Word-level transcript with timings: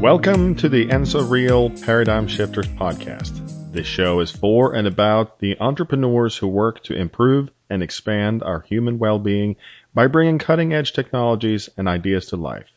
Welcome 0.00 0.54
to 0.56 0.68
the 0.68 0.86
Enso 0.86 1.28
Real 1.28 1.70
Paradigm 1.70 2.28
Shifters 2.28 2.68
podcast. 2.68 3.72
This 3.72 3.88
show 3.88 4.20
is 4.20 4.30
for 4.30 4.72
and 4.72 4.86
about 4.86 5.40
the 5.40 5.58
entrepreneurs 5.58 6.36
who 6.36 6.46
work 6.46 6.84
to 6.84 6.94
improve 6.94 7.50
and 7.68 7.82
expand 7.82 8.44
our 8.44 8.60
human 8.60 9.00
well 9.00 9.18
being 9.18 9.56
by 9.92 10.06
bringing 10.06 10.38
cutting 10.38 10.72
edge 10.72 10.92
technologies 10.92 11.68
and 11.76 11.88
ideas 11.88 12.26
to 12.26 12.36
life. 12.36 12.68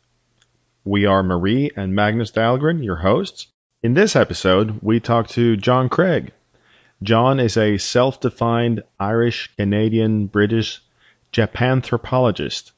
We 0.83 1.05
are 1.05 1.21
Marie 1.21 1.69
and 1.75 1.93
Magnus 1.93 2.31
Dahlgren, 2.31 2.83
your 2.83 2.95
hosts. 2.95 3.45
In 3.83 3.93
this 3.93 4.15
episode, 4.15 4.79
we 4.81 4.99
talk 4.99 5.27
to 5.29 5.55
John 5.57 5.89
Craig. 5.89 6.31
John 7.03 7.39
is 7.39 7.55
a 7.55 7.77
self 7.77 8.19
defined 8.19 8.81
Irish, 8.99 9.55
Canadian, 9.57 10.25
British 10.25 10.81
Japanthropologist 11.31 12.71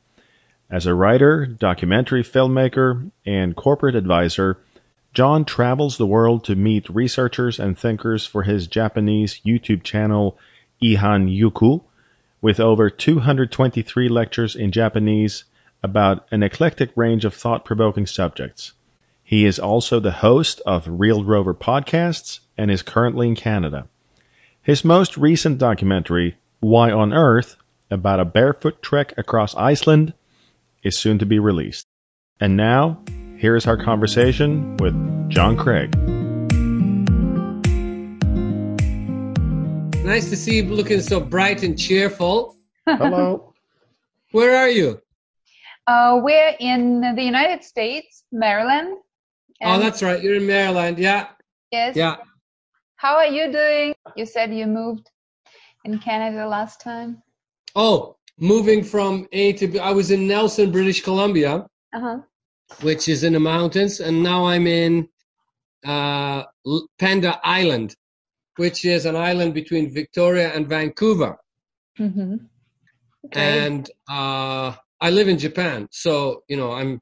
as 0.74 0.88
a 0.88 0.96
writer, 0.96 1.46
documentary 1.46 2.24
filmmaker, 2.24 3.12
and 3.28 3.56
corporate 3.56 3.94
advisor, 3.94 4.58
John 5.14 5.46
travels 5.46 5.98
the 5.98 6.08
world 6.08 6.46
to 6.46 6.56
meet 6.56 6.90
researchers 6.90 7.60
and 7.60 7.78
thinkers 7.78 8.26
for 8.26 8.42
his 8.42 8.66
Japanese 8.66 9.40
YouTube 9.46 9.84
channel 9.84 10.40
Echan 10.82 11.30
Juku, 11.30 11.84
with 12.42 12.60
over 12.60 12.90
223 12.90 14.10
lectures 14.10 14.56
in 14.56 14.72
Japanese 14.72 15.44
about 15.84 16.26
an 16.32 16.42
eclectic 16.42 16.90
range 16.96 17.24
of 17.24 17.36
thought 17.36 17.66
provoking 17.66 18.08
subjects. 18.08 18.74
He 19.24 19.46
is 19.46 19.60
also 19.60 20.00
the 20.00 20.12
host 20.12 20.60
of 20.66 20.88
Real 20.88 21.24
Rover 21.24 21.54
podcasts 21.54 22.40
and 22.58 22.72
is 22.72 22.82
currently 22.82 23.28
in 23.28 23.36
Canada. 23.36 23.86
His 24.64 24.84
most 24.84 25.18
recent 25.18 25.60
documentary, 25.60 26.36
Why 26.62 26.90
on 26.90 27.14
Earth, 27.14 27.58
about 27.92 28.20
a 28.20 28.26
barefoot 28.26 28.82
trek 28.82 29.14
across 29.20 29.54
Iceland, 29.56 30.14
is 30.84 30.98
soon 30.98 31.20
to 31.20 31.26
be 31.26 31.40
released. 31.40 31.88
And 32.40 32.58
now, 32.58 33.02
here 33.38 33.56
is 33.56 33.68
our 33.68 33.78
conversation 33.78 34.78
with 34.78 34.94
John 35.30 35.58
Craig. 35.58 35.96
Nice 40.04 40.30
to 40.30 40.36
see 40.36 40.58
you 40.58 40.64
looking 40.66 41.00
so 41.00 41.20
bright 41.22 41.64
and 41.64 41.80
cheerful. 41.80 42.58
Hello. 42.86 43.54
Where 44.32 44.58
are 44.58 44.70
you? 44.70 45.02
Uh, 45.88 46.20
we're 46.22 46.56
in 46.60 47.02
the 47.16 47.24
United 47.24 47.64
States, 47.64 48.24
Maryland. 48.32 48.98
Oh, 49.62 49.80
that's 49.80 50.04
right. 50.04 50.22
You're 50.22 50.36
in 50.36 50.48
Maryland. 50.48 51.00
Yeah. 51.00 51.28
Yes. 51.72 51.96
Yeah. 51.96 52.18
How 52.98 53.16
are 53.16 53.28
you 53.28 53.52
doing? 53.52 53.96
You 54.16 54.26
said 54.26 54.54
you 54.54 54.66
moved 54.66 55.10
in 55.86 56.00
Canada 56.00 56.48
last 56.48 56.82
time. 56.82 57.22
Oh, 57.76 58.18
moving 58.44 58.84
from 58.84 59.12
A 59.32 59.54
to 59.54 59.68
B. 59.68 59.80
I 59.80 59.92
was 59.92 60.12
in 60.12 60.28
Nelson, 60.28 60.72
British 60.72 61.02
Columbia, 61.02 61.54
Uh-huh. 61.98 62.18
which 62.82 63.08
is 63.14 63.24
in 63.24 63.34
the 63.34 63.40
mountains, 63.56 64.00
and 64.06 64.16
now 64.32 64.46
I'm 64.52 64.68
in 64.68 65.08
uh, 65.86 66.44
Pender 67.00 67.36
Island, 67.62 67.90
which 68.62 68.80
is 68.86 69.06
an 69.06 69.16
island 69.16 69.52
between 69.54 69.94
Victoria 69.94 70.48
and 70.56 70.68
Vancouver. 70.68 71.32
Mm-hmm. 72.00 72.34
Okay. 73.26 73.66
And 73.66 73.90
uh, 74.10 74.70
I 75.00 75.10
live 75.18 75.28
in 75.34 75.38
Japan, 75.38 75.88
so 75.92 76.44
you 76.50 76.58
know 76.58 76.72
I'm. 76.80 77.00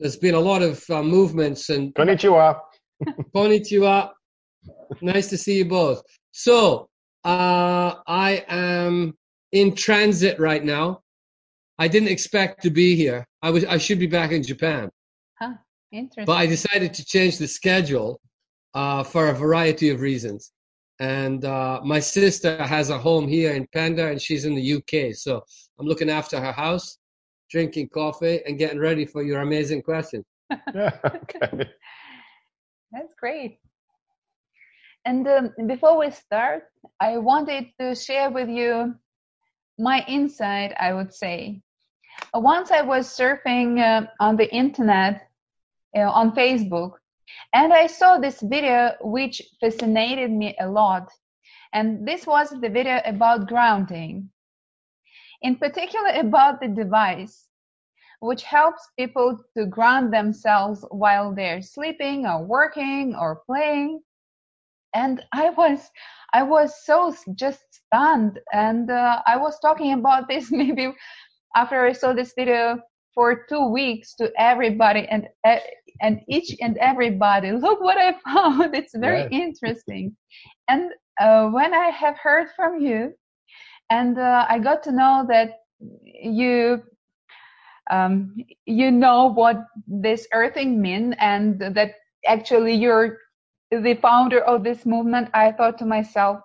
There's 0.00 0.16
been 0.26 0.34
a 0.34 0.40
lot 0.52 0.62
of 0.62 0.76
uh, 0.90 1.02
movements 1.16 1.62
and 1.74 1.94
Konnichiwa. 1.94 2.48
Konnichiwa. 3.34 4.10
nice 5.00 5.28
to 5.32 5.36
see 5.44 5.56
you 5.58 5.66
both. 5.80 6.02
So, 6.32 6.88
uh, 7.24 7.90
I 8.30 8.44
am 8.48 9.14
in 9.54 9.74
transit 9.74 10.38
right 10.38 10.62
now. 10.62 11.00
I 11.78 11.88
didn't 11.88 12.08
expect 12.08 12.62
to 12.62 12.70
be 12.70 12.94
here. 12.94 13.26
I 13.40 13.50
was 13.50 13.64
I 13.64 13.78
should 13.78 13.98
be 13.98 14.06
back 14.06 14.30
in 14.32 14.42
Japan, 14.42 14.90
huh. 15.40 15.54
Interesting. 15.92 16.26
but 16.26 16.36
I 16.36 16.46
decided 16.46 16.92
to 16.94 17.04
change 17.04 17.38
the 17.38 17.48
schedule 17.48 18.20
uh, 18.74 19.02
for 19.02 19.28
a 19.28 19.32
variety 19.32 19.88
of 19.90 20.00
reasons. 20.00 20.52
And 21.00 21.44
uh, 21.44 21.80
my 21.84 21.98
sister 21.98 22.62
has 22.62 22.90
a 22.90 22.98
home 22.98 23.26
here 23.26 23.54
in 23.54 23.66
Pender, 23.72 24.10
and 24.10 24.20
she's 24.20 24.44
in 24.44 24.54
the 24.54 24.74
UK. 24.74 25.14
So 25.14 25.42
I'm 25.78 25.86
looking 25.86 26.10
after 26.10 26.40
her 26.40 26.52
house, 26.52 26.98
drinking 27.50 27.88
coffee, 27.88 28.40
and 28.46 28.58
getting 28.58 28.78
ready 28.78 29.04
for 29.04 29.22
your 29.22 29.40
amazing 29.40 29.82
question. 29.82 30.24
okay. 30.52 31.68
That's 32.92 33.14
great. 33.18 33.58
And 35.04 35.26
um, 35.26 35.50
before 35.66 35.98
we 35.98 36.10
start, 36.12 36.64
I 37.00 37.18
wanted 37.18 37.66
to 37.80 37.94
share 37.94 38.30
with 38.30 38.48
you 38.48 38.94
my 39.78 40.04
insight, 40.08 40.72
I 40.78 40.92
would 40.92 41.12
say. 41.12 41.60
Uh, 42.34 42.40
Once 42.40 42.70
I 42.70 42.82
was 42.82 43.06
surfing 43.08 43.78
uh, 43.80 44.06
on 44.20 44.36
the 44.36 44.52
internet, 44.54 45.28
on 45.96 46.32
Facebook, 46.34 46.92
and 47.52 47.72
I 47.72 47.86
saw 47.86 48.18
this 48.18 48.40
video 48.42 48.92
which 49.00 49.42
fascinated 49.60 50.30
me 50.30 50.56
a 50.60 50.68
lot. 50.68 51.10
And 51.72 52.06
this 52.06 52.26
was 52.26 52.50
the 52.50 52.68
video 52.68 53.00
about 53.04 53.48
grounding, 53.48 54.30
in 55.42 55.56
particular 55.56 56.10
about 56.10 56.60
the 56.60 56.68
device 56.68 57.48
which 58.20 58.42
helps 58.42 58.88
people 58.98 59.38
to 59.56 59.66
ground 59.66 60.12
themselves 60.12 60.84
while 60.90 61.34
they're 61.34 61.60
sleeping 61.62 62.26
or 62.26 62.42
working 62.44 63.14
or 63.14 63.42
playing 63.46 64.00
and 64.94 65.22
i 65.32 65.50
was 65.50 65.90
i 66.34 66.42
was 66.42 66.74
so 66.84 67.14
just 67.38 67.62
stunned 67.72 68.38
and 68.52 68.90
uh, 68.90 69.22
i 69.26 69.36
was 69.36 69.58
talking 69.60 69.92
about 69.94 70.28
this 70.30 70.50
maybe 70.52 70.92
after 71.56 71.86
i 71.86 71.92
saw 71.92 72.12
this 72.12 72.34
video 72.36 72.78
for 73.14 73.44
two 73.48 73.68
weeks 73.72 74.14
to 74.16 74.30
everybody 74.38 75.06
and 75.10 75.28
and 76.02 76.20
each 76.28 76.56
and 76.60 76.78
everybody. 76.78 77.52
Look 77.66 77.80
what 77.80 77.98
i 77.98 78.12
found. 78.24 78.74
It's 78.80 78.94
very 78.96 79.24
Right. 79.24 79.30
interesting. 79.30 80.16
And 80.68 80.90
uh, 81.20 81.48
when 81.48 81.74
i 81.74 81.88
have 81.90 82.16
heard 82.18 82.48
from 82.56 82.80
you 82.80 83.12
and 83.90 84.18
uh, 84.18 84.46
i 84.48 84.58
got 84.58 84.82
to 84.84 84.92
know 84.92 85.24
that 85.28 85.50
you 86.22 86.82
um, 87.90 88.36
you 88.66 88.90
know 88.90 89.26
what 89.32 89.56
this 89.86 90.26
earthing 90.32 90.80
mean 90.80 91.14
and 91.20 91.60
that 91.60 91.92
actually 92.26 92.74
you're 92.74 93.18
the 93.80 93.94
founder 93.94 94.40
of 94.40 94.64
this 94.64 94.84
movement 94.86 95.28
i 95.34 95.50
thought 95.52 95.78
to 95.78 95.84
myself 95.84 96.40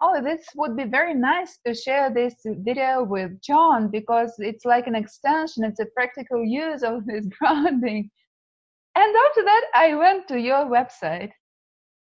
oh 0.00 0.20
this 0.22 0.44
would 0.56 0.76
be 0.76 0.84
very 0.84 1.14
nice 1.14 1.58
to 1.66 1.74
share 1.74 2.10
this 2.10 2.34
video 2.44 3.02
with 3.02 3.40
john 3.40 3.88
because 3.88 4.34
it's 4.38 4.64
like 4.64 4.86
an 4.86 4.94
extension 4.94 5.64
it's 5.64 5.80
a 5.80 5.86
practical 5.96 6.44
use 6.44 6.82
of 6.82 7.04
this 7.06 7.26
grounding 7.38 8.10
and 8.94 9.16
after 9.28 9.42
that 9.42 9.64
i 9.74 9.94
went 9.94 10.26
to 10.28 10.38
your 10.38 10.66
website 10.66 11.30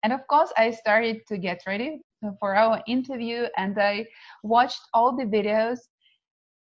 and 0.03 0.13
of 0.13 0.25
course 0.27 0.51
i 0.57 0.71
started 0.71 1.21
to 1.27 1.37
get 1.37 1.61
ready 1.67 1.99
for 2.39 2.55
our 2.55 2.81
interview 2.87 3.45
and 3.57 3.77
i 3.79 4.05
watched 4.43 4.81
all 4.93 5.15
the 5.15 5.25
videos 5.25 5.79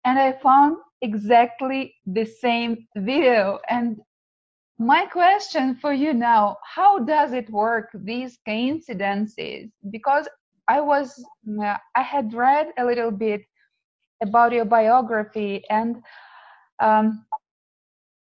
and 0.05 0.19
I 0.19 0.33
found 0.33 0.77
exactly 1.01 1.95
the 2.07 2.25
same 2.25 2.87
video. 2.97 3.59
And 3.69 3.99
my 4.79 5.07
question 5.07 5.77
for 5.77 5.93
you 5.93 6.13
now, 6.13 6.57
how 6.65 6.99
does 6.99 7.33
it 7.33 7.49
work, 7.51 7.91
these 7.95 8.39
coincidences? 8.47 9.71
Because 9.91 10.29
I 10.69 10.81
was, 10.81 11.25
uh, 11.63 11.77
I 11.95 12.03
had 12.03 12.35
read 12.35 12.69
a 12.79 12.85
little 12.85 13.11
bit 13.11 13.43
about 14.23 14.53
your 14.53 14.65
biography 14.65 15.63
and 15.71 16.03
um, 16.81 17.25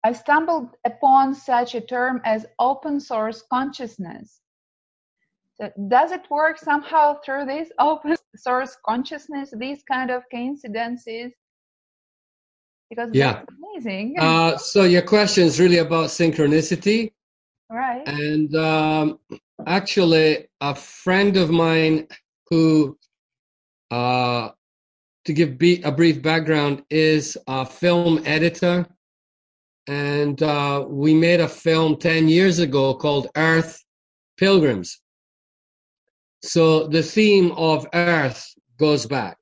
I 0.05 0.13
stumbled 0.13 0.77
upon 0.85 1.35
such 1.35 1.75
a 1.75 1.81
term 1.81 2.21
as 2.25 2.45
open 2.59 2.99
source 3.01 3.43
consciousness. 3.51 4.41
So 5.55 5.71
does 5.89 6.11
it 6.13 6.29
work 6.29 6.59
somehow 6.59 7.21
through 7.25 7.47
this 7.47 7.71
open 7.79 8.17
source 8.37 8.77
consciousness, 8.85 9.55
these 9.57 9.83
kind 9.85 10.11
of 10.11 10.25
coincidences? 10.31 11.33
Because 12.93 13.11
Yeah. 13.15 13.43
amazing. 13.59 14.17
Uh, 14.21 14.57
so 14.59 14.85
your 14.85 15.03
question 15.03 15.45
is 15.45 15.59
really 15.61 15.79
about 15.79 16.07
synchronicity. 16.11 17.13
right. 17.71 18.07
And 18.07 18.55
um, 18.57 19.19
actually, 19.67 20.49
a 20.61 20.75
friend 20.75 21.37
of 21.37 21.51
mine 21.51 22.07
who, 22.51 22.99
uh, 23.91 24.51
to 25.25 25.33
give 25.33 25.59
be- 25.59 25.83
a 25.83 25.93
brief 25.93 26.23
background, 26.23 26.85
is 26.91 27.37
a 27.47 27.65
film 27.65 28.21
editor. 28.27 28.87
And 29.89 30.43
uh, 30.43 30.85
we 30.89 31.15
made 31.15 31.41
a 31.41 31.49
film 31.49 31.97
10 31.97 32.29
years 32.29 32.59
ago 32.59 32.95
called 32.95 33.29
Earth 33.37 33.83
Pilgrims. 34.37 35.01
So 36.43 36.89
the 36.89 37.03
theme 37.03 37.53
of 37.53 37.87
Earth 37.95 38.41
goes 38.79 39.07
back. 39.07 39.37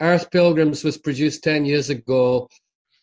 Earth 0.00 0.30
Pilgrims 0.30 0.84
was 0.84 0.98
produced 0.98 1.42
10 1.44 1.64
years 1.64 1.90
ago. 1.90 2.48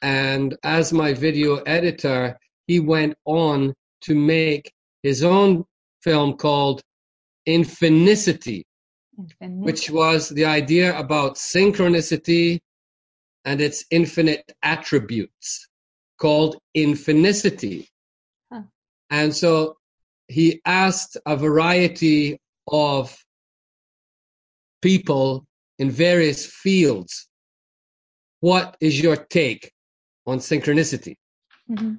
And 0.02 0.56
as 0.64 0.94
my 0.94 1.14
video 1.14 1.58
editor, 1.64 2.38
he 2.68 2.80
went 2.80 3.16
on 3.26 3.74
to 4.02 4.16
make 4.16 4.72
his 5.02 5.24
own 5.24 5.66
film 6.02 6.38
called 6.38 6.82
Infinicity, 7.48 8.64
Infinite. 9.18 9.66
which 9.66 9.90
was 9.90 10.30
the 10.30 10.46
idea 10.46 10.98
about 10.98 11.36
synchronicity 11.36 12.60
and 13.46 13.60
its 13.60 13.86
infinite 13.92 14.50
attributes 14.62 15.68
called 16.18 16.58
infinicity. 16.76 17.88
Huh. 18.52 18.64
And 19.10 19.36
so 19.36 19.78
he 20.28 20.62
asked 20.66 21.18
a 21.26 21.36
variety 21.36 22.40
of 22.68 23.18
people 24.82 25.46
in 25.84 25.92
various 25.92 26.46
fields, 26.46 27.28
what 28.40 28.78
is 28.80 29.02
your 29.06 29.18
take 29.18 29.64
on 30.26 30.38
synchronicity? 30.40 31.16
Mm-hmm. 31.70 31.96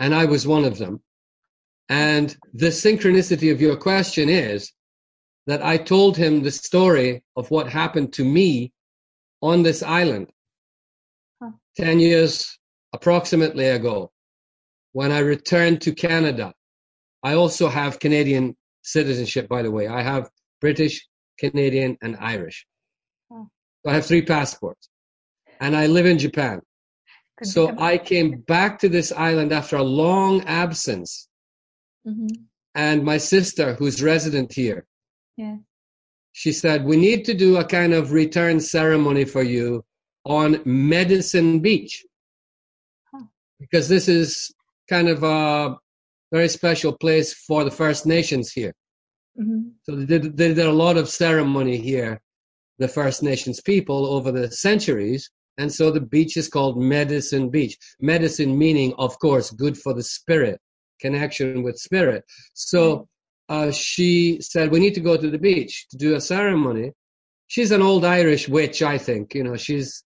And 0.00 0.14
I 0.22 0.24
was 0.24 0.44
one 0.56 0.64
of 0.64 0.76
them. 0.76 1.00
And 1.88 2.36
the 2.52 2.72
synchronicity 2.84 3.52
of 3.52 3.60
your 3.60 3.76
question 3.76 4.28
is 4.28 4.72
that 5.46 5.62
I 5.72 5.76
told 5.76 6.16
him 6.16 6.42
the 6.42 6.50
story 6.50 7.22
of 7.36 7.50
what 7.50 7.68
happened 7.68 8.12
to 8.14 8.24
me 8.24 8.72
on 9.40 9.62
this 9.62 9.82
island 9.82 10.26
Huh. 11.42 11.52
10 11.76 12.00
years 12.00 12.58
approximately 12.92 13.68
ago 13.68 14.10
when 14.92 15.10
I 15.12 15.20
returned 15.20 15.80
to 15.82 15.94
Canada. 15.94 16.52
I 17.22 17.34
also 17.34 17.68
have 17.68 17.98
Canadian 18.00 18.56
citizenship, 18.82 19.48
by 19.48 19.62
the 19.62 19.70
way. 19.70 19.86
I 19.88 20.02
have 20.02 20.28
British, 20.60 21.06
Canadian, 21.38 21.96
and 22.02 22.16
Irish. 22.20 22.66
I 23.86 23.94
have 23.94 24.06
three 24.06 24.22
passports. 24.22 24.88
And 25.60 25.76
I 25.76 25.86
live 25.86 26.06
in 26.06 26.18
Japan. 26.18 26.60
Could 27.38 27.48
So 27.48 27.74
I 27.78 27.98
came 27.98 28.40
back 28.40 28.78
to 28.80 28.88
this 28.88 29.12
island 29.12 29.52
after 29.52 29.76
a 29.76 29.82
long 29.82 30.42
absence. 30.44 31.28
Mhm. 32.06 32.28
And 32.74 33.04
my 33.04 33.18
sister, 33.18 33.74
who's 33.74 34.02
resident 34.02 34.52
here, 34.52 34.86
Yeah. 35.36 35.58
she 36.32 36.52
said, 36.52 36.84
We 36.84 36.96
need 36.96 37.24
to 37.26 37.34
do 37.34 37.56
a 37.56 37.64
kind 37.64 37.92
of 37.92 38.12
return 38.12 38.60
ceremony 38.60 39.24
for 39.24 39.42
you 39.42 39.84
on 40.24 40.62
Medicine 40.64 41.60
Beach. 41.60 42.04
Huh. 43.12 43.24
Because 43.58 43.88
this 43.88 44.08
is 44.08 44.52
kind 44.88 45.08
of 45.08 45.22
a 45.22 45.76
very 46.32 46.48
special 46.48 46.92
place 46.96 47.32
for 47.34 47.64
the 47.64 47.70
First 47.70 48.06
Nations 48.06 48.52
here. 48.52 48.74
Mhm. 49.38 49.72
So 49.84 49.96
they 49.96 50.04
did, 50.06 50.36
they 50.36 50.48
did 50.54 50.66
a 50.66 50.72
lot 50.72 50.96
of 50.96 51.08
ceremony 51.08 51.76
here, 51.78 52.20
the 52.80 52.88
First 52.88 53.22
Nations 53.22 53.60
people, 53.60 54.06
over 54.06 54.32
the 54.32 54.50
centuries. 54.50 55.30
And 55.58 55.72
so 55.72 55.90
the 55.90 56.00
beach 56.00 56.36
is 56.36 56.48
called 56.48 56.82
Medicine 56.82 57.50
Beach. 57.50 57.76
Medicine 58.00 58.58
meaning, 58.58 58.94
of 58.98 59.16
course, 59.20 59.50
good 59.50 59.76
for 59.78 59.92
the 59.92 60.02
spirit, 60.02 60.58
connection 61.00 61.62
with 61.62 61.78
spirit. 61.78 62.24
So 62.54 63.06
uh, 63.50 63.70
she 63.70 64.40
said, 64.40 64.70
We 64.70 64.80
need 64.80 64.94
to 64.94 65.00
go 65.00 65.16
to 65.16 65.30
the 65.30 65.38
beach 65.38 65.86
to 65.90 65.96
do 65.98 66.14
a 66.14 66.20
ceremony. 66.20 66.92
She's 67.48 67.70
an 67.70 67.82
old 67.82 68.04
Irish 68.04 68.48
witch, 68.48 68.82
I 68.82 68.96
think. 68.96 69.34
You 69.34 69.44
know, 69.44 69.56
she's 69.56 70.02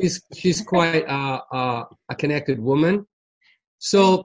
she's 0.00 0.20
she's 0.34 0.60
quite 0.60 1.04
a, 1.06 1.42
a, 1.52 1.86
a 2.08 2.14
connected 2.16 2.58
woman. 2.58 3.06
So 3.78 4.24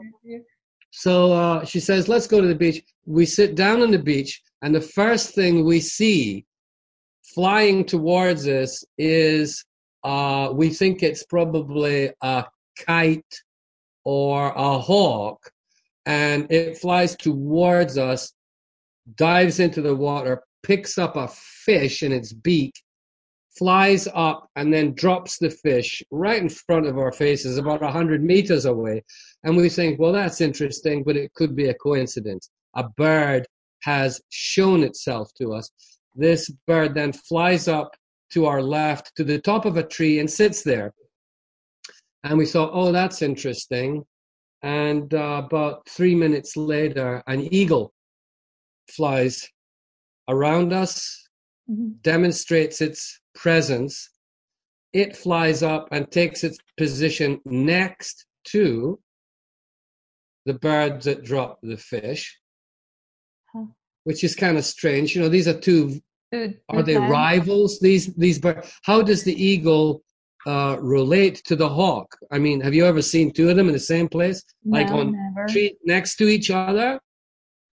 so 0.92 1.34
uh, 1.34 1.66
she 1.66 1.80
says, 1.80 2.08
let's 2.08 2.28
go 2.28 2.42
to 2.42 2.48
the 2.48 2.56
beach. 2.56 2.82
We 3.06 3.26
sit 3.26 3.56
down 3.56 3.82
on 3.82 3.92
the 3.92 4.00
beach, 4.00 4.42
and 4.62 4.74
the 4.74 4.82
first 4.82 5.36
thing 5.36 5.66
we 5.66 5.80
see 5.80 6.46
flying 7.34 7.86
towards 7.86 8.48
us 8.48 8.84
is 8.98 9.64
uh, 10.04 10.50
we 10.54 10.70
think 10.70 11.02
it's 11.02 11.24
probably 11.26 12.12
a 12.22 12.46
kite 12.86 13.36
or 14.04 14.50
a 14.56 14.78
hawk, 14.78 15.40
and 16.06 16.52
it 16.52 16.78
flies 16.78 17.16
towards 17.16 17.98
us, 17.98 18.34
dives 19.16 19.60
into 19.60 19.82
the 19.82 19.96
water, 19.96 20.44
picks 20.64 20.98
up 20.98 21.16
a 21.16 21.28
fish 21.28 22.04
in 22.04 22.12
its 22.12 22.34
beak, 22.34 22.74
flies 23.58 24.08
up, 24.14 24.50
and 24.56 24.74
then 24.74 24.94
drops 24.94 25.38
the 25.38 25.50
fish 25.50 26.04
right 26.12 26.42
in 26.42 26.50
front 26.50 26.86
of 26.86 26.98
our 26.98 27.12
faces, 27.12 27.58
about 27.58 27.82
100 27.82 28.24
meters 28.24 28.66
away. 28.66 29.04
And 29.44 29.56
we 29.56 29.70
think, 29.70 30.00
well, 30.00 30.12
that's 30.12 30.42
interesting, 30.42 31.04
but 31.04 31.16
it 31.16 31.34
could 31.34 31.56
be 31.56 31.70
a 31.70 31.74
coincidence. 31.76 32.50
A 32.76 32.90
bird 32.90 33.46
has 33.84 34.22
shown 34.30 34.84
itself 34.84 35.32
to 35.38 35.54
us. 35.54 35.70
This 36.16 36.50
bird 36.68 36.94
then 36.94 37.14
flies 37.14 37.68
up 37.68 37.96
to 38.32 38.46
our 38.46 38.62
left 38.62 39.16
to 39.16 39.24
the 39.24 39.40
top 39.40 39.66
of 39.66 39.78
a 39.78 39.84
tree 39.84 40.20
and 40.20 40.30
sits 40.30 40.64
there. 40.64 40.94
And 42.24 42.38
we 42.38 42.46
thought, 42.46 42.72
oh, 42.74 42.92
that's 42.92 43.22
interesting. 43.22 44.06
And 44.62 45.14
uh, 45.14 45.42
about 45.46 45.88
three 45.90 46.16
minutes 46.16 46.56
later, 46.56 47.22
an 47.28 47.42
eagle 47.54 47.94
flies 48.90 49.48
around 50.30 50.74
us, 50.74 51.20
Mhm. 51.70 52.02
demonstrates 52.02 52.82
its 52.82 53.22
presence. 53.36 54.10
It 54.92 55.16
flies 55.16 55.64
up 55.64 55.88
and 55.92 56.12
takes 56.12 56.44
its 56.44 56.58
position 56.78 57.40
next 57.46 58.26
to 58.46 59.00
the 60.46 60.56
bird 60.56 61.02
that 61.04 61.24
dropped 61.24 61.62
the 61.64 61.78
fish. 61.78 62.38
Which 64.04 64.24
is 64.24 64.36
kind 64.36 64.58
of 64.58 64.66
strange. 64.66 65.16
You 65.16 65.22
know, 65.22 65.30
these 65.30 65.48
are 65.48 65.60
two. 65.60 66.00
Are 66.70 66.82
they 66.82 66.98
rivals? 66.98 67.80
These 67.80 68.14
these 68.16 68.40
birds. 68.40 68.72
How 68.84 69.02
does 69.04 69.24
the 69.24 69.34
eagle 69.52 70.04
uh, 70.48 70.78
relate 70.82 71.36
to 71.46 71.56
the 71.56 71.70
hawk? 71.70 72.18
I 72.32 72.40
mean, 72.40 72.60
have 72.62 72.74
you 72.74 72.86
ever 72.86 73.02
seen 73.04 73.32
two 73.32 73.50
of 73.50 73.56
them 73.56 73.68
in 73.68 73.74
the 73.74 73.80
same 73.80 74.08
place, 74.08 74.44
like 74.66 74.90
No, 74.90 75.00
on 75.02 75.12
never. 75.12 75.48
tree 75.48 75.78
next 75.86 76.16
to 76.18 76.28
each 76.28 76.50
other? 76.50 77.00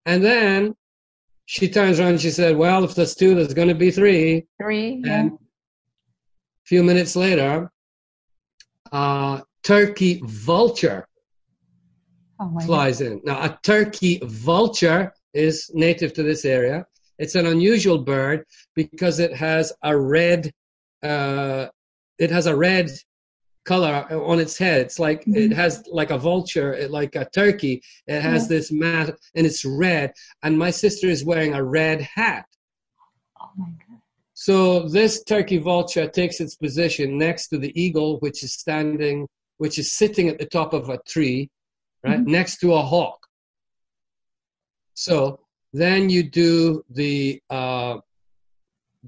And 0.05 0.23
then 0.23 0.75
she 1.45 1.69
turns 1.69 1.99
around 1.99 2.11
and 2.11 2.21
she 2.21 2.31
said, 2.31 2.57
"Well, 2.57 2.83
if 2.83 2.95
there's 2.95 3.15
two, 3.15 3.33
there's 3.35 3.53
going 3.53 3.69
to 3.69 3.75
be 3.75 3.91
three. 3.91 4.45
Three. 4.61 5.01
Yeah. 5.05 5.19
And 5.21 5.31
a 5.31 6.65
few 6.65 6.83
minutes 6.83 7.15
later, 7.15 7.71
uh, 8.91 9.41
turkey 9.63 10.21
vulture 10.25 11.05
Oh 12.41 12.49
my 12.49 12.59
God. 12.61 12.65
flies 12.67 13.01
in. 13.01 13.21
Now, 13.23 13.41
a 13.43 13.57
turkey 13.63 14.19
vulture 14.23 15.13
is 15.33 15.69
native 15.73 16.13
to 16.13 16.23
this 16.23 16.45
area. 16.45 16.85
It's 17.17 17.35
an 17.35 17.45
unusual 17.45 17.99
bird 17.99 18.45
because 18.75 19.19
it 19.19 19.33
has 19.35 19.73
a 19.83 19.95
red, 19.97 20.51
uh, 21.03 21.67
it 22.17 22.31
has 22.31 22.45
a 22.45 22.55
red 22.55 22.89
color 23.65 24.05
on 24.11 24.39
its 24.39 24.57
head. 24.57 24.81
It's 24.81 24.99
like 24.99 25.21
it 25.27 25.51
Mhm. 25.51 25.53
has 25.53 25.83
like 25.91 26.11
a 26.11 26.17
vulture, 26.17 26.73
it- 26.73 26.91
like 26.91 27.15
a 27.15 27.25
turkey. 27.25 27.83
It 28.07 28.21
has 28.21 28.43
Yeah. 28.43 28.47
this 28.57 28.71
mat 28.71 29.15
and 29.35 29.45
it's 29.45 29.63
red. 29.65 30.13
And 30.43 30.57
my 30.57 30.71
sister 30.71 31.07
is 31.07 31.23
wearing 31.25 31.53
a 31.53 31.63
red 31.63 32.01
hat. 32.01 32.45
Oh 33.39 33.51
my 33.57 33.67
God. 33.87 33.99
So 34.33 34.87
this 34.87 35.23
turkey 35.23 35.57
vulture 35.57 36.07
takes 36.07 36.39
its 36.39 36.55
position 36.55 37.17
next 37.17 37.49
to 37.49 37.57
the 37.57 37.73
eagle, 37.79 38.17
which 38.19 38.41
is 38.43 38.53
standing, 38.53 39.27
which 39.57 39.77
is 39.77 39.91
sitting 39.91 40.29
at 40.29 40.39
the 40.39 40.45
top 40.45 40.73
of 40.73 40.89
a 40.89 40.97
tree, 41.05 41.49
right, 42.03 42.19
Mhm. 42.21 42.27
next 42.27 42.59
to 42.61 42.73
a 42.73 42.81
hawk. 42.81 43.27
So 44.99 45.39
then 45.71 46.09
you 46.09 46.23
do 46.23 46.83
the 46.89 47.41
uh, 47.49 47.99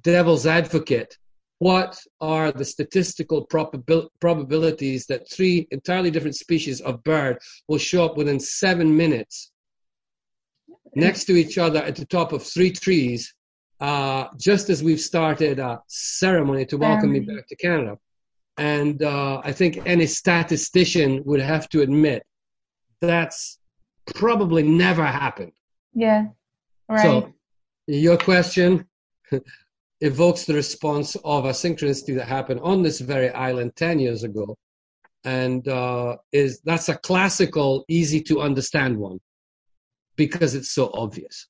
devil's 0.01 0.48
advocate. 0.48 1.17
What 1.60 2.00
are 2.21 2.53
the 2.53 2.63
statistical 2.63 3.45
probabil- 3.45 4.07
probabilities 4.21 5.05
that 5.07 5.29
three 5.29 5.67
entirely 5.71 6.10
different 6.10 6.38
species 6.38 6.79
of 6.79 7.03
bird 7.03 7.39
will 7.67 7.77
show 7.77 8.05
up 8.05 8.15
within 8.15 8.39
seven 8.39 8.95
minutes 8.95 9.51
next 10.95 11.25
to 11.25 11.33
each 11.33 11.57
other 11.57 11.79
at 11.83 11.98
the 11.98 12.05
top 12.05 12.31
of 12.31 12.41
three 12.41 12.71
trees, 12.71 13.33
uh, 13.81 14.27
just 14.38 14.69
as 14.69 14.81
we've 14.81 15.01
started 15.01 15.60
a 15.60 15.81
ceremony 15.88 16.65
to 16.67 16.77
welcome 16.77 17.12
me 17.12 17.19
back 17.19 17.45
to 17.48 17.55
Canada. 17.57 17.98
And 18.57 19.03
uh, 19.03 19.41
I 19.43 19.51
think 19.51 19.81
any 19.86 20.07
statistician 20.07 21.21
would 21.25 21.41
have 21.41 21.67
to 21.69 21.81
admit 21.81 22.24
that's 23.01 23.60
probably 24.15 24.63
never 24.63 25.05
happened. 25.05 25.51
Yeah. 25.93 26.27
Right. 26.89 27.01
So 27.01 27.33
your 27.88 28.17
question 28.17 28.86
evokes 30.01 30.45
the 30.45 30.53
response 30.53 31.15
of 31.24 31.45
a 31.45 31.51
synchronicity 31.51 32.15
that 32.15 32.27
happened 32.27 32.60
on 32.63 32.81
this 32.81 33.00
very 33.00 33.29
island 33.31 33.74
10 33.75 34.00
years 34.00 34.24
ago. 34.24 34.57
And 35.24 35.67
uh, 35.67 36.17
is 36.31 36.62
that's 36.62 36.89
a 36.89 36.95
classical, 36.98 37.86
easy 37.88 38.21
to 38.24 38.41
understand 38.41 38.98
one 38.98 39.19
because 40.15 40.55
it's 40.55 40.71
so 40.71 40.91
obvious. 40.93 41.48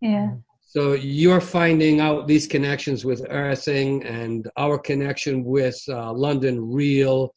yeah. 0.00 0.32
So 0.74 0.94
you're 0.94 1.40
finding 1.40 2.00
out 2.00 2.26
these 2.26 2.48
connections 2.48 3.04
with 3.04 3.24
earthing 3.30 4.02
and 4.04 4.50
our 4.56 4.76
connection 4.76 5.44
with 5.44 5.80
uh, 5.88 6.12
London 6.12 6.68
Real, 6.68 7.32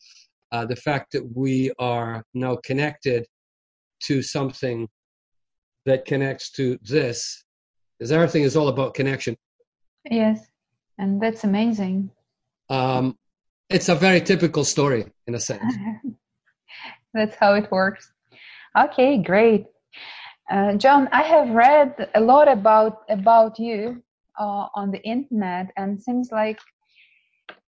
uh, 0.51 0.65
the 0.65 0.75
fact 0.75 1.11
that 1.11 1.23
we 1.35 1.71
are 1.77 2.23
now 2.33 2.57
connected 2.63 3.27
to 4.05 4.23
something 4.23 4.87
that 5.87 6.05
connects 6.05 6.51
to 6.51 6.77
this, 6.83 7.43
because 7.97 8.11
everything 8.11 8.43
is 8.43 8.55
all 8.55 8.67
about 8.67 8.93
connection. 8.93 9.35
Yes. 10.09 10.39
And 10.99 11.21
that's 11.21 11.43
amazing. 11.43 12.11
Um, 12.69 13.17
it's 13.69 13.89
a 13.89 13.95
very 13.95 14.21
typical 14.21 14.63
story 14.63 15.05
in 15.27 15.35
a 15.35 15.39
sense. 15.39 15.73
That's 17.13 17.35
how 17.35 17.53
it 17.53 17.71
works. 17.71 18.11
Okay, 18.77 19.17
great. 19.17 19.65
Uh, 20.51 20.73
John, 20.73 21.07
I 21.11 21.23
have 21.23 21.49
read 21.49 22.09
a 22.15 22.19
lot 22.19 22.47
about 22.47 23.03
about 23.09 23.59
you 23.59 24.01
uh, 24.39 24.67
on 24.75 24.91
the 24.91 25.01
internet, 25.03 25.71
and 25.77 26.01
seems 26.01 26.31
like 26.31 26.59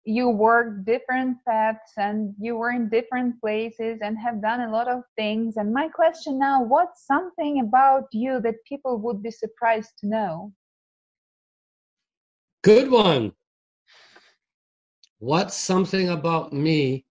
you 0.04 0.28
work 0.28 0.84
different 0.84 1.38
paths 1.46 1.92
and 1.96 2.34
you 2.38 2.56
were 2.56 2.70
in 2.70 2.88
different 2.88 3.40
places 3.40 4.00
and 4.02 4.18
have 4.18 4.40
done 4.42 4.60
a 4.60 4.70
lot 4.70 4.88
of 4.88 5.02
things. 5.16 5.56
And 5.56 5.72
my 5.72 5.88
question 5.88 6.38
now, 6.38 6.62
what's 6.62 7.06
something 7.06 7.60
about 7.60 8.08
you 8.12 8.40
that 8.40 8.64
people 8.66 8.98
would 8.98 9.22
be 9.22 9.30
surprised 9.30 9.92
to 10.00 10.08
know? 10.08 10.52
Good 12.62 12.90
one. 12.90 13.32
What's 15.18 15.56
something 15.56 16.08
about 16.08 16.52
me 16.52 17.06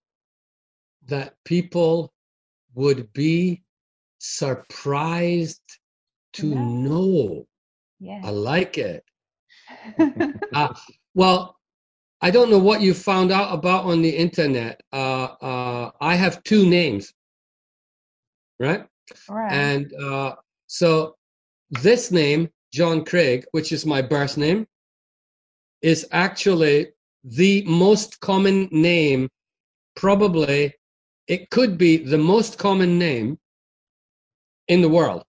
that 1.07 1.36
people 1.45 2.13
would 2.74 3.12
be 3.13 3.63
surprised 4.19 5.62
to 6.33 6.53
Yeah. 6.53 6.55
know? 6.55 7.48
Yeah. 8.00 8.24
I 8.24 8.31
like 8.31 8.77
it. 8.77 9.03
Uh, 10.53 10.69
well, 11.13 11.57
I 12.21 12.29
don't 12.29 12.51
know 12.51 12.59
what 12.59 12.81
you 12.81 12.93
found 12.93 13.31
out 13.31 13.53
about 13.53 13.85
on 13.85 14.01
the 14.01 14.09
internet. 14.09 14.81
Uh, 14.93 15.23
uh, 15.41 15.91
I 15.99 16.15
have 16.15 16.43
two 16.43 16.69
names, 16.69 17.13
right? 18.59 18.85
right. 19.27 19.51
And 19.51 19.91
uh, 19.93 20.35
so 20.67 21.15
this 21.71 22.11
name, 22.11 22.49
John 22.71 23.03
Craig, 23.05 23.45
which 23.51 23.71
is 23.71 23.85
my 23.85 24.01
birth 24.01 24.37
name, 24.37 24.67
is 25.81 26.07
actually 26.11 26.89
the 27.23 27.63
most 27.65 28.19
common 28.19 28.69
name. 28.71 29.27
Probably, 29.95 30.73
it 31.27 31.49
could 31.49 31.77
be 31.77 31.97
the 31.97 32.17
most 32.17 32.59
common 32.59 32.99
name 32.99 33.39
in 34.67 34.81
the 34.81 34.89
world. 34.89 35.23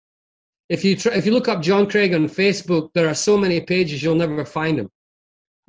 If 0.70 0.84
you 0.84 0.96
try, 0.96 1.14
if 1.14 1.26
you 1.26 1.32
look 1.32 1.48
up 1.48 1.62
John 1.62 1.90
Craig 1.90 2.14
on 2.14 2.28
Facebook, 2.28 2.92
there 2.94 3.08
are 3.08 3.16
so 3.16 3.38
many 3.38 3.62
pages 3.62 4.04
you'll 4.04 4.16
never 4.16 4.46
find 4.46 4.80
him. 4.80 4.90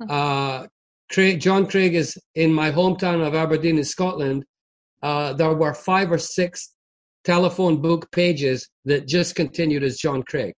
Uh, 0.09 0.67
Craig, 1.11 1.39
John 1.39 1.67
Craig 1.67 1.95
is 1.95 2.17
in 2.35 2.53
my 2.53 2.71
hometown 2.71 3.25
of 3.25 3.35
Aberdeen 3.35 3.77
in 3.77 3.83
Scotland. 3.83 4.45
Uh, 5.01 5.33
there 5.33 5.53
were 5.53 5.73
five 5.73 6.11
or 6.11 6.17
six 6.17 6.73
telephone 7.23 7.81
book 7.81 8.11
pages 8.11 8.69
that 8.85 9.07
just 9.07 9.35
continued 9.35 9.83
as 9.83 9.97
John 9.97 10.23
Craig. 10.23 10.53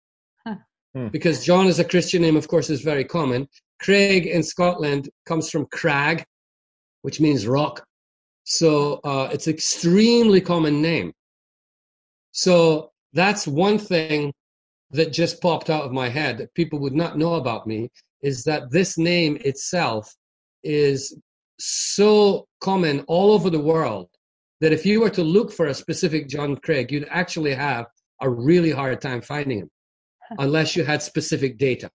Huh. 0.45 0.55
Hmm. 0.93 1.07
Because 1.07 1.45
John 1.45 1.67
is 1.67 1.79
a 1.79 1.83
Christian 1.83 2.21
name, 2.21 2.37
of 2.37 2.47
course, 2.47 2.69
is 2.69 2.81
very 2.81 3.03
common. 3.03 3.47
Craig 3.81 4.25
in 4.25 4.43
Scotland 4.43 5.09
comes 5.25 5.49
from 5.49 5.67
crag, 5.71 6.23
which 7.01 7.19
means 7.19 7.47
rock. 7.47 7.83
So 8.43 8.99
uh, 9.03 9.29
it's 9.33 9.47
extremely 9.47 10.39
common 10.39 10.81
name. 10.81 11.11
So 12.31 12.91
that's 13.13 13.47
one 13.47 13.79
thing 13.79 14.33
that 14.91 15.11
just 15.11 15.41
popped 15.41 15.69
out 15.69 15.83
of 15.83 15.91
my 15.91 16.09
head 16.09 16.37
that 16.37 16.53
people 16.53 16.79
would 16.79 16.93
not 16.93 17.17
know 17.17 17.35
about 17.35 17.65
me 17.65 17.89
is 18.21 18.43
that 18.43 18.71
this 18.71 18.97
name 18.97 19.37
itself 19.41 20.13
is 20.65 21.17
so 21.59 22.47
common 22.59 23.01
all 23.07 23.31
over 23.31 23.49
the 23.49 23.59
world 23.59 24.09
that 24.61 24.73
if 24.73 24.85
you 24.85 25.01
were 25.01 25.09
to 25.11 25.23
look 25.23 25.51
for 25.51 25.67
a 25.67 25.73
specific 25.73 26.27
John 26.27 26.57
Craig, 26.57 26.91
you'd 26.91 27.07
actually 27.09 27.53
have 27.53 27.85
a 28.21 28.29
really 28.29 28.71
hard 28.71 28.99
time 29.01 29.21
finding 29.21 29.59
him 29.59 29.69
unless 30.39 30.75
you 30.75 30.83
had 30.83 31.01
specific 31.01 31.57
data. 31.57 31.89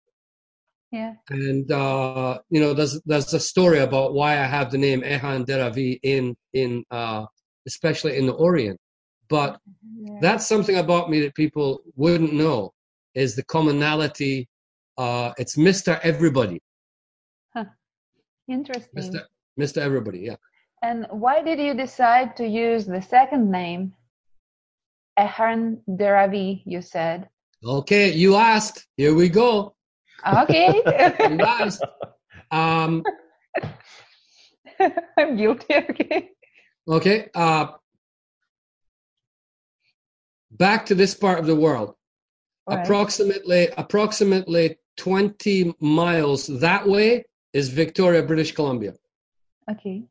yeah. 0.91 1.13
And 1.29 1.71
uh, 1.71 2.39
you 2.49 2.59
know, 2.59 2.73
there's 2.73 3.01
there's 3.05 3.33
a 3.33 3.39
story 3.39 3.79
about 3.79 4.13
why 4.13 4.33
I 4.33 4.45
have 4.45 4.71
the 4.71 4.77
name 4.77 5.01
Ehan 5.01 5.45
Deravi 5.45 5.99
in 6.03 6.35
in 6.53 6.83
uh, 6.91 7.25
especially 7.65 8.17
in 8.17 8.25
the 8.25 8.33
Orient. 8.33 8.79
But 9.29 9.59
yeah. 9.97 10.17
that's 10.21 10.45
something 10.45 10.77
about 10.77 11.09
me 11.09 11.21
that 11.21 11.35
people 11.35 11.81
wouldn't 11.95 12.33
know 12.33 12.73
is 13.15 13.35
the 13.35 13.43
commonality. 13.43 14.49
Uh, 14.97 15.31
it's 15.37 15.57
Mister 15.57 15.99
Everybody, 16.03 16.61
Interesting. 18.47 18.89
Mister 18.93 19.21
Mister 19.57 19.81
Everybody. 19.81 20.19
Yeah. 20.19 20.35
And 20.83 21.05
why 21.11 21.41
did 21.41 21.59
you 21.59 21.73
decide 21.73 22.35
to 22.37 22.47
use 22.47 22.85
the 22.85 23.01
second 23.01 23.51
name, 23.51 23.93
Ehan 25.19 25.77
Deravi? 25.87 26.63
You 26.65 26.81
said. 26.81 27.29
Okay, 27.63 28.11
you 28.11 28.35
asked. 28.35 28.87
Here 28.97 29.13
we 29.13 29.29
go. 29.29 29.75
Okay. 30.25 30.81
You 31.29 31.39
asked. 31.41 31.83
Um, 32.49 33.03
I'm 35.17 35.37
guilty. 35.37 35.75
Okay. 35.75 36.29
okay. 36.87 37.29
Uh, 37.35 37.67
back 40.51 40.85
to 40.87 40.95
this 40.95 41.13
part 41.13 41.39
of 41.39 41.45
the 41.45 41.55
world. 41.55 41.95
Right. 42.67 42.83
Approximately, 42.83 43.69
approximately 43.77 44.77
20 44.97 45.75
miles 45.79 46.47
that 46.47 46.87
way 46.87 47.23
is 47.53 47.69
Victoria, 47.69 48.23
British 48.23 48.53
Columbia. 48.53 48.93
Okay. 49.69 50.03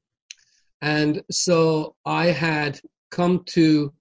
And 0.83 1.23
so 1.31 1.95
I 2.05 2.27
had 2.27 2.81
come 3.11 3.45
to 3.51 3.93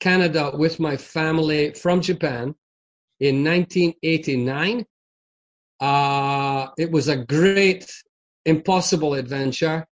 Canada 0.00 0.52
with 0.54 0.80
my 0.80 0.96
family 0.96 1.72
from 1.74 2.00
Japan 2.00 2.54
in 3.20 3.44
1989. 3.44 4.84
Uh, 5.80 6.68
it 6.78 6.90
was 6.90 7.08
a 7.08 7.24
great, 7.24 7.90
impossible 8.46 9.14
adventure. 9.14 9.86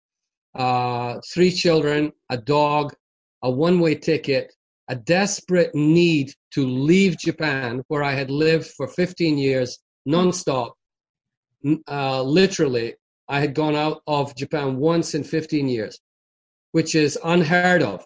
Uh, 0.55 1.21
three 1.33 1.51
children, 1.51 2.13
a 2.31 2.37
dog, 2.37 2.95
a 3.43 3.51
one 3.51 3.81
way 3.81 3.95
ticket, 3.95 4.55
a 4.89 4.97
desperate 4.97 5.75
need 5.75 6.33
to 6.53 6.67
leave 6.67 7.19
Japan, 7.19 7.83
where 7.89 8.03
I 8.03 8.13
had 8.13 8.31
lived 8.31 8.69
for 8.77 8.89
15 8.89 9.37
years 9.37 9.79
nonstop. 10.09 10.73
Uh, 11.89 12.23
literally, 12.23 12.95
I 13.29 13.41
had 13.41 13.55
gone 13.55 13.75
out 13.75 14.03
of 14.07 14.35
Japan 14.37 14.77
once 14.77 15.15
in 15.15 15.25
15 15.25 15.69
years, 15.69 15.99
which 16.73 16.95
is 16.95 17.19
unheard 17.25 17.83
of. 17.83 18.05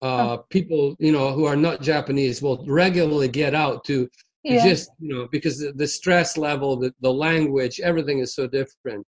Uh, 0.00 0.36
People, 0.48 0.94
you 1.00 1.10
know, 1.12 1.32
who 1.32 1.44
are 1.44 1.56
not 1.56 1.82
Japanese 1.82 2.40
will 2.40 2.64
regularly 2.66 3.28
get 3.28 3.54
out 3.54 3.84
to 3.84 4.08
to 4.46 4.54
Yeah. 4.54 4.62
just, 4.68 4.90
you 5.00 5.12
know, 5.12 5.28
because 5.32 5.58
the, 5.58 5.72
the 5.72 5.86
stress 5.86 6.38
level, 6.38 6.76
the, 6.76 6.94
the 7.00 7.12
language, 7.12 7.80
everything 7.80 8.20
is 8.20 8.34
so 8.34 8.46
different. 8.46 9.04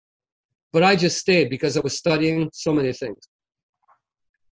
But 0.73 0.83
I 0.83 0.95
just 0.97 1.19
stayed 1.19 1.49
because 1.49 1.77
I 1.77 1.81
was 1.81 1.97
studying 1.97 2.51
so 2.53 2.73
many 2.75 2.93
things. 2.93 3.27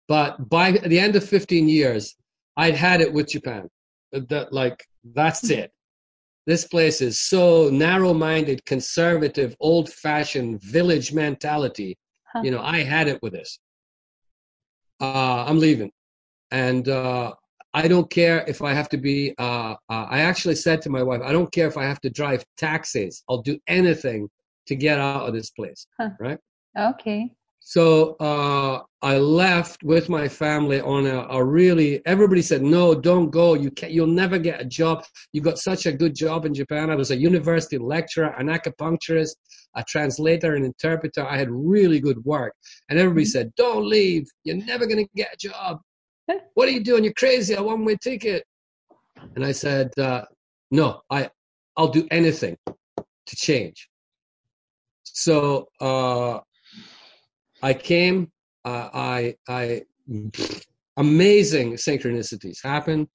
But 0.06 0.48
by 0.48 0.72
the 0.72 0.98
end 0.98 1.16
of 1.16 1.24
15 1.28 1.68
years, 1.68 2.14
I'd 2.56 2.74
had 2.76 3.00
it 3.00 3.12
with 3.12 3.28
Japan. 3.28 3.68
That 4.12 4.52
like 4.52 4.84
that's 5.14 5.50
it. 5.50 5.72
This 6.46 6.66
place 6.66 7.00
is 7.00 7.18
so 7.18 7.68
narrow-minded, 7.68 8.64
conservative, 8.64 9.54
old-fashioned 9.60 10.62
village 10.62 11.12
mentality. 11.12 11.96
Huh. 12.32 12.42
You 12.42 12.50
know, 12.50 12.60
I 12.60 12.82
had 12.82 13.08
it 13.08 13.20
with 13.22 13.32
this. 13.32 13.58
Uh, 15.00 15.44
I'm 15.46 15.58
leaving, 15.58 15.90
and 16.50 16.88
uh, 16.88 17.32
I 17.72 17.88
don't 17.88 18.10
care 18.10 18.44
if 18.46 18.62
I 18.62 18.72
have 18.72 18.88
to 18.90 18.96
be. 18.98 19.34
Uh, 19.38 19.74
uh, 19.88 20.06
I 20.08 20.20
actually 20.20 20.56
said 20.56 20.82
to 20.82 20.90
my 20.90 21.02
wife, 21.02 21.20
I 21.24 21.32
don't 21.32 21.52
care 21.52 21.68
if 21.68 21.76
I 21.76 21.84
have 21.84 22.00
to 22.02 22.10
drive 22.10 22.44
taxis. 22.56 23.22
I'll 23.28 23.42
do 23.42 23.58
anything 23.66 24.28
to 24.66 24.74
get 24.74 24.98
out 24.98 25.28
of 25.28 25.34
this 25.34 25.50
place. 25.50 25.86
Huh. 25.98 26.10
Right. 26.18 26.38
Okay. 26.78 27.32
So 27.62 28.16
uh, 28.16 28.82
I 29.02 29.18
left 29.18 29.84
with 29.84 30.08
my 30.08 30.26
family 30.26 30.80
on 30.80 31.06
a, 31.06 31.26
a 31.28 31.44
really. 31.44 32.04
Everybody 32.06 32.42
said, 32.42 32.62
"No, 32.62 32.94
don't 32.94 33.30
go. 33.30 33.54
You 33.54 33.70
can't. 33.70 33.92
You'll 33.92 34.06
never 34.06 34.38
get 34.38 34.60
a 34.60 34.64
job. 34.64 35.04
You 35.32 35.40
got 35.42 35.58
such 35.58 35.86
a 35.86 35.92
good 35.92 36.14
job 36.14 36.46
in 36.46 36.54
Japan." 36.54 36.90
I 36.90 36.96
was 36.96 37.10
a 37.10 37.16
university 37.16 37.78
lecturer, 37.78 38.34
an 38.38 38.48
acupuncturist, 38.48 39.36
a 39.76 39.84
translator, 39.84 40.54
an 40.56 40.64
interpreter. 40.64 41.24
I 41.24 41.36
had 41.36 41.50
really 41.50 42.00
good 42.00 42.24
work, 42.24 42.54
and 42.88 42.98
everybody 42.98 43.26
Mhm. 43.26 43.30
said, 43.30 43.54
"Don't 43.56 43.86
leave. 43.86 44.26
You're 44.44 44.56
never 44.56 44.86
going 44.86 45.04
to 45.04 45.10
get 45.14 45.34
a 45.34 45.36
job. 45.36 45.80
what 46.54 46.66
are 46.66 46.72
you 46.72 46.82
doing? 46.82 47.04
You're 47.04 47.12
crazy. 47.12 47.54
A 47.54 47.62
one-way 47.62 47.96
ticket." 48.02 48.42
And 49.36 49.44
I 49.44 49.52
said, 49.52 49.96
uh, 49.98 50.24
"No, 50.70 51.02
I, 51.10 51.30
I'll 51.76 51.92
do 51.92 52.08
anything 52.10 52.56
to 52.66 53.36
change." 53.36 53.88
So. 55.04 55.68
Uh, 55.78 56.40
I 57.62 57.74
came. 57.74 58.30
Uh, 58.64 58.88
I 58.92 59.34
I 59.48 59.82
amazing 60.96 61.74
synchronicities 61.74 62.62
happen. 62.62 63.08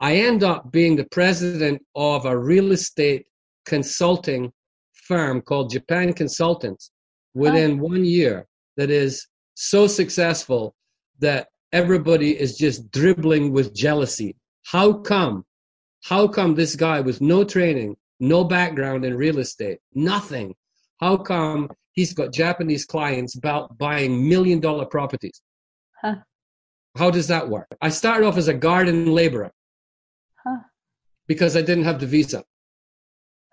I 0.00 0.16
end 0.16 0.42
up 0.42 0.72
being 0.72 0.96
the 0.96 1.08
president 1.10 1.82
of 1.94 2.24
a 2.24 2.36
real 2.36 2.72
estate 2.72 3.26
consulting 3.66 4.52
firm 4.92 5.42
called 5.42 5.70
Japan 5.70 6.12
Consultants 6.12 6.90
within 7.34 7.78
one 7.78 8.04
year 8.04 8.46
that 8.76 8.90
is 8.90 9.26
so 9.54 9.86
successful 9.86 10.74
that 11.18 11.48
everybody 11.72 12.38
is 12.38 12.56
just 12.56 12.90
dribbling 12.90 13.52
with 13.52 13.74
jealousy. 13.74 14.36
How 14.64 14.92
come? 14.94 15.44
How 16.02 16.26
come 16.26 16.54
this 16.54 16.76
guy 16.76 17.00
with 17.00 17.20
no 17.20 17.44
training, 17.44 17.96
no 18.20 18.44
background 18.44 19.04
in 19.04 19.14
real 19.16 19.38
estate, 19.38 19.78
nothing? 19.94 20.54
How 20.98 21.16
come 21.18 21.70
he's 21.92 22.12
got 22.12 22.32
Japanese 22.32 22.84
clients 22.84 23.36
about 23.36 23.76
buying 23.78 24.28
million 24.28 24.60
dollar 24.60 24.86
properties? 24.86 25.40
Huh. 26.00 26.16
How 26.96 27.10
does 27.10 27.28
that 27.28 27.48
work? 27.48 27.68
I 27.80 27.88
started 27.88 28.26
off 28.26 28.36
as 28.36 28.48
a 28.48 28.54
garden 28.54 29.12
laborer 29.12 29.52
Huh. 30.44 30.60
because 31.28 31.56
I 31.56 31.62
didn't 31.62 31.84
have 31.84 32.00
the 32.00 32.06
visa. 32.06 32.42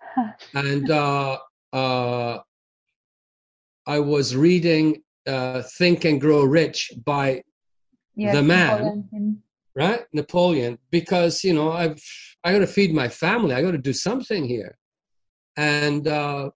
Huh. 0.00 0.32
And 0.54 0.90
uh, 0.90 1.38
uh, 1.72 2.38
I 3.86 3.98
was 4.00 4.34
reading 4.34 5.02
uh, 5.26 5.62
Think 5.78 6.04
and 6.04 6.20
Grow 6.20 6.44
Rich 6.44 6.92
by 7.04 7.42
Yes, 8.16 8.34
The 8.34 8.42
man. 8.42 8.82
Napoleon 8.82 9.42
right 9.78 10.06
Napoleon 10.12 10.76
because 10.90 11.44
you 11.44 11.54
know 11.54 11.70
I've 11.70 12.02
I 12.42 12.52
got 12.52 12.58
to 12.58 12.66
feed 12.66 12.92
my 12.92 13.08
family. 13.08 13.54
I 13.54 13.62
got 13.62 13.70
to 13.70 13.78
do 13.78 13.92
something 13.92 14.44
here, 14.44 14.76
and 15.56 16.06
uh, 16.08 16.50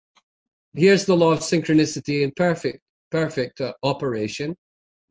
here's 0.75 1.05
the 1.05 1.17
law 1.17 1.33
of 1.33 1.41
synchronicity 1.41 2.23
in 2.23 2.33
perfect 2.37 2.81
perfect 3.11 3.61
uh, 3.61 3.73
operation. 3.83 4.57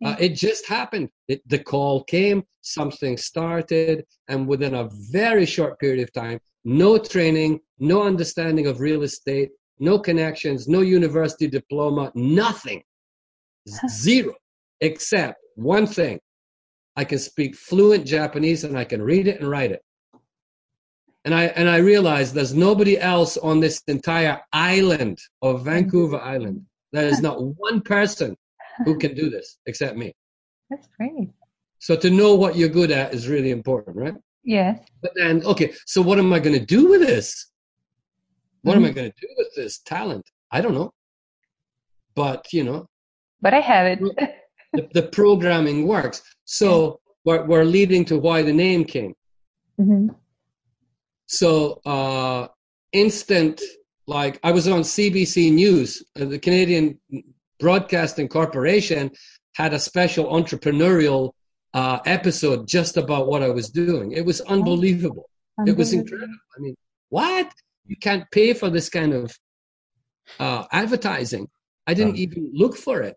Uh, 0.04 0.16
it 0.20 0.30
just 0.30 0.68
happened. 0.68 1.08
It, 1.28 1.48
the 1.48 1.60
call 1.60 2.04
came, 2.06 2.44
something 2.62 3.16
started, 3.18 4.04
and 4.28 4.48
within 4.48 4.74
a 4.74 4.90
very 5.12 5.46
short 5.46 5.80
period 5.80 6.02
of 6.02 6.12
time, 6.12 6.40
no 6.66 6.98
training, 6.98 7.60
no 7.78 8.02
understanding 8.02 8.66
of 8.66 8.80
real 8.80 9.04
estate, 9.04 9.52
no 9.78 10.00
connections, 10.00 10.68
no 10.68 10.82
university 10.82 11.48
diploma, 11.48 12.12
nothing. 12.16 12.82
Zero. 13.90 14.34
Except 14.82 15.38
one 15.56 15.86
thing. 15.86 16.20
I 16.96 17.04
can 17.06 17.20
speak 17.20 17.56
fluent 17.56 18.06
Japanese 18.06 18.64
and 18.64 18.78
I 18.78 18.84
can 18.84 19.02
read 19.02 19.28
it 19.28 19.40
and 19.40 19.50
write 19.50 19.72
it. 19.72 19.82
And 21.26 21.36
I 21.36 21.46
and 21.46 21.70
I 21.70 21.78
realized 21.78 22.34
there's 22.34 22.54
nobody 22.54 23.00
else 23.00 23.38
on 23.38 23.60
this 23.60 23.82
entire 23.88 24.42
island 24.54 25.20
of 25.42 25.66
Vancouver 25.66 26.20
Island. 26.34 26.66
There 26.92 27.08
is 27.08 27.22
not 27.22 27.42
one 27.58 27.82
person 27.82 28.36
who 28.86 28.98
can 28.98 29.14
do 29.14 29.30
this 29.30 29.58
except 29.66 29.98
me. 29.98 30.14
That's 30.70 30.88
great. 30.98 31.30
So 31.80 31.96
to 31.96 32.10
know 32.10 32.36
what 32.36 32.56
you're 32.56 32.70
good 32.70 32.92
at 32.92 33.14
is 33.14 33.28
really 33.28 33.52
important, 33.52 33.98
right? 33.98 34.14
Yes. 34.44 34.80
But 35.02 35.12
then, 35.16 35.44
okay, 35.46 35.74
so 35.86 36.02
what 36.02 36.20
am 36.20 36.34
I 36.34 36.40
going 36.40 36.58
to 36.58 36.66
do 36.66 36.88
with 36.90 37.02
this? 37.02 37.52
What 38.64 38.76
am 38.76 38.86
I 38.86 38.92
going 38.92 39.10
to 39.12 39.18
do 39.20 39.28
with 39.38 39.48
this 39.56 39.80
talent? 39.80 40.24
I 40.52 40.62
don't 40.62 40.74
know. 40.74 40.92
But, 42.16 42.46
you 42.54 42.64
know, 42.64 42.86
But 43.42 43.54
I 43.54 43.60
have 43.62 43.88
it. 43.88 44.00
the, 44.74 44.88
the 44.94 45.04
programming 45.04 45.88
works. 45.88 46.22
So 46.46 47.00
we're, 47.26 47.46
we're 47.46 47.64
leading 47.64 48.06
to 48.06 48.18
why 48.18 48.44
the 48.44 48.54
name 48.54 48.84
came. 48.86 49.14
hmm 49.78 50.10
So, 51.32 51.80
uh, 51.86 52.50
instant, 52.92 53.62
like 54.06 54.38
I 54.44 54.52
was 54.52 54.68
on 54.68 54.82
CBC 54.82 55.54
News, 55.54 56.04
uh, 56.20 56.26
the 56.26 56.38
Canadian 56.38 57.00
Broadcasting 57.58 58.28
Corporation 58.28 59.12
had 59.56 59.74
a 59.74 59.80
special 59.80 60.26
entrepreneurial 60.26 61.32
uh, 61.74 62.00
episode 62.06 62.68
just 62.68 62.98
about 62.98 63.28
what 63.28 63.44
I 63.44 63.50
was 63.50 63.70
doing. 63.70 64.12
It 64.12 64.26
was 64.26 64.42
unbelievable. 64.42 65.30
It 65.66 65.78
was 65.78 65.94
incredible. 65.94 66.34
I 66.58 66.60
mean, 66.60 66.76
what? 67.08 67.50
You 67.86 67.96
can't 67.96 68.30
pay 68.32 68.54
for 68.54 68.70
this 68.70 68.90
kind 68.90 69.14
of 69.14 69.34
uh, 70.38 70.66
advertising. 70.74 71.48
I 71.88 71.94
didn't 71.94 72.18
even 72.18 72.52
look 72.54 72.76
for 72.76 73.02
it. 73.04 73.16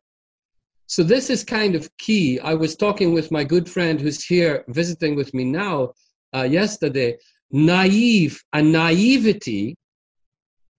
So 0.87 1.02
this 1.02 1.30
is 1.30 1.42
kind 1.42 1.75
of 1.75 1.90
key. 1.97 2.38
I 2.38 2.54
was 2.54 2.76
talking 2.76 3.12
with 3.12 3.33
my 3.33 3.42
good 3.42 3.68
friend 3.68 4.00
who's 4.00 4.25
here 4.25 4.64
visiting 4.68 5.16
with 5.16 5.35
me 5.35 5.44
now 5.44 5.94
uh, 6.33 6.42
yesterday. 6.42 7.16
Naive 7.54 8.42
and 8.52 8.73
naivety 8.73 9.76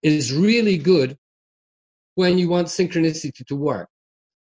is 0.03 0.34
really 0.34 0.77
good 0.77 1.17
when 2.15 2.38
you 2.38 2.50
want 2.50 2.67
synchronicity 2.67 3.46
to 3.48 3.55
work. 3.55 3.88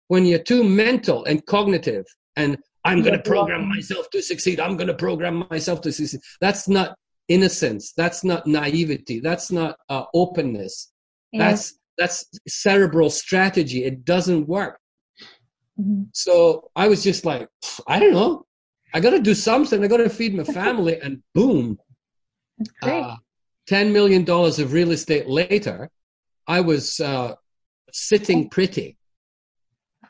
When 0.09 0.27
you're 0.27 0.41
too 0.41 0.65
mental 0.65 1.25
and 1.27 1.47
cognitive 1.47 2.05
and 2.35 2.59
I'm 2.85 3.03
going 3.03 3.15
to 3.17 3.23
program 3.23 3.69
myself 3.69 4.11
to 4.11 4.21
succeed. 4.21 4.59
I'm 4.59 4.77
going 4.77 4.89
to 4.89 4.95
program 4.95 5.47
myself 5.49 5.81
to 5.83 5.93
succeed. 5.93 6.21
That's 6.41 6.69
not 6.69 6.97
innocence. 7.29 7.93
That's 7.97 8.25
not 8.25 8.49
naivety. 8.49 9.21
That's 9.21 9.53
not 9.53 9.77
uh, 9.89 10.05
openness. 10.13 10.93
Yes. 11.33 11.41
That's 11.41 11.79
that's 11.97 12.41
cerebral 12.49 13.11
strategy. 13.11 13.85
It 13.85 14.05
doesn't 14.05 14.49
work. 14.49 14.81
Mhm. 15.81 16.09
So 16.13 16.71
I 16.75 16.89
was 16.89 17.05
just 17.05 17.25
like, 17.25 17.49
I 17.87 18.01
don't 18.01 18.13
know. 18.13 18.45
I 18.93 18.99
got 18.99 19.11
to 19.11 19.21
do 19.21 19.35
something. 19.35 19.83
I 19.83 19.87
got 19.87 19.99
to 19.99 20.09
feed 20.09 20.35
my 20.35 20.45
family, 20.45 21.01
and 21.01 21.23
boom, 21.35 21.79
That's 22.59 22.71
great. 22.83 23.03
uh, 23.03 23.17
ten 23.67 23.93
million 23.93 24.25
dollars 24.25 24.59
of 24.59 24.73
real 24.73 24.91
estate 24.93 25.29
later, 25.29 25.91
I 26.47 26.61
was 26.61 27.01
uh, 27.01 27.35
sitting 27.93 28.49
pretty. 28.49 28.97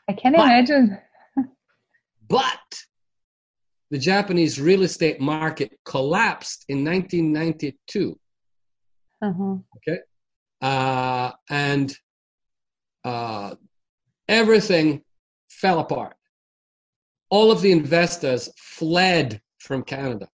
I 0.07 0.13
can 0.13 0.33
but- 0.33 0.41
imagine. 0.41 0.97
But 2.27 2.79
the 3.91 3.99
Japanese 3.99 4.59
real 4.59 4.81
estate 4.81 5.19
market 5.21 5.77
collapsed 5.85 6.65
in 6.69 6.83
1992. 6.83 8.19
Uh-huh. 9.21 9.55
uh, 10.61 11.31
and 11.49 11.95
uh, 13.03 13.55
everything 14.27 15.01
fell 15.49 15.79
apart. 15.79 16.15
All 17.29 17.51
of 17.51 17.61
the 17.61 17.71
investors 17.71 18.49
fled 18.57 19.39
from 19.59 19.83
Canada. 19.83 20.27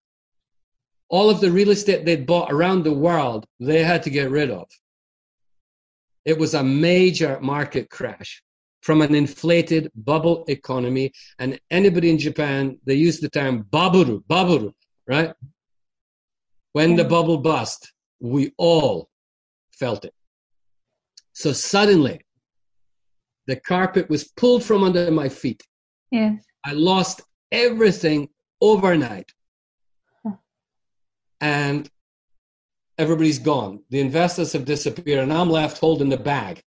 All 1.11 1.29
of 1.29 1.41
the 1.41 1.51
real 1.51 1.69
estate 1.69 2.05
they'd 2.05 2.25
bought 2.25 2.51
around 2.51 2.83
the 2.83 2.93
world, 2.93 3.45
they 3.59 3.83
had 3.83 4.01
to 4.03 4.09
get 4.09 4.31
rid 4.31 4.49
of. 4.49 4.67
It 6.23 6.37
was 6.39 6.53
a 6.53 6.63
major 6.63 7.39
market 7.41 7.89
crash 7.89 8.41
from 8.81 9.01
an 9.01 9.13
inflated 9.13 9.91
bubble 9.93 10.45
economy. 10.47 11.11
And 11.37 11.59
anybody 11.69 12.09
in 12.09 12.17
Japan, 12.17 12.79
they 12.85 12.95
use 12.95 13.19
the 13.19 13.29
term 13.29 13.65
baburu, 13.69 14.23
baburu, 14.23 14.71
right? 15.05 15.33
When 16.73 16.95
the 16.95 17.03
hmm. 17.03 17.09
bubble 17.09 17.37
bust, 17.39 17.91
we 18.21 18.53
all 18.57 19.09
felt 19.73 20.05
it. 20.05 20.13
So 21.33 21.51
suddenly, 21.51 22.21
the 23.47 23.57
carpet 23.57 24.09
was 24.09 24.29
pulled 24.29 24.63
from 24.63 24.83
under 24.83 25.11
my 25.11 25.27
feet. 25.27 25.61
Yes. 26.11 26.43
I 26.65 26.73
lost 26.73 27.21
everything 27.51 28.29
overnight. 28.61 29.31
And 31.41 31.89
everybody's 32.97 33.39
gone. 33.39 33.81
The 33.89 33.99
investors 33.99 34.53
have 34.53 34.65
disappeared, 34.65 35.23
and 35.23 35.33
I'm 35.33 35.49
left 35.49 35.79
holding 35.79 36.09
the 36.09 36.17
bag. 36.17 36.61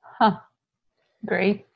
Huh. 0.00 0.38
Great. 1.24 1.66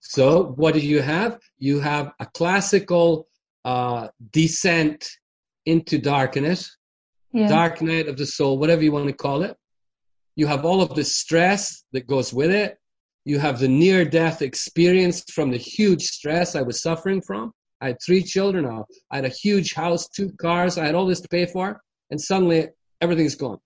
So, 0.00 0.52
what 0.56 0.74
do 0.74 0.80
you 0.80 1.00
have? 1.00 1.38
You 1.58 1.78
have 1.80 2.12
a 2.18 2.26
classical 2.26 3.28
uh, 3.64 4.08
descent 4.32 5.08
into 5.66 5.98
darkness, 5.98 6.76
Yeah. 7.32 7.46
dark 7.46 7.80
night 7.80 8.08
of 8.08 8.16
the 8.16 8.26
soul, 8.26 8.58
whatever 8.58 8.82
you 8.82 8.90
want 8.90 9.06
to 9.06 9.12
call 9.12 9.42
it. 9.42 9.56
You 10.34 10.48
have 10.48 10.64
all 10.64 10.82
of 10.82 10.94
the 10.96 11.04
stress 11.04 11.84
that 11.92 12.08
goes 12.08 12.32
with 12.32 12.50
it. 12.50 12.78
You 13.24 13.38
have 13.38 13.60
the 13.60 13.68
near 13.68 14.04
death 14.04 14.42
experience 14.42 15.22
from 15.30 15.50
the 15.52 15.56
huge 15.58 16.02
stress 16.02 16.56
I 16.56 16.62
was 16.62 16.82
suffering 16.82 17.20
from. 17.22 17.52
I 17.82 17.88
had 17.88 17.98
three 18.06 18.22
children. 18.22 18.64
uh, 18.64 18.84
I 19.10 19.16
had 19.16 19.24
a 19.24 19.28
huge 19.28 19.74
house, 19.74 20.08
two 20.08 20.30
cars. 20.40 20.78
I 20.78 20.86
had 20.86 20.94
all 20.94 21.06
this 21.06 21.20
to 21.20 21.28
pay 21.28 21.46
for. 21.46 21.82
And 22.10 22.20
suddenly 22.20 22.68
everything's 23.00 23.34
gone. 23.34 23.58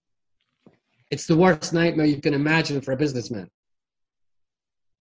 It's 1.11 1.27
the 1.27 1.37
worst 1.37 1.73
nightmare 1.73 2.07
you 2.07 2.21
can 2.21 2.35
imagine 2.35 2.81
for 2.81 2.93
a 2.93 2.97
businessman. 2.97 3.49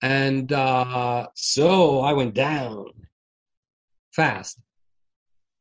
And 0.01 0.51
uh, 0.51 1.27
so 1.35 2.01
I 2.01 2.13
went 2.13 2.33
down 2.35 2.87
fast. 4.13 4.59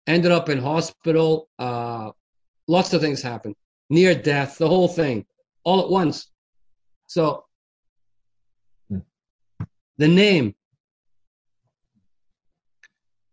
Ended 0.06 0.32
up 0.32 0.48
in 0.48 0.58
hospital. 0.58 1.48
Uh, 1.58 2.10
lots 2.66 2.92
of 2.92 3.00
things 3.00 3.22
happened. 3.22 3.54
Near 3.88 4.14
death, 4.14 4.58
the 4.58 4.68
whole 4.68 4.88
thing, 4.88 5.24
all 5.62 5.80
at 5.80 5.88
once. 5.88 6.30
So 7.06 7.44
Hmm. 8.90 8.98
the 9.98 10.08
name 10.08 10.54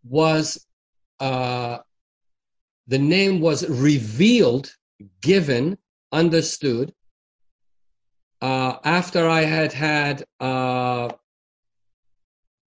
was 0.04 0.66
uh, 1.20 1.78
the 2.88 2.98
name 2.98 3.40
was 3.40 3.68
revealed, 3.68 4.74
given, 5.20 5.78
understood 6.10 6.92
uh, 8.40 8.76
after 8.84 9.28
I 9.28 9.42
had 9.42 9.72
had. 9.72 10.24
Uh, 10.40 11.10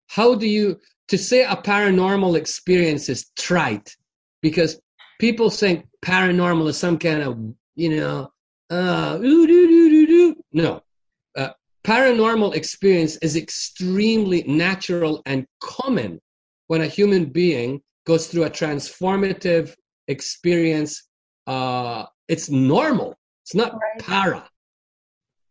how 0.08 0.36
do 0.36 0.48
you 0.48 0.80
to 1.10 1.18
say 1.18 1.44
a 1.44 1.56
paranormal 1.56 2.36
experience 2.38 3.10
is 3.10 3.30
trite 3.38 3.96
because 4.42 4.80
people 5.20 5.50
think 5.50 5.86
paranormal 6.04 6.70
is 6.70 6.78
some 6.78 6.98
kind 6.98 7.22
of 7.22 7.38
you 7.76 7.98
know 7.98 8.32
uh, 8.70 9.20
ooh, 9.22 10.36
no 10.54 10.82
uh, 11.36 11.50
paranormal 11.84 12.56
experience 12.56 13.18
is 13.18 13.36
extremely 13.36 14.44
natural 14.44 15.22
and 15.26 15.46
common 15.60 16.20
when 16.68 16.82
a 16.82 16.88
human 16.88 17.26
being 17.26 17.82
goes 18.06 18.28
through 18.28 18.44
a 18.44 18.50
transformative 18.50 19.76
experience 20.08 21.04
uh, 21.48 22.06
it's 22.28 22.50
normal 22.50 23.16
it's 23.44 23.56
not 23.56 23.74
Right. 23.74 24.00
para 24.00 24.50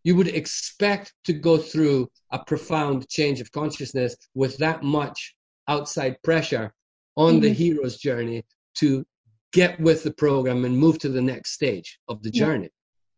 you 0.04 0.14
would 0.16 0.28
expect 0.28 1.14
to 1.24 1.32
go 1.32 1.56
through 1.56 2.08
a 2.30 2.38
profound 2.38 3.08
change 3.08 3.40
of 3.40 3.50
consciousness 3.52 4.14
with 4.34 4.56
that 4.58 4.82
much 4.82 5.34
outside 5.68 6.14
pressure 6.22 6.74
on 7.16 7.40
the 7.40 7.48
Mhm. 7.50 7.54
hero's 7.54 7.96
journey 7.96 8.44
to 8.74 9.04
get 9.52 9.78
with 9.80 10.02
the 10.02 10.12
program 10.12 10.64
and 10.64 10.76
move 10.76 10.98
to 10.98 11.08
the 11.08 11.22
next 11.22 11.52
stage 11.52 11.98
of 12.08 12.22
the 12.22 12.30
journey. 12.30 12.70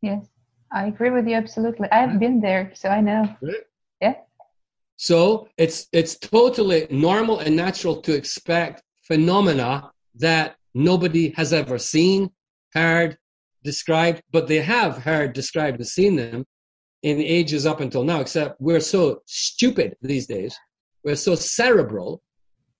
Yes. 0.02 0.28
I 0.70 0.86
agree 0.86 1.10
with 1.10 1.26
you 1.26 1.34
absolutely. 1.34 1.88
I've 1.90 2.18
been 2.20 2.40
there, 2.40 2.70
so 2.74 2.88
I 2.90 3.00
know. 3.00 3.22
Right? 3.40 3.64
Yeah. 4.00 4.14
So 4.96 5.48
it's 5.56 5.88
it's 5.92 6.18
totally 6.18 6.86
normal 6.90 7.40
and 7.40 7.54
natural 7.54 8.00
to 8.02 8.14
expect 8.14 8.82
phenomena 9.02 9.90
that 10.16 10.56
nobody 10.74 11.30
has 11.36 11.52
ever 11.52 11.78
seen, 11.78 12.30
heard, 12.72 13.18
described, 13.62 14.22
but 14.32 14.48
they 14.48 14.60
have 14.60 14.98
heard, 14.98 15.32
described, 15.32 15.78
and 15.78 15.86
seen 15.86 16.16
them 16.16 16.44
in 17.02 17.20
ages 17.20 17.66
up 17.66 17.80
until 17.80 18.04
now, 18.04 18.20
except 18.20 18.60
we're 18.60 18.80
so 18.80 19.22
stupid 19.26 19.96
these 20.00 20.26
days. 20.26 20.56
We're 21.04 21.16
so 21.16 21.34
cerebral. 21.34 22.22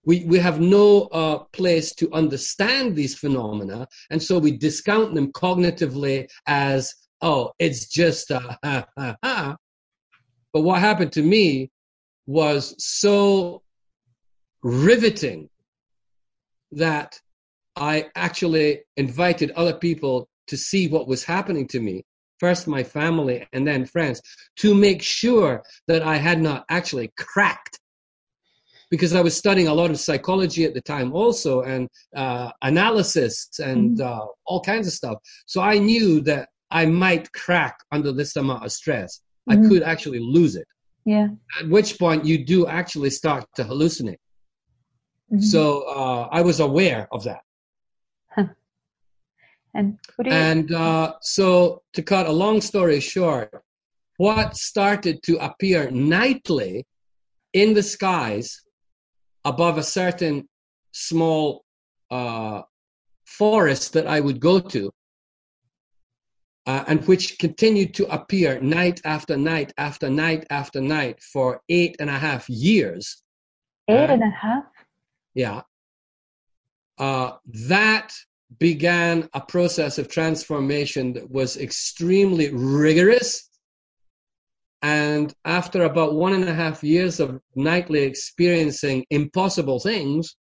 We, 0.05 0.25
we 0.25 0.39
have 0.39 0.61
no 0.61 1.03
uh, 1.07 1.39
place 1.53 1.93
to 1.97 2.13
understand 2.13 2.95
these 2.95 3.19
phenomena, 3.19 3.89
and 4.11 4.23
so 4.23 4.39
we 4.39 4.57
discount 4.57 5.15
them 5.15 5.33
cognitively 5.33 6.29
as, 6.47 6.95
oh, 7.21 7.53
it's 7.59 7.89
just 7.89 8.31
a 8.31 8.39
ha 8.39 8.87
ha 8.97 9.17
ha. 9.23 9.57
But 10.53 10.63
what 10.63 10.81
happened 10.81 11.13
to 11.13 11.23
me 11.23 11.71
was 12.27 12.75
so 12.79 13.63
riveting 14.63 15.49
that 16.73 17.19
I 17.77 18.07
actually 18.15 18.83
invited 18.97 19.51
other 19.53 19.75
people 19.75 20.29
to 20.49 20.57
see 20.57 20.89
what 20.89 21.09
was 21.09 21.25
happening 21.25 21.69
to 21.69 21.81
me 21.81 22.03
first 22.39 22.67
my 22.67 22.83
family 22.83 23.47
and 23.53 23.67
then 23.67 23.87
friends 23.87 24.21
to 24.57 24.75
make 24.75 25.03
sure 25.03 25.63
that 25.89 26.03
I 26.03 26.17
had 26.17 26.41
not 26.41 26.65
actually 26.69 27.13
cracked 27.17 27.79
because 28.91 29.15
I 29.15 29.21
was 29.21 29.37
studying 29.37 29.69
a 29.69 29.75
lot 29.75 29.91
of 29.91 29.99
psychology 29.99 30.65
at 30.65 30.75
the 30.75 30.81
time 30.81 31.13
also 31.13 31.63
and 31.63 31.89
uh, 32.15 32.51
analysis 32.63 33.49
and 33.59 33.99
mm-hmm. 33.99 34.07
uh, 34.07 34.27
all 34.47 34.61
kinds 34.61 34.87
of 34.87 34.93
stuff. 34.93 35.19
So 35.47 35.61
I 35.61 35.79
knew 35.79 36.21
that 36.23 36.49
I 36.71 36.87
might 36.87 37.33
crack 37.33 37.79
under 37.91 38.13
this 38.13 38.37
amount 38.37 38.65
of 38.65 38.73
stress. 38.73 39.21
Mm-hmm. 39.49 39.65
I 39.65 39.69
could 39.69 39.83
actually 39.83 40.21
lose 40.21 40.57
it. 40.57 40.67
Yeah. 41.07 41.29
At 41.61 41.69
which 41.69 41.99
point 41.99 42.25
you 42.27 42.45
do 42.45 42.67
actually 42.67 43.11
start 43.11 43.47
to 43.55 43.65
hallucinate. 43.65 44.19
Mm-hmm. 45.33 45.41
So 45.41 45.83
uh, 45.83 46.29
I 46.31 46.43
was 46.43 46.61
aware 46.61 47.09
of 47.13 47.25
that. 47.25 47.41
And 49.77 49.99
and 50.25 50.73
uh, 50.73 51.13
so 51.21 51.83
to 51.93 52.03
cut 52.03 52.27
a 52.27 52.33
long 52.33 52.63
story 52.63 52.99
short, 52.99 53.63
what 54.17 54.57
started 54.57 55.23
to 55.25 55.37
appear 55.37 55.91
nightly 55.91 56.87
in 57.53 57.75
the 57.75 57.83
skies 57.83 58.63
above 59.45 59.77
a 59.77 59.83
certain 59.83 60.49
small 60.93 61.63
uh, 62.11 62.63
forest 63.27 63.93
that 63.93 64.07
I 64.07 64.19
would 64.19 64.41
go 64.41 64.61
to, 64.61 64.91
uh, 66.67 66.85
and 66.89 67.07
which 67.07 67.39
continued 67.39 67.95
to 67.95 68.13
appear 68.13 68.61
night 68.61 69.01
after 69.05 69.37
night 69.37 69.73
after 69.79 70.11
night 70.11 70.45
after 70.51 70.81
night 70.81 71.23
for 71.23 71.61
eight 71.69 71.97
and 72.01 72.11
a 72.11 72.19
half 72.19 72.49
years. 72.49 73.23
Eight 73.89 74.11
and 74.11 74.23
a 74.23 74.31
half? 74.31 74.65
Yeah. 75.35 75.63
Uh, 76.99 77.33
that 77.69 78.13
began 78.59 79.29
a 79.33 79.41
process 79.41 79.99
of 79.99 80.09
transformation 80.09 81.13
that 81.13 81.31
was 81.31 81.57
extremely 81.57 82.51
rigorous. 82.53 83.49
And 84.83 85.33
after 85.45 85.85
about 85.85 86.15
one 86.15 86.33
and 86.33 86.49
a 86.49 86.55
half 86.55 86.83
years 86.83 87.21
of 87.21 87.41
nightly 87.55 88.03
experiencing 88.03 89.05
impossible 89.11 89.79
things 89.79 90.37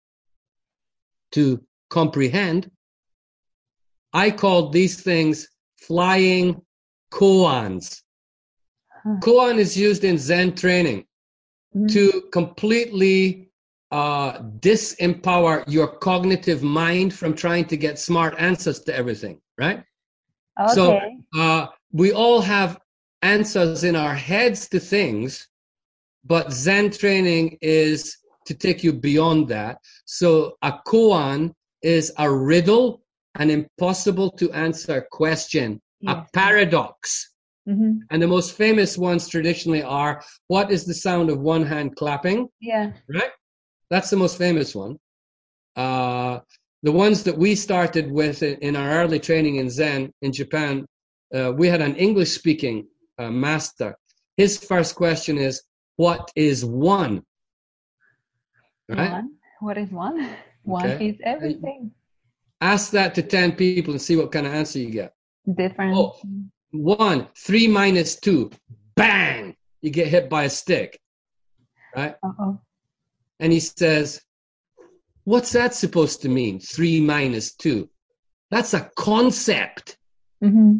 to 1.33 1.65
comprehend, 1.91 2.71
I 4.13 4.31
called 4.31 4.73
these 4.73 5.01
things 5.01 5.49
flying 5.87 6.61
koans. 7.12 8.03
Huh. 9.03 9.16
Koan 9.21 9.59
is 9.59 9.77
used 9.77 10.05
in 10.05 10.18
Zen 10.18 10.55
training 10.55 11.05
mm-hmm. 11.75 11.87
to 11.87 12.23
completely 12.33 13.51
uh, 13.90 14.38
disempower 14.61 15.64
your 15.66 15.88
cognitive 15.99 16.62
mind 16.62 17.12
from 17.12 17.35
trying 17.35 17.66
to 17.66 17.77
get 17.77 17.99
smart 17.99 18.35
answers 18.38 18.81
to 18.81 18.95
everything, 18.95 19.40
right? 19.59 19.85
Okay. 20.59 20.75
So 20.75 21.01
uh, 21.37 21.66
we 21.92 22.12
all 22.12 22.40
have 22.40 22.81
answers 23.21 23.85
in 23.85 23.95
our 23.95 24.14
heads 24.14 24.68
to 24.71 24.81
things, 24.81 25.47
but 26.25 26.53
Zen 26.53 26.90
training 26.90 27.59
is 27.61 28.16
to 28.47 28.55
take 28.55 28.83
you 28.83 28.92
beyond 28.92 29.49
that. 29.49 29.79
So 30.05 30.57
a 30.62 30.73
koan 30.87 31.55
is 31.83 32.12
a 32.18 32.31
riddle, 32.33 33.02
an 33.37 33.51
impossible 33.51 34.31
to 34.33 34.51
answer 34.53 35.07
question, 35.11 35.81
yes. 36.01 36.14
a 36.14 36.27
paradox. 36.33 37.33
Mm-hmm. 37.68 37.99
And 38.11 38.23
the 38.23 38.27
most 38.27 38.57
famous 38.57 38.99
ones 38.99 39.29
traditionally 39.29 39.83
are 39.83 40.23
what 40.49 40.71
is 40.71 40.85
the 40.85 40.95
sound 40.95 41.31
of 41.31 41.40
one 41.40 41.64
hand 41.64 41.97
clapping? 41.97 42.49
Yeah. 42.61 42.92
Right? 43.09 43.31
That's 43.90 44.11
the 44.11 44.16
most 44.16 44.37
famous 44.37 44.75
one. 44.75 44.99
Uh, 45.77 46.40
the 46.83 46.92
ones 46.92 47.23
that 47.23 47.38
we 47.38 47.55
started 47.55 48.11
with 48.11 48.42
in, 48.42 48.75
our 48.75 48.90
early 48.90 49.21
training 49.21 49.57
in 49.57 49.71
Zen 49.71 50.12
in 50.23 50.33
Japan, 50.33 50.85
uh, 51.35 51.53
we 51.57 51.68
had 51.68 51.81
an 51.81 51.95
English 51.97 52.33
speaking 52.33 52.87
uh, 53.18 53.31
master. 53.31 53.97
His 54.37 54.59
first 54.59 54.97
question 54.97 55.38
is, 55.38 55.62
What 55.97 56.31
is 56.35 56.64
one? 56.64 57.23
Right? 58.88 59.11
One. 59.11 59.31
What 59.61 59.79
is 59.79 59.90
one? 59.90 60.29
One 60.64 60.87
okay. 60.87 61.09
is 61.09 61.16
everything. 61.25 61.90
Ask 62.62 62.92
that 62.92 63.16
to 63.16 63.22
10 63.22 63.57
people 63.57 63.92
and 63.92 64.01
see 64.01 64.14
what 64.14 64.31
kind 64.31 64.46
of 64.46 64.55
answer 64.55 64.79
you 64.79 64.90
get. 64.90 65.14
Different. 65.53 65.96
Oh, 65.96 66.16
one, 66.70 67.27
three 67.37 67.66
minus 67.66 68.14
two, 68.14 68.53
bang, 68.94 69.57
you 69.81 69.90
get 69.90 70.07
hit 70.07 70.31
by 70.31 70.44
a 70.44 70.48
stick. 70.48 71.01
Right? 71.96 72.14
Uh-oh. 72.22 72.61
And 73.40 73.53
he 73.53 73.59
says, 73.59 74.22
What's 75.25 75.51
that 75.53 75.75
supposed 75.75 76.22
to 76.22 76.29
mean? 76.29 76.61
Three 76.61 77.01
minus 77.01 77.53
two. 77.53 77.90
That's 78.53 78.75
a 78.75 78.90
concept. 78.96 79.96
Mm-hmm. 80.42 80.79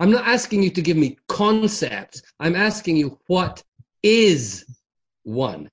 I'm 0.00 0.10
not 0.10 0.26
asking 0.26 0.62
you 0.62 0.70
to 0.70 0.82
give 0.82 0.96
me 0.96 1.18
concepts. 1.28 2.22
I'm 2.40 2.56
asking 2.56 2.96
you 2.96 3.18
what 3.26 3.62
is 4.02 4.64
one. 5.24 5.70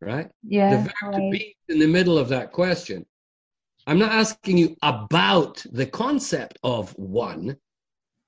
Right? 0.00 0.30
Yeah. 0.42 0.70
The 0.70 0.82
verb 0.82 0.92
right. 1.02 1.12
to 1.12 1.30
be 1.30 1.56
in 1.68 1.78
the 1.78 1.86
middle 1.86 2.18
of 2.18 2.28
that 2.30 2.50
question. 2.50 3.06
I'm 3.90 3.98
not 3.98 4.12
asking 4.12 4.56
you 4.56 4.76
about 4.82 5.66
the 5.72 5.84
concept 5.84 6.60
of 6.62 6.96
one. 6.96 7.56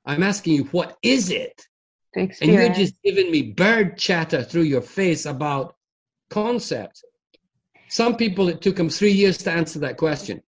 I'm 0.04 0.24
asking 0.24 0.54
you 0.54 0.64
what 0.64 0.96
is 1.04 1.30
it? 1.30 1.68
and 2.16 2.32
you're 2.40 2.68
just 2.70 2.94
giving 3.04 3.30
me 3.30 3.52
bird 3.52 3.96
chatter 3.96 4.42
through 4.42 4.62
your 4.62 4.80
face 4.80 5.24
about 5.24 5.76
concepts. 6.30 7.04
Some 7.88 8.16
people, 8.16 8.48
it 8.48 8.60
took 8.60 8.74
them 8.74 8.90
three 8.90 9.12
years 9.12 9.38
to 9.38 9.52
answer 9.52 9.78
that 9.78 9.98
question. 9.98 10.42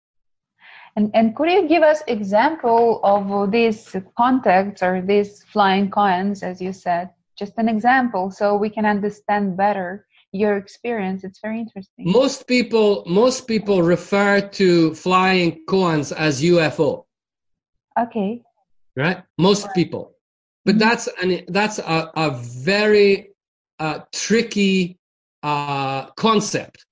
And, 0.96 1.12
and 1.14 1.36
could 1.36 1.52
you 1.52 1.68
give 1.68 1.84
us 1.84 2.02
example 2.08 3.00
of 3.04 3.52
these 3.52 3.96
contacts 4.18 4.82
or 4.82 5.00
these 5.00 5.44
flying 5.44 5.92
koans, 5.92 6.42
as 6.42 6.60
you 6.60 6.74
said? 6.74 7.12
Just 7.38 7.54
an 7.58 7.70
example, 7.70 8.32
so 8.32 8.56
we 8.56 8.72
can 8.72 8.86
understand 8.88 9.58
better 9.58 10.08
your 10.34 10.58
experience. 10.58 11.24
It's 11.24 11.40
very 11.40 11.60
interesting. 11.60 12.12
Most 12.12 12.48
people, 12.48 13.04
most 13.06 13.48
people 13.48 13.82
refer 13.84 14.42
to 14.42 14.94
flying 14.96 15.64
koans 15.66 16.12
as 16.12 16.42
UFO. 16.42 17.06
Okay. 17.98 18.42
Right. 18.98 19.24
Most 19.38 19.68
people. 19.74 20.16
But 20.66 20.80
that's 20.80 21.08
an 21.22 21.42
that's 21.48 21.80
a, 21.80 22.12
a 22.16 22.32
very 22.32 23.30
uh, 23.80 24.00
tricky 24.12 24.98
uh, 25.44 26.08
concept 26.12 26.86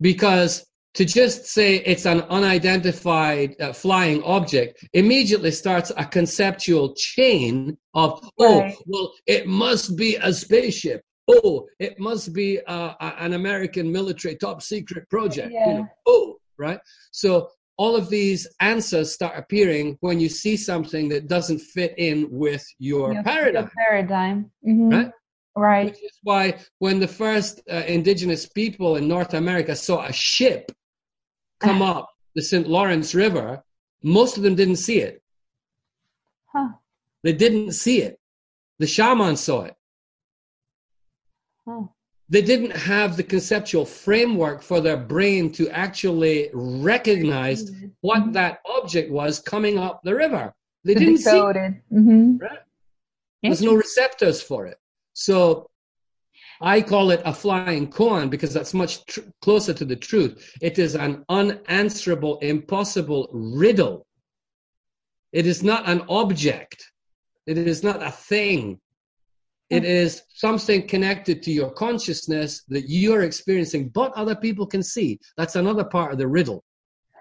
because 0.00 0.64
to 0.94 1.04
just 1.04 1.46
say 1.46 1.76
it's 1.76 2.06
an 2.06 2.20
unidentified 2.22 3.56
uh, 3.60 3.72
flying 3.72 4.22
object 4.22 4.84
immediately 4.92 5.50
starts 5.50 5.90
a 5.96 6.04
conceptual 6.04 6.94
chain 6.94 7.76
of 7.94 8.20
oh 8.38 8.60
right. 8.60 8.76
well 8.86 9.12
it 9.26 9.46
must 9.46 9.96
be 9.96 10.16
a 10.16 10.32
spaceship 10.32 11.02
oh 11.28 11.66
it 11.78 11.98
must 11.98 12.32
be 12.32 12.60
uh, 12.66 12.94
an 13.18 13.34
american 13.34 13.90
military 13.90 14.36
top 14.36 14.62
secret 14.62 15.08
project 15.08 15.52
yeah. 15.52 15.68
you 15.68 15.74
know 15.74 15.88
oh 16.06 16.36
right 16.58 16.80
so 17.12 17.48
all 17.78 17.96
of 17.96 18.08
these 18.08 18.46
answers 18.60 19.12
start 19.12 19.36
appearing 19.36 19.96
when 20.00 20.20
you 20.20 20.28
see 20.28 20.56
something 20.56 21.08
that 21.08 21.26
doesn't 21.26 21.58
fit 21.58 21.94
in 21.96 22.28
with 22.30 22.64
your, 22.78 23.12
your 23.12 23.22
paradigm. 23.22 23.62
Your 23.62 23.72
paradigm. 23.86 24.50
Mm-hmm. 24.66 24.90
Right? 24.90 25.10
Right. 25.56 25.86
Which 25.86 26.02
is 26.02 26.18
why 26.22 26.58
when 26.78 27.00
the 27.00 27.08
first 27.08 27.60
uh, 27.70 27.82
indigenous 27.86 28.46
people 28.46 28.96
in 28.96 29.08
North 29.08 29.34
America 29.34 29.74
saw 29.74 30.04
a 30.04 30.12
ship 30.12 30.70
come 31.60 31.82
up 31.94 32.08
the 32.34 32.42
St. 32.42 32.66
Lawrence 32.66 33.14
River, 33.14 33.62
most 34.02 34.36
of 34.36 34.42
them 34.42 34.54
didn't 34.54 34.76
see 34.76 35.00
it. 35.00 35.22
Huh. 36.52 36.68
They 37.22 37.32
didn't 37.32 37.72
see 37.72 38.02
it. 38.02 38.18
The 38.78 38.86
shaman 38.86 39.36
saw 39.36 39.62
it. 39.62 39.74
They 42.28 42.42
didn't 42.42 42.70
have 42.70 43.16
the 43.16 43.22
conceptual 43.22 43.84
framework 43.84 44.62
for 44.62 44.80
their 44.80 44.96
brain 44.96 45.52
to 45.52 45.68
actually 45.70 46.50
recognize 46.54 47.70
mm-hmm. 47.70 47.88
what 48.00 48.32
that 48.32 48.60
object 48.66 49.10
was 49.10 49.38
coming 49.38 49.78
up 49.78 50.00
the 50.02 50.14
river. 50.14 50.54
They 50.84 50.94
didn't 50.94 51.18
see 51.18 51.30
it. 51.30 51.74
Mm-hmm. 51.92 52.38
Right? 52.38 52.58
There's 53.42 53.62
no 53.62 53.74
receptors 53.74 54.40
for 54.42 54.66
it. 54.66 54.78
So 55.12 55.68
I 56.60 56.80
call 56.80 57.10
it 57.10 57.22
a 57.24 57.34
flying 57.34 57.88
koan 57.90 58.30
because 58.30 58.54
that's 58.54 58.72
much 58.72 59.04
tr- 59.06 59.20
closer 59.40 59.74
to 59.74 59.84
the 59.84 59.96
truth. 59.96 60.56
It 60.62 60.78
is 60.78 60.94
an 60.94 61.24
unanswerable, 61.28 62.38
impossible 62.38 63.28
riddle. 63.32 64.06
It 65.32 65.46
is 65.46 65.62
not 65.62 65.88
an 65.88 66.02
object. 66.08 66.92
It 67.46 67.58
is 67.58 67.82
not 67.82 68.02
a 68.02 68.10
thing. 68.10 68.80
It 69.72 69.84
is 69.84 70.22
something 70.34 70.86
connected 70.86 71.42
to 71.44 71.50
your 71.52 71.70
consciousness 71.70 72.62
that 72.68 72.84
you're 72.88 73.22
experiencing, 73.22 73.88
but 73.88 74.12
other 74.12 74.36
people 74.36 74.66
can 74.66 74.82
see. 74.82 75.18
That's 75.38 75.56
another 75.56 75.84
part 75.84 76.12
of 76.12 76.18
the 76.18 76.28
riddle. 76.28 76.62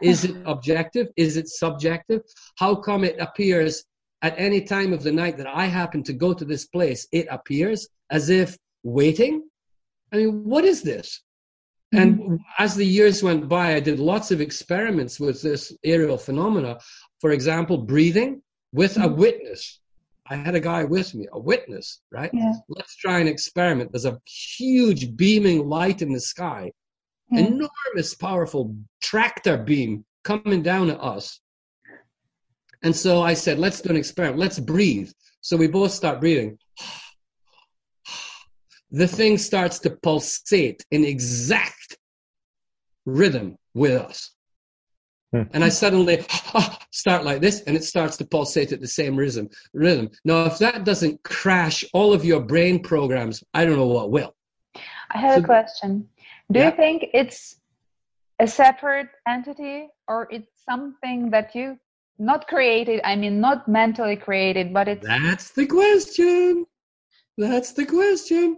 Is 0.02 0.26
it 0.26 0.36
objective? 0.46 1.08
Is 1.16 1.38
it 1.38 1.48
subjective? 1.48 2.22
How 2.58 2.76
come 2.76 3.04
it 3.06 3.18
appears 3.20 3.86
at 4.22 4.36
any 4.38 4.62
time 4.62 4.92
of 4.94 5.02
the 5.04 5.12
night 5.12 5.38
that 5.38 5.48
I 5.48 5.66
happen 5.66 6.04
to 6.04 6.14
go 6.14 6.34
to 6.34 6.44
this 6.46 6.66
place? 6.66 7.08
It 7.12 7.28
appears 7.32 7.88
as 8.10 8.30
if 8.30 8.58
waiting. 8.84 9.44
I 10.12 10.18
mean, 10.18 10.44
what 10.44 10.66
is 10.66 10.82
this? 10.82 11.22
And 11.94 12.20
Mm-hmm. 12.20 12.36
as 12.58 12.76
the 12.76 12.86
years 12.86 13.22
went 13.24 13.48
by, 13.50 13.76
I 13.76 13.80
did 13.80 14.00
lots 14.00 14.32
of 14.32 14.40
experiments 14.42 15.20
with 15.20 15.42
this 15.42 15.74
aerial 15.84 16.18
phenomena. 16.18 16.80
For 17.22 17.32
example, 17.32 17.78
breathing 17.78 18.42
with 18.74 18.98
a 18.98 19.08
Mhm. 19.10 19.16
witness. 19.18 19.80
I 20.32 20.36
had 20.38 20.56
a 20.56 20.62
guy 20.62 20.86
with 20.86 21.13
me, 21.13 21.28
a 21.34 21.38
witness, 21.38 22.00
right? 22.10 22.32
Yeah. 22.34 22.54
Let's 22.70 22.96
try 22.96 23.20
an 23.20 23.28
experiment. 23.28 23.91
There's 23.91 24.06
a 24.06 24.17
huge 24.26 25.17
beaming 25.17 25.67
light 25.67 26.02
in 26.02 26.13
the 26.13 26.22
sky, 26.22 26.72
Yeah. 27.30 27.48
enormous, 27.48 28.15
powerful 28.15 28.74
tractor 29.04 29.58
beam 29.58 30.06
coming 30.24 30.62
down 30.62 30.89
at 30.89 31.02
us. 31.02 31.41
And 32.82 32.96
so 32.96 33.22
I 33.22 33.34
said, 33.34 33.60
let's 33.60 33.82
do 33.82 33.89
an 33.89 33.98
experiment. 33.98 34.39
Let's 34.39 34.58
breathe. 34.58 35.12
So 35.41 35.58
we 35.58 35.67
both 35.67 35.91
start 35.91 36.22
breathing. 36.22 36.58
The 38.94 39.08
thing 39.08 39.38
starts 39.38 39.80
to 39.80 39.89
pulsate 39.89 40.86
in 40.91 41.06
exact 41.06 41.98
rhythm 43.06 43.58
with 43.74 43.94
us. 43.94 44.32
Hmm. 45.32 45.44
And 45.54 45.63
I 45.63 45.70
suddenly 45.70 46.26
start 46.91 47.24
like 47.24 47.39
this, 47.41 47.62
and 47.62 47.76
it 47.78 47.84
starts 47.86 48.17
to 48.17 48.26
pulsate 48.26 48.72
at 48.74 48.82
the 48.82 48.88
same 48.88 49.15
rhythm. 49.15 49.50
Rhythm. 49.74 50.10
Now, 50.26 50.46
if 50.46 50.58
that 50.60 50.84
doesn't 50.84 51.24
crash 51.24 51.86
all 51.94 52.13
of 52.13 52.26
your 52.26 52.41
brain 52.41 52.84
programs, 52.84 53.44
I 53.54 53.63
don't 53.65 53.78
know 53.78 53.88
what 53.88 54.12
will. 54.12 54.36
I 55.10 55.17
have 55.17 55.36
So- 55.36 55.41
a 55.44 55.46
question. 55.46 56.10
Do 56.52 56.60
Yeah. 56.60 56.70
you 56.72 56.76
think 56.76 57.06
it's 57.13 57.56
a 58.39 58.48
separate 58.48 59.10
entity 59.26 59.88
or 60.08 60.28
it's 60.32 60.52
something 60.70 61.30
that 61.30 61.56
you 61.56 61.80
not 62.20 62.48
created? 62.48 63.00
I 63.06 63.15
mean, 63.15 63.39
not 63.39 63.67
mentally 63.70 64.17
created, 64.17 64.74
but 64.74 64.89
it's 64.89 65.06
That's 65.06 65.52
the 65.52 65.65
question. 65.65 66.65
That's 67.38 67.72
the 67.72 67.86
question. 67.86 68.58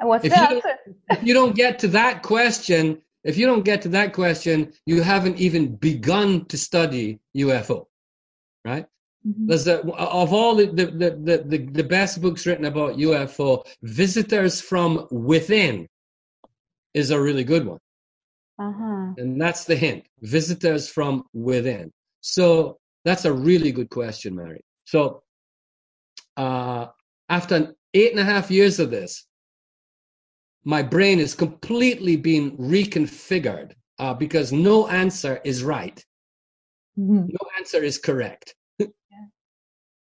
what's 0.00 0.24
if 0.24 0.32
the 0.32 0.38
you 0.38 0.56
answer? 0.56 0.78
If 1.10 1.22
you 1.24 1.34
don't 1.34 1.54
get 1.56 1.78
to 1.80 1.88
that 1.88 2.22
question, 2.22 3.02
if 3.24 3.36
you 3.36 3.46
don't 3.46 3.64
get 3.64 3.82
to 3.82 3.88
that 3.90 4.12
question, 4.12 4.72
you 4.86 5.02
haven't 5.02 5.38
even 5.38 5.76
begun 5.76 6.44
to 6.46 6.58
study 6.58 7.20
UFO, 7.36 7.86
right? 8.64 8.86
Mhm. 9.26 9.46
There's 9.48 9.66
a, 9.68 9.80
of 9.80 10.32
all 10.32 10.56
the, 10.56 10.66
the, 10.66 10.86
the, 10.86 11.44
the, 11.46 11.58
the 11.58 11.84
best 11.84 12.20
books 12.20 12.46
written 12.46 12.64
about 12.64 12.96
UFO, 12.96 13.64
Visitors 13.82 14.60
from 14.60 15.06
Within 15.10 15.88
is 16.94 17.10
a 17.10 17.20
really 17.20 17.44
good 17.44 17.66
one. 17.66 17.78
Uh-huh. 18.58 19.14
And 19.16 19.40
that's 19.40 19.64
the 19.64 19.76
hint. 19.76 20.04
Visitors 20.20 20.88
from 20.88 21.24
within. 21.32 21.90
So 22.20 22.78
that's 23.04 23.24
a 23.24 23.32
really 23.32 23.72
good 23.72 23.90
question, 23.90 24.36
Mary. 24.36 24.62
So 24.84 25.22
uh, 26.36 26.86
after 27.28 27.74
eight 27.94 28.12
and 28.12 28.20
a 28.20 28.24
half 28.24 28.50
years 28.50 28.78
of 28.78 28.90
this, 28.90 29.26
my 30.64 30.82
brain 30.82 31.18
is 31.18 31.34
completely 31.34 32.16
being 32.16 32.56
reconfigured 32.56 33.72
uh, 33.98 34.14
because 34.14 34.52
no 34.52 34.88
answer 34.88 35.40
is 35.44 35.62
right. 35.62 36.04
Mhm. 36.98 37.28
No 37.28 37.48
answer 37.58 37.82
is 37.82 37.98
correct. 37.98 38.54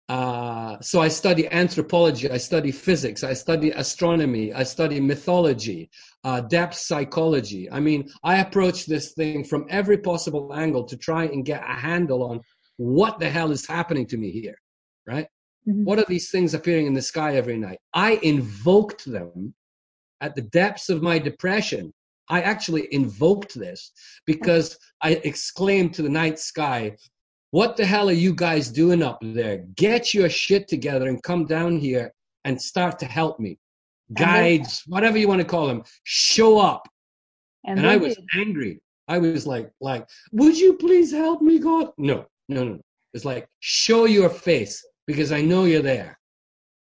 Uh, 0.09 0.77
so 0.81 1.01
I 1.01 1.07
study 1.07 1.47
anthropology, 1.53 2.29
I 2.29 2.37
study 2.37 2.73
physics, 2.73 3.23
I 3.23 3.33
study 3.33 3.71
astronomy, 3.71 4.53
I 4.53 4.65
study 4.65 4.99
mythology, 4.99 5.89
uh, 6.25 6.41
depth 6.41 6.75
psychology. 6.75 7.71
I 7.71 7.79
mean, 7.79 8.11
I 8.25 8.39
approach 8.41 8.87
this 8.87 9.13
thing 9.13 9.45
from 9.45 9.67
every 9.71 9.99
possible 9.99 10.53
angle 10.53 10.83
to 10.87 10.97
try 10.97 11.27
and 11.27 11.45
get 11.45 11.63
a 11.63 11.75
handle 11.75 12.25
on 12.25 12.41
what 12.77 13.21
the 13.21 13.31
hell 13.31 13.53
is 13.53 13.65
happening 13.65 14.05
to 14.09 14.17
me 14.17 14.33
here, 14.33 14.57
right? 15.07 15.29
Mhm. 15.69 15.85
What 15.85 16.01
are 16.01 16.07
these 16.09 16.29
things 16.33 16.55
appearing 16.55 16.87
in 16.89 16.95
the 16.95 17.03
sky 17.03 17.37
every 17.37 17.57
night? 17.57 17.79
I 17.95 18.19
invoked 18.25 19.05
them 19.05 19.55
at 20.21 20.35
the 20.35 20.43
depths 20.43 20.89
of 20.89 21.03
my 21.03 21.19
depression. 21.19 21.93
I 22.29 22.43
actually 22.43 22.87
invoked 22.93 23.55
this 23.59 23.93
because 24.27 24.79
I 25.03 25.21
exclaimed 25.25 25.95
to 25.95 26.03
the 26.03 26.09
night 26.09 26.39
sky, 26.39 26.97
What 27.51 27.77
the 27.77 27.85
hell 27.85 28.09
are 28.09 28.13
you 28.13 28.33
guys 28.35 28.71
doing 28.71 29.03
up 29.03 29.19
there? 29.21 29.59
Get 29.75 30.15
your 30.15 30.29
shit 30.29 30.69
together 30.69 31.09
and 31.09 31.21
come 31.23 31.47
down 31.47 31.79
here 31.79 32.13
and 32.45 32.61
start 32.61 32.99
to 33.01 33.07
help 33.07 33.41
me. 33.41 33.59
they- 34.11 34.25
Guides, 34.25 34.83
whatever 34.87 35.19
you 35.19 35.27
want 35.29 35.41
to 35.41 35.47
call 35.47 35.67
them, 35.67 35.83
show 36.05 36.59
up. 36.59 36.89
And, 37.67 37.79
they 37.81 37.89
I 37.89 37.97
was 37.97 38.15
did. 38.15 38.25
angry. 38.37 38.81
I 39.09 39.19
was 39.19 39.47
like, 39.47 39.71
like, 39.81 40.07
would 40.33 40.57
you 40.57 40.75
please 40.75 41.11
help 41.13 41.43
me, 41.43 41.59
God? 41.59 41.91
No, 41.99 42.27
no, 42.49 42.63
no. 42.65 42.73
no. 42.75 42.81
It's 43.13 43.25
like, 43.25 43.49
show 43.59 44.05
your 44.05 44.31
face 44.31 44.85
because 45.09 45.33
I 45.33 45.43
know 45.43 45.65
you're 45.65 45.83
there. 45.83 46.19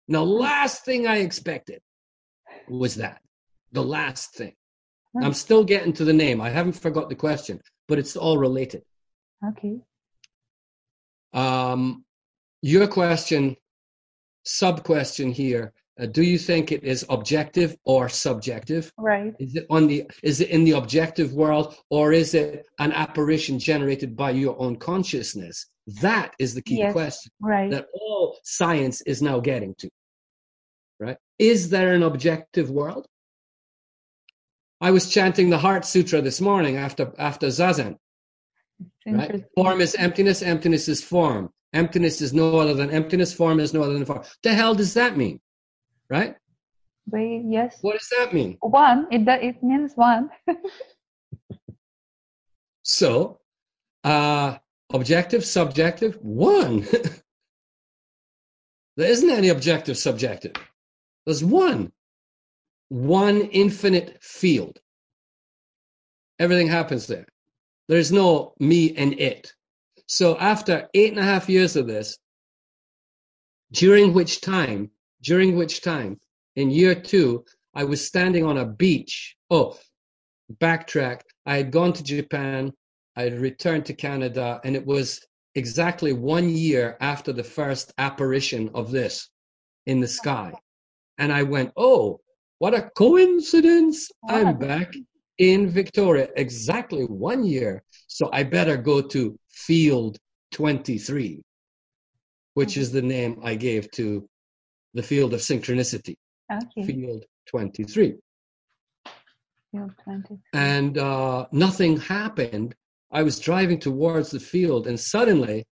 Now, 0.08 0.22
last 0.22 0.84
thing 0.84 1.06
I 1.06 1.18
expected 1.18 1.80
was 2.68 2.94
that. 2.96 3.20
The 3.72 3.82
last 3.82 4.34
thing. 4.34 4.54
Hmm. 5.14 5.24
I'm 5.24 5.34
still 5.34 5.64
getting 5.64 5.92
to 5.94 6.04
the 6.04 6.12
name. 6.12 6.40
I 6.40 6.50
haven't 6.50 6.72
forgot 6.72 7.08
the 7.08 7.14
question, 7.14 7.60
but 7.86 7.98
it's 7.98 8.16
all 8.16 8.38
related. 8.38 8.82
Okay. 9.46 9.78
Um, 11.32 12.04
your 12.62 12.86
question, 12.88 13.56
sub 14.44 14.82
question 14.84 15.30
here. 15.32 15.72
Uh, 16.00 16.06
do 16.06 16.22
you 16.22 16.38
think 16.38 16.70
it 16.70 16.84
is 16.84 17.04
objective 17.08 17.76
or 17.84 18.08
subjective? 18.08 18.92
Right. 18.96 19.34
Is 19.40 19.56
it 19.56 19.66
on 19.68 19.88
the 19.88 20.04
is 20.22 20.40
it 20.40 20.50
in 20.50 20.64
the 20.64 20.72
objective 20.72 21.32
world 21.34 21.74
or 21.90 22.12
is 22.12 22.34
it 22.34 22.66
an 22.78 22.92
apparition 22.92 23.58
generated 23.58 24.16
by 24.16 24.30
your 24.30 24.56
own 24.60 24.76
consciousness? 24.76 25.66
That 26.00 26.34
is 26.38 26.54
the 26.54 26.62
key 26.62 26.78
Yes. 26.78 26.92
question 26.92 27.32
Right. 27.40 27.70
that 27.72 27.88
all 27.92 28.38
science 28.44 29.00
is 29.02 29.22
now 29.22 29.40
getting 29.40 29.74
to. 29.76 29.90
Right? 31.00 31.16
Is 31.38 31.68
there 31.68 31.94
an 31.94 32.04
objective 32.04 32.70
world? 32.70 33.06
I 34.80 34.90
was 34.90 35.10
chanting 35.10 35.50
the 35.50 35.58
Heart 35.58 35.84
Sutra 35.84 36.20
this 36.20 36.40
morning 36.40 36.76
after 36.76 37.12
after 37.18 37.48
zazen. 37.48 37.98
Right? 39.06 39.44
Form 39.56 39.80
is 39.80 39.94
emptiness, 39.96 40.42
emptiness 40.42 40.88
is 40.88 41.02
form. 41.02 41.50
Emptiness 41.72 42.20
is 42.20 42.32
no 42.32 42.58
other 42.58 42.74
than 42.74 42.90
emptiness, 42.90 43.32
form 43.32 43.60
is 43.60 43.74
no 43.74 43.82
other 43.82 43.94
than 43.94 44.04
form. 44.04 44.22
The 44.42 44.54
hell 44.54 44.74
does 44.74 44.94
that 44.94 45.16
mean? 45.16 45.40
Right? 46.08 46.36
Wait, 47.10 47.42
yes. 47.46 47.78
What 47.80 47.98
does 47.98 48.08
that 48.18 48.32
mean? 48.32 48.58
One. 48.60 49.06
It 49.10 49.26
it 49.26 49.62
means 49.62 49.94
one. 49.94 50.30
So, 52.88 53.38
uh, 54.02 54.56
objective, 54.94 55.44
subjective, 55.44 56.16
one. 56.22 56.80
there 58.96 59.10
isn't 59.10 59.28
any 59.28 59.50
objective, 59.50 59.98
subjective. 59.98 60.54
There's 61.26 61.44
one. 61.44 61.92
One 62.88 63.42
infinite 63.42 64.22
field. 64.22 64.80
Everything 66.38 66.68
happens 66.68 67.06
there. 67.06 67.26
There's 67.88 68.12
no 68.12 68.54
me 68.60 68.94
and 68.96 69.18
it. 69.18 69.52
So 70.06 70.38
after 70.38 70.88
eight 70.94 71.10
and 71.10 71.20
a 71.20 71.24
half 71.24 71.48
years 71.48 71.76
of 71.76 71.86
this, 71.86 72.18
during 73.72 74.14
which 74.14 74.40
time, 74.40 74.90
during 75.22 75.56
which 75.56 75.82
time, 75.82 76.18
in 76.56 76.70
year 76.70 76.94
two, 76.94 77.44
I 77.74 77.84
was 77.84 78.06
standing 78.06 78.44
on 78.44 78.58
a 78.58 78.64
beach. 78.64 79.36
Oh, 79.50 79.78
backtrack. 80.54 81.20
I 81.44 81.56
had 81.56 81.70
gone 81.70 81.92
to 81.92 82.02
Japan. 82.02 82.72
I 83.16 83.22
had 83.22 83.38
returned 83.38 83.86
to 83.86 83.94
Canada, 83.94 84.60
and 84.64 84.74
it 84.74 84.86
was 84.86 85.20
exactly 85.54 86.12
one 86.12 86.48
year 86.48 86.96
after 87.00 87.32
the 87.32 87.44
first 87.44 87.92
apparition 87.98 88.70
of 88.74 88.90
this 88.90 89.28
in 89.86 90.00
the 90.00 90.08
sky. 90.08 90.52
And 91.18 91.32
I 91.32 91.42
went, 91.42 91.72
oh, 91.76 92.20
what 92.58 92.74
a 92.74 92.90
coincidence. 92.96 94.10
Wow. 94.22 94.34
I'm 94.36 94.58
back 94.58 94.92
in 95.38 95.68
Victoria 95.68 96.28
exactly 96.36 97.04
one 97.04 97.44
year. 97.44 97.82
So 98.08 98.28
I 98.32 98.42
better 98.42 98.76
go 98.76 99.00
to 99.00 99.38
Field 99.50 100.18
23, 100.52 101.42
which 102.54 102.76
is 102.76 102.90
the 102.90 103.02
name 103.02 103.40
I 103.44 103.54
gave 103.54 103.90
to 103.92 104.28
the 104.94 105.02
field 105.02 105.34
of 105.34 105.40
synchronicity, 105.40 106.16
Okay. 106.50 106.82
Field 106.86 107.24
23 107.46 108.16
Field 109.70 109.92
20. 110.02 110.38
and 110.54 110.96
uh, 110.98 111.46
nothing 111.52 111.98
happened. 112.00 112.74
I 113.12 113.22
was 113.22 113.38
driving 113.38 113.78
towards 113.78 114.30
the 114.30 114.40
field, 114.40 114.86
and 114.86 114.98
suddenly, 114.98 115.64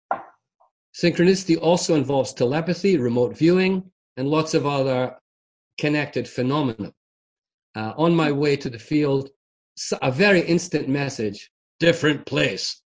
synchronicity 0.94 1.58
also 1.60 1.94
involves 1.94 2.32
telepathy, 2.32 2.96
remote 2.98 3.36
viewing, 3.36 3.82
and 4.16 4.28
lots 4.28 4.54
of 4.54 4.66
other 4.66 5.16
connected 5.78 6.28
phenomena. 6.28 6.92
Uh, 7.76 7.92
on 7.96 8.14
my 8.14 8.30
way 8.30 8.56
to 8.56 8.70
the 8.70 8.78
field, 8.78 9.30
a 10.00 10.10
very 10.10 10.40
instant 10.42 10.88
message, 10.88 11.50
different 11.80 12.24
place. 12.24 12.80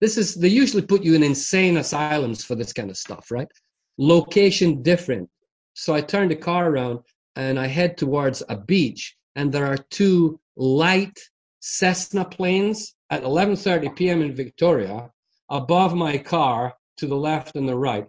This 0.00 0.18
is, 0.18 0.34
they 0.34 0.48
usually 0.48 0.82
put 0.82 1.04
you 1.04 1.14
in 1.14 1.22
insane 1.22 1.76
asylums 1.76 2.44
for 2.44 2.54
this 2.54 2.72
kind 2.72 2.90
of 2.90 2.96
stuff, 2.96 3.30
right? 3.30 3.48
Location 3.96 4.82
different. 4.82 5.30
So 5.74 5.94
I 5.94 6.00
turn 6.00 6.28
the 6.28 6.36
car 6.36 6.68
around 6.68 7.00
and 7.36 7.58
I 7.58 7.66
head 7.66 7.96
towards 7.96 8.42
a 8.48 8.56
beach, 8.56 9.16
and 9.36 9.52
there 9.52 9.66
are 9.66 9.76
two 9.90 10.40
light 10.56 11.18
Cessna 11.60 12.24
planes 12.24 12.94
at 13.10 13.22
11:30 13.22 13.94
p.m. 13.96 14.22
in 14.22 14.34
Victoria 14.34 15.10
above 15.50 15.94
my 15.94 16.16
car 16.16 16.74
to 16.96 17.06
the 17.06 17.16
left 17.16 17.56
and 17.56 17.68
the 17.68 17.76
right, 17.76 18.06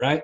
right? 0.00 0.22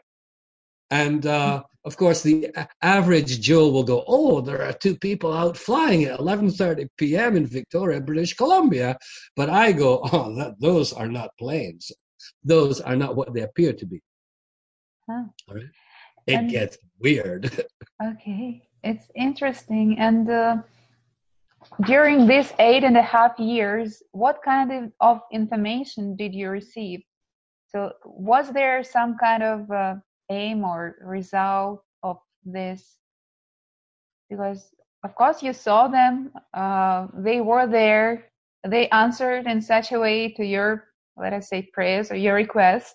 And 0.91 1.27
uh, 1.27 1.63
of 1.85 1.97
course, 1.97 2.23
the 2.23 2.51
average 2.83 3.41
Joe 3.41 3.69
will 3.69 3.85
go, 3.85 4.05
"Oh, 4.07 4.41
there 4.41 4.63
are 4.63 4.73
two 4.73 4.97
people 4.97 5.33
out 5.33 5.57
flying 5.57 6.05
at 6.05 6.19
11:30 6.19 6.89
p.m. 6.97 7.37
in 7.37 7.47
Victoria, 7.47 8.01
British 8.01 8.35
Columbia." 8.35 8.97
But 9.37 9.51
I 9.51 9.73
go, 9.73 10.01
"Oh, 10.13 10.35
that, 10.37 10.61
those 10.61 10.93
are 10.93 11.09
not 11.09 11.31
planes. 11.39 11.93
Those 12.45 12.81
are 12.81 12.97
not 12.97 13.17
what 13.17 13.35
they 13.35 13.43
appear 13.43 13.73
to 13.75 13.87
be." 13.87 14.01
Huh. 15.09 15.25
All 15.49 15.55
right. 15.57 15.65
It 16.27 16.35
And- 16.35 16.51
gets 16.51 16.79
weird. 17.01 17.65
Okay, 18.01 18.63
it's 18.85 19.11
interesting. 19.17 19.99
And 19.99 20.31
uh, 20.31 20.57
during 21.87 22.29
these 22.29 22.53
eight 22.61 22.85
and 22.85 22.97
a 22.97 23.03
half 23.03 23.37
years, 23.39 24.03
what 24.13 24.41
kind 24.45 24.71
of, 24.73 24.93
of 25.01 25.21
information 25.33 26.15
did 26.15 26.33
you 26.33 26.49
receive? 26.51 27.01
So, 27.71 27.93
was 28.05 28.53
there 28.53 28.85
some 28.85 29.17
kind 29.19 29.43
of 29.43 29.69
uh, 29.71 29.95
aim 30.31 30.65
or 30.65 30.97
result 31.03 31.83
of 32.03 32.19
this? 32.45 32.99
Because, 34.31 34.71
of 35.05 35.15
course, 35.15 35.43
you 35.43 35.53
saw 35.53 35.89
them, 35.89 36.31
uh, 36.55 37.07
they 37.15 37.41
were 37.41 37.67
there, 37.67 38.27
they 38.67 38.89
answered 38.91 39.47
in 39.47 39.63
such 39.63 39.93
a 39.93 39.99
way 39.99 40.33
to 40.33 40.45
your, 40.45 40.89
let 41.17 41.33
us 41.33 41.49
say, 41.49 41.63
prayers 41.73 42.11
or 42.11 42.17
your 42.17 42.35
request. 42.35 42.95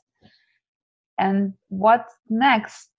And 1.18 1.54
what's 1.70 2.14
next? 2.30 2.90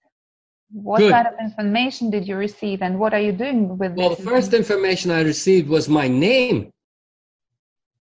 What 0.71 0.99
Good. 0.99 1.11
kind 1.11 1.27
of 1.27 1.33
information 1.39 2.09
did 2.09 2.27
you 2.27 2.35
receive, 2.35 2.81
and 2.81 2.99
what 2.99 3.13
are 3.13 3.19
you 3.19 3.31
doing 3.31 3.77
with 3.77 3.93
Well, 3.95 4.09
the 4.09 4.23
first 4.23 4.53
information 4.53 5.11
I 5.11 5.21
received 5.21 5.69
was 5.69 5.87
my 5.87 6.07
name. 6.07 6.71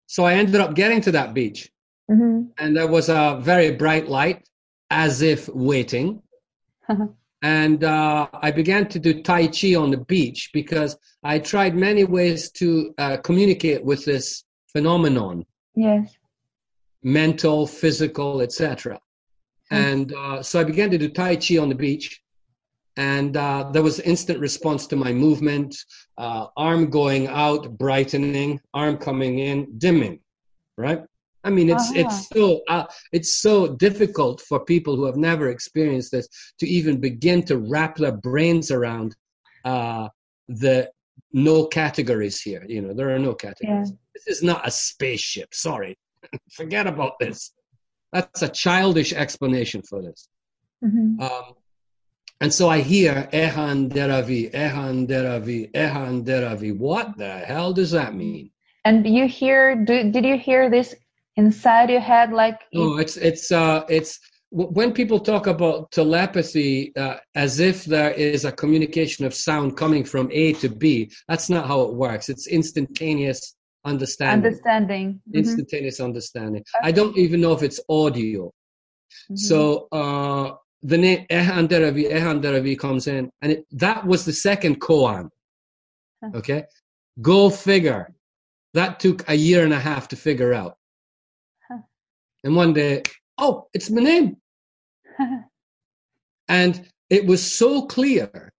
So 0.08 0.24
I 0.26 0.34
ended 0.34 0.56
up 0.56 0.74
getting 0.74 1.02
to 1.02 1.12
that 1.12 1.34
beach, 1.34 1.72
hmm 2.10 2.46
and 2.58 2.76
there 2.76 2.88
was 2.88 3.10
a 3.10 3.40
very 3.42 3.72
bright 3.72 4.10
light, 4.10 4.50
as 4.90 5.22
if 5.22 5.48
waiting. 5.50 6.22
and 7.42 7.84
uh, 7.84 8.28
I 8.34 8.52
began 8.52 8.88
to 8.90 9.00
do 9.00 9.22
Tai 9.22 9.48
Chi 9.48 9.76
on 9.76 9.92
the 9.92 9.98
beach 9.98 10.50
because 10.54 10.98
I 11.24 11.40
tried 11.40 11.76
many 11.76 12.04
ways 12.04 12.52
to 12.52 12.94
uh, 12.98 13.18
communicate 13.18 13.84
with 13.84 14.06
this 14.06 14.44
phenomenon 14.72 15.46
Yes. 15.76 16.18
mental, 17.04 17.66
physical, 17.66 18.42
etc. 18.42 19.00
And 19.72 20.14
uh, 20.14 20.44
so 20.44 20.60
I 20.60 20.64
began 20.64 20.90
to 20.92 20.98
do 20.98 21.10
Tai 21.10 21.36
Chi 21.38 21.58
on 21.58 21.70
the 21.70 21.76
beach, 21.76 22.22
and 22.98 23.38
uh, 23.38 23.70
there 23.72 23.84
was 23.84 24.00
instant 24.00 24.40
response 24.40 24.88
to 24.88 24.96
my 24.96 25.14
movement, 25.14 25.76
uh, 26.18 26.48
arm 26.58 26.90
going 26.90 27.28
out, 27.28 27.78
brightening, 27.78 28.60
arm 28.74 28.98
coming 28.98 29.40
in, 29.40 29.78
dimming, 29.78 30.20
right? 30.78 31.04
I 31.50 31.52
mean, 31.52 31.70
it's 31.76 31.90
Ah. 31.92 32.02
it's 32.02 32.18
so 32.36 32.46
uh, 32.76 32.86
it's 33.18 33.34
so 33.46 33.56
difficult 33.88 34.38
for 34.50 34.58
people 34.74 34.94
who 34.96 35.06
have 35.10 35.20
never 35.30 35.46
experienced 35.50 36.12
this 36.12 36.28
to 36.60 36.66
even 36.78 36.96
begin 37.10 37.40
to 37.50 37.56
wrap 37.72 37.94
their 37.98 38.18
brains 38.30 38.68
around 38.78 39.10
uh, 39.66 40.06
the 40.64 40.78
no 41.48 41.58
categories 41.80 42.38
here. 42.48 42.64
You 42.74 42.82
know, 42.84 42.94
there 42.94 43.10
are 43.16 43.24
no 43.30 43.34
categories. 43.48 43.92
This 44.16 44.28
is 44.36 44.42
not 44.52 44.62
a 44.70 44.72
spaceship. 44.90 45.50
Sorry, 45.68 45.94
forget 46.60 46.86
about 46.94 47.14
this. 47.24 47.40
That's 48.14 48.44
a 48.44 48.50
childish 48.64 49.12
explanation 49.24 49.82
for 49.90 50.00
this. 50.08 50.20
hmm 50.84 51.10
Um, 51.28 51.48
and 52.42 52.52
so 52.58 52.64
I 52.78 52.80
hear 52.94 53.14
Ehan 53.44 53.80
Deravi, 53.98 54.44
Ehan 54.66 54.98
Deravi, 55.12 55.62
Ehan 55.84 56.16
Deravi. 56.30 56.72
What 56.88 57.08
the 57.18 57.34
hell 57.52 57.72
does 57.80 57.92
that 57.98 58.12
mean? 58.24 58.46
And 58.88 58.98
you 59.18 59.26
hear? 59.40 59.62
Do, 59.88 59.96
did 60.16 60.24
you 60.32 60.38
hear 60.48 60.70
this 60.78 60.90
inside 61.40 61.90
your 61.96 62.06
head? 62.12 62.30
Like 62.44 62.60
No, 62.74 62.86
it's 63.04 63.16
it's 63.30 63.46
uh, 63.64 63.80
it's 63.98 64.12
when 64.52 64.90
people 65.00 65.20
talk 65.32 65.46
about 65.56 65.92
telepathy 66.00 66.72
uh, 67.04 67.18
as 67.46 67.52
if 67.70 67.78
there 67.96 68.12
is 68.12 68.46
a 68.46 68.54
communication 68.62 69.22
of 69.28 69.34
sound 69.48 69.68
coming 69.84 70.04
from 70.12 70.26
A 70.44 70.46
to 70.62 70.70
B. 70.82 70.84
That's 71.30 71.50
not 71.56 71.64
how 71.72 71.80
it 71.88 71.94
works. 72.06 72.26
It's 72.34 72.48
instantaneous 72.60 73.40
understanding. 73.92 74.46
understanding? 74.46 75.08
Mhm, 75.28 75.40
Instantaneous 75.42 76.00
understanding. 76.10 76.64
I 76.90 76.92
don't 76.98 77.16
even 77.26 77.40
know 77.44 77.54
if 77.60 77.64
it's 77.70 77.82
audio. 78.02 78.42
mhm. 79.32 79.38
So 79.48 79.58
uh, 80.02 80.48
the 80.92 80.98
name 81.06 81.20
Ehan 81.40 81.66
Deravi, 81.72 82.04
Ehan 82.18 82.38
Deravi 82.46 82.76
comes 82.86 83.04
in, 83.16 83.24
and 83.42 83.50
it, 83.54 83.60
that 83.86 84.00
was 84.12 84.22
the 84.30 84.36
second 84.48 84.76
koan. 84.88 85.24
Okay, 86.40 86.62
go 87.32 87.40
figure. 87.50 88.04
That 88.80 88.92
took 89.04 89.18
a 89.30 89.36
year 89.48 89.62
and 89.68 89.74
a 89.82 89.84
half 89.90 90.04
to 90.12 90.16
figure 90.30 90.54
out. 90.62 90.74
Huh. 92.44 92.48
And 92.48 92.56
one 92.56 92.74
day, 92.74 93.04
oh, 93.38 93.68
it's 93.74 93.90
my 93.90 94.02
name, 94.02 94.38
and 96.48 96.88
it 97.10 97.26
was 97.26 97.52
so 97.52 97.86
clear. 97.86 98.52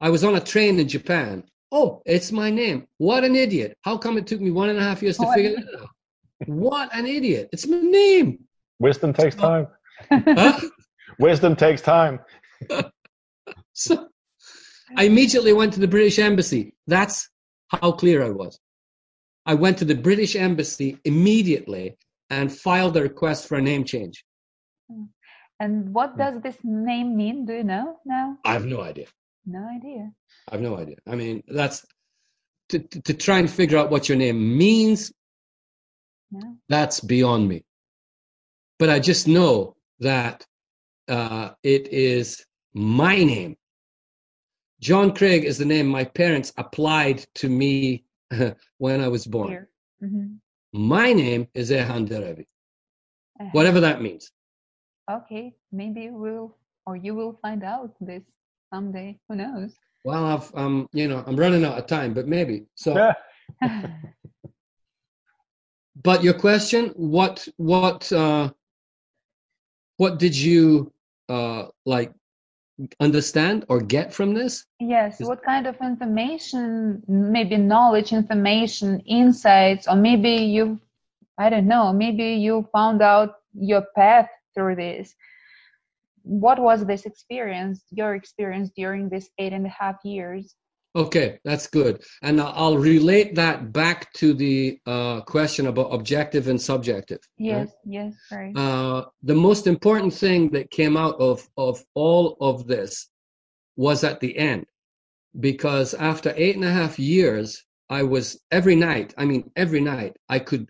I 0.00 0.10
was 0.10 0.22
on 0.22 0.36
a 0.36 0.40
train 0.40 0.78
in 0.78 0.88
Japan. 0.88 1.44
Oh, 1.72 2.02
it's 2.06 2.32
my 2.32 2.50
name. 2.50 2.86
What 2.98 3.24
an 3.24 3.36
idiot! 3.36 3.76
How 3.82 3.98
come 3.98 4.16
it 4.16 4.26
took 4.26 4.40
me 4.40 4.50
one 4.50 4.68
and 4.68 4.78
a 4.78 4.82
half 4.82 5.02
years 5.02 5.16
to 5.18 5.24
What 5.24 5.36
figure 5.36 5.56
an 5.56 5.66
that 5.72 5.82
out? 5.82 5.88
What 6.46 6.88
an 6.94 7.06
idiot! 7.06 7.48
It's 7.52 7.66
my 7.66 7.80
name. 7.80 8.44
Wisdom 8.78 9.12
takes 9.12 9.34
time. 9.34 9.66
Huh? 10.10 10.60
Wisdom 11.18 11.56
takes 11.56 11.82
time. 11.82 12.20
So 13.72 14.08
I 14.96 15.04
immediately 15.04 15.52
went 15.52 15.72
to 15.74 15.80
the 15.80 15.86
British 15.86 16.18
Embassy. 16.18 16.74
That's 16.88 17.30
how 17.68 17.92
clear 17.92 18.24
I 18.24 18.30
was. 18.30 18.58
I 19.48 19.54
went 19.54 19.78
to 19.78 19.86
the 19.86 19.94
British 19.94 20.36
Embassy 20.36 20.98
immediately 21.06 21.96
and 22.28 22.52
filed 22.52 22.94
a 22.98 23.02
request 23.02 23.48
for 23.48 23.56
a 23.56 23.62
name 23.62 23.82
change. 23.82 24.22
and 25.58 25.92
what 25.94 26.18
does 26.18 26.40
this 26.42 26.58
name 26.62 27.16
mean? 27.16 27.46
Do 27.46 27.54
you 27.54 27.64
know? 27.64 27.98
now? 28.04 28.36
I 28.44 28.52
have 28.52 28.66
no 28.66 28.80
idea. 28.82 29.06
no 29.46 29.62
idea. 29.76 30.12
I 30.48 30.54
have 30.54 30.60
no 30.60 30.76
idea. 30.76 30.96
I 31.06 31.14
mean, 31.16 31.42
that's 31.48 31.84
to, 32.68 32.78
to, 32.78 33.00
to 33.08 33.14
try 33.14 33.38
and 33.38 33.50
figure 33.50 33.78
out 33.78 33.90
what 33.90 34.06
your 34.08 34.18
name 34.18 34.38
means, 34.58 35.10
No. 36.30 36.56
that's 36.68 37.00
beyond 37.00 37.48
me. 37.48 37.64
But 38.78 38.90
I 38.90 38.98
just 39.00 39.26
know 39.26 39.76
that 40.00 40.46
uh, 41.08 41.50
it 41.62 41.88
is 41.88 42.44
my 42.74 43.16
name. 43.16 43.56
John 44.80 45.14
Craig 45.14 45.44
is 45.44 45.56
the 45.56 45.64
name 45.64 45.86
my 45.88 46.04
parents 46.04 46.52
applied 46.58 47.24
to 47.36 47.48
me 47.48 48.04
when 48.78 49.00
I 49.00 49.08
was 49.08 49.26
born. 49.26 49.48
Here. 49.48 49.68
hmm 50.00 50.36
My 50.72 51.12
name 51.12 51.48
is 51.54 51.70
Ehan 51.70 52.06
Deravi, 52.08 52.46
whatever 53.52 53.80
that 53.80 54.02
means. 54.02 54.30
Okay, 55.10 55.54
maybe 55.72 56.10
we'll 56.10 56.54
or 56.88 56.96
you 56.96 57.14
will 57.14 57.38
find 57.42 57.62
out 57.64 57.94
this 58.00 58.22
someday. 58.72 59.18
Who 59.28 59.36
knows? 59.36 59.74
Well, 60.04 60.24
I've, 60.24 60.50
um, 60.54 60.88
you 60.92 61.06
know, 61.06 61.22
I'm 61.26 61.36
running 61.36 61.64
out 61.64 61.76
of 61.78 61.86
time, 61.86 62.14
but 62.14 62.26
maybe. 62.26 62.64
So, 62.76 63.12
but 66.02 66.24
your 66.24 66.32
question, 66.34 66.94
what, 66.96 67.46
what, 67.56 68.10
uh, 68.10 68.50
what 69.98 70.18
did 70.18 70.34
you 70.34 70.90
uh, 71.28 71.66
like 71.84 72.12
understand 73.00 73.64
or 73.68 73.80
get 73.80 74.12
from 74.12 74.34
this? 74.34 74.64
Yes, 74.80 75.20
what 75.20 75.42
kind 75.42 75.66
of 75.66 75.76
information, 75.80 77.02
maybe 77.08 77.56
knowledge, 77.56 78.12
information, 78.12 79.00
insights, 79.00 79.88
or 79.88 79.96
maybe 79.96 80.30
you, 80.30 80.80
I 81.38 81.50
don't 81.50 81.66
know, 81.66 81.92
maybe 81.92 82.34
you 82.34 82.68
found 82.72 83.02
out 83.02 83.36
your 83.54 83.84
path 83.96 84.28
through 84.54 84.76
this. 84.76 85.14
What 86.22 86.58
was 86.58 86.84
this 86.84 87.06
experience, 87.06 87.82
your 87.90 88.14
experience 88.14 88.70
during 88.76 89.08
this 89.08 89.30
eight 89.38 89.52
and 89.52 89.66
a 89.66 89.70
half 89.70 89.96
years? 90.04 90.54
Okay, 90.98 91.38
that's 91.44 91.68
good. 91.68 92.02
And 92.22 92.40
I'll- 92.40 92.76
relate 92.76 93.34
that 93.36 93.72
back 93.72 94.12
to 94.14 94.34
the 94.34 94.78
uh, 94.84 95.20
question 95.34 95.64
about 95.68 95.94
objective 95.98 96.48
and 96.48 96.60
subjective. 96.60 97.20
right? 97.38 97.46
Yes, 97.46 97.68
yes, 97.84 98.14
right. 98.32 98.54
Uh, 98.56 99.04
the 99.22 99.34
most 99.48 99.66
important 99.74 100.12
thing 100.12 100.50
that 100.50 100.70
came 100.72 100.96
out 100.96 101.16
of, 101.20 101.36
of 101.56 101.74
all 101.94 102.36
of 102.40 102.66
this 102.66 103.08
was 103.76 104.02
at 104.02 104.18
the 104.20 104.36
end. 104.36 104.66
Because 105.38 105.94
after 105.94 106.34
eight 106.36 106.56
and 106.56 106.64
a 106.64 106.70
half 106.80 106.98
years, 106.98 107.64
I 107.88 108.02
was 108.02 108.26
every 108.50 108.74
night, 108.74 109.14
I 109.16 109.24
mean, 109.24 109.42
every 109.54 109.80
night, 109.80 110.16
I 110.28 110.40
could, 110.40 110.68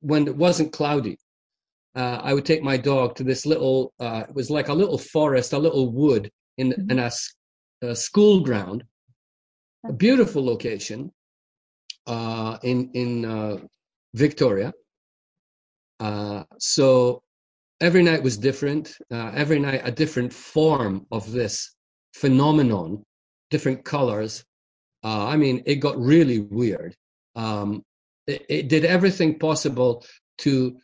when 0.00 0.28
it 0.28 0.36
wasn't 0.36 0.72
cloudy, 0.72 1.18
uh, 1.96 2.20
I 2.22 2.34
would 2.34 2.46
take 2.46 2.62
my 2.62 2.76
dog 2.76 3.16
to 3.16 3.24
this 3.24 3.44
little, 3.46 3.92
uh, 3.98 4.24
it 4.28 4.34
was 4.34 4.48
like 4.48 4.68
a 4.68 4.74
little 4.74 4.98
forest, 4.98 5.52
a 5.54 5.58
little 5.58 5.90
wood 5.90 6.30
in, 6.56 6.72
Mhm. 6.72 6.90
in 6.92 6.98
a, 7.00 7.10
a 7.82 7.96
school 7.96 8.40
ground, 8.48 8.84
a 9.88 9.92
beautiful 9.92 10.44
location 10.44 11.12
uh, 12.06 12.58
in, 12.62 12.90
in 12.94 13.24
uh, 13.24 13.58
Victoria. 14.14 14.72
Uh, 16.00 16.44
so 16.58 17.22
every 17.80 18.02
night 18.02 18.22
was 18.22 18.36
different. 18.36 18.96
Uh, 19.10 19.30
every 19.34 19.58
night, 19.58 19.80
a 19.84 19.90
different 19.92 20.32
form 20.32 21.06
of 21.10 21.30
this 21.32 21.74
phenomenon, 22.14 23.02
different 23.50 23.84
colors. 23.84 24.44
Uh, 25.04 25.26
I 25.26 25.36
mean, 25.36 25.62
it 25.66 25.76
got 25.76 25.98
really 25.98 26.40
weird. 26.40 26.94
Um, 27.34 27.82
it, 28.26 28.44
it 28.48 28.68
did 28.68 28.84
everything 28.84 29.38
possible 29.38 30.04
to 30.38 30.76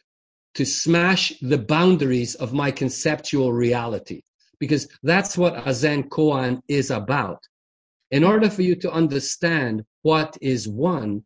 to 0.55 0.67
smash 0.67 1.33
the 1.41 1.57
boundaries 1.57 2.35
of 2.35 2.53
my 2.53 2.71
conceptual 2.71 3.55
reality, 3.55 4.21
because 4.61 4.87
that's 5.03 5.39
what 5.39 5.67
a 5.67 5.73
Zen 5.73 6.11
koan 6.11 6.61
is 6.69 6.91
about. 6.91 7.43
In 8.13 8.25
order 8.25 8.49
for 8.51 8.63
you 8.63 8.75
to 8.77 8.93
understand 8.93 9.85
what 10.03 10.37
is 10.41 10.69
one, 10.69 11.25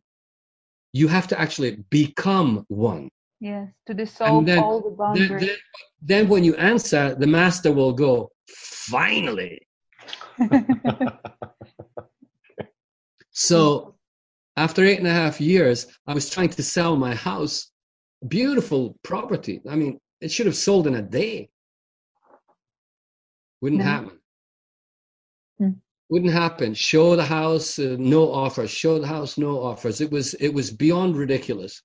you 0.93 1.07
have 1.09 1.27
to 1.27 1.39
actually 1.39 1.83
become 1.89 2.65
one. 2.69 3.09
Yes, 3.39 3.67
to 3.85 3.93
dissolve 3.93 4.45
then- 4.45 4.63
all 4.63 4.81
the 4.81 4.89
Then, 4.89 4.97
boundaries. 4.97 5.47
then, 5.47 5.57
then 6.01 6.27
when 6.29 6.43
you 6.43 6.55
answer, 6.55 7.13
the 7.13 7.27
master 7.27 7.71
will 7.71 7.93
go, 7.93 8.31
finally. 8.49 9.61
So 13.31 13.95
after 14.55 14.83
eight 14.83 14.97
and 14.97 15.07
a 15.07 15.11
half 15.11 15.39
years, 15.39 15.85
I 16.07 16.13
was 16.15 16.29
trying 16.29 16.49
to 16.49 16.63
sell 16.63 16.95
my 16.95 17.13
house, 17.13 17.71
beautiful 18.27 18.97
property. 19.03 19.61
I 19.69 19.75
mean, 19.75 19.99
it 20.21 20.31
should 20.31 20.47
have 20.47 20.55
sold 20.55 20.87
in 20.87 20.95
a 20.95 21.03
day. 21.03 21.49
Wouldn't 23.61 23.79
No. 23.83 23.85
happen. 23.87 24.16
Wouldn't 26.09 26.31
happen. 26.31 26.73
Show 26.73 27.15
the 27.15 27.25
house, 27.25 27.79
uh, 27.79 27.97
no 27.99 28.31
offers. 28.31 28.71
Show 28.71 28.99
the 28.99 29.07
house, 29.07 29.37
no 29.37 29.61
offers. 29.61 29.99
It 29.99 30.09
was 30.09 30.33
it 30.35 30.53
was 30.53 30.71
beyond 30.71 31.17
ridiculous. 31.17 31.81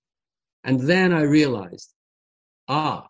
And 0.64 0.80
then 0.80 1.12
I 1.12 1.22
realized, 1.22 1.92
ah, 2.68 3.08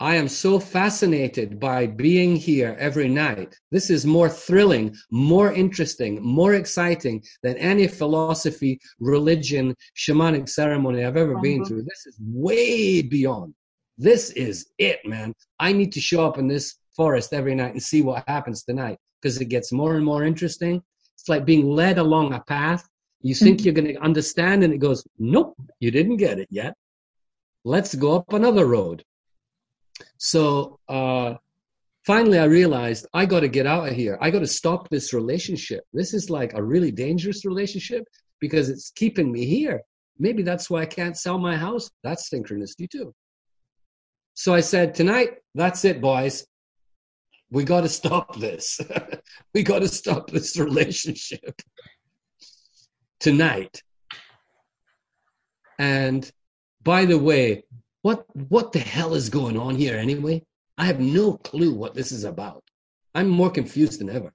I 0.00 0.16
am 0.16 0.26
so 0.26 0.58
fascinated 0.58 1.60
by 1.60 1.86
being 1.86 2.34
here 2.34 2.76
every 2.80 3.08
night. 3.08 3.56
This 3.70 3.88
is 3.88 4.04
more 4.04 4.28
thrilling, 4.28 4.96
more 5.12 5.52
interesting, 5.52 6.20
more 6.20 6.54
exciting 6.54 7.22
than 7.44 7.56
any 7.58 7.86
philosophy, 7.86 8.80
religion, 8.98 9.76
shamanic 9.96 10.48
ceremony 10.48 11.04
I've 11.04 11.16
ever 11.16 11.38
been 11.38 11.62
Mhm. 11.62 11.68
to. 11.68 11.74
This 11.82 12.06
is 12.06 12.18
way 12.20 13.00
beyond. 13.02 13.54
This 13.96 14.30
is 14.30 14.66
it, 14.78 14.98
man. 15.06 15.32
I 15.60 15.72
need 15.72 15.92
to 15.92 16.00
show 16.00 16.26
up 16.26 16.38
in 16.38 16.48
this 16.48 16.74
forest 16.96 17.32
every 17.32 17.54
night 17.54 17.72
and 17.74 17.82
see 17.82 18.02
what 18.02 18.24
happens 18.26 18.64
tonight 18.64 18.98
because 19.24 19.40
it 19.40 19.46
gets 19.46 19.72
more 19.72 19.96
and 19.96 20.04
more 20.04 20.22
interesting. 20.22 20.82
It's 21.14 21.30
like 21.30 21.46
being 21.46 21.66
led 21.70 21.96
along 21.96 22.34
a 22.34 22.40
path. 22.40 22.86
You 23.22 23.34
think 23.34 23.60
Mhm. 23.60 23.64
you're 23.64 23.74
going 23.80 23.94
to 23.94 24.02
understand, 24.02 24.62
and 24.62 24.74
it 24.74 24.78
goes, 24.78 25.02
nope, 25.18 25.56
you 25.80 25.90
didn't 25.90 26.18
get 26.18 26.38
it 26.38 26.48
yet. 26.50 26.74
Let's 27.64 27.94
go 27.94 28.16
up 28.16 28.34
another 28.34 28.66
road. 28.66 29.02
So 30.18 30.78
uh, 30.90 31.36
finally, 32.04 32.38
I 32.38 32.44
realized 32.44 33.06
I 33.14 33.24
got 33.24 33.40
to 33.40 33.48
get 33.48 33.66
out 33.66 33.88
of 33.88 33.94
here. 33.94 34.18
I 34.20 34.30
got 34.30 34.40
to 34.40 34.46
stop 34.46 34.90
this 34.90 35.14
relationship. 35.14 35.84
This 35.94 36.12
is 36.12 36.28
like 36.28 36.52
a 36.52 36.62
really 36.62 36.90
dangerous 36.90 37.46
relationship 37.46 38.04
because 38.40 38.68
it's 38.68 38.90
keeping 38.90 39.32
me 39.32 39.46
here. 39.46 39.80
Maybe 40.18 40.42
that's 40.42 40.68
why 40.68 40.82
I 40.82 40.86
can't 40.98 41.16
sell 41.16 41.38
my 41.38 41.56
house. 41.56 41.90
That's 42.02 42.28
synchronicity 42.28 42.90
too. 42.90 43.14
So 44.34 44.52
I 44.52 44.60
said, 44.60 44.94
tonight, 44.94 45.30
that's 45.54 45.86
it, 45.86 46.02
boys. 46.02 46.46
We 47.54 47.62
got 47.62 47.82
to 47.82 47.88
stop 47.88 48.36
this. 48.36 48.80
we 49.54 49.62
got 49.62 49.78
to 49.78 49.88
stop 49.88 50.28
this 50.28 50.58
relationship 50.58 51.62
tonight. 53.20 53.80
And 55.78 56.28
by 56.82 57.04
the 57.04 57.16
way, 57.16 57.62
what 58.02 58.26
what 58.50 58.72
the 58.72 58.80
hell 58.80 59.14
is 59.14 59.28
going 59.28 59.56
on 59.56 59.76
here 59.76 59.96
anyway? 59.96 60.42
I 60.78 60.86
have 60.86 60.98
no 60.98 61.34
clue 61.34 61.72
what 61.72 61.94
this 61.94 62.10
is 62.10 62.24
about. 62.24 62.64
I'm 63.14 63.28
more 63.28 63.52
confused 63.52 64.00
than 64.00 64.10
ever. 64.10 64.32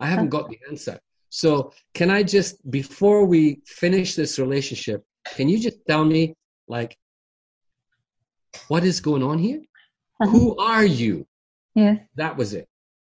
I 0.00 0.06
haven't 0.06 0.30
got 0.30 0.50
the 0.50 0.58
answer. 0.68 0.98
So 1.28 1.72
can 1.94 2.10
I 2.10 2.24
just 2.24 2.68
before 2.68 3.24
we 3.24 3.62
finish 3.66 4.16
this 4.16 4.40
relationship, 4.40 5.04
can 5.36 5.48
you 5.48 5.60
just 5.60 5.78
tell 5.86 6.04
me 6.04 6.34
like 6.66 6.98
what 8.66 8.82
is 8.82 8.98
going 8.98 9.22
on 9.22 9.38
here? 9.38 9.62
Uh-huh. 10.20 10.30
Who 10.32 10.56
are 10.58 10.84
you? 10.84 11.24
Yes. 11.74 11.98
That 12.16 12.36
was 12.36 12.54
it. 12.54 12.68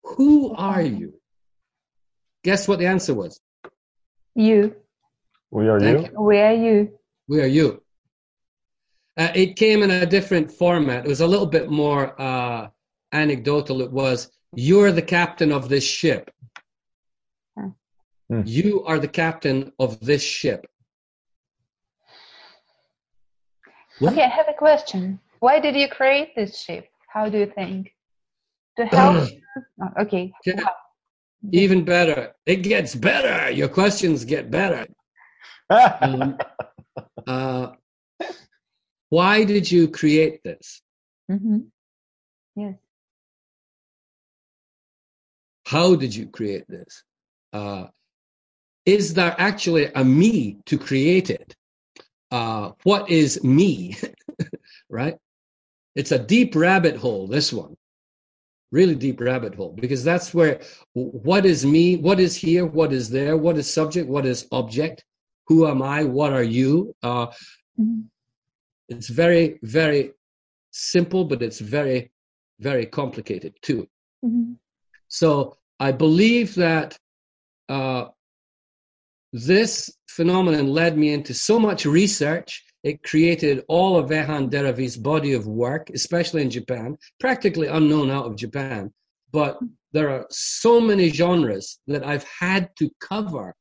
Who 0.02 0.54
are 0.54 0.82
you? 0.82 1.14
Guess 2.44 2.68
what 2.68 2.78
the 2.78 2.86
answer 2.86 3.14
was? 3.14 3.40
You. 4.34 4.74
We 5.50 5.68
are 5.68 5.80
Thank 5.80 6.10
you. 6.10 6.20
Where 6.20 6.50
are 6.50 6.54
you? 6.54 6.98
We 7.28 7.40
are 7.40 7.46
you. 7.46 7.82
Uh, 9.16 9.30
it 9.34 9.56
came 9.56 9.82
in 9.82 9.90
a 9.90 10.04
different 10.06 10.50
format. 10.50 11.06
It 11.06 11.08
was 11.08 11.20
a 11.20 11.26
little 11.26 11.46
bit 11.46 11.70
more 11.70 12.20
uh, 12.20 12.68
anecdotal. 13.12 13.80
It 13.80 13.90
was, 13.90 14.30
You're 14.54 14.92
the 14.92 15.02
captain 15.02 15.52
of 15.52 15.68
this 15.68 15.84
ship. 15.84 16.30
Hmm. 18.28 18.42
You 18.44 18.84
are 18.84 18.98
the 18.98 19.08
captain 19.08 19.72
of 19.78 20.00
this 20.00 20.22
ship. 20.22 20.66
What? 23.98 24.12
Okay, 24.12 24.24
I 24.24 24.28
have 24.28 24.48
a 24.48 24.54
question. 24.54 25.20
Why 25.40 25.60
did 25.60 25.76
you 25.76 25.88
create 25.88 26.34
this 26.34 26.58
ship? 26.58 26.88
How 27.08 27.28
do 27.28 27.38
you 27.38 27.46
think? 27.46 27.93
To 28.76 28.84
help? 28.86 29.28
Oh, 29.82 30.02
okay. 30.02 30.32
Yeah. 30.44 30.62
Wow. 30.62 30.70
Even 31.52 31.84
better. 31.84 32.32
It 32.46 32.62
gets 32.62 32.94
better. 32.94 33.50
Your 33.50 33.68
questions 33.68 34.24
get 34.24 34.50
better. 34.50 34.86
Um, 35.70 36.38
uh, 37.26 37.72
why 39.10 39.44
did 39.44 39.70
you 39.70 39.88
create 39.88 40.42
this? 40.42 40.82
hmm 41.30 41.58
Yes. 42.56 42.76
How 45.66 45.96
did 45.96 46.14
you 46.14 46.26
create 46.28 46.68
this? 46.68 47.02
Uh, 47.52 47.86
is 48.86 49.14
there 49.14 49.34
actually 49.38 49.86
a 49.94 50.04
me 50.04 50.58
to 50.66 50.78
create 50.78 51.30
it? 51.30 51.54
Uh, 52.30 52.72
what 52.82 53.10
is 53.10 53.42
me? 53.42 53.96
right? 54.88 55.16
It's 55.94 56.12
a 56.12 56.18
deep 56.18 56.54
rabbit 56.54 56.96
hole, 56.96 57.26
this 57.26 57.52
one. 57.52 57.76
Really 58.78 58.96
deep 58.96 59.20
rabbit 59.20 59.54
hole, 59.54 59.72
because 59.84 60.02
that's 60.02 60.34
where 60.34 60.54
what 60.94 61.46
is 61.46 61.64
me, 61.64 61.84
what 62.06 62.18
is 62.18 62.34
here, 62.34 62.66
what 62.66 62.92
is 62.92 63.08
there, 63.08 63.36
what 63.36 63.56
is 63.56 63.72
subject, 63.72 64.08
what 64.08 64.26
is 64.26 64.48
object, 64.50 65.04
who 65.46 65.58
am 65.72 65.80
I, 65.80 66.02
what 66.18 66.32
are 66.32 66.48
you? 66.58 66.72
Uh, 67.00 67.26
Mhm. 67.78 68.00
it's 68.88 69.08
very, 69.22 69.46
very 69.62 70.02
simple, 70.72 71.24
but 71.24 71.40
it's 71.46 71.60
very, 71.60 72.10
very 72.58 72.86
complicated 73.00 73.52
too. 73.62 73.86
Mhm. 74.24 74.56
So 75.06 75.56
I 75.78 75.92
believe 75.92 76.56
that 76.66 76.98
uh, 77.68 78.04
this 79.32 79.72
phenomenon 80.16 80.66
led 80.80 80.98
me 80.98 81.08
into 81.12 81.32
so 81.32 81.60
much 81.68 81.86
research. 81.86 82.50
It 82.84 83.02
created 83.02 83.64
all 83.68 83.96
of 83.96 84.10
Ehan 84.10 84.50
Deravi's 84.50 84.96
body 84.96 85.32
of 85.32 85.46
work, 85.46 85.88
especially 85.90 86.42
in 86.42 86.50
Japan, 86.50 86.96
practically 87.18 87.66
unknown 87.66 88.10
out 88.10 88.26
of 88.26 88.36
Japan. 88.36 88.92
But 89.32 89.58
there 89.92 90.10
are 90.10 90.26
so 90.30 90.80
many 90.80 91.08
genres 91.08 91.80
that 91.86 92.06
I've 92.06 92.24
had 92.24 92.68
to 92.78 92.90
cover 93.00 93.54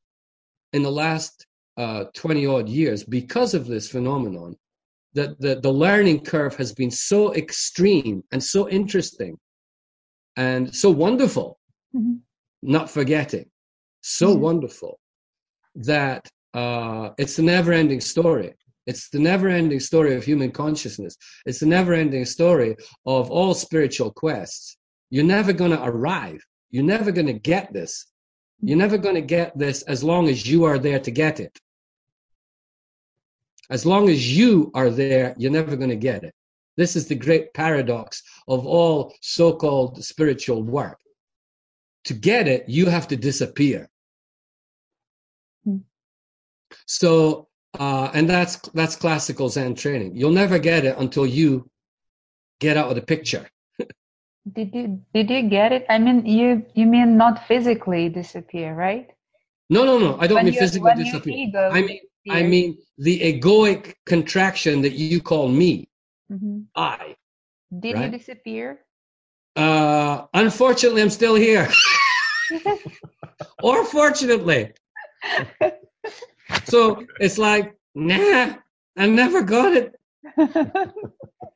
in 0.73 0.83
the 0.83 0.91
last 0.91 1.45
uh, 1.77 2.05
20 2.13 2.45
odd 2.45 2.67
years 2.69 3.03
because 3.03 3.53
of 3.53 3.65
this 3.65 3.89
phenomenon 3.89 4.55
that 5.13 5.39
the, 5.39 5.55
the 5.61 5.71
learning 5.71 6.25
curve 6.25 6.55
has 6.57 6.73
been 6.73 6.91
so 6.91 7.33
extreme 7.33 8.23
and 8.31 8.43
so 8.43 8.69
interesting 8.69 9.37
and 10.35 10.75
so 10.75 10.89
wonderful 10.89 11.59
Mhm. 11.95 12.19
not 12.63 12.89
forgetting. 12.89 13.45
So 14.01 14.35
Mhm. 14.35 14.39
wonderful 14.39 14.99
that 15.75 16.27
uh, 16.53 17.11
it's 17.17 17.39
a 17.39 17.43
never 17.43 17.71
ending 17.71 18.01
story. 18.01 18.53
It's 18.85 19.09
the 19.09 19.19
never 19.19 19.47
ending 19.47 19.79
story 19.79 20.15
of 20.15 20.23
human 20.23 20.51
consciousness. 20.51 21.15
It's 21.45 21.59
the 21.59 21.65
never 21.65 21.93
ending 21.93 22.25
story 22.25 22.75
of 23.05 23.31
all 23.31 23.53
spiritual 23.53 24.11
quests. 24.11 24.77
You're 25.09 25.23
never 25.23 25.53
going 25.53 25.71
to 25.71 25.83
arrive. 25.83 26.41
You're 26.71 26.83
never 26.83 27.11
going 27.11 27.27
to 27.27 27.33
get 27.33 27.71
this. 27.71 28.07
You're 28.61 28.77
never 28.77 28.97
going 28.97 29.15
to 29.15 29.21
get 29.21 29.57
this 29.57 29.83
as 29.83 30.03
long 30.03 30.27
as 30.27 30.45
you 30.45 30.63
are 30.65 30.79
there 30.79 30.99
to 30.99 31.11
get 31.11 31.39
it. 31.39 31.57
As 33.69 33.85
long 33.85 34.09
as 34.09 34.35
you 34.37 34.71
are 34.73 34.89
there, 34.89 35.33
you're 35.37 35.51
never 35.51 35.75
going 35.75 35.89
to 35.89 35.95
get 35.95 36.23
it. 36.23 36.33
This 36.75 36.95
is 36.95 37.07
the 37.07 37.15
great 37.15 37.53
paradox 37.53 38.23
of 38.47 38.65
all 38.65 39.13
so 39.21 39.53
called 39.53 40.03
spiritual 40.03 40.63
work 40.63 40.99
to 42.05 42.13
get 42.13 42.47
it, 42.47 42.67
you 42.67 42.87
have 42.87 43.07
to 43.09 43.15
disappear. 43.15 43.89
Hmm. 45.63 45.77
So, 46.85 47.47
uh, 47.79 48.11
and 48.13 48.29
that's 48.29 48.57
that's 48.73 48.95
classical 48.95 49.49
Zen 49.49 49.75
training. 49.75 50.15
You'll 50.15 50.31
never 50.31 50.59
get 50.59 50.85
it 50.85 50.97
until 50.97 51.25
you 51.25 51.69
get 52.59 52.77
out 52.77 52.89
of 52.89 52.95
the 52.95 53.01
picture. 53.01 53.47
Did 54.53 54.73
you 54.75 55.01
did 55.13 55.29
you 55.29 55.43
get 55.49 55.71
it? 55.71 55.85
I 55.89 55.97
mean, 55.99 56.25
you 56.25 56.65
you 56.75 56.85
mean 56.85 57.17
not 57.17 57.45
physically 57.47 58.09
disappear, 58.09 58.73
right? 58.75 59.09
No, 59.69 59.85
no, 59.85 59.97
no. 59.97 60.17
I 60.19 60.27
don't 60.27 60.35
When 60.37 60.45
mean 60.45 60.53
you- 60.53 60.59
physically 60.59 60.93
disappear. 60.95 61.35
I 61.71 61.81
mean, 61.81 61.99
I 62.29 62.43
mean 62.43 62.77
the 62.97 63.19
egoic 63.19 63.95
contraction 64.05 64.81
that 64.81 64.93
you 64.93 65.21
call 65.21 65.47
me, 65.47 65.87
Mhm. 66.31 66.65
I. 66.75 67.15
Did 67.79 67.95
Right. 67.95 68.05
you 68.05 68.11
disappear? 68.17 68.79
Uh, 69.55 70.25
unfortunately, 70.33 71.01
I'm 71.01 71.09
still 71.09 71.35
here. 71.35 71.67
or 73.61 73.83
fortunately. 73.85 74.73
So 76.65 77.05
it's 77.19 77.37
like, 77.37 77.75
nah, 77.95 78.55
I 78.97 79.07
never 79.07 79.41
got 79.41 79.73
it. 79.73 79.95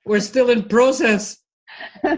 We're 0.05 0.19
still 0.19 0.49
in 0.49 0.63
process. 0.63 1.37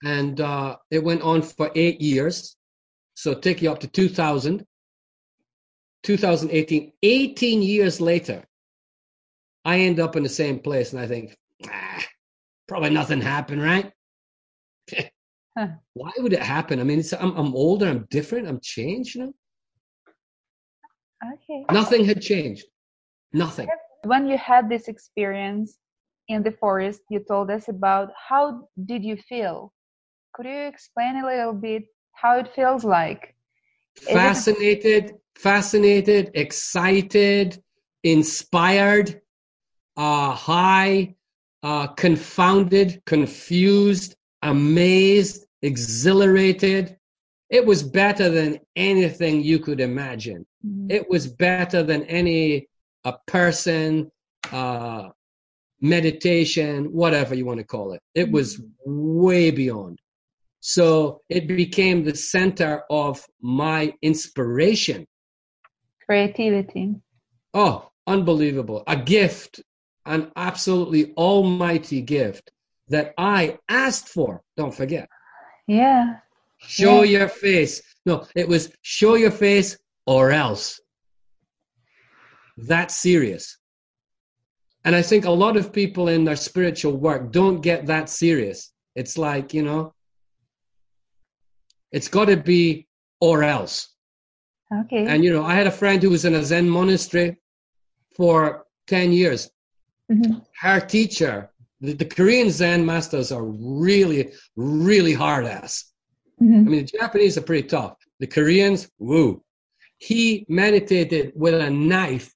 and 0.05 0.39
uh, 0.39 0.77
it 0.91 1.03
went 1.03 1.23
on 1.23 1.41
for 1.41 1.71
eight 1.75 2.03
years. 2.03 2.59
So 3.15 3.33
take 3.33 3.63
you 3.63 3.73
up 3.73 3.81
to 3.81 3.89
2000. 3.89 4.67
2018, 6.03 6.93
18 7.03 7.63
years 7.63 8.03
later, 8.03 8.45
I 9.65 9.79
end 9.79 9.99
up 10.01 10.17
in 10.17 10.25
the 10.25 10.29
same 10.29 10.59
place 10.59 10.93
and 10.93 11.01
I 11.01 11.07
think, 11.07 11.35
ah, 11.71 12.05
probably 12.69 12.91
nothing 12.91 13.21
happened, 13.21 13.63
right? 13.63 13.93
Huh. 15.57 15.69
Why 15.95 16.11
would 16.19 16.33
it 16.33 16.43
happen? 16.43 16.81
I 16.81 16.85
mean, 16.85 17.01
it's, 17.01 17.13
I'm, 17.13 17.37
I'm 17.37 17.55
older, 17.55 17.87
I'm 17.87 18.07
different, 18.11 18.49
I'm 18.49 18.61
changed, 18.63 19.15
you 19.15 19.27
know? 19.27 19.35
okay. 21.35 21.65
Nothing 21.71 22.05
had 22.05 22.23
changed. 22.23 22.65
Nothing. 23.33 23.69
When 24.05 24.27
you 24.27 24.39
had 24.39 24.69
this 24.69 24.89
experience 24.89 25.79
in 26.29 26.43
the 26.43 26.53
forest, 26.53 27.03
you 27.11 27.21
told 27.21 27.51
us 27.51 27.69
about 27.69 28.11
how 28.17 28.69
did 28.87 29.05
you 29.05 29.17
feel? 29.17 29.73
Could 30.35 30.47
you 30.47 30.67
explain 30.67 31.17
a 31.17 31.27
little 31.27 31.53
bit 31.53 31.85
how 32.13 32.39
it 32.39 32.53
feels 32.55 32.85
like? 32.85 33.35
Is 33.97 34.09
it- 34.09 34.13
Fascinated, 34.15 35.15
fascinated, 35.37 36.31
excited, 36.35 37.63
inspired, 38.03 39.21
uh, 39.97 40.33
high, 40.33 41.15
uh, 41.63 41.87
confounded, 41.89 43.03
confused, 43.07 44.17
amazed, 44.43 45.47
exhilarated. 45.63 46.97
It 47.51 47.65
was 47.65 47.83
better 47.83 48.29
than 48.31 48.59
anything 48.77 49.43
you 49.43 49.59
could 49.59 49.81
imagine. 49.81 50.45
Mhm. 50.67 50.91
It 50.91 51.09
was 51.09 51.27
better 51.29 51.83
than 51.83 52.03
any 52.05 52.67
a 53.05 53.15
person, 53.27 54.11
uh, 54.53 55.09
meditation, 55.81 56.85
whatever 56.93 57.35
you 57.35 57.45
want 57.45 57.59
to 57.59 57.65
call 57.65 57.93
it. 57.93 58.01
It 58.15 58.31
was 58.31 58.63
way 58.85 59.51
beyond. 59.51 59.99
So 60.61 61.23
it 61.29 61.49
became 61.49 62.05
the 62.05 62.15
center 62.15 62.83
of 62.91 63.25
my 63.41 63.93
inspiration. 64.03 65.07
Creativity. 66.07 66.95
Oh, 67.55 67.91
unbelievable. 68.07 68.85
A 68.87 68.97
gift, 68.97 69.61
an 70.07 70.33
absolutely 70.37 71.13
almighty 71.15 72.01
gift 72.01 72.51
that 72.89 73.15
I 73.17 73.59
asked 73.69 74.09
for. 74.09 74.43
Don't 74.57 74.75
forget. 74.75 75.09
Yeah. 75.67 76.17
Show 76.59 77.03
Yeah. 77.03 77.19
your 77.19 77.29
face. 77.29 77.83
No, 78.05 78.27
it 78.35 78.49
was 78.49 78.73
show 78.83 79.15
your 79.15 79.31
face 79.31 79.79
or 80.07 80.33
else. 80.33 80.81
That's 82.57 82.97
serious. 82.97 83.59
And 84.85 84.97
I 84.97 85.03
think 85.03 85.25
a 85.25 85.31
lot 85.31 85.57
of 85.57 85.73
people 85.73 86.09
in 86.09 86.25
their 86.25 86.37
spiritual 86.37 86.97
work 86.97 87.31
don't 87.31 87.61
get 87.61 87.87
that 87.87 88.09
serious. 88.09 88.73
It's 88.97 89.17
like, 89.17 89.55
you 89.55 89.63
know, 89.63 89.95
it's 91.93 92.09
got 92.09 92.27
to 92.27 92.37
be 92.37 92.89
or 93.21 93.45
else. 93.45 93.89
Okay. 94.75 95.07
And, 95.07 95.23
you 95.23 95.33
know, 95.33 95.45
I 95.45 95.55
had 95.55 95.67
a 95.67 95.71
friend 95.71 96.03
who 96.03 96.11
was 96.11 96.25
in 96.25 96.35
a 96.35 96.45
Zen 96.45 96.69
monastery 96.69 97.37
for 98.17 98.67
10 98.89 99.13
years. 99.13 99.51
Mhm. 100.13 100.45
Her 100.61 100.81
teacher, 100.81 101.51
the, 101.81 101.95
the 101.95 102.05
Korean 102.05 102.51
Zen 102.51 102.85
masters 102.85 103.33
are 103.33 103.45
really, 103.45 104.33
really 104.57 105.13
hard 105.15 105.47
ass. 105.47 105.93
I 106.41 106.45
Mhm. 106.45 106.67
mean, 106.67 106.85
the 106.87 106.99
Japanese 106.99 107.39
are 107.39 107.43
pretty 107.43 107.69
tough. 107.69 107.97
The 108.21 108.27
Koreans, 108.27 108.91
woo. 108.99 109.43
He 109.99 110.45
meditated 110.49 111.33
with 111.35 111.55
a 111.55 111.71
knife 111.71 112.35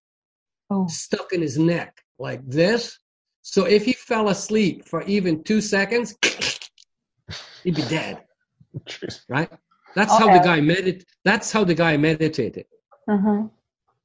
Oh. 0.70 0.86
stuck 0.88 1.32
in 1.32 1.42
his 1.42 1.58
neck 1.58 2.02
like 2.18 2.44
this. 2.46 2.98
So 3.42 3.66
if 3.66 3.84
he 3.84 3.92
fell 3.92 4.28
asleep 4.30 4.84
for 4.88 5.02
even 5.02 5.44
two 5.44 5.60
seconds, 5.60 6.16
he'd 7.64 7.76
be 7.76 7.82
dead, 7.82 8.24
Jeez. 8.86 9.20
right? 9.28 9.50
That's 9.94 10.12
how 10.12 10.26
the 10.26 10.38
Okay. 10.40 10.44
guy 10.44 10.60
medit. 10.60 11.04
That's 11.24 11.52
how 11.52 11.62
the 11.64 11.74
guy 11.74 11.96
meditated, 11.96 12.66
Uh-huh. 13.08 13.48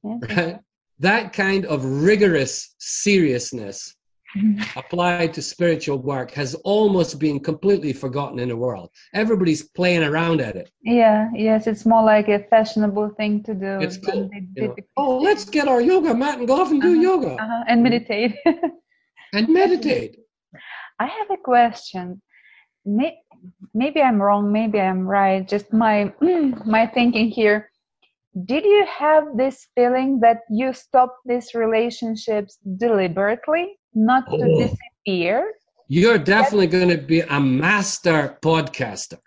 Yeah. 0.04 0.18
right? 0.36 0.60
That 1.02 1.32
kind 1.32 1.66
of 1.66 1.84
rigorous 1.84 2.74
seriousness 2.78 3.96
Mhm. 4.36 4.62
applied 4.76 5.34
to 5.34 5.42
spiritual 5.42 5.98
work 5.98 6.30
has 6.30 6.54
almost 6.64 7.18
been 7.18 7.38
completely 7.40 7.92
forgotten 7.92 8.38
in 8.38 8.48
the 8.48 8.56
world. 8.56 8.88
Everybody's 9.12 9.62
playing 9.78 10.04
around 10.04 10.40
at 10.40 10.54
it. 10.56 10.70
Yeah, 10.82 11.28
yes, 11.34 11.66
it's 11.66 11.84
more 11.84 12.04
like 12.04 12.28
a 12.28 12.38
fashionable 12.52 13.08
thing 13.18 13.42
to 13.48 13.52
do. 13.54 13.74
It's 13.84 13.98
cool. 13.98 14.30
You 14.56 14.68
know, 14.68 14.76
oh, 14.96 15.18
let's 15.18 15.44
get 15.44 15.66
our 15.68 15.80
yoga 15.80 16.14
mat 16.14 16.38
and 16.38 16.46
go 16.46 16.54
off 16.60 16.70
and 16.70 16.80
do 16.80 16.92
Uh-huh. 16.92 17.08
yoga 17.08 17.32
uh-huh, 17.42 17.64
and 17.66 17.82
meditate. 17.82 18.32
and 19.36 19.48
meditate. 19.48 20.12
I 21.00 21.06
have 21.06 21.30
a 21.30 21.36
question. 21.52 22.22
Maybe 23.74 24.00
I'm 24.00 24.22
wrong, 24.22 24.52
maybe 24.52 24.78
I'm 24.80 25.04
right. 25.06 25.42
Just 25.54 25.72
my 25.72 26.12
my 26.76 26.86
thinking 26.86 27.28
here. 27.28 27.71
Did 28.44 28.64
you 28.64 28.86
have 28.86 29.36
this 29.36 29.68
feeling 29.74 30.20
that 30.20 30.40
you 30.48 30.72
stopped 30.72 31.20
these 31.26 31.54
relationships 31.54 32.58
deliberately, 32.78 33.78
not 33.94 34.24
to 34.30 34.44
Oh. 34.44 34.58
disappear? 34.58 35.52
You're 35.88 36.18
definitely 36.18 36.68
going 36.68 36.88
to 36.88 36.96
be 36.96 37.20
a 37.20 37.38
master 37.38 38.38
podcaster 38.40 39.18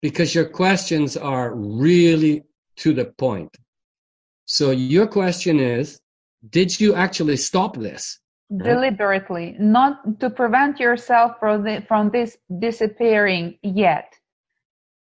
because 0.00 0.34
your 0.34 0.46
questions 0.48 1.16
are 1.16 1.54
really 1.54 2.42
to 2.78 2.92
the 2.92 3.04
point. 3.04 3.56
So 4.46 4.72
your 4.72 5.06
question 5.06 5.60
is, 5.60 6.00
did 6.50 6.80
you 6.80 6.94
actually 6.94 7.36
stop 7.36 7.76
this? 7.76 8.18
Deliberately, 8.54 9.54
not 9.60 10.18
to 10.20 10.28
prevent 10.28 10.80
yourself 10.80 11.38
from 11.38 11.62
the, 11.62 11.82
from 11.86 12.10
this 12.10 12.36
disappearing 12.58 13.58
yet. 13.62 14.12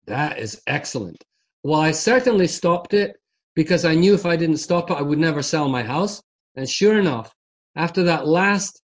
That 0.05 0.39
is 0.39 0.61
excellent. 0.65 1.21
Well, 1.67 1.81
I 1.81 1.91
certainly 1.91 2.47
stopped 2.47 2.93
it 2.93 3.17
because 3.53 3.83
I 3.83 3.93
knew 3.93 4.13
if 4.13 4.25
I 4.25 4.37
didn't 4.37 4.59
stop 4.59 4.89
it, 4.89 4.93
I 4.93 5.01
would 5.01 5.19
never 5.19 5.41
sell 5.43 5.67
my 5.67 5.83
house. 5.83 6.23
And 6.55 6.67
sure 6.69 6.97
enough, 6.97 7.35
after 7.75 8.03
that 8.03 8.25
last 8.25 8.81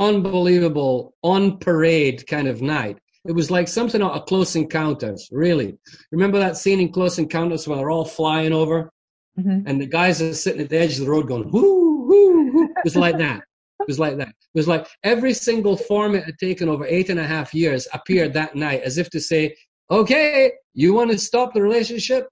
unbelievable 0.00 1.14
on 1.22 1.58
parade 1.58 2.26
kind 2.26 2.48
of 2.48 2.62
night, 2.62 2.98
it 3.28 3.32
was 3.32 3.52
like 3.52 3.68
something 3.68 4.02
out 4.02 4.14
of 4.14 4.26
Close 4.26 4.56
Encounters, 4.56 5.28
really. 5.30 5.78
Remember 6.10 6.40
that 6.40 6.56
scene 6.56 6.80
in 6.80 6.90
Close 6.90 7.20
Encounters 7.20 7.68
where 7.68 7.78
they're 7.78 7.90
all 7.90 8.04
flying 8.04 8.52
over 8.52 8.90
Mhm. 9.38 9.62
and 9.66 9.80
the 9.80 9.86
guys 9.86 10.20
are 10.20 10.34
sitting 10.34 10.62
at 10.62 10.68
the 10.68 10.78
edge 10.78 10.98
of 10.98 11.04
the 11.04 11.10
road 11.12 11.28
going, 11.28 11.48
whoo, 11.52 12.06
whoo, 12.08 12.52
whoo. 12.52 12.64
It 12.64 12.82
was 12.82 12.96
like 12.96 13.18
that. 13.18 13.42
It 13.80 13.86
was 13.86 14.00
like 14.00 14.16
that. 14.16 14.30
It 14.30 14.54
was 14.54 14.66
like 14.66 14.88
every 15.04 15.32
single 15.32 15.76
form 15.76 16.16
it 16.16 16.24
had 16.24 16.38
taken 16.38 16.68
over 16.68 16.86
eight 16.86 17.08
and 17.08 17.20
a 17.20 17.24
half 17.24 17.54
years 17.54 17.86
appeared 17.92 18.32
that 18.32 18.56
night 18.56 18.82
as 18.82 18.98
if 18.98 19.10
to 19.10 19.20
say, 19.20 19.54
okay, 19.90 20.52
you 20.74 20.94
want 20.94 21.10
to 21.10 21.18
stop 21.18 21.54
the 21.54 21.62
relationship? 21.62 22.28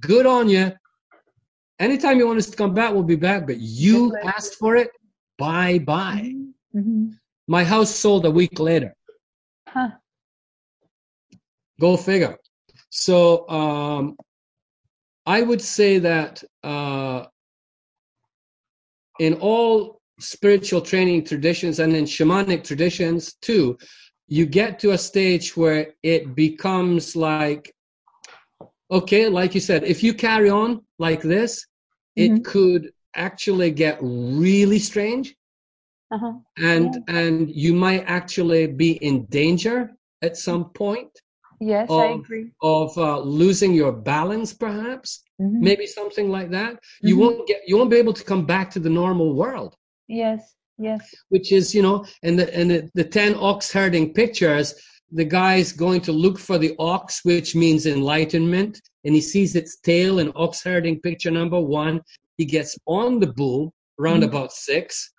Good 0.00 0.26
on 0.26 0.48
you. 0.48 0.72
Anytime 1.78 2.18
you 2.18 2.26
want 2.26 2.38
us 2.38 2.50
to 2.50 2.56
come 2.56 2.74
back, 2.74 2.92
we'll 2.92 3.02
be 3.02 3.16
back. 3.16 3.46
But 3.46 3.58
you 3.58 4.14
asked 4.22 4.54
for 4.56 4.76
it. 4.76 4.90
Bye 5.38 5.78
bye. 5.78 6.34
Mhm. 6.74 7.18
My 7.48 7.64
house 7.64 7.94
sold 7.94 8.24
a 8.24 8.30
week 8.30 8.58
later. 8.58 8.94
Huh. 9.68 9.90
Go 11.80 11.96
figure. 11.96 12.36
So, 12.90 13.48
um, 13.48 14.16
I 15.26 15.42
would 15.42 15.60
say 15.60 15.98
that 15.98 16.42
uh, 16.62 17.26
in 19.18 19.34
all 19.34 20.00
spiritual 20.18 20.80
training 20.80 21.24
traditions 21.24 21.78
and 21.78 21.94
in 21.96 22.04
shamanic 22.04 22.64
traditions 22.64 23.34
too, 23.40 23.76
you 24.36 24.44
get 24.46 24.72
to 24.80 24.88
a 24.92 24.98
stage 25.10 25.46
where 25.60 25.82
it 26.02 26.22
becomes 26.34 27.16
like, 27.16 27.64
okay, 28.90 29.28
like 29.28 29.54
you 29.54 29.60
said, 29.60 29.84
if 29.84 30.02
you 30.02 30.14
carry 30.14 30.50
on 30.50 30.82
like 30.98 31.22
this, 31.22 31.66
Mhm. 32.18 32.40
it 32.40 32.44
could 32.44 32.92
actually 33.14 33.70
get 33.70 33.98
really 34.02 34.78
strange 34.78 35.34
Uh-huh. 36.10 36.32
and 36.58 36.90
and 37.08 37.50
you 37.50 37.72
might 37.74 38.04
actually 38.06 38.66
be 38.66 38.92
in 39.08 39.24
danger 39.26 39.78
at 40.22 40.36
some 40.36 40.64
point 40.70 41.12
Yes, 41.60 41.90
I 41.90 42.06
Of- 42.06 42.20
agree. 42.20 42.50
of 42.62 42.96
uh, 42.98 43.20
losing 43.20 43.72
your 43.74 43.92
balance 43.92 44.52
perhaps 44.52 45.22
Mhm. 45.40 45.60
maybe 45.68 45.86
something 45.86 46.28
like 46.36 46.50
that 46.50 46.72
you 47.02 47.14
Mhm. 47.14 47.20
won't 47.22 47.46
get 47.50 47.60
you 47.68 47.76
won't 47.78 47.90
be 47.90 47.96
able 48.04 48.12
to 48.20 48.24
come 48.30 48.44
back 48.54 48.70
to 48.72 48.80
the 48.80 48.90
normal 49.02 49.34
world 49.34 49.72
Yes, 50.08 50.56
yes. 50.82 51.14
which 51.30 51.52
is 51.52 51.74
you 51.74 51.82
know 51.82 52.04
in 52.22 52.36
the 52.36 52.46
in 52.60 52.68
the, 52.68 52.90
the 52.94 53.04
10 53.04 53.34
ox 53.36 53.72
herding 53.72 54.12
pictures 54.12 54.74
the 55.12 55.24
guy's 55.24 55.72
going 55.72 56.00
to 56.00 56.12
look 56.12 56.38
for 56.38 56.58
the 56.58 56.74
ox 56.78 57.20
which 57.24 57.54
means 57.54 57.86
enlightenment 57.86 58.80
and 59.04 59.14
he 59.14 59.20
sees 59.20 59.54
its 59.56 59.78
tail 59.80 60.18
in 60.18 60.32
ox 60.36 60.62
herding 60.62 60.98
picture 61.00 61.30
number 61.30 61.60
one 61.60 62.00
he 62.38 62.44
gets 62.44 62.76
on 62.86 63.20
the 63.20 63.32
bull 63.40 63.72
round 63.98 64.22
Mhm. 64.22 64.28
about 64.30 64.52
six 64.52 65.10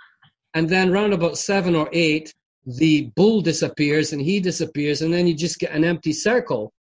and 0.56 0.70
then 0.70 0.92
round 0.92 1.14
about 1.14 1.38
seven 1.38 1.76
or 1.76 1.90
eight 1.94 2.34
the 2.66 3.12
bull 3.16 3.42
disappears 3.42 4.14
and 4.14 4.22
he 4.22 4.40
disappears 4.40 5.02
and 5.02 5.14
then 5.14 5.28
you 5.28 5.34
just 5.36 5.60
get 5.60 5.72
an 5.72 5.84
empty 5.84 6.14
circle 6.14 6.74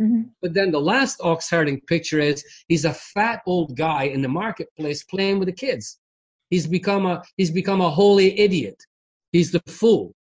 Mhm. 0.00 0.30
but 0.42 0.52
then 0.54 0.70
the 0.70 0.80
last 0.92 1.16
ox 1.22 1.50
herding 1.50 1.80
picture 1.92 2.20
is 2.20 2.44
he's 2.68 2.84
a 2.84 2.94
fat 3.14 3.40
old 3.46 3.76
guy 3.76 4.04
in 4.04 4.20
the 4.22 4.28
marketplace 4.28 5.02
playing 5.04 5.38
with 5.38 5.48
the 5.48 5.54
kids. 5.66 5.98
He's 6.50 6.66
become 6.66 7.06
a 7.06 7.22
he's 7.36 7.50
become 7.50 7.80
a 7.80 7.90
holy 7.90 8.38
idiot. 8.38 8.82
He's 9.32 9.50
the 9.50 9.62
fool. 9.66 10.14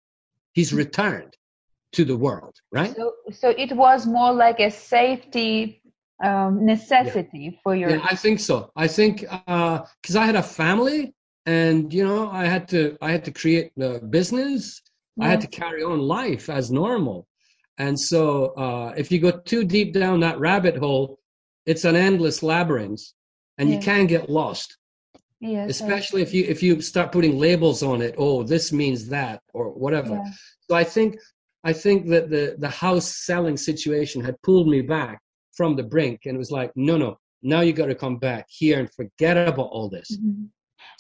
He's 0.54 0.74
returned 0.74 1.36
to 1.94 2.06
the 2.06 2.18
world, 2.18 2.56
right? 2.72 2.96
So, 2.96 3.14
so 3.32 3.50
it 3.50 3.76
was 3.76 4.06
more 4.06 4.34
like 4.34 4.60
a 4.60 4.72
safety 4.72 5.82
um, 6.24 6.66
necessity 6.66 7.60
for 7.64 7.76
your. 7.76 7.92
Yeah, 7.92 8.02
I 8.04 8.16
think 8.16 8.40
so. 8.40 8.72
I 8.76 8.88
think 8.88 9.22
because 9.22 10.16
I 10.16 10.26
had 10.26 10.36
a 10.36 10.44
family, 10.44 11.14
and 11.46 11.94
you 11.94 12.06
know, 12.06 12.30
I 12.30 12.46
had 12.46 12.68
to 12.70 12.98
I 13.02 13.12
had 13.12 13.24
to 13.26 13.32
create 13.32 13.72
the 13.78 14.00
business. 14.10 14.82
I 15.22 15.30
had 15.30 15.40
to 15.42 15.48
carry 15.48 15.82
on 15.82 16.00
life 16.00 16.50
as 16.50 16.72
normal, 16.72 17.26
and 17.78 17.98
so 17.98 18.48
uh, 18.56 18.94
if 18.98 19.12
you 19.12 19.20
go 19.20 19.32
too 19.32 19.64
deep 19.64 19.94
down 19.94 20.20
that 20.20 20.40
rabbit 20.40 20.76
hole, 20.76 21.20
it's 21.66 21.86
an 21.86 21.96
endless 21.96 22.44
labyrinth, 22.44 23.02
and 23.58 23.72
you 23.72 23.80
can 23.80 24.08
get 24.08 24.30
lost. 24.30 24.78
Yes, 25.40 25.70
Especially 25.70 26.22
if 26.22 26.34
you 26.34 26.44
if 26.46 26.62
you 26.64 26.82
start 26.82 27.12
putting 27.12 27.38
labels 27.38 27.84
on 27.84 28.02
it. 28.02 28.16
Oh, 28.18 28.44
this 28.44 28.72
means 28.72 29.08
that, 29.10 29.42
or 29.54 29.70
whatever. 29.72 30.16
yeah. 30.16 30.32
So 30.70 30.76
I 30.76 30.84
think 30.84 31.18
I 31.64 31.74
think 31.74 32.08
that 32.10 32.30
the 32.30 32.56
the 32.60 32.70
house 32.70 33.08
selling 33.26 33.58
situation 33.58 34.24
had 34.24 34.42
pulled 34.42 34.68
me 34.68 34.82
back 34.82 35.20
from 35.58 35.76
the 35.76 35.84
brink, 35.84 36.22
and 36.26 36.36
it 36.36 36.38
was 36.38 36.52
like, 36.52 36.72
no, 36.76 36.98
no, 36.98 37.18
now 37.42 37.62
you 37.62 37.74
got 37.74 37.88
to 37.88 37.96
come 37.96 38.18
back 38.18 38.46
here 38.50 38.80
and 38.80 38.90
forget 38.94 39.38
about 39.38 39.70
all 39.76 39.90
this. 39.90 40.10
Mhm. 40.18 40.50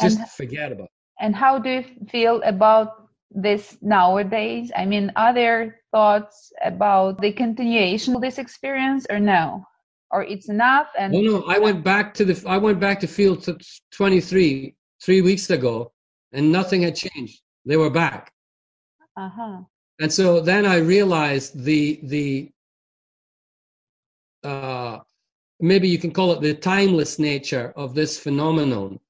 Just 0.01 0.19
And- 0.19 0.29
forget 0.29 0.71
about. 0.71 0.85
It. 0.85 0.91
And 1.19 1.35
how 1.35 1.59
do 1.59 1.69
you 1.69 1.83
feel 2.09 2.41
about 2.43 2.87
this 3.31 3.77
nowadays? 3.81 4.71
I 4.75 4.85
mean, 4.85 5.11
are 5.15 5.33
there 5.33 5.79
thoughts 5.91 6.51
about 6.63 7.21
the 7.21 7.31
continuation 7.31 8.15
of 8.15 8.21
this 8.21 8.37
experience 8.37 9.05
or 9.09 9.19
no? 9.19 9.65
Or 10.15 10.23
it's 10.23 10.47
enough 10.47 10.87
and 10.97 11.11
No, 11.11 11.19
no, 11.19 11.43
I 11.55 11.59
went 11.59 11.83
back 11.83 12.13
to 12.13 12.23
the 12.23 12.35
I 12.47 12.57
went 12.57 12.79
back 12.79 13.01
to 13.01 13.07
field 13.07 13.45
23 13.91 14.73
three 15.03 15.21
weeks 15.21 15.49
ago, 15.49 15.91
and 16.31 16.53
nothing 16.53 16.83
had 16.83 16.95
changed. 16.95 17.41
They 17.65 17.75
were 17.75 17.89
back, 17.89 18.31
uh-huh. 19.17 19.57
and 19.99 20.13
so 20.13 20.39
then 20.39 20.65
I 20.65 20.77
realized 20.77 21.49
the 21.69 21.99
the 22.03 22.49
uh, 24.45 24.99
maybe 25.59 25.89
you 25.89 25.97
can 25.97 26.11
call 26.11 26.31
it 26.31 26.39
the 26.39 26.53
timeless 26.53 27.19
nature 27.19 27.73
of 27.75 27.93
this 27.93 28.17
phenomenon. 28.17 29.01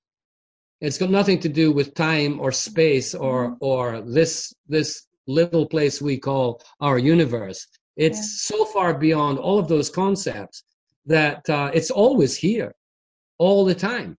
It's 0.81 0.97
got 0.97 1.11
nothing 1.11 1.39
to 1.41 1.49
do 1.49 1.71
with 1.71 1.93
time 1.93 2.39
or 2.39 2.51
space 2.51 3.13
or 3.13 3.57
or 3.59 4.01
this 4.01 4.55
this 4.67 5.05
little 5.27 5.67
place 5.67 6.01
we 6.01 6.17
call 6.17 6.63
our 6.81 6.97
universe. 6.97 7.59
It's 7.95 8.17
Yeah. 8.17 8.57
so 8.57 8.65
far 8.73 8.97
beyond 9.07 9.37
all 9.37 9.59
of 9.59 9.67
those 9.67 9.91
concepts 9.91 10.63
that 11.05 11.49
uh, 11.49 11.71
it's 11.73 11.91
always 11.91 12.35
here, 12.35 12.73
all 13.37 13.65
the 13.65 13.75
time. 13.75 14.17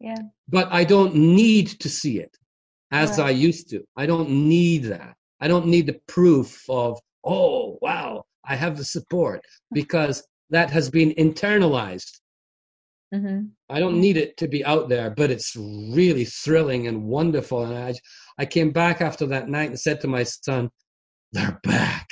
Yeah. 0.00 0.22
But 0.48 0.72
I 0.72 0.84
don't 0.84 1.14
need 1.14 1.68
to 1.80 1.88
see 1.88 2.18
it 2.18 2.36
as 2.92 3.18
Right. 3.18 3.26
I 3.26 3.30
used 3.30 3.70
to. 3.70 3.84
I 3.96 4.06
don't 4.06 4.30
need 4.30 4.84
that. 4.84 5.16
I 5.40 5.48
don't 5.48 5.66
need 5.66 5.86
the 5.86 6.00
proof 6.06 6.62
of 6.68 6.98
oh 7.24 7.78
wow 7.82 8.24
I 8.44 8.54
have 8.54 8.76
the 8.76 8.84
support 8.84 9.44
because 9.72 10.22
that 10.50 10.70
has 10.70 10.88
been 10.90 11.10
internalized. 11.12 12.20
hmm 13.12 13.40
I 13.68 13.80
don't 13.80 14.00
need 14.00 14.16
it 14.16 14.36
to 14.36 14.46
be 14.46 14.64
out 14.64 14.88
there, 14.88 15.10
but 15.10 15.28
it's 15.32 15.56
really 15.56 16.24
thrilling 16.24 16.86
and 16.86 17.02
wonderful. 17.02 17.64
And 17.64 17.76
I, 17.76 17.94
I 18.38 18.46
came 18.46 18.70
back 18.70 19.00
after 19.00 19.26
that 19.26 19.48
night 19.48 19.70
and 19.70 19.80
said 19.80 20.00
to 20.02 20.08
my 20.08 20.22
son, 20.22 20.70
"They're 21.32 21.58
back," 21.64 22.08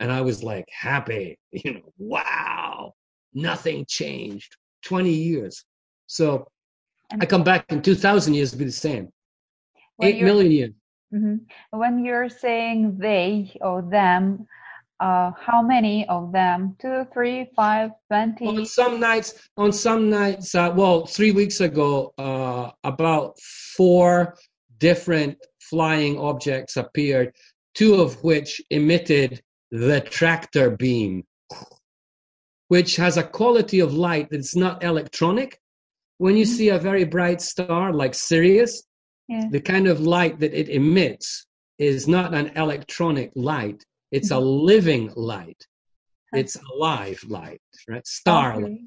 and 0.00 0.12
I 0.12 0.20
was 0.20 0.42
like 0.42 0.66
happy. 0.70 1.38
You 1.52 1.74
know, 1.74 1.92
wow, 1.98 2.92
nothing 3.34 3.84
changed. 3.88 4.56
Twenty 4.82 5.12
years. 5.12 5.64
So 6.06 6.46
I 7.20 7.26
come 7.26 7.44
back 7.44 7.66
in 7.70 7.82
two 7.82 7.94
thousand 7.94 8.34
years 8.34 8.50
to 8.52 8.56
be 8.56 8.64
the 8.64 8.72
same. 8.72 9.08
When 9.96 10.08
Eight 10.08 10.16
you're- 10.16 10.30
million 10.30 10.52
years. 10.52 10.72
mhm. 11.14 11.40
When 11.70 12.04
you're 12.04 12.28
saying 12.28 12.98
they 12.98 13.56
or 13.60 13.82
them, 13.82 14.46
uh, 14.98 15.30
how 15.38 15.62
many 15.62 16.06
of 16.08 16.32
them? 16.32 16.76
Two, 16.80 17.06
three, 17.12 17.50
five, 17.54 17.90
twenty? 18.08 18.46
On 18.46 18.64
some 18.66 18.98
nights, 18.98 19.48
on 19.56 19.72
some 19.72 20.08
nights, 20.10 20.54
uh, 20.54 20.72
well, 20.74 21.06
three 21.06 21.32
weeks 21.32 21.60
ago, 21.60 22.12
uh, 22.18 22.70
about 22.84 23.38
four 23.76 24.36
different 24.78 25.38
flying 25.60 26.18
objects 26.18 26.76
appeared, 26.76 27.34
two 27.74 27.94
of 27.96 28.22
which 28.24 28.60
emitted 28.70 29.42
the 29.70 30.00
tractor 30.00 30.70
beam, 30.70 31.24
which 32.72 32.96
has 32.96 33.18
a 33.18 33.22
quality 33.22 33.80
of 33.80 33.92
light 33.92 34.28
that's 34.30 34.56
not 34.56 34.82
electronic. 34.82 35.60
When 36.24 36.38
you 36.38 36.46
Mhm. 36.46 36.56
see 36.56 36.68
a 36.70 36.78
very 36.78 37.04
bright 37.04 37.42
star 37.42 37.92
like 37.92 38.14
Sirius, 38.14 38.72
Yeah. 39.28 39.46
the 39.50 39.60
kind 39.72 39.86
of 39.88 40.00
light 40.00 40.38
that 40.40 40.54
it 40.60 40.68
emits 40.70 41.46
is 41.78 42.08
not 42.08 42.32
an 42.40 42.46
electronic 42.64 43.30
light, 43.34 43.84
it's 44.16 44.30
a 44.30 44.40
living 44.72 45.04
light. 45.16 45.60
It's 46.40 46.56
alive 46.70 47.20
light, 47.38 47.60
right? 47.90 48.06
Star 48.06 48.48
Okay. 48.54 48.78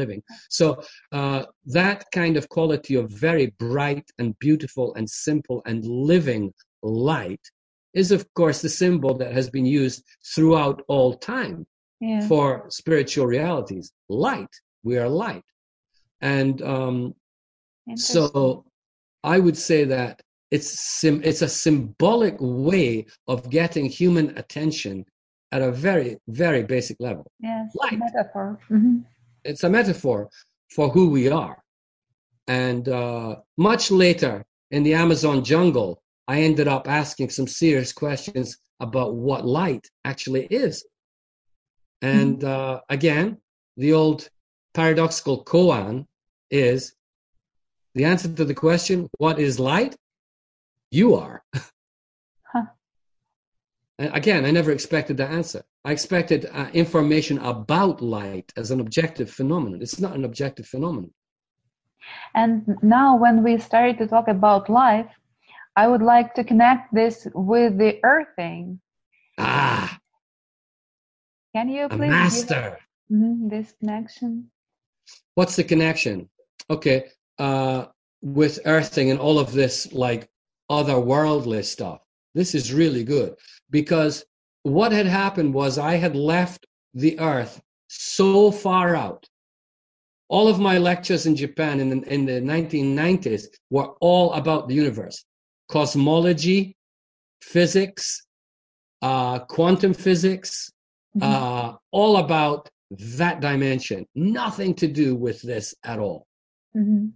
living. 0.00 0.20
So 0.58 0.66
uh, 1.12 1.42
that 1.80 1.98
kind 2.20 2.36
of 2.36 2.48
quality 2.48 2.94
of 2.96 3.06
very 3.28 3.46
bright 3.68 4.06
and 4.18 4.36
beautiful 4.40 4.86
and 4.96 5.08
simple 5.28 5.62
and 5.64 5.78
living 5.86 6.44
light 6.82 7.44
is, 8.00 8.10
of 8.10 8.22
course, 8.34 8.58
the 8.62 8.74
symbol 8.82 9.14
that 9.20 9.32
has 9.32 9.48
been 9.48 9.68
used 9.82 9.98
throughout 10.34 10.82
all 10.88 11.10
time 11.36 11.58
Yeah. 12.00 12.20
for 12.28 12.66
spiritual 12.70 13.26
realities. 13.26 13.92
Light, 14.08 14.54
we 14.84 14.98
are 14.98 15.08
light, 15.08 15.42
and 16.20 16.62
um, 16.62 17.14
so 17.96 18.64
I 19.24 19.38
would 19.38 19.56
say 19.56 19.84
that 19.84 20.20
it's 20.50 20.68
sim- 21.00 21.22
it's 21.24 21.42
a 21.42 21.48
symbolic 21.48 22.36
way 22.40 23.06
of 23.26 23.50
getting 23.50 23.86
human 23.86 24.36
attention 24.38 25.04
at 25.52 25.62
a 25.62 25.72
very 25.72 26.18
very 26.28 26.62
basic 26.62 26.96
level. 27.00 27.26
yes, 27.40 27.70
light. 27.74 27.98
metaphor. 27.98 28.58
Mhm. 28.70 29.04
it's 29.44 29.64
a 29.64 29.70
metaphor 29.70 30.28
for 30.70 30.88
who 30.90 31.10
we 31.10 31.28
are. 31.28 31.56
And 32.46 32.88
uh, 32.88 33.36
much 33.56 33.90
later 33.90 34.44
in 34.70 34.82
the 34.82 34.94
Amazon 34.94 35.42
jungle, 35.44 36.00
I 36.28 36.42
ended 36.42 36.68
up 36.68 36.88
asking 36.88 37.30
some 37.30 37.46
serious 37.46 37.92
questions 37.92 38.56
about 38.80 39.14
what 39.14 39.46
light 39.46 39.84
actually 40.04 40.44
is. 40.46 40.84
And 42.02 42.44
uh, 42.44 42.80
again, 42.88 43.38
the 43.76 43.92
old 43.92 44.28
paradoxical 44.74 45.44
koan 45.44 46.06
is 46.50 46.94
the 47.94 48.04
answer 48.04 48.28
to 48.28 48.44
the 48.44 48.54
question, 48.54 49.08
what 49.18 49.38
is 49.38 49.58
light? 49.58 49.96
You 50.90 51.16
are. 51.16 51.42
Huh. 52.44 52.64
Again, 53.98 54.44
I 54.44 54.52
never 54.52 54.70
expected 54.70 55.16
the 55.16 55.26
answer. 55.26 55.62
I 55.84 55.92
expected 55.92 56.48
uh, 56.52 56.68
information 56.72 57.38
about 57.38 58.00
light 58.00 58.52
as 58.56 58.70
an 58.70 58.80
objective 58.80 59.30
phenomenon. 59.30 59.82
It's 59.82 59.98
not 59.98 60.14
an 60.14 60.24
objective 60.24 60.66
phenomenon. 60.66 61.10
And 62.34 62.78
now, 62.82 63.16
when 63.16 63.42
we 63.42 63.58
started 63.58 63.98
to 63.98 64.06
talk 64.06 64.28
about 64.28 64.70
life, 64.70 65.10
I 65.76 65.88
would 65.88 66.02
like 66.02 66.34
to 66.34 66.44
connect 66.44 66.94
this 66.94 67.26
with 67.34 67.78
the 67.78 67.98
earthing. 68.04 68.80
Ah, 69.38 69.98
Can 71.58 71.70
you 71.70 71.88
please 71.88 72.08
master. 72.08 72.78
Mhm, 73.10 73.50
this 73.50 73.72
connection? 73.80 74.48
what's 75.34 75.56
the 75.56 75.64
connection? 75.64 76.30
Okay, 76.70 76.98
uh, 77.40 77.86
with 78.22 78.60
earthing 78.64 79.10
and 79.10 79.18
all 79.18 79.40
of 79.40 79.50
this 79.52 79.92
like 79.92 80.28
otherworldly 80.70 81.64
stuff. 81.64 82.00
This 82.32 82.54
is 82.54 82.72
really 82.72 83.02
good 83.02 83.34
because 83.70 84.24
what 84.62 84.92
had 84.92 85.06
happened 85.06 85.52
was 85.52 85.78
I 85.78 85.94
had 85.96 86.14
left 86.14 86.64
the 86.94 87.18
earth 87.18 87.60
so 87.88 88.52
far 88.52 88.94
out. 88.94 89.28
All 90.28 90.46
of 90.46 90.60
my 90.60 90.78
lectures 90.78 91.26
in 91.26 91.34
Japan 91.34 91.80
in 91.80 91.88
the, 91.90 92.14
in 92.14 92.24
the 92.24 92.40
1990s 92.40 93.46
were 93.70 93.90
all 94.00 94.32
about 94.34 94.68
the 94.68 94.76
universe, 94.76 95.24
cosmology, 95.68 96.76
physics, 97.40 98.26
uh, 99.02 99.40
quantum 99.40 99.92
physics, 99.92 100.70
mm-hmm. 101.18 101.22
uh, 101.22 101.76
all 101.92 102.18
about 102.18 102.68
that 102.90 103.40
dimension. 103.40 104.06
Nothing 104.14 104.74
to 104.76 104.88
do 104.88 105.14
with 105.14 105.42
this 105.42 105.74
at 105.84 105.98
all. 105.98 106.26
Mm-hmm. 106.76 107.08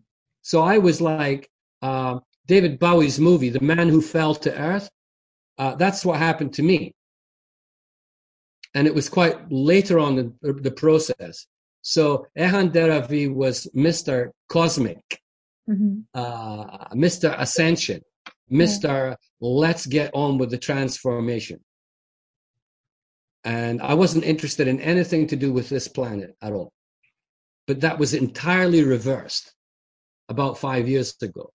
So 0.42 0.62
I 0.62 0.78
was 0.78 1.00
like, 1.00 1.48
uh, 1.82 2.18
David 2.46 2.78
Bowie's 2.78 3.20
movie, 3.20 3.50
The 3.50 3.60
Man 3.60 3.88
Who 3.88 4.00
Fell 4.00 4.34
to 4.36 4.58
Earth. 4.58 4.90
Uh, 5.58 5.74
that's 5.76 6.04
what 6.04 6.18
happened 6.18 6.52
to 6.54 6.62
me. 6.62 6.92
And 8.74 8.86
it 8.86 8.94
was 8.94 9.08
quite 9.08 9.36
later 9.50 9.98
on 9.98 10.18
in 10.18 10.34
the 10.40 10.70
process. 10.70 11.46
So 11.82 12.26
Ehan 12.38 12.72
Deravi 12.72 13.32
was 13.32 13.68
Mr. 13.76 14.30
Cosmic, 14.48 15.20
mm-hmm. 15.68 16.00
uh, 16.14 16.88
Mr. 16.94 17.38
Ascension, 17.38 18.00
Mr. 18.50 19.10
Yeah. 19.10 19.14
Let's 19.40 19.86
get 19.86 20.10
on 20.14 20.38
with 20.38 20.50
the 20.50 20.58
transformation. 20.58 21.60
And 23.44 23.82
I 23.82 23.94
wasn't 23.94 24.24
interested 24.24 24.68
in 24.68 24.80
anything 24.80 25.26
to 25.28 25.36
do 25.36 25.52
with 25.52 25.68
this 25.68 25.88
planet 25.88 26.36
at 26.42 26.52
all. 26.52 26.72
But 27.66 27.80
that 27.80 27.98
was 27.98 28.14
entirely 28.14 28.84
reversed 28.84 29.54
about 30.28 30.58
five 30.58 30.88
years 30.88 31.16
ago. 31.22 31.50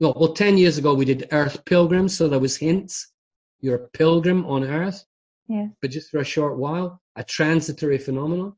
No, 0.00 0.12
well, 0.16 0.34
10 0.34 0.58
years 0.58 0.78
ago, 0.78 0.94
we 0.94 1.04
did 1.04 1.28
Earth 1.32 1.64
Pilgrims. 1.64 2.16
So 2.16 2.28
there 2.28 2.38
was 2.38 2.56
hints. 2.56 3.12
You're 3.60 3.76
a 3.76 3.88
pilgrim 3.88 4.44
on 4.46 4.64
Earth. 4.64 5.04
Yeah. 5.48 5.68
But 5.80 5.90
just 5.90 6.10
for 6.10 6.18
a 6.18 6.24
short 6.24 6.58
while, 6.58 7.00
a 7.16 7.24
transitory 7.24 7.98
phenomenon. 7.98 8.54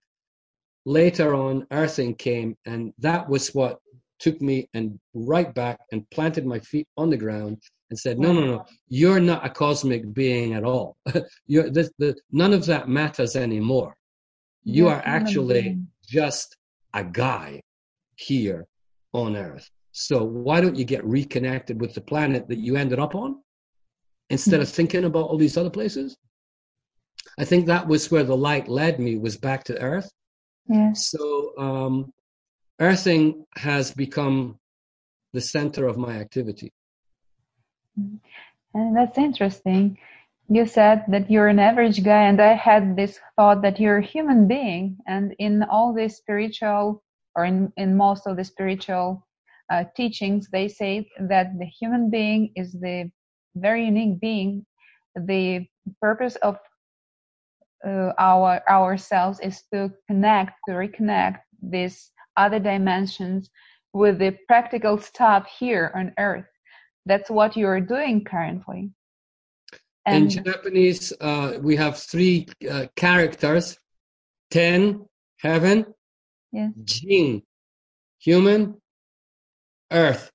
Later 0.84 1.34
on, 1.34 1.66
earthing 1.70 2.14
came, 2.14 2.56
and 2.64 2.94
that 2.98 3.28
was 3.28 3.54
what 3.54 3.78
took 4.18 4.40
me 4.40 4.68
and 4.74 4.98
right 5.14 5.54
back 5.54 5.78
and 5.92 6.08
planted 6.10 6.46
my 6.46 6.58
feet 6.60 6.88
on 6.96 7.10
the 7.10 7.16
ground 7.16 7.62
and 7.90 7.98
said, 7.98 8.18
"No, 8.18 8.32
no, 8.32 8.44
no, 8.44 8.64
you're 8.88 9.20
not 9.20 9.44
a 9.44 9.50
cosmic 9.50 10.12
being 10.12 10.54
at 10.54 10.64
all. 10.64 10.96
you're 11.46 11.70
this, 11.70 11.90
the, 11.98 12.16
none 12.30 12.52
of 12.52 12.66
that 12.66 12.88
matters 12.88 13.36
anymore. 13.36 13.96
You 14.64 14.88
are 14.88 15.02
actually 15.04 15.80
just 16.06 16.56
a 16.92 17.04
guy 17.04 17.62
here 18.16 18.66
on 19.12 19.36
Earth. 19.36 19.70
So 19.92 20.22
why 20.22 20.60
don't 20.60 20.76
you 20.76 20.84
get 20.84 21.04
reconnected 21.04 21.80
with 21.80 21.94
the 21.94 22.00
planet 22.00 22.48
that 22.48 22.58
you 22.58 22.76
ended 22.76 22.98
up 22.98 23.14
on 23.14 23.42
instead 24.30 24.60
of 24.60 24.68
thinking 24.68 25.04
about 25.04 25.28
all 25.28 25.38
these 25.38 25.56
other 25.56 25.70
places?" 25.70 26.16
I 27.38 27.44
think 27.44 27.66
that 27.66 27.86
was 27.86 28.10
where 28.10 28.24
the 28.24 28.36
light 28.36 28.68
led 28.68 28.98
me 28.98 29.16
was 29.16 29.36
back 29.36 29.64
to 29.64 29.80
Earth. 29.80 30.10
Yeah. 30.68 30.92
So 30.92 31.52
um, 31.56 32.12
earthing 32.80 33.46
has 33.56 33.92
become 33.92 34.58
the 35.32 35.40
center 35.40 35.86
of 35.86 35.96
my 35.96 36.16
activity. 36.16 36.72
And 38.74 38.96
that's 38.96 39.18
interesting. 39.18 39.98
You 40.48 40.66
said 40.66 41.04
that 41.08 41.30
you're 41.30 41.48
an 41.48 41.58
average 41.58 42.02
guy, 42.02 42.22
and 42.22 42.40
I 42.40 42.54
had 42.54 42.96
this 42.96 43.18
thought 43.36 43.62
that 43.62 43.78
you're 43.78 43.98
a 43.98 44.06
human 44.14 44.48
being. 44.48 44.96
And 45.06 45.34
in 45.38 45.62
all 45.64 45.92
the 45.92 46.08
spiritual, 46.08 47.02
or 47.34 47.44
in, 47.44 47.72
in 47.76 47.96
most 47.96 48.26
of 48.26 48.36
the 48.36 48.44
spiritual 48.44 49.26
uh, 49.70 49.84
teachings, 49.96 50.48
they 50.50 50.68
say 50.68 51.08
that 51.20 51.58
the 51.58 51.66
human 51.66 52.08
being 52.10 52.52
is 52.56 52.72
the 52.72 53.10
very 53.56 53.84
unique 53.84 54.20
being. 54.20 54.64
The 55.14 55.66
purpose 56.00 56.36
of 56.36 56.58
uh, 57.86 58.12
our 58.18 58.62
ourselves 58.68 59.40
is 59.40 59.62
to 59.72 59.92
connect, 60.06 60.52
to 60.68 60.74
reconnect 60.74 61.40
these 61.62 62.10
other 62.36 62.58
dimensions 62.58 63.50
with 63.92 64.18
the 64.18 64.36
practical 64.46 64.98
stuff 64.98 65.46
here 65.58 65.92
on 65.94 66.12
Earth 66.18 66.46
that's 67.08 67.30
what 67.30 67.56
you're 67.56 67.80
doing 67.80 68.22
currently. 68.22 68.90
And 70.06 70.32
in 70.32 70.44
Japanese, 70.44 71.12
uh, 71.20 71.58
we 71.60 71.76
have 71.76 71.98
three 71.98 72.46
uh, 72.70 72.86
characters: 72.96 73.78
ten, 74.50 75.06
heaven; 75.38 75.86
yes. 76.52 76.72
jin, 76.84 77.42
human; 78.18 78.80
earth. 79.90 80.30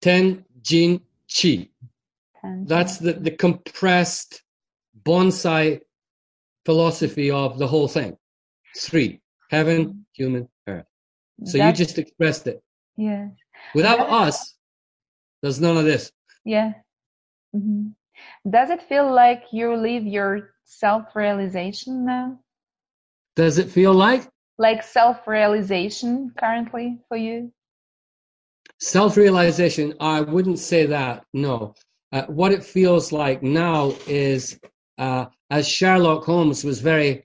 Ten, 0.00 0.44
jin, 0.62 1.00
chi. 1.34 1.68
Ten, 2.40 2.64
That's 2.66 2.98
the, 2.98 3.14
the 3.14 3.32
compressed 3.32 4.42
bonsai 5.02 5.80
philosophy 6.64 7.30
of 7.30 7.58
the 7.58 7.66
whole 7.66 7.88
thing. 7.88 8.16
Three: 8.76 9.20
heaven, 9.50 10.06
human, 10.12 10.48
earth. 10.66 10.86
So 11.44 11.56
That's, 11.56 11.78
you 11.78 11.84
just 11.84 11.98
expressed 11.98 12.46
it. 12.46 12.62
Yes. 12.96 13.30
Without 13.74 14.00
us, 14.00 14.57
there's 15.42 15.60
none 15.60 15.76
of 15.76 15.84
this. 15.84 16.12
Yeah. 16.44 16.72
Mm-hmm. 17.54 17.88
Does 18.50 18.70
it 18.70 18.82
feel 18.82 19.12
like 19.12 19.44
you 19.52 19.76
live 19.76 20.04
your 20.04 20.50
self 20.64 21.14
realization 21.14 22.04
now? 22.04 22.38
Does 23.36 23.58
it 23.58 23.70
feel 23.70 23.94
like? 23.94 24.28
Like 24.58 24.82
self 24.82 25.26
realization 25.26 26.32
currently 26.36 26.98
for 27.08 27.16
you? 27.16 27.52
Self 28.80 29.16
realization, 29.16 29.94
I 30.00 30.20
wouldn't 30.20 30.58
say 30.58 30.86
that, 30.86 31.24
no. 31.32 31.74
Uh, 32.12 32.22
what 32.26 32.52
it 32.52 32.64
feels 32.64 33.12
like 33.12 33.42
now 33.42 33.92
is, 34.06 34.58
uh, 34.98 35.26
as 35.50 35.68
Sherlock 35.68 36.24
Holmes 36.24 36.64
was 36.64 36.80
very 36.80 37.24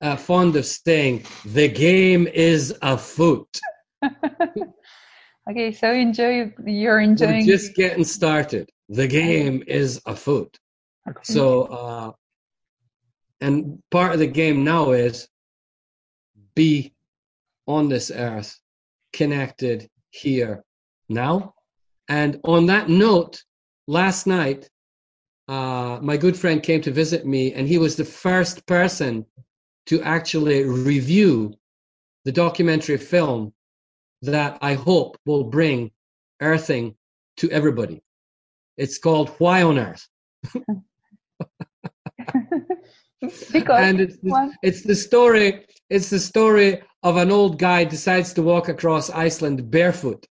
uh, 0.00 0.16
fond 0.16 0.54
of 0.56 0.66
saying, 0.66 1.24
the 1.44 1.68
game 1.68 2.26
is 2.26 2.76
afoot. 2.82 3.48
Okay, 5.50 5.72
so 5.72 5.92
enjoy. 5.92 6.52
You're 6.66 7.00
enjoying. 7.00 7.46
We're 7.46 7.56
just 7.56 7.74
getting 7.74 8.04
started. 8.04 8.70
The 8.90 9.06
game 9.06 9.62
is 9.66 10.00
afoot. 10.04 10.58
Okay. 11.08 11.20
So, 11.22 11.62
uh, 11.62 12.12
and 13.40 13.82
part 13.90 14.12
of 14.12 14.18
the 14.18 14.26
game 14.26 14.62
now 14.64 14.90
is 14.90 15.26
be 16.54 16.92
on 17.66 17.88
this 17.88 18.10
earth, 18.10 18.58
connected 19.12 19.88
here 20.10 20.64
now. 21.08 21.54
And 22.08 22.40
on 22.44 22.66
that 22.66 22.88
note, 22.88 23.42
last 23.86 24.26
night, 24.26 24.68
uh, 25.46 25.98
my 26.02 26.18
good 26.18 26.36
friend 26.36 26.62
came 26.62 26.82
to 26.82 26.90
visit 26.90 27.26
me, 27.26 27.54
and 27.54 27.66
he 27.66 27.78
was 27.78 27.96
the 27.96 28.04
first 28.04 28.66
person 28.66 29.24
to 29.86 30.02
actually 30.02 30.64
review 30.64 31.54
the 32.24 32.32
documentary 32.32 32.98
film 32.98 33.54
that 34.22 34.58
I 34.60 34.74
hope 34.74 35.16
will 35.26 35.44
bring 35.44 35.90
earthing 36.40 36.94
to 37.38 37.50
everybody. 37.50 38.02
It's 38.76 38.98
called 38.98 39.30
Why 39.38 39.62
on 39.62 39.78
Earth? 39.78 40.06
because 43.52 43.80
and 43.80 44.00
it's 44.00 44.16
the, 44.18 44.52
it's 44.62 44.82
the 44.82 44.94
story 44.94 45.66
it's 45.90 46.10
the 46.10 46.18
story 46.18 46.82
of 47.02 47.16
an 47.16 47.30
old 47.30 47.58
guy 47.58 47.84
decides 47.84 48.32
to 48.34 48.42
walk 48.42 48.68
across 48.68 49.10
Iceland 49.10 49.70
barefoot. 49.70 50.26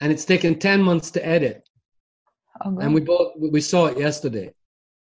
And 0.00 0.12
it's 0.12 0.24
taken 0.24 0.58
10 0.58 0.80
months 0.82 1.10
to 1.12 1.26
edit. 1.26 1.68
Oh, 2.64 2.78
and 2.78 2.94
we 2.94 3.00
both 3.00 3.32
we 3.38 3.60
saw 3.60 3.86
it 3.86 3.98
yesterday. 3.98 4.52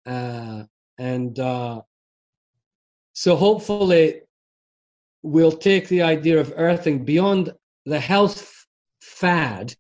Uh, 0.06 0.64
and 0.98 1.40
uh, 1.40 1.82
so 3.14 3.36
hopefully 3.36 4.22
will 5.24 5.54
take 5.54 5.88
the 5.88 6.02
idea 6.02 6.40
of 6.40 6.54
earthing 6.58 7.06
beyond 7.06 7.54
the 7.86 8.00
health 8.00 8.66
fad 9.02 9.74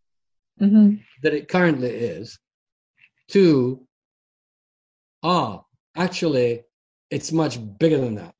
mm-hmm. 0.59 0.95
that 1.21 1.33
it 1.33 1.49
currently 1.49 1.89
is 1.89 2.39
to 3.29 3.85
ah 5.21 5.63
actually 5.95 6.61
it's 7.09 7.31
much 7.31 7.59
bigger 7.77 7.97
than 7.97 8.15
that 8.15 8.33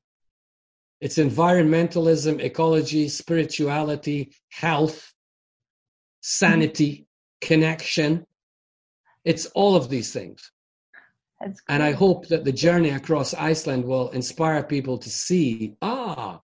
it's 1.00 1.18
environmentalism 1.18 2.40
ecology 2.40 3.08
spirituality 3.08 4.32
health 4.50 5.12
sanity 6.20 6.92
mm-hmm. 6.92 7.48
connection 7.48 8.26
it's 9.24 9.46
all 9.46 9.76
of 9.76 9.88
these 9.88 10.12
things 10.12 10.50
and 11.68 11.82
i 11.82 11.92
hope 11.92 12.28
that 12.28 12.44
the 12.44 12.52
journey 12.52 12.90
across 12.90 13.34
iceland 13.34 13.84
will 13.84 14.08
inspire 14.10 14.62
people 14.62 14.96
to 14.96 15.10
see 15.10 15.76
ah 15.82 16.40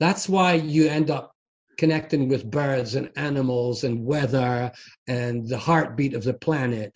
that's 0.00 0.28
why 0.28 0.54
you 0.54 0.88
end 0.88 1.10
up 1.10 1.32
connecting 1.78 2.28
with 2.28 2.50
birds 2.50 2.94
and 2.94 3.10
animals 3.16 3.84
and 3.84 4.04
weather 4.04 4.72
and 5.06 5.46
the 5.46 5.58
heartbeat 5.58 6.14
of 6.14 6.24
the 6.24 6.34
planet. 6.34 6.92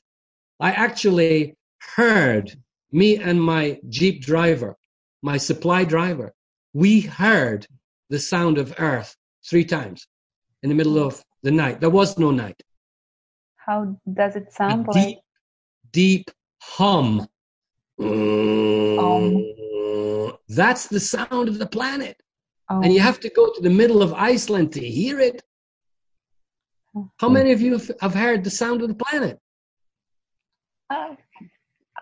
I 0.58 0.72
actually 0.72 1.56
heard 1.96 2.54
me 2.90 3.18
and 3.18 3.40
my 3.40 3.78
Jeep 3.88 4.22
driver, 4.22 4.76
my 5.22 5.36
supply 5.36 5.84
driver, 5.84 6.34
we 6.72 7.00
heard 7.00 7.66
the 8.10 8.18
sound 8.18 8.58
of 8.58 8.74
earth 8.78 9.16
three 9.48 9.64
times 9.64 10.06
in 10.62 10.68
the 10.68 10.74
middle 10.74 10.98
of 10.98 11.22
the 11.42 11.50
night. 11.50 11.80
There 11.80 11.90
was 11.90 12.18
no 12.18 12.30
night. 12.30 12.60
How 13.56 13.96
does 14.12 14.36
it 14.36 14.52
sound 14.52 14.88
like? 14.88 15.06
deep, 15.06 15.18
deep 15.92 16.30
hum. 16.60 17.26
That's 20.48 20.86
the 20.88 21.00
sound 21.00 21.48
of 21.48 21.58
the 21.58 21.66
planet. 21.66 22.16
Oh, 22.70 22.80
And 22.82 22.92
you 22.94 23.00
have 23.00 23.20
to 23.20 23.28
go 23.28 23.52
to 23.52 23.60
the 23.60 23.70
middle 23.70 24.02
of 24.02 24.14
Iceland 24.14 24.72
to 24.72 24.80
hear 24.80 25.20
it. 25.20 25.42
How 27.18 27.28
many 27.28 27.52
of 27.52 27.60
you 27.60 27.78
have- 28.00 28.14
heard 28.14 28.44
the 28.44 28.50
sound 28.50 28.82
of 28.82 28.88
the 28.88 28.94
planet? 28.94 29.38
uh, 30.90 31.14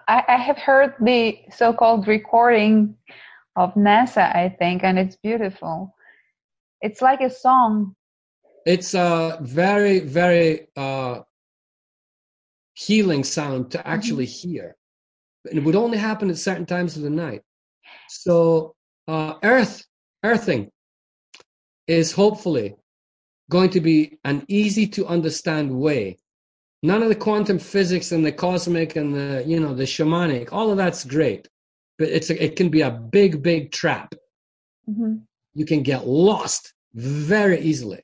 I, 0.08 0.24
I 0.28 0.36
have 0.36 0.58
heard 0.58 0.94
the 1.00 1.38
so-called 1.50 2.06
recording 2.06 2.96
of 3.56 3.74
NASA, 3.74 4.34
I 4.34 4.48
think, 4.58 4.82
and 4.84 4.98
it's 4.98 5.16
beautiful. 5.16 5.94
It's 6.80 7.00
like 7.00 7.20
a 7.20 7.30
song. 7.30 7.94
It's 8.66 8.94
a 8.94 9.38
very, 9.40 10.00
very 10.00 10.68
uh, 10.76 11.20
healing 12.74 13.24
sound 13.24 13.70
to 13.72 13.86
actually 13.86 14.26
hear. 14.26 14.76
And 15.48 15.58
it 15.58 15.64
would 15.64 15.76
only 15.76 15.98
happen 15.98 16.30
at 16.30 16.38
certain 16.38 16.66
times 16.66 16.96
of 16.96 17.02
the 17.02 17.10
night. 17.10 17.42
So, 18.08 18.74
uh, 19.08 19.34
earth, 19.42 19.84
earthing 20.22 20.70
is 21.86 22.12
hopefully 22.12 22.76
going 23.50 23.70
to 23.70 23.80
be 23.80 24.18
an 24.24 24.44
easy 24.48 24.86
to 24.86 25.06
understand 25.06 25.70
way. 25.70 26.18
None 26.82 27.02
of 27.02 27.08
the 27.08 27.14
quantum 27.14 27.58
physics 27.58 28.12
and 28.12 28.24
the 28.24 28.32
cosmic 28.32 28.96
and 28.96 29.14
the, 29.14 29.44
you 29.46 29.60
know, 29.60 29.74
the 29.74 29.84
shamanic, 29.84 30.52
all 30.52 30.70
of 30.70 30.76
that's 30.76 31.04
great. 31.04 31.48
But 31.98 32.08
it's 32.08 32.30
a, 32.30 32.42
it 32.42 32.56
can 32.56 32.70
be 32.70 32.80
a 32.80 32.90
big, 32.90 33.42
big 33.42 33.72
trap. 33.72 34.14
hmm 34.86 35.16
you 35.54 35.66
can 35.66 35.82
get 35.82 36.06
lost 36.06 36.72
very 36.94 37.60
easily. 37.60 38.00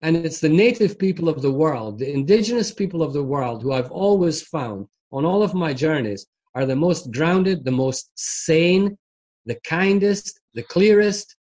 And 0.00 0.16
it's 0.16 0.40
the 0.40 0.48
native 0.48 0.98
people 0.98 1.28
of 1.28 1.42
the 1.42 1.50
world, 1.50 1.98
the 1.98 2.10
indigenous 2.12 2.72
people 2.72 3.02
of 3.02 3.12
the 3.12 3.22
world, 3.22 3.62
who 3.62 3.72
I've 3.72 3.90
always 3.90 4.42
found 4.42 4.86
on 5.12 5.24
all 5.24 5.42
of 5.42 5.54
my 5.54 5.74
journeys 5.74 6.26
are 6.54 6.66
the 6.66 6.76
most 6.76 7.10
grounded, 7.10 7.64
the 7.64 7.70
most 7.70 8.10
sane, 8.14 8.96
the 9.44 9.56
kindest, 9.56 10.37
the 10.54 10.62
clearest. 10.62 11.36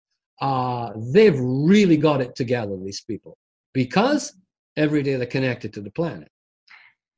Uh, 0.40 0.92
they've 1.12 1.38
really 1.38 1.96
got 1.96 2.20
it 2.20 2.34
together, 2.34 2.76
these 2.76 3.03
people, 3.03 3.36
because 3.74 4.34
every 4.76 5.03
day 5.03 5.14
they're 5.16 5.26
connected 5.26 5.72
to 5.72 5.80
the 5.80 5.90
planet. 5.90 6.28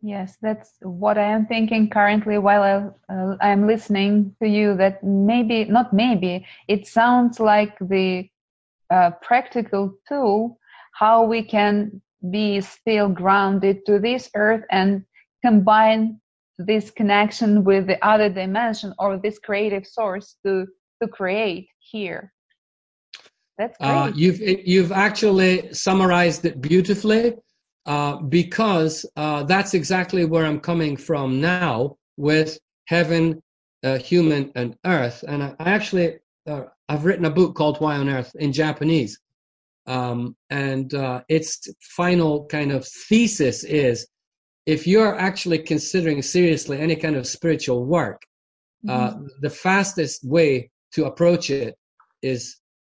Yes, 0.02 0.36
that's 0.42 0.72
what 0.82 1.16
I 1.16 1.22
am 1.22 1.46
thinking 1.46 1.88
currently 1.88 2.36
while 2.36 2.62
I, 2.62 3.14
uh, 3.14 3.36
I'm 3.40 3.66
listening 3.66 4.36
to 4.42 4.48
you. 4.48 4.76
That 4.76 5.02
maybe, 5.02 5.64
not 5.64 5.94
maybe, 5.94 6.46
it 6.68 6.86
sounds 6.86 7.40
like 7.40 7.78
the 7.80 8.28
uh, 8.90 9.12
practical 9.22 9.94
tool 10.06 10.58
how 10.94 11.24
we 11.24 11.42
can 11.42 12.00
be 12.30 12.60
still 12.60 13.08
grounded 13.08 13.84
to 13.86 13.98
this 13.98 14.30
earth 14.34 14.64
and 14.70 15.04
combine 15.44 16.20
this 16.58 16.90
connection 16.90 17.64
with 17.64 17.86
the 17.86 18.02
other 18.06 18.28
dimension 18.28 18.94
or 18.98 19.18
this 19.18 19.38
creative 19.38 19.86
source 19.86 20.36
to 20.46 20.66
to 21.02 21.08
create 21.08 21.68
here. 21.90 22.32
That's 23.58 23.76
great. 23.78 23.88
Uh, 23.88 24.12
you've 24.14 24.40
you've 24.40 24.92
actually 24.92 25.72
summarized 25.72 26.44
it 26.44 26.60
beautifully 26.60 27.34
uh, 27.86 28.16
because 28.16 29.06
uh, 29.16 29.44
that's 29.44 29.74
exactly 29.74 30.24
where 30.24 30.44
I'm 30.46 30.60
coming 30.60 30.96
from 30.96 31.40
now 31.40 31.96
with 32.16 32.58
heaven, 32.86 33.42
uh, 33.84 33.98
human, 33.98 34.50
and 34.56 34.76
earth. 34.84 35.24
And 35.28 35.42
I, 35.42 35.54
I 35.60 35.70
actually 35.70 36.16
uh, 36.48 36.62
I've 36.88 37.04
written 37.04 37.26
a 37.26 37.30
book 37.30 37.54
called 37.54 37.80
Why 37.80 37.96
on 37.96 38.08
Earth 38.08 38.32
in 38.36 38.52
Japanese, 38.52 39.20
um, 39.86 40.34
and 40.50 40.92
uh, 40.94 41.22
its 41.28 41.68
final 41.80 42.46
kind 42.46 42.72
of 42.72 42.86
thesis 42.86 43.64
is 43.64 44.06
if 44.66 44.86
you're 44.86 45.18
actually 45.18 45.58
considering 45.58 46.22
seriously 46.22 46.80
any 46.80 46.96
kind 46.96 47.16
of 47.16 47.26
spiritual 47.26 47.84
work, 47.84 48.22
uh, 48.88 49.10
Mhm. 49.12 49.28
the 49.40 49.50
fastest 49.50 50.24
way 50.24 50.70
to 50.94 51.00
approach 51.10 51.44
it 51.50 51.74
is 52.22 52.42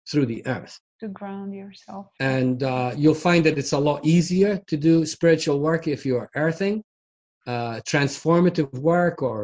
through 0.09 0.25
the 0.25 0.41
earth 0.47 0.75
to 0.99 1.07
ground 1.19 1.53
yourself. 1.53 2.05
and 2.19 2.63
uh, 2.63 2.91
you'll 3.01 3.21
find 3.29 3.41
that 3.45 3.57
it's 3.61 3.73
a 3.79 3.83
lot 3.89 3.99
easier 4.15 4.53
to 4.71 4.75
do 4.89 5.05
spiritual 5.05 5.57
work 5.69 5.87
if 5.87 6.01
you're 6.07 6.29
earthing 6.35 6.75
uh, 7.53 7.75
transformative 7.91 8.69
work 8.91 9.17
or 9.21 9.39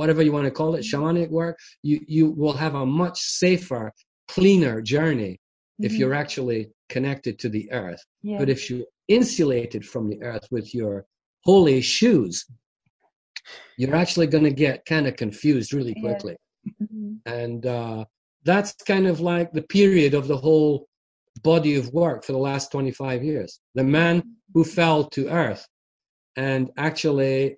whatever 0.00 0.22
you 0.26 0.32
want 0.36 0.46
to 0.50 0.50
call 0.60 0.74
it 0.78 0.82
shamanic 0.90 1.30
work 1.42 1.56
you 1.88 1.96
you 2.16 2.24
will 2.42 2.56
have 2.64 2.74
a 2.76 2.86
much 3.04 3.18
safer 3.42 3.84
cleaner 4.34 4.76
journey 4.94 5.32
if 5.86 5.92
Mhm. 5.92 5.98
you're 5.98 6.18
actually 6.24 6.60
connected 6.94 7.34
to 7.42 7.48
the 7.56 7.64
earth 7.82 8.02
Yes. 8.22 8.38
but 8.40 8.48
if 8.54 8.60
you're 8.68 8.86
insulated 9.18 9.82
from 9.92 10.04
the 10.10 10.18
earth 10.30 10.46
with 10.56 10.68
your 10.80 10.94
holy 11.50 11.80
shoes 11.96 12.34
you're 13.76 13.96
actually 13.96 14.26
going 14.34 14.44
to 14.44 14.56
get 14.66 14.84
kind 14.84 15.06
of 15.08 15.14
confused 15.16 15.72
really 15.72 15.94
Yes. 15.96 16.04
Mhm. 16.66 17.20
and 17.26 17.66
uh, 17.66 18.04
that's 18.44 18.72
kind 18.74 19.06
of 19.06 19.20
like 19.20 19.52
the 19.52 19.62
period 19.62 20.14
of 20.14 20.28
the 20.28 20.36
whole 20.36 20.88
body 21.42 21.76
of 21.76 21.92
work 21.92 22.24
for 22.24 22.32
the 22.32 22.38
last 22.38 22.70
25 22.72 23.22
years. 23.24 23.60
The 23.74 23.84
man 23.84 24.22
who 24.54 24.64
fell 24.64 25.04
to 25.10 25.28
earth 25.28 25.66
and 26.36 26.70
actually 26.76 27.56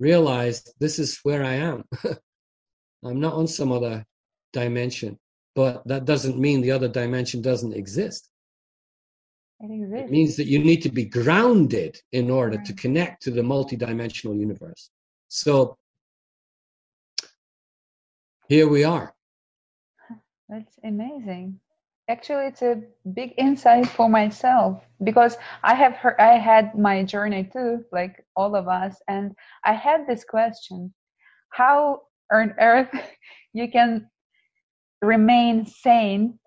realized 0.00 0.72
this 0.78 0.98
is 0.98 1.18
where 1.24 1.44
i 1.44 1.54
am. 1.54 1.84
I'm 3.04 3.20
not 3.20 3.34
on 3.34 3.46
some 3.46 3.72
other 3.72 4.04
dimension 4.52 5.18
but 5.58 5.82
that 5.88 6.04
doesn't 6.04 6.38
mean 6.38 6.60
the 6.60 6.70
other 6.70 6.86
dimension 6.86 7.42
doesn't 7.42 7.72
exist. 7.72 8.30
It 9.58 9.70
it 10.04 10.08
means 10.08 10.36
that 10.36 10.46
you 10.46 10.60
need 10.60 10.82
to 10.82 10.92
be 11.00 11.04
grounded 11.04 12.00
in 12.12 12.30
order 12.30 12.58
to 12.64 12.72
connect 12.74 13.22
to 13.24 13.32
the 13.32 13.42
multidimensional 13.42 14.38
universe. 14.38 14.90
So 15.26 15.76
here 18.48 18.68
we 18.68 18.84
are 18.84 19.14
That's 20.48 20.78
amazing. 20.84 21.60
Actually, 22.08 22.46
it's 22.46 22.62
a 22.62 22.82
big 23.14 23.34
insight 23.38 23.86
for 23.86 24.08
myself 24.08 24.82
because 25.04 25.36
I 25.62 25.74
have 25.74 25.94
heard, 25.94 26.16
I 26.18 26.38
had 26.38 26.78
my 26.78 27.04
journey 27.04 27.44
too, 27.52 27.84
like 27.92 28.24
all 28.36 28.56
of 28.56 28.68
us, 28.68 28.96
and 29.08 29.34
I 29.64 29.74
had 29.74 30.06
this 30.06 30.24
question: 30.24 30.94
How 31.50 32.02
on 32.32 32.54
earth 32.60 32.90
you 33.52 33.70
can 33.70 34.08
remain 35.02 35.66
sane 35.66 36.38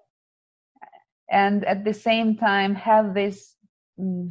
and 1.31 1.63
at 1.65 1.85
the 1.85 1.93
same 1.93 2.37
time 2.37 2.75
have 2.75 3.13
this 3.13 3.55
mm, 3.99 4.29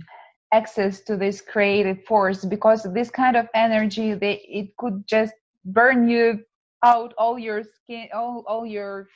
access 0.52 1.00
to 1.02 1.16
this 1.16 1.40
creative 1.40 2.04
force? 2.04 2.44
Because 2.44 2.82
this 2.94 3.10
kind 3.10 3.36
of 3.36 3.48
energy, 3.54 4.14
they 4.14 4.42
it 4.48 4.76
could 4.78 5.06
just 5.06 5.34
burn 5.64 6.08
you 6.08 6.40
out 6.82 7.14
all 7.18 7.38
your 7.38 7.62
skin, 7.62 8.08
all 8.14 8.44
all 8.46 8.66
your 8.66 9.08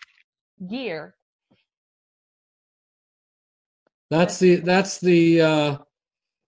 gear. 0.68 1.14
That's 4.10 4.38
the 4.38 4.56
that's 4.56 5.00
the 5.00 5.40
uh, 5.40 5.78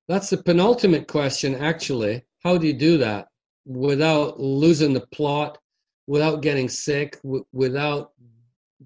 that's 0.08 0.30
the 0.30 0.36
penultimate 0.36 1.08
question. 1.08 1.54
Actually, 1.54 2.24
how 2.44 2.58
do 2.58 2.66
you 2.66 2.74
do 2.74 2.98
that 2.98 3.28
without 3.64 4.38
losing 4.38 4.92
the 4.92 5.06
plot, 5.12 5.58
without 6.06 6.42
getting 6.42 6.68
sick, 6.68 7.20
w- 7.22 7.46
without 7.52 8.12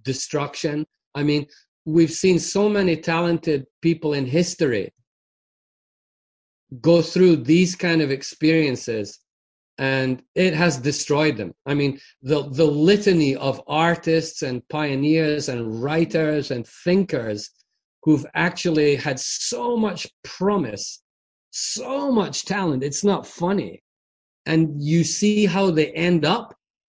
destruction? 0.03 0.87
I 1.15 1.23
mean, 1.23 1.47
we've 1.85 2.13
seen 2.13 2.39
so 2.39 2.69
many 2.69 2.97
talented 2.97 3.67
people 3.83 4.15
in 4.15 4.25
history 4.25 4.93
go 6.81 7.03
through 7.03 7.37
these 7.37 7.75
kind 7.75 8.01
of 8.01 8.11
experiences 8.11 9.19
and 9.81 10.23
it 10.35 10.53
has 10.55 10.77
destroyed 10.77 11.37
them. 11.37 11.53
I 11.67 11.75
mean 11.75 11.99
the 12.23 12.49
the 12.51 12.67
litany 12.67 13.35
of 13.37 13.63
artists 13.67 14.43
and 14.43 14.67
pioneers 14.69 15.49
and 15.49 15.83
writers 15.83 16.51
and 16.51 16.67
thinkers 16.85 17.51
who've 18.03 18.27
actually 18.35 18.95
had 18.95 19.19
so 19.19 19.77
much 19.77 20.07
promise 20.23 21.03
so 21.51 22.13
much 22.13 22.45
talent 22.45 22.85
it's 22.85 23.03
not 23.05 23.27
funny. 23.27 23.83
And 24.47 24.83
you 24.83 25.05
see 25.05 25.47
how 25.47 25.71
they 25.71 25.89
end 25.93 26.25
up? 26.25 26.55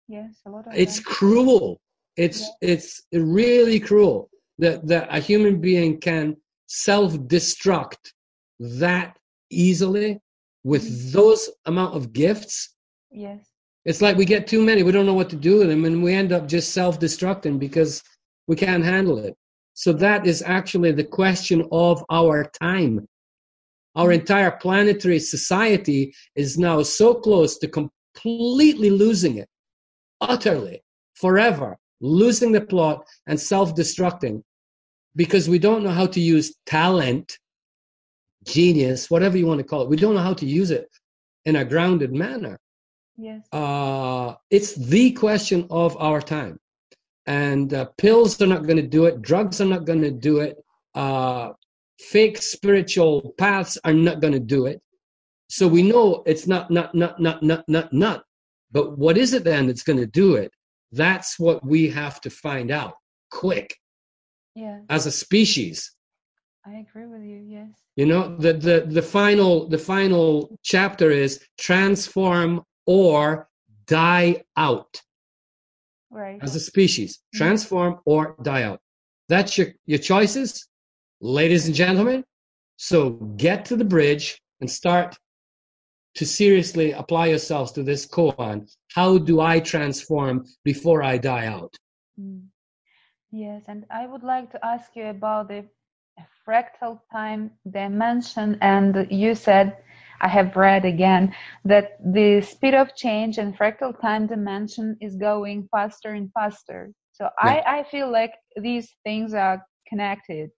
Yes, 0.09 0.41
a 0.47 0.51
lot 0.51 0.67
of 0.67 0.75
it's 0.75 0.97
them. 0.97 1.05
cruel. 1.05 1.81
It's 2.17 2.49
it's 2.61 3.03
really 3.13 3.81
cruel 3.81 4.29
that 4.59 4.87
that 4.87 5.09
a 5.11 5.21
human 5.21 5.61
being 5.61 5.99
can 5.99 6.37
self-destruct 6.67 8.13
that 8.61 9.17
easily 9.51 10.21
with 10.65 10.85
mm-hmm. 10.85 11.11
those 11.13 11.51
amount 11.67 11.97
of 11.97 12.13
gifts 12.13 12.72
Yes. 13.13 13.47
it's 13.85 14.01
like 14.01 14.17
we 14.17 14.25
get 14.25 14.47
too 14.47 14.63
many 14.63 14.83
we 14.83 14.93
don't 14.93 15.07
know 15.07 15.15
what 15.15 15.31
to 15.31 15.37
do 15.37 15.59
with 15.59 15.69
them 15.69 15.85
and 15.85 16.03
we 16.03 16.15
end 16.15 16.33
up 16.33 16.49
just 16.49 16.73
self-destructing 16.73 17.59
because 17.59 18.03
we 18.49 18.57
can't 18.57 18.85
handle 18.85 19.19
it 19.19 19.35
so 19.75 19.93
that 19.93 20.27
is 20.27 20.43
actually 20.43 20.93
the 20.93 21.05
question 21.05 21.67
of 21.73 22.05
our 22.11 22.45
time 22.61 23.07
our 23.95 24.07
mm-hmm. 24.07 24.21
entire 24.21 24.51
planetary 24.51 25.19
society 25.19 26.15
is 26.37 26.59
now 26.59 26.83
so 26.83 27.15
close 27.15 27.59
to 27.59 27.69
completely 27.69 28.91
losing 28.91 29.39
it 29.39 29.49
utterly 30.21 30.83
forever 31.15 31.77
losing 32.03 32.53
the 32.53 32.61
plot 32.61 33.07
and 33.27 33.41
self-destructing 33.41 34.43
because 35.17 35.49
we 35.49 35.59
don't 35.59 35.85
know 35.85 35.91
how 35.91 36.07
to 36.07 36.21
use 36.21 36.57
talent, 36.67 37.39
genius, 38.45 39.11
whatever 39.11 39.39
you 39.39 39.47
want 39.47 39.59
to 39.59 39.65
call 39.65 39.83
it. 39.83 39.89
We 39.89 39.97
don't 39.97 40.15
know 40.15 40.21
how 40.21 40.35
to 40.35 40.47
use 40.47 40.71
it 40.71 40.89
in 41.45 41.57
a 41.57 41.65
grounded 41.65 42.13
manner. 42.13 42.59
Yes. 43.17 43.47
Uh, 43.53 44.35
it's 44.51 44.75
the 44.75 45.13
question 45.13 45.67
of 45.71 45.97
our 45.99 46.21
time. 46.21 46.59
And 47.27 47.73
uh, 47.73 47.87
pills 47.99 48.41
are 48.43 48.47
not 48.47 48.65
going 48.65 48.79
to 48.79 48.87
do 48.87 49.05
it. 49.05 49.23
Drugs 49.23 49.61
are 49.61 49.67
not 49.67 49.85
going 49.85 50.03
to 50.03 50.11
do 50.11 50.41
it. 50.41 50.57
Uh, 50.95 51.53
fake 52.01 52.39
spiritual 52.39 53.35
paths 53.39 53.79
are 53.85 53.93
not 53.93 54.21
going 54.21 54.33
to 54.33 54.41
do 54.41 54.67
it. 54.67 54.81
So 55.49 55.69
we 55.69 55.83
know 55.83 56.23
it's 56.27 56.47
not, 56.47 56.71
not, 56.71 56.95
not, 56.95 57.21
not, 57.21 57.43
not, 57.43 57.69
not, 57.69 57.93
not. 57.93 58.25
But 58.73 58.99
what 58.99 59.19
is 59.19 59.35
it 59.35 59.45
then 59.45 59.67
that's 59.67 59.83
going 59.83 59.99
to 59.99 60.07
do 60.07 60.35
it? 60.37 60.51
That's 60.91 61.39
what 61.39 61.65
we 61.65 61.89
have 61.91 62.21
to 62.23 62.31
find 62.31 62.71
out 62.71 62.95
quick 63.31 63.75
Yeah, 64.55 64.81
as 64.89 65.07
a 65.07 65.13
species. 65.13 65.93
I 66.67 66.85
agree 66.87 67.07
with 67.07 67.23
you. 67.23 67.45
Yes. 67.47 67.71
You 67.97 68.07
know, 68.07 68.37
the, 68.37 68.53
the, 68.53 68.87
the 68.87 69.03
final 69.03 69.69
the 69.69 69.79
final 69.79 70.57
chapter 70.63 71.11
is 71.11 71.41
transform 71.59 72.63
or 72.87 73.49
die 73.87 74.45
out 74.57 75.01
Right. 76.11 76.39
as 76.43 76.55
a 76.57 76.61
species. 76.61 77.19
Mhm. 77.19 77.39
Transform 77.39 78.01
or 78.05 78.37
die 78.43 78.63
out. 78.65 78.81
That's 79.29 79.57
your, 79.57 79.69
your 79.87 79.99
choices, 79.99 80.69
ladies 81.21 81.67
and 81.67 81.75
gentlemen. 81.75 82.25
So 82.77 83.11
get 83.37 83.65
to 83.67 83.77
the 83.77 83.85
bridge 83.85 84.41
and 84.61 84.71
start 84.71 85.17
to 86.17 86.27
seriously 86.27 86.93
apply 86.93 87.29
yourselves 87.29 87.73
to 87.73 87.83
this 87.83 88.07
koan. 88.07 88.71
How 88.95 89.17
do 89.19 89.41
I 89.41 89.61
transform 89.61 90.45
before 90.65 91.03
I 91.03 91.17
die 91.17 91.47
out? 91.47 91.75
Mm. 92.21 92.49
Yes, 93.31 93.65
and 93.69 93.87
I 93.91 94.07
would 94.07 94.23
like 94.23 94.51
to 94.51 94.63
ask 94.63 94.95
you 94.95 95.07
about 95.07 95.49
the 95.49 95.65
fractal 96.47 97.01
time 97.11 97.53
dimension. 97.71 98.59
And 98.61 99.07
you 99.11 99.35
said, 99.35 99.79
I 100.23 100.29
have 100.29 100.57
read 100.57 100.85
again, 100.85 101.35
that 101.65 101.99
the 102.05 102.41
speed 102.41 102.75
of 102.75 102.95
change 102.95 103.39
and 103.39 103.57
fractal 103.59 104.01
time 104.01 104.27
dimension 104.29 104.97
is 105.01 105.17
going 105.17 105.69
faster 105.71 106.13
and 106.13 106.31
faster. 106.33 106.93
So 107.13 107.29
I, 107.39 107.63
I 107.67 107.83
feel 107.91 108.11
like 108.11 108.33
these 108.57 108.95
things 109.05 109.35
are 109.35 109.67
connected. 109.89 110.51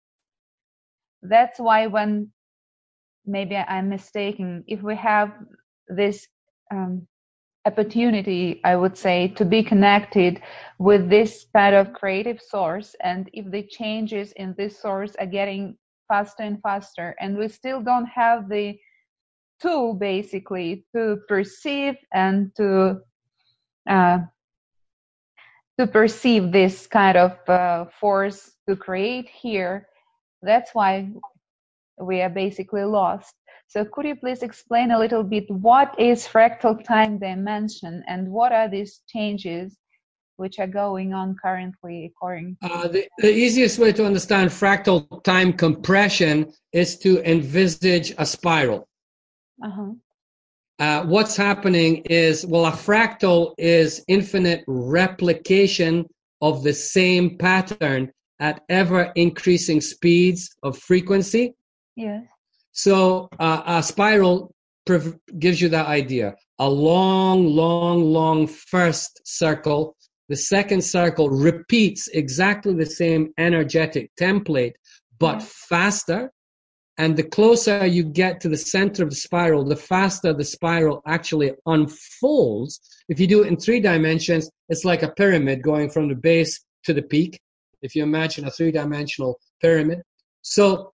That's 1.23 1.59
why 1.59 1.87
when 1.87 2.31
maybe 3.27 3.57
I'm 3.57 3.89
mistaken, 3.89 4.65
if 4.67 4.83
we 4.83 4.97
have 4.97 5.33
this 5.89 6.29
um, 6.71 7.07
opportunity, 7.67 8.61
I 8.65 8.77
would 8.77 8.97
say, 8.99 9.29
to 9.29 9.45
be 9.45 9.63
connected 9.63 10.43
with 10.79 11.09
this 11.09 11.47
kind 11.57 11.75
of 11.75 11.93
creative 11.95 12.41
source, 12.41 12.95
and 13.03 13.31
if 13.33 13.51
the 13.51 13.63
changes 13.63 14.33
in 14.33 14.55
this 14.59 14.79
source 14.81 15.17
are 15.17 15.27
getting 15.27 15.79
faster 16.09 16.43
and 16.43 16.61
faster, 16.61 17.17
and 17.21 17.39
we 17.39 17.49
still 17.49 17.81
don't 17.81 18.07
have 18.07 18.49
the 18.49 18.79
tool 19.65 19.95
basically 19.95 20.85
to 20.95 21.19
perceive 21.27 21.97
and 22.13 22.55
to 22.57 23.01
uh, 23.89 24.19
to 25.79 25.87
perceive 25.87 26.53
this 26.53 26.87
kind 26.87 27.17
of 27.17 27.33
uh, 27.49 27.87
force 28.01 28.53
to 28.69 28.77
create 28.77 29.29
here, 29.29 29.89
that's 30.43 30.71
why 30.73 31.09
we 31.99 32.21
are 32.21 32.31
basically 32.31 32.85
lost. 32.85 33.35
So 33.67 33.85
could 33.85 34.07
you 34.07 34.15
please 34.15 34.43
explain 34.43 34.93
a 34.93 34.99
little 34.99 35.25
bit 35.25 35.51
what 35.51 35.99
is 35.99 36.29
fractal 36.29 36.85
time 36.85 37.19
dimension 37.19 38.05
and 38.07 38.31
what 38.31 38.53
are 38.53 38.69
these 38.69 39.01
changes 39.09 39.77
which 40.37 40.59
are 40.59 40.73
going 40.85 41.13
on 41.13 41.37
currently 41.43 42.07
according 42.07 42.57
Uh, 42.63 42.89
the, 42.89 43.09
the 43.19 43.33
easiest 43.33 43.79
way 43.79 43.93
to 43.93 44.05
understand 44.05 44.51
fractal 44.51 45.23
time 45.23 45.53
compression 45.53 46.53
is 46.73 46.99
to 46.99 47.11
envisage 47.29 48.13
a 48.19 48.27
spiral. 48.27 48.87
Uh-huh. 49.63 49.93
uh, 50.79 51.05
what's 51.07 51.37
happening 51.37 51.97
is 52.07 52.47
well 52.47 52.67
a 52.67 52.73
fractal 52.73 53.55
is 53.59 54.03
infinite 54.09 54.65
replication 54.67 56.07
of 56.41 56.63
the 56.63 56.73
same 56.73 57.37
pattern 57.39 58.11
at 58.41 58.61
ever 58.69 59.13
increasing 59.15 59.81
speeds 59.81 60.49
of 60.63 60.77
frequency 60.79 61.55
yes 61.97 62.25
so 62.73 63.29
uh, 63.39 63.63
a 63.67 63.83
spiral 63.83 64.53
prov- 64.87 65.17
gives 65.39 65.61
you 65.61 65.69
that 65.69 65.87
idea 65.87 66.35
a 66.59 66.69
long 66.69 67.47
long 67.47 68.03
long 68.03 68.47
first 68.47 69.21
circle 69.25 69.95
the 70.29 70.37
second 70.37 70.83
circle 70.83 71.29
repeats 71.31 72.09
exactly 72.09 72.75
the 72.75 72.87
same 72.87 73.33
energetic 73.39 74.11
template 74.21 74.73
but 75.19 75.41
Yeah. 75.41 75.47
faster 75.69 76.31
and 76.99 77.17
the 77.17 77.25
closer 77.25 77.87
you 77.87 78.05
get 78.05 78.41
to 78.41 78.49
the 78.49 78.57
center 78.57 79.03
of 79.03 79.11
the 79.11 79.17
spiral, 79.17 79.65
the 79.65 79.77
faster 79.77 80.33
the 80.33 80.45
spiral 80.45 81.03
actually 81.07 81.53
unfolds. 81.67 82.81
If 83.09 83.19
you 83.19 83.27
do 83.27 83.43
it 83.43 83.49
in 83.49 83.57
three 83.57 83.81
dimensions, 83.81 84.49
it's 84.69 84.85
like 84.85 85.03
a 85.03 85.11
pyramid 85.13 85.63
going 85.63 85.91
from 85.91 86.09
the 86.09 86.15
base 86.15 86.65
to 86.85 86.95
the 86.95 87.03
peak. 87.03 87.41
If 87.83 87.97
you 87.97 88.03
imagine 88.03 88.47
a 88.47 88.51
three 88.51 88.71
dimensional 88.71 89.39
pyramid. 89.61 90.03
So 90.43 90.93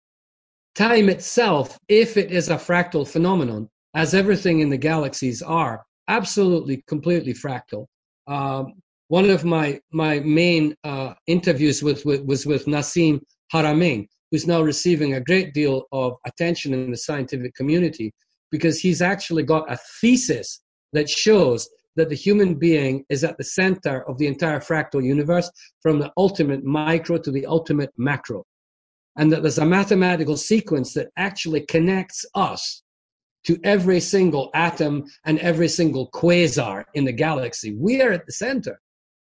time 0.74 1.08
itself, 1.08 1.78
if 1.88 2.16
it 2.16 2.32
is 2.32 2.48
a 2.48 2.56
fractal 2.56 3.06
phenomenon, 3.06 3.68
as 3.94 4.14
everything 4.14 4.60
in 4.60 4.70
the 4.70 4.78
galaxies 4.78 5.42
are, 5.42 5.84
absolutely, 6.08 6.82
completely 6.86 7.34
fractal. 7.34 7.86
Um, 8.26 8.74
one 9.08 9.28
of 9.28 9.44
my, 9.44 9.80
my 9.92 10.20
main 10.20 10.74
uh, 10.84 11.14
interviews 11.26 11.82
with, 11.82 12.06
with, 12.06 12.24
was 12.24 12.46
with 12.46 12.66
Nassim 12.66 13.20
Haramein, 13.52 14.06
who's 14.30 14.46
now 14.46 14.62
receiving 14.62 15.14
a 15.14 15.20
great 15.20 15.52
deal 15.52 15.84
of 15.92 16.16
attention 16.26 16.72
in 16.72 16.90
the 16.90 16.96
scientific 16.96 17.54
community 17.54 18.12
because 18.50 18.78
he's 18.78 19.02
actually 19.02 19.42
got 19.42 19.70
a 19.70 19.78
thesis 20.00 20.62
that 20.92 21.08
shows 21.08 21.68
that 21.96 22.08
the 22.08 22.14
human 22.14 22.54
being 22.54 23.04
is 23.08 23.24
at 23.24 23.36
the 23.36 23.44
center 23.44 24.08
of 24.08 24.16
the 24.18 24.26
entire 24.26 24.60
fractal 24.60 25.02
universe 25.02 25.50
from 25.82 25.98
the 25.98 26.10
ultimate 26.16 26.64
micro 26.64 27.18
to 27.18 27.30
the 27.30 27.46
ultimate 27.46 27.90
macro. 27.96 28.44
And 29.16 29.32
that 29.32 29.42
there's 29.42 29.58
a 29.58 29.66
mathematical 29.66 30.36
sequence 30.36 30.94
that 30.94 31.10
actually 31.16 31.62
connects 31.62 32.24
us 32.34 32.82
to 33.44 33.58
every 33.64 34.00
single 34.00 34.50
atom 34.54 35.04
and 35.24 35.38
every 35.40 35.68
single 35.68 36.10
quasar 36.10 36.84
in 36.94 37.04
the 37.04 37.12
galaxy. 37.12 37.74
We 37.74 38.00
are 38.02 38.12
at 38.12 38.26
the 38.26 38.32
center. 38.32 38.80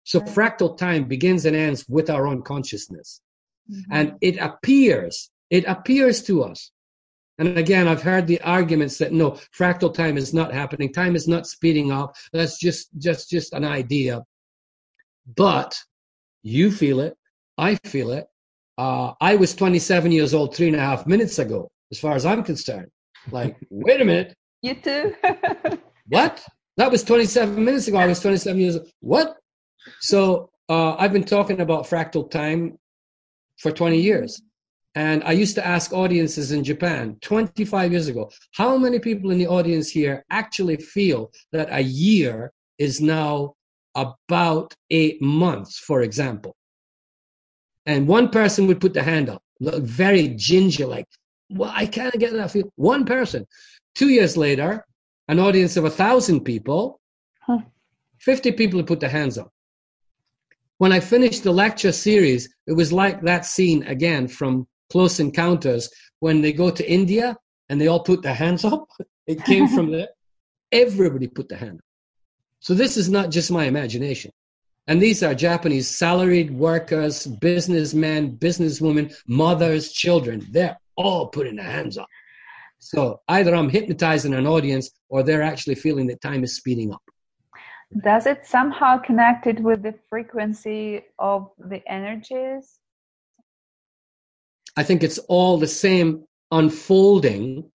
So 0.03 0.19
fractal 0.19 0.77
time 0.77 1.05
begins 1.05 1.45
and 1.45 1.55
ends 1.55 1.85
with 1.87 2.09
our 2.09 2.27
own 2.27 2.41
consciousness 2.41 3.21
Mhm. 3.69 3.83
and 3.91 4.13
it 4.21 4.37
appears 4.37 5.29
it 5.49 5.65
appears 5.65 6.23
to 6.23 6.43
us 6.43 6.71
and 7.37 7.57
again 7.57 7.87
i've 7.87 8.01
heard 8.01 8.25
the 8.27 8.41
arguments 8.41 8.97
that 8.97 9.11
no 9.13 9.31
fractal 9.57 9.93
time 9.93 10.17
is 10.17 10.33
not 10.33 10.53
happening 10.53 10.91
time 10.91 11.15
is 11.15 11.27
not 11.27 11.47
speeding 11.47 11.91
up 11.91 12.15
that's 12.33 12.59
just 12.59 12.89
just 12.97 13.29
just 13.29 13.53
an 13.53 13.63
idea 13.63 14.23
but 15.35 15.77
you 16.43 16.71
feel 16.71 16.99
it 16.99 17.15
i 17.57 17.75
feel 17.85 18.11
it 18.11 18.27
uh, 18.77 19.13
i 19.21 19.35
was 19.35 19.53
27 19.55 20.11
years 20.11 20.33
old 20.33 20.55
three 20.55 20.67
and 20.67 20.75
a 20.75 20.79
half 20.79 21.05
minutes 21.05 21.37
ago 21.39 21.69
as 21.91 21.99
far 21.99 22.15
as 22.15 22.25
i'm 22.25 22.43
concerned 22.43 22.89
like 23.31 23.55
wait 23.69 24.01
a 24.01 24.05
minute 24.05 24.35
you 24.61 24.75
too 24.75 25.15
what? 26.09 26.43
That 26.77 26.91
was 26.91 27.03
27 27.03 27.63
minutes 27.63 27.87
ago. 27.87 27.97
I 27.97 28.07
was 28.07 28.19
27 28.19 28.59
years 28.59 28.77
old. 28.77 28.89
What? 29.01 29.37
So 29.99 30.49
uh, 30.69 30.95
I've 30.95 31.13
been 31.13 31.23
talking 31.23 31.61
about 31.61 31.85
fractal 31.85 32.29
time 32.29 32.77
for 33.59 33.71
20 33.71 33.99
years. 33.99 34.41
And 34.95 35.23
I 35.23 35.33
used 35.33 35.55
to 35.55 35.65
ask 35.65 35.93
audiences 35.93 36.51
in 36.51 36.63
Japan 36.63 37.17
25 37.21 37.91
years 37.91 38.07
ago, 38.07 38.31
how 38.53 38.77
many 38.77 38.99
people 38.99 39.31
in 39.31 39.37
the 39.37 39.47
audience 39.47 39.89
here 39.89 40.25
actually 40.31 40.77
feel 40.77 41.31
that 41.51 41.69
a 41.71 41.81
year 41.81 42.51
is 42.79 42.99
now 42.99 43.53
about 43.95 44.73
eight 44.89 45.21
months, 45.21 45.77
for 45.77 46.01
example? 46.01 46.55
And 47.85 48.07
one 48.07 48.29
person 48.29 48.67
would 48.67 48.81
put 48.81 48.93
the 48.93 49.03
hand 49.03 49.29
up, 49.29 49.41
look 49.59 49.83
very 49.83 50.29
ginger, 50.29 50.85
like, 50.85 51.07
well, 51.49 51.71
I 51.73 51.85
can't 51.85 52.19
get 52.19 52.33
that 52.33 52.51
feel. 52.51 52.71
One 52.75 53.05
person. 53.05 53.45
Two 53.95 54.09
years 54.09 54.37
later, 54.37 54.85
an 55.27 55.39
audience 55.39 55.77
of 55.77 55.85
a 55.85 55.89
thousand 55.89 56.41
people, 56.41 56.99
Huh. 57.41 57.59
50 58.19 58.51
people 58.51 58.83
put 58.83 58.99
their 58.99 59.09
hands 59.09 59.37
up. 59.37 59.51
When 60.79 60.93
I 60.93 61.01
finished 61.01 61.43
the 61.43 61.51
lecture 61.51 61.91
series, 61.91 62.47
it 62.65 62.71
was 62.71 62.93
like 62.93 63.21
that 63.23 63.45
scene 63.45 63.83
again 63.83 64.29
from 64.29 64.65
Close 64.89 65.19
Encounters 65.19 65.89
when 66.21 66.39
they 66.39 66.53
go 66.53 66.69
to 66.69 66.89
India 66.89 67.35
and 67.67 67.79
they 67.79 67.87
all 67.87 67.99
put 67.99 68.21
their 68.21 68.33
hands 68.33 68.63
up. 68.63 68.87
It 69.27 69.43
came 69.43 69.67
from 69.67 69.91
there. 69.95 70.07
Everybody 70.71 71.27
put 71.27 71.49
their 71.49 71.57
hand 71.57 71.79
up. 71.79 71.85
So 72.61 72.73
this 72.73 72.95
is 72.95 73.09
not 73.09 73.29
just 73.29 73.51
my 73.51 73.65
imagination. 73.65 74.31
And 74.87 75.01
these 75.01 75.21
are 75.21 75.35
Japanese 75.35 75.89
salaried 75.89 76.49
workers, 76.49 77.27
businessmen, 77.27 78.37
businesswomen, 78.37 79.13
mothers, 79.27 79.91
children. 79.91 80.47
They're 80.49 80.79
all 80.95 81.27
putting 81.27 81.57
their 81.57 81.65
hands 81.65 81.97
up. 81.97 82.07
So 82.79 83.19
either 83.27 83.53
I'm 83.53 83.69
hypnotizing 83.69 84.33
an 84.33 84.47
audience 84.47 84.91
or 85.09 85.23
they're 85.23 85.43
actually 85.43 85.75
feeling 85.75 86.07
that 86.07 86.21
time 86.21 86.45
is 86.45 86.55
speeding 86.55 86.93
up. 86.93 87.03
Does 88.03 88.25
it 88.27 88.45
somehow 88.45 88.97
connect 88.97 89.47
it 89.47 89.59
with 89.61 89.81
the 89.81 89.95
frequency 90.09 91.01
of 91.17 91.49
the 91.57 91.81
energies 91.91 92.79
I 94.77 94.83
think 94.83 95.03
it's 95.03 95.17
all 95.27 95.57
the 95.57 95.67
same 95.67 96.23
unfolding 96.51 97.69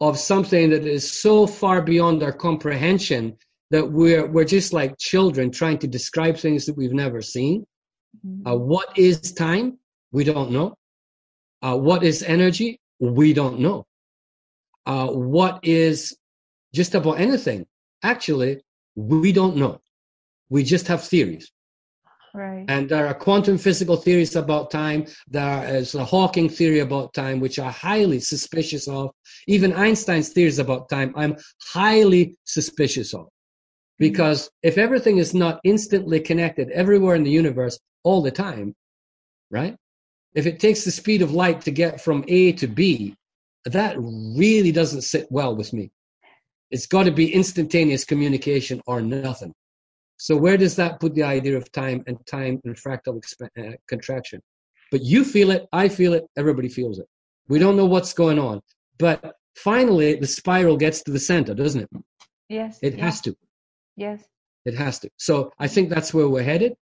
of 0.00 0.18
something 0.18 0.70
that 0.70 0.84
is 0.86 1.10
so 1.20 1.46
far 1.46 1.82
beyond 1.82 2.22
our 2.22 2.32
comprehension 2.32 3.36
that 3.70 3.90
we're 3.90 4.26
we're 4.26 4.44
just 4.44 4.72
like 4.72 4.96
children 4.98 5.50
trying 5.50 5.78
to 5.78 5.88
describe 5.88 6.36
things 6.36 6.66
that 6.66 6.76
we've 6.76 6.92
never 6.92 7.20
seen. 7.20 7.66
Mhm. 8.24 8.46
Uh, 8.46 8.56
what 8.56 8.96
is 8.96 9.32
time? 9.32 9.78
We 10.12 10.22
don't 10.24 10.50
know. 10.50 10.76
Uh, 11.62 11.76
what 11.76 12.04
is 12.04 12.22
energy? 12.22 12.78
We 13.00 13.32
don't 13.32 13.58
know. 13.58 13.84
Uh, 14.84 15.08
what 15.08 15.58
is 15.64 16.16
just 16.72 16.94
about 16.94 17.18
anything? 17.18 17.66
Actually, 18.02 18.62
we 18.96 19.30
don't 19.30 19.56
know. 19.56 19.80
We 20.48 20.64
just 20.64 20.88
have 20.88 21.04
theories. 21.04 21.52
Right. 22.34 22.66
And 22.68 22.88
there 22.88 23.06
are 23.06 23.14
quantum 23.14 23.56
physical 23.56 23.96
theories 23.96 24.36
about 24.36 24.70
time. 24.70 25.06
There 25.26 25.64
is 25.74 25.94
a 25.94 26.04
Hawking 26.04 26.50
theory 26.50 26.80
about 26.80 27.14
time, 27.14 27.40
which 27.40 27.58
are 27.58 27.70
highly 27.70 28.20
suspicious 28.20 28.88
of. 28.88 29.10
Even 29.46 29.72
Einstein's 29.72 30.30
theories 30.30 30.58
about 30.58 30.90
time, 30.90 31.14
I'm 31.16 31.36
highly 31.62 32.36
suspicious 32.44 33.14
of. 33.14 33.20
Mm-hmm. 33.20 33.28
Because 33.98 34.50
if 34.62 34.76
everything 34.76 35.16
is 35.16 35.32
not 35.32 35.60
instantly 35.64 36.20
connected 36.20 36.70
everywhere 36.70 37.14
in 37.14 37.24
the 37.24 37.30
universe 37.30 37.78
all 38.04 38.20
the 38.20 38.30
time, 38.30 38.74
right? 39.50 39.76
If 40.34 40.46
it 40.46 40.60
takes 40.60 40.84
the 40.84 40.90
speed 40.90 41.22
of 41.22 41.32
light 41.32 41.62
to 41.62 41.70
get 41.70 42.02
from 42.02 42.22
A 42.28 42.52
to 42.52 42.66
B, 42.66 43.16
that 43.64 43.96
really 43.98 44.72
doesn't 44.72 45.02
sit 45.02 45.26
well 45.30 45.56
with 45.56 45.72
me. 45.72 45.90
It's 46.70 46.86
got 46.86 47.04
to 47.04 47.12
be 47.12 47.32
instantaneous 47.32 48.04
communication 48.04 48.80
or 48.86 49.00
nothing. 49.00 49.52
So 50.18 50.36
where 50.36 50.56
does 50.56 50.76
that 50.76 50.98
put 50.98 51.14
the 51.14 51.22
idea 51.22 51.56
of 51.56 51.70
time 51.72 52.02
and 52.06 52.18
time 52.26 52.60
and 52.64 52.74
fractal 52.74 53.20
exp- 53.20 53.48
uh, 53.58 53.76
contraction? 53.88 54.40
But 54.90 55.02
you 55.02 55.24
feel 55.24 55.50
it, 55.50 55.66
I 55.72 55.88
feel 55.88 56.14
it, 56.14 56.24
everybody 56.36 56.68
feels 56.68 56.98
it. 56.98 57.06
We 57.48 57.58
don't 57.58 57.76
know 57.76 57.86
what's 57.86 58.12
going 58.12 58.38
on, 58.38 58.60
but 58.98 59.34
finally 59.56 60.16
the 60.16 60.26
spiral 60.26 60.76
gets 60.76 61.02
to 61.02 61.10
the 61.10 61.18
center, 61.18 61.54
doesn't 61.54 61.82
it? 61.82 61.88
yes. 62.48 62.78
It 62.82 62.94
yes, 62.94 63.02
has 63.02 63.20
to. 63.22 63.36
Yes. 63.96 64.24
It 64.64 64.74
has 64.74 64.98
to. 65.00 65.10
So 65.16 65.52
I 65.58 65.68
think 65.68 65.90
that's 65.90 66.12
where 66.12 66.28
we're 66.28 66.42
headed. 66.42 66.74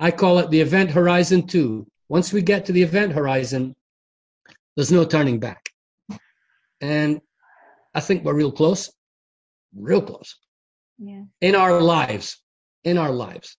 I 0.00 0.10
call 0.10 0.38
it 0.38 0.50
the 0.50 0.60
event 0.60 0.90
horizon 0.90 1.46
two. 1.46 1.86
Once 2.08 2.32
we 2.32 2.42
get 2.42 2.64
to 2.66 2.72
the 2.72 2.82
event 2.82 3.12
horizon, 3.12 3.74
there's 4.76 4.92
no 4.92 5.04
turning 5.04 5.38
back. 5.38 5.68
And 6.80 7.20
I 7.94 8.00
think 8.00 8.24
we're 8.24 8.34
real 8.34 8.50
close, 8.50 8.90
real 9.76 10.02
close 10.02 10.36
Yeah. 10.98 11.24
in 11.40 11.54
our 11.54 11.80
lives, 11.80 12.38
in 12.84 12.98
our 12.98 13.10
lives. 13.10 13.56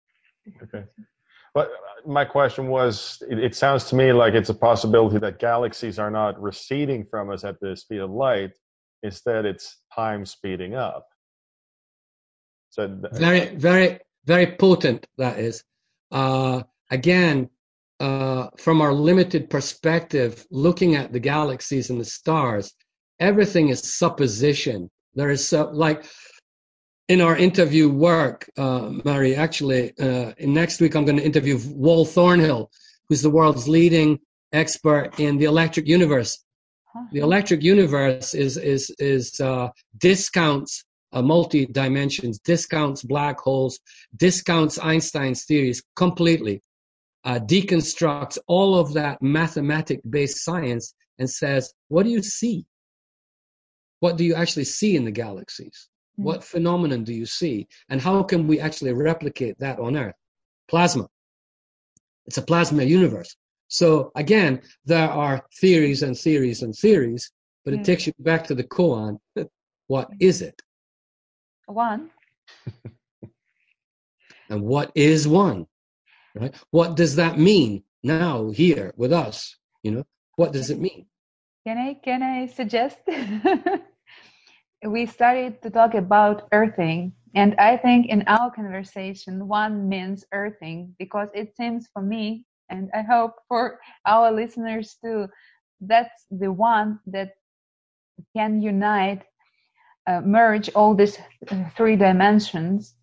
Okay. 0.63 0.85
But 1.53 1.67
uh, 1.67 2.09
my 2.09 2.25
question 2.25 2.67
was 2.67 3.21
it, 3.29 3.39
it 3.39 3.55
sounds 3.55 3.85
to 3.85 3.95
me 3.95 4.11
like 4.11 4.33
it's 4.33 4.49
a 4.49 4.53
possibility 4.53 5.19
that 5.19 5.39
galaxies 5.39 5.99
are 5.99 6.11
not 6.11 6.41
receding 6.41 7.05
from 7.05 7.29
us 7.29 7.43
at 7.43 7.59
the 7.59 7.75
speed 7.75 7.99
of 8.01 8.09
light. 8.11 8.51
Instead, 9.03 9.45
it's 9.45 9.77
time 9.93 10.25
speeding 10.25 10.75
up. 10.75 11.07
So, 12.69 12.87
th- 12.87 13.13
Very, 13.13 13.55
very, 13.55 13.99
very 14.25 14.47
potent 14.55 15.05
that 15.17 15.37
is. 15.39 15.63
Uh, 16.11 16.63
again, 16.89 17.49
uh, 17.99 18.47
from 18.57 18.81
our 18.81 18.93
limited 18.93 19.49
perspective, 19.49 20.45
looking 20.49 20.95
at 20.95 21.11
the 21.13 21.19
galaxies 21.19 21.89
and 21.89 21.99
the 22.01 22.05
stars, 22.05 22.73
everything 23.19 23.69
is 23.69 23.81
supposition. 23.97 24.89
There 25.15 25.29
is 25.29 25.47
so, 25.47 25.69
like 25.71 26.05
in 27.07 27.21
our 27.21 27.35
interview 27.35 27.89
work, 27.89 28.49
uh, 28.57 28.91
Mary. 29.05 29.35
Actually, 29.35 29.93
uh, 29.99 30.33
in 30.37 30.53
next 30.53 30.79
week 30.81 30.95
I'm 30.95 31.05
going 31.05 31.17
to 31.17 31.25
interview 31.25 31.59
Wal 31.67 32.05
Thornhill, 32.05 32.71
who's 33.07 33.21
the 33.21 33.29
world's 33.29 33.67
leading 33.67 34.19
expert 34.53 35.19
in 35.19 35.37
the 35.37 35.45
electric 35.45 35.87
universe. 35.87 36.43
The 37.11 37.19
electric 37.19 37.63
universe 37.63 38.33
is 38.33 38.57
is 38.57 38.93
is 38.99 39.39
uh, 39.39 39.69
discounts 39.97 40.83
uh, 41.11 41.21
multi 41.21 41.65
dimensions, 41.65 42.39
discounts 42.39 43.03
black 43.03 43.39
holes, 43.39 43.79
discounts 44.15 44.77
Einstein's 44.79 45.45
theories 45.45 45.83
completely, 45.95 46.61
uh, 47.23 47.39
deconstructs 47.39 48.37
all 48.47 48.77
of 48.77 48.93
that 48.93 49.21
mathematic 49.21 50.01
based 50.09 50.43
science, 50.43 50.93
and 51.17 51.29
says, 51.29 51.73
"What 51.87 52.03
do 52.03 52.09
you 52.09 52.21
see? 52.21 52.65
What 54.03 54.17
do 54.17 54.25
you 54.25 54.35
actually 54.35 54.65
see 54.65 54.97
in 54.97 55.05
the 55.05 55.11
galaxies? 55.23 55.87
Mm. 56.19 56.23
What 56.25 56.43
phenomenon 56.43 57.05
do 57.05 57.13
you 57.13 57.25
see, 57.25 57.69
and 57.87 58.01
how 58.01 58.21
can 58.21 58.47
we 58.47 58.59
actually 58.59 58.91
replicate 58.91 59.57
that 59.59 59.79
on 59.79 59.95
Earth? 59.95 60.19
Plasma. 60.67 61.07
It's 62.25 62.37
a 62.37 62.41
plasma 62.41 62.83
universe." 62.83 63.33
So 63.69 64.11
again, 64.15 64.61
there 64.83 65.09
are 65.09 65.45
theories 65.61 66.03
and 66.03 66.17
theories 66.17 66.63
and 66.63 66.75
theories, 66.75 67.31
but 67.63 67.73
it 67.75 67.85
takes 67.85 68.05
you 68.05 68.11
back 68.19 68.43
to 68.47 68.55
the 68.55 68.65
koan. 68.75 69.19
What 69.87 70.09
is 70.19 70.41
it? 70.41 70.57
One. 71.67 72.11
And 74.49 74.61
what 74.73 74.91
is 74.95 75.27
one? 75.27 75.65
Right? 76.35 76.53
What 76.71 76.97
does 76.97 77.15
that 77.15 77.39
mean 77.39 77.83
now 78.03 78.49
here 78.49 78.93
with 78.97 79.13
us? 79.13 79.55
You 79.83 79.91
know, 79.91 80.05
what 80.35 80.51
does 80.51 80.69
it 80.69 80.79
mean? 80.87 81.05
Can 81.65 81.77
I 81.77 81.93
can 81.93 82.21
I 82.21 82.47
suggest? 82.47 82.99
we 84.85 85.05
started 85.05 85.61
to 85.61 85.69
talk 85.69 85.93
about 85.93 86.47
earthing, 86.51 87.13
and 87.35 87.55
I 87.57 87.77
think 87.77 88.07
in 88.07 88.23
our 88.27 88.51
conversation, 88.51 89.47
one 89.47 89.89
means 89.89 90.25
earthing 90.31 90.95
because 90.99 91.29
it 91.33 91.55
seems 91.55 91.87
for 91.93 92.01
me, 92.01 92.45
and 92.69 92.89
I 92.93 93.01
hope 93.01 93.35
for 93.47 93.79
our 94.05 94.31
listeners 94.31 94.97
too, 95.03 95.27
that's 95.81 96.25
the 96.29 96.51
one 96.51 96.99
that 97.07 97.31
can 98.35 98.61
unite, 98.61 99.23
uh, 100.07 100.21
merge 100.21 100.69
all 100.75 100.93
these 100.95 101.17
uh, 101.49 101.69
three 101.75 101.95
dimensions. 101.95 102.95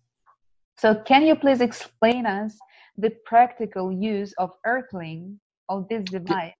So, 0.77 0.95
can 0.95 1.23
you 1.23 1.35
please 1.35 1.61
explain 1.61 2.25
us 2.25 2.57
the 2.97 3.11
practical 3.25 3.91
use 3.91 4.33
of 4.37 4.51
earthling 4.65 5.39
of 5.69 5.87
this 5.89 6.05
device? 6.05 6.53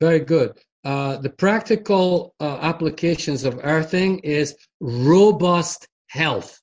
Very 0.00 0.20
good. 0.20 0.58
Uh, 0.86 1.16
the 1.16 1.30
practical 1.30 2.32
uh, 2.38 2.58
applications 2.62 3.42
of 3.42 3.58
earthing 3.64 4.20
is 4.20 4.54
robust 4.78 5.88
health. 6.06 6.60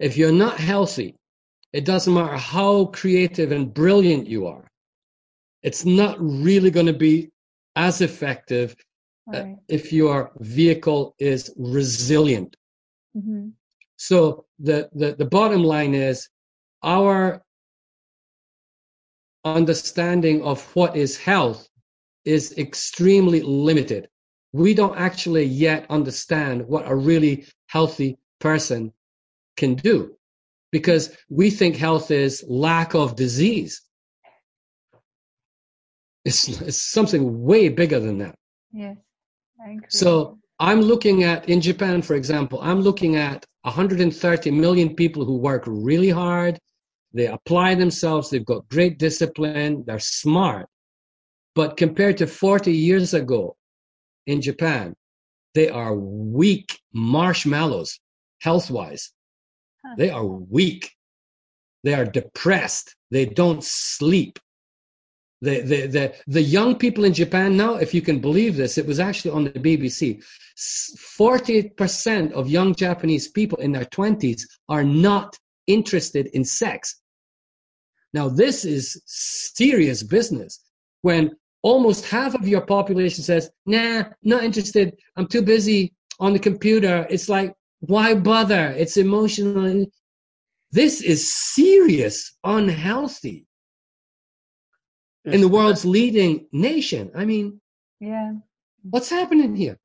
If 0.00 0.16
you're 0.16 0.32
not 0.32 0.58
healthy, 0.58 1.14
it 1.72 1.84
doesn't 1.84 2.12
matter 2.12 2.36
how 2.36 2.86
creative 2.86 3.52
and 3.52 3.72
brilliant 3.72 4.26
you 4.26 4.48
are, 4.48 4.66
it's 5.62 5.84
not 5.84 6.16
really 6.20 6.72
going 6.72 6.86
to 6.86 7.00
be 7.08 7.30
as 7.76 8.00
effective 8.00 8.74
uh, 9.32 9.42
Right. 9.42 9.56
if 9.68 9.92
your 9.92 10.32
vehicle 10.40 11.14
is 11.20 11.54
resilient. 11.56 12.56
Mhm. 13.16 13.52
So 13.98 14.46
the, 14.58 14.90
the, 14.94 15.14
the 15.14 15.26
bottom 15.26 15.62
line 15.62 15.94
is 15.94 16.28
our 16.82 17.40
understanding 19.44 20.42
of 20.42 20.60
what 20.74 20.96
is 20.96 21.16
health 21.16 21.68
is 22.28 22.52
extremely 22.58 23.40
limited. 23.40 24.06
We 24.52 24.74
don't 24.74 24.98
actually 24.98 25.44
yet 25.44 25.86
understand 25.88 26.66
what 26.68 26.86
a 26.86 26.94
really 26.94 27.46
healthy 27.68 28.18
person 28.38 28.92
can 29.56 29.74
do 29.74 30.14
because 30.70 31.16
we 31.30 31.50
think 31.50 31.76
health 31.76 32.10
is 32.10 32.44
lack 32.46 32.94
of 32.94 33.16
disease. 33.16 33.80
It's, 36.26 36.48
it's 36.60 36.82
something 36.82 37.42
way 37.42 37.70
bigger 37.70 37.98
than 37.98 38.18
that. 38.18 38.34
Yes, 38.72 38.98
I 39.64 39.70
agree. 39.70 39.86
So 39.88 40.38
I'm 40.60 40.82
looking 40.82 41.24
at, 41.24 41.48
in 41.48 41.62
Japan, 41.62 42.02
for 42.02 42.14
example, 42.14 42.60
I'm 42.60 42.82
looking 42.82 43.16
at 43.16 43.46
130 43.62 44.50
million 44.50 44.94
people 44.94 45.24
who 45.24 45.38
work 45.38 45.64
really 45.66 46.10
hard. 46.10 46.58
They 47.14 47.26
apply 47.26 47.74
themselves. 47.76 48.28
They've 48.28 48.44
got 48.44 48.68
great 48.68 48.98
discipline. 48.98 49.84
They're 49.86 49.98
smart. 49.98 50.66
But 51.54 51.76
compared 51.76 52.18
to 52.18 52.26
40 52.26 52.72
years 52.72 53.14
ago 53.14 53.56
in 54.26 54.40
Japan, 54.40 54.94
they 55.54 55.68
are 55.68 55.94
weak 55.94 56.78
marshmallows 56.92 57.98
health 58.40 58.70
wise. 58.70 59.10
Huh. 59.84 59.94
They 59.98 60.10
are 60.10 60.26
weak. 60.26 60.92
They 61.84 61.94
are 61.94 62.04
depressed. 62.04 62.94
They 63.10 63.26
don't 63.26 63.64
sleep. 63.64 64.38
The, 65.40 65.60
the, 65.60 65.86
the, 65.86 66.14
the 66.26 66.42
young 66.42 66.76
people 66.76 67.04
in 67.04 67.14
Japan 67.14 67.56
now, 67.56 67.74
if 67.76 67.94
you 67.94 68.02
can 68.02 68.18
believe 68.18 68.56
this, 68.56 68.76
it 68.76 68.86
was 68.86 68.98
actually 68.98 69.30
on 69.30 69.44
the 69.44 69.52
BBC. 69.52 70.22
40% 70.58 72.32
of 72.32 72.48
young 72.48 72.74
Japanese 72.74 73.28
people 73.28 73.58
in 73.58 73.70
their 73.70 73.84
20s 73.84 74.42
are 74.68 74.82
not 74.82 75.38
interested 75.68 76.26
in 76.34 76.44
sex. 76.44 77.00
Now, 78.12 78.28
this 78.28 78.64
is 78.64 79.00
serious 79.06 80.02
business 80.02 80.67
when 81.02 81.30
almost 81.62 82.06
half 82.06 82.34
of 82.34 82.46
your 82.46 82.60
population 82.60 83.22
says, 83.24 83.50
nah, 83.66 84.04
not 84.22 84.44
interested. 84.44 84.96
I'm 85.16 85.26
too 85.26 85.42
busy 85.42 85.94
on 86.20 86.32
the 86.32 86.38
computer. 86.38 87.06
It's 87.10 87.28
like, 87.28 87.54
why 87.80 88.14
bother? 88.14 88.74
It's 88.76 88.96
emotional. 88.96 89.86
This 90.70 91.00
is 91.00 91.32
serious, 91.32 92.36
unhealthy. 92.44 93.44
in 95.24 95.40
the 95.42 95.48
world's 95.48 95.84
leading 95.84 96.46
nation. 96.52 97.10
I 97.14 97.26
mean, 97.26 97.60
Yeah. 98.00 98.32
what's 98.82 99.10
happening 99.10 99.54
here? 99.54 99.76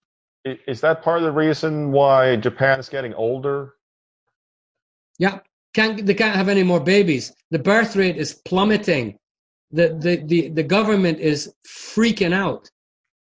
Is 0.46 0.80
that 0.82 1.02
part 1.02 1.18
of 1.18 1.24
the 1.24 1.32
reason 1.34 1.92
why 1.92 2.38
Japan 2.38 2.80
is 2.80 2.88
getting 2.88 3.14
older? 3.14 3.74
Yeah, 5.20 5.40
can't 5.74 6.06
they 6.06 6.14
can't 6.14 6.36
have 6.36 6.48
any 6.48 6.64
more 6.64 6.80
babies. 6.80 7.34
The 7.52 7.60
birth 7.60 7.96
rate 7.98 8.16
is 8.18 8.36
plummeting. 8.46 9.18
The 9.74 9.90
the 10.00 10.24
the, 10.26 10.50
the 10.50 10.64
government 10.64 11.20
is 11.20 11.54
freaking 11.68 12.34
out. 12.34 12.70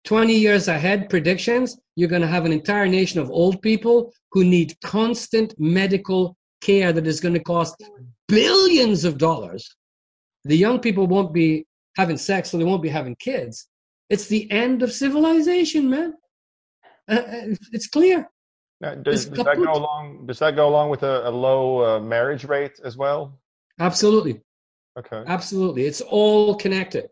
20 0.04 0.34
years 0.34 0.68
ahead 0.68 1.10
predictions, 1.10 1.78
you're 1.94 2.08
going 2.08 2.22
to 2.22 2.28
have 2.28 2.46
an 2.46 2.52
entire 2.52 2.86
nation 2.86 3.20
of 3.20 3.30
old 3.30 3.60
people 3.60 4.12
who 4.32 4.44
need 4.44 4.74
constant 4.82 5.54
medical 5.58 6.36
care 6.62 6.92
that 6.92 7.06
is 7.06 7.20
going 7.20 7.34
to 7.34 7.42
cost 7.42 7.76
billions 8.28 9.04
of 9.04 9.18
dollars. 9.18 9.76
The 10.44 10.56
young 10.56 10.80
people 10.80 11.06
won't 11.06 11.34
be 11.34 11.66
having 11.96 12.16
sex, 12.16 12.50
so 12.50 12.56
they 12.58 12.64
won't 12.64 12.82
be 12.82 12.88
having 12.88 13.16
kids. 13.16 13.68
It's 14.08 14.26
the 14.26 14.50
end 14.50 14.82
of 14.82 14.92
civilization, 14.92 15.88
man. 15.90 16.14
Uh, 17.08 17.14
uh, 17.14 17.54
it's 17.72 17.86
clear. 17.86 18.28
Now, 18.80 18.94
does, 18.94 19.26
It's 19.26 19.36
does 19.36 19.44
that 19.44 19.56
go 19.56 19.72
along? 19.72 20.26
Does 20.26 20.38
that 20.38 20.56
go 20.56 20.68
along 20.68 20.90
with 20.90 21.02
a, 21.02 21.28
a 21.28 21.30
low 21.30 21.84
uh, 21.84 22.00
marriage 22.00 22.44
rate 22.44 22.80
as 22.82 22.96
well? 22.96 23.38
Absolutely. 23.78 24.40
Okay. 24.98 25.22
Absolutely. 25.26 25.84
It's 25.84 26.00
all 26.00 26.54
connected. 26.54 27.08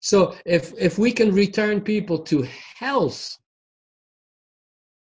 So 0.00 0.36
if 0.44 0.72
if 0.78 0.98
we 0.98 1.12
can 1.12 1.32
return 1.32 1.80
people 1.80 2.18
to 2.24 2.46
health, 2.78 3.36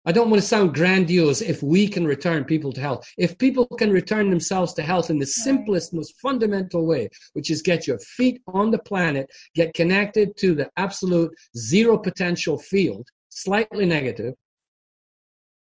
I 0.07 0.12
don't 0.12 0.31
want 0.31 0.43
to 0.43 0.49
sound 0.49 0.74
grandiose 0.74 1.41
if 1.41 1.62
we 1.62 1.89
can 1.89 2.07
return 2.07 2.45
people 2.45 2.73
to 2.73 2.81
health. 2.81 3.07
If 3.16 3.39
people 3.39 3.66
can 3.66 3.91
return 3.91 4.31
themselves 4.31 4.74
to 4.74 4.82
health 4.82 5.11
in 5.11 5.19
the 5.19 5.27
simplest, 5.27 5.95
most 5.95 6.15
fundamental 6.20 6.86
way, 6.86 7.09
which 7.32 7.51
is 7.51 7.62
get 7.62 7.86
your 7.86 7.99
feet 7.99 8.43
on 8.47 8.70
the 8.70 8.78
planet, 8.78 9.31
get 9.55 9.74
connected 9.74 10.36
to 10.39 10.55
the 10.55 10.70
absolute 10.77 11.32
zero 11.57 11.97
potential 11.99 12.59
field, 12.59 13.09
slightly 13.31 13.86
negative, 13.86 14.35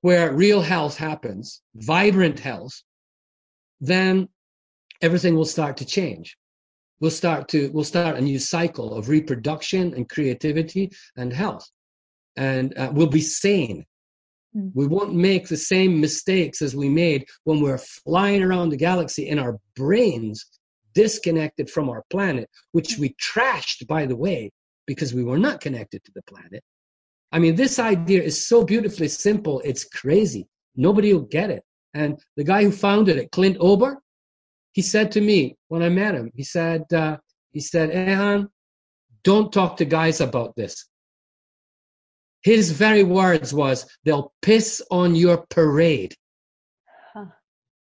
where 0.01 0.33
real 0.33 0.61
health 0.61 0.97
happens, 0.97 1.61
vibrant 1.75 2.39
health, 2.39 2.81
then 3.81 4.29
everything 5.01 5.35
will 5.35 5.45
start 5.45 5.77
to 5.77 5.85
change. 5.85 6.37
We'll 6.99 7.11
start 7.11 7.47
to 7.49 7.69
we'll 7.71 7.83
start 7.83 8.17
a 8.17 8.21
new 8.21 8.39
cycle 8.39 8.93
of 8.93 9.09
reproduction 9.09 9.93
and 9.93 10.09
creativity 10.09 10.91
and 11.15 11.31
health. 11.31 11.69
And 12.35 12.77
uh, 12.77 12.91
we'll 12.93 13.07
be 13.07 13.21
sane. 13.21 13.85
Mm. 14.55 14.71
we 14.73 14.87
won't 14.87 15.13
make 15.13 15.47
the 15.47 15.57
same 15.57 16.01
mistakes 16.01 16.63
as 16.63 16.75
we 16.75 16.89
made 16.89 17.27
when 17.43 17.61
we're 17.61 17.77
flying 17.77 18.41
around 18.41 18.69
the 18.69 18.77
galaxy 18.77 19.29
in 19.29 19.37
our 19.37 19.59
brains 19.75 20.43
disconnected 20.95 21.69
from 21.69 21.87
our 21.87 22.03
planet 22.09 22.49
which 22.71 22.97
we 22.97 23.13
trashed 23.21 23.85
by 23.85 24.07
the 24.07 24.15
way 24.15 24.51
because 24.87 25.13
we 25.13 25.23
were 25.23 25.37
not 25.37 25.61
connected 25.61 26.03
to 26.03 26.11
the 26.15 26.23
planet. 26.23 26.63
I 27.31 27.37
mean 27.37 27.55
this 27.55 27.77
idea 27.77 28.23
is 28.23 28.43
so 28.43 28.65
beautifully 28.65 29.07
simple 29.07 29.61
it's 29.63 29.83
crazy. 29.83 30.47
Nobody 30.75 31.13
will 31.13 31.29
get 31.39 31.51
it. 31.51 31.63
And 31.93 32.19
the 32.35 32.43
guy 32.43 32.63
who 32.63 32.71
founded 32.71 33.17
it 33.17 33.31
clint 33.31 33.57
ober 33.59 34.01
he 34.79 34.83
said 34.83 35.11
to 35.11 35.19
me 35.19 35.57
when 35.67 35.83
I 35.83 35.89
met 35.89 36.15
him, 36.15 36.31
he 36.33 36.43
said, 36.43 36.85
uh, 36.93 37.17
he 37.51 37.59
said, 37.59 37.89
Ehan, 37.89 38.47
don't 39.25 39.51
talk 39.51 39.75
to 39.75 39.83
guys 39.83 40.21
about 40.21 40.55
this. 40.55 40.87
His 42.43 42.71
very 42.71 43.03
words 43.03 43.53
was, 43.53 43.85
they'll 44.05 44.31
piss 44.41 44.81
on 44.89 45.15
your 45.15 45.45
parade. 45.49 46.13
Huh. 47.13 47.25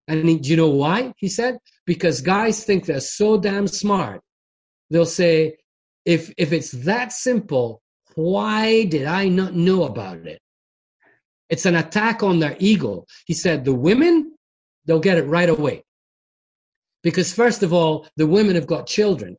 And 0.09 0.27
he, 0.27 0.39
do 0.39 0.49
you 0.49 0.57
know 0.57 0.71
why? 0.71 1.13
He 1.19 1.29
said, 1.29 1.59
because 1.85 2.23
guys 2.23 2.65
think 2.65 2.87
they're 2.87 3.01
so 3.01 3.39
damn 3.39 3.69
smart. 3.69 4.23
They'll 4.89 5.05
say, 5.05 5.59
if, 6.07 6.33
if 6.39 6.55
it's 6.55 6.71
that 6.87 7.13
simple, 7.13 7.83
why 8.15 8.85
did 8.87 9.05
I 9.05 9.29
not 9.29 9.53
know 9.53 9.85
about 9.85 10.27
it? 10.27 10.41
It's 11.51 11.67
an 11.67 11.77
attack 11.77 12.23
on 12.23 12.39
their 12.39 12.57
ego. 12.59 13.05
He 13.27 13.35
said, 13.35 13.67
the 13.67 13.75
women, 13.75 14.33
they'll 14.87 14.99
get 14.99 15.19
it 15.19 15.27
right 15.27 15.51
away. 15.51 15.83
Because 17.07 17.33
first 17.33 17.63
of 17.63 17.73
all, 17.73 18.05
the 18.17 18.27
women 18.27 18.57
have 18.57 18.67
got 18.67 18.89
children. 18.89 19.37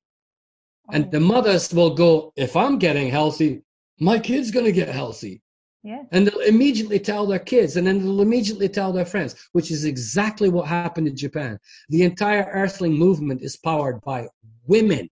And 0.94 1.12
the 1.12 1.20
mothers 1.20 1.74
will 1.74 1.94
go, 1.94 2.32
if 2.38 2.56
I'm 2.56 2.80
getting 2.80 3.10
healthy, 3.10 3.62
my 4.00 4.20
kid's 4.20 4.52
going 4.52 4.68
to 4.68 4.72
get 4.72 4.88
healthy. 4.88 5.42
Yes. 5.84 6.06
And 6.14 6.26
they'll 6.26 6.48
immediately 6.54 6.98
tell 6.98 7.28
their 7.28 7.40
kids, 7.40 7.76
and 7.76 7.86
then 7.86 8.00
they'll 8.00 8.22
immediately 8.22 8.70
tell 8.70 8.94
their 8.94 9.06
friends, 9.06 9.36
which 9.52 9.70
is 9.70 9.84
exactly 9.84 10.48
what 10.48 10.66
happened 10.66 11.10
in 11.10 11.18
Japan. 11.18 11.60
The 11.90 12.04
entire 12.04 12.50
Earthling 12.54 12.94
movement 12.94 13.42
is 13.42 13.58
powered 13.58 14.00
by 14.00 14.30
women. 14.66 15.10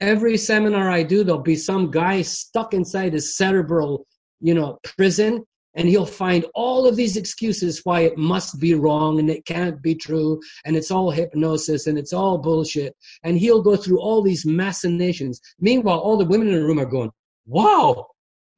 Every 0.00 0.36
seminar 0.36 0.88
I 0.88 1.02
do, 1.02 1.24
there'll 1.24 1.42
be 1.42 1.56
some 1.56 1.90
guy 1.90 2.22
stuck 2.22 2.74
inside 2.74 3.12
his 3.12 3.36
cerebral, 3.36 4.06
you 4.40 4.54
know, 4.54 4.78
prison, 4.84 5.44
and 5.74 5.88
he'll 5.88 6.06
find 6.06 6.44
all 6.54 6.86
of 6.86 6.96
these 6.96 7.16
excuses 7.16 7.80
why 7.84 8.00
it 8.00 8.18
must 8.18 8.60
be 8.60 8.74
wrong 8.74 9.18
and 9.18 9.30
it 9.30 9.46
can't 9.46 9.80
be 9.82 9.94
true, 9.94 10.40
and 10.64 10.76
it's 10.76 10.90
all 10.90 11.10
hypnosis 11.10 11.86
and 11.86 11.98
it's 11.98 12.12
all 12.12 12.38
bullshit. 12.38 12.94
And 13.22 13.38
he'll 13.38 13.62
go 13.62 13.76
through 13.76 14.00
all 14.00 14.22
these 14.22 14.44
machinations. 14.44 15.40
Meanwhile, 15.58 15.98
all 15.98 16.16
the 16.16 16.24
women 16.24 16.48
in 16.48 16.54
the 16.54 16.64
room 16.64 16.80
are 16.80 16.86
going, 16.86 17.10
wow, 17.46 18.06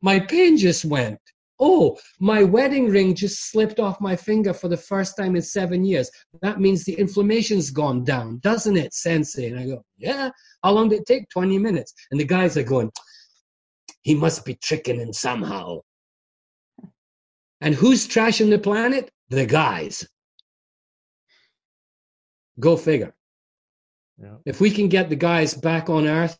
my 0.02 0.20
pain 0.20 0.56
just 0.56 0.84
went. 0.84 1.18
Oh, 1.60 1.96
my 2.18 2.42
wedding 2.42 2.88
ring 2.88 3.14
just 3.14 3.50
slipped 3.50 3.78
off 3.78 4.00
my 4.00 4.16
finger 4.16 4.52
for 4.52 4.66
the 4.66 4.76
first 4.76 5.16
time 5.16 5.36
in 5.36 5.42
seven 5.42 5.84
years. 5.84 6.10
That 6.42 6.60
means 6.60 6.84
the 6.84 6.94
inflammation's 6.94 7.70
gone 7.70 8.02
down, 8.02 8.38
doesn't 8.40 8.76
it, 8.76 8.92
Sensei? 8.92 9.46
And 9.46 9.60
I 9.60 9.66
go, 9.66 9.84
yeah. 9.96 10.30
How 10.64 10.72
long 10.72 10.88
did 10.88 11.00
it 11.00 11.06
take? 11.06 11.28
20 11.30 11.58
minutes. 11.58 11.94
And 12.10 12.18
the 12.18 12.24
guys 12.24 12.56
are 12.56 12.64
going, 12.64 12.90
he 14.02 14.14
must 14.14 14.44
be 14.44 14.56
tricking 14.56 14.98
him 14.98 15.12
somehow. 15.12 15.80
And 17.64 17.74
who's 17.74 18.06
trashing 18.06 18.50
the 18.50 18.58
planet? 18.58 19.10
The 19.30 19.46
guys. 19.46 20.06
Go 22.60 22.76
figure. 22.76 23.14
Yeah. 24.22 24.36
If 24.44 24.60
we 24.60 24.70
can 24.70 24.88
get 24.88 25.08
the 25.08 25.16
guys 25.16 25.54
back 25.54 25.88
on 25.88 26.06
Earth, 26.06 26.38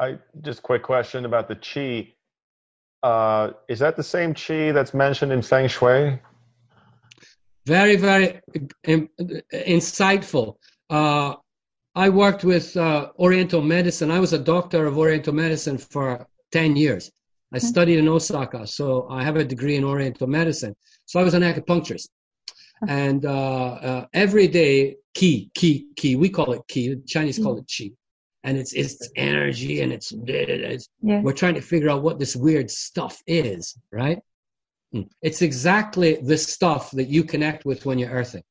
I 0.00 0.18
just 0.42 0.64
quick 0.64 0.82
question 0.82 1.24
about 1.24 1.46
the 1.46 1.54
chi. 1.54 2.12
Uh, 3.08 3.52
is 3.68 3.78
that 3.78 3.96
the 3.96 4.02
same 4.02 4.34
chi 4.34 4.72
that's 4.72 4.92
mentioned 4.92 5.32
in 5.32 5.40
Feng 5.40 5.68
Shui? 5.68 6.18
very 7.66 7.96
very 7.96 8.40
in, 8.84 9.08
insightful 9.52 10.56
uh, 10.90 11.34
i 11.94 12.08
worked 12.08 12.44
with 12.44 12.76
uh, 12.76 13.10
oriental 13.18 13.62
medicine 13.62 14.10
i 14.10 14.18
was 14.18 14.32
a 14.32 14.38
doctor 14.38 14.86
of 14.86 14.98
oriental 14.98 15.32
medicine 15.32 15.78
for 15.78 16.26
10 16.54 16.76
years 16.84 17.04
i 17.56 17.58
studied 17.72 17.98
in 18.02 18.08
osaka 18.16 18.60
so 18.78 18.86
i 19.18 19.20
have 19.28 19.36
a 19.36 19.44
degree 19.54 19.76
in 19.80 19.84
oriental 19.94 20.28
medicine 20.40 20.74
so 21.10 21.14
i 21.20 21.24
was 21.28 21.34
an 21.34 21.44
acupuncturist 21.50 22.08
and 22.88 23.20
uh, 23.24 23.72
uh, 23.88 24.06
every 24.24 24.48
day 24.60 24.74
qi, 25.18 25.32
qi, 25.58 25.70
qi, 25.98 26.10
we 26.22 26.28
call 26.36 26.50
it 26.56 26.62
qi, 26.72 26.82
the 26.90 27.06
chinese 27.14 27.38
call 27.44 27.56
it 27.62 27.68
chi 27.74 27.86
and 28.44 28.58
it's 28.58 28.72
it's 28.74 29.08
energy 29.16 29.80
and 29.80 29.90
it's, 29.92 30.12
it's 30.12 30.88
Yes. 31.02 31.24
we're 31.24 31.32
trying 31.32 31.54
to 31.54 31.60
figure 31.60 31.90
out 31.90 32.02
what 32.02 32.18
this 32.18 32.36
weird 32.36 32.70
stuff 32.70 33.20
is, 33.26 33.76
right? 33.90 34.20
Mm. 34.94 35.08
It's 35.22 35.42
exactly 35.42 36.16
the 36.22 36.38
stuff 36.38 36.90
that 36.92 37.08
you 37.08 37.24
connect 37.24 37.64
with 37.64 37.84
when 37.84 37.98
you're 37.98 38.10
earthing. 38.10 38.42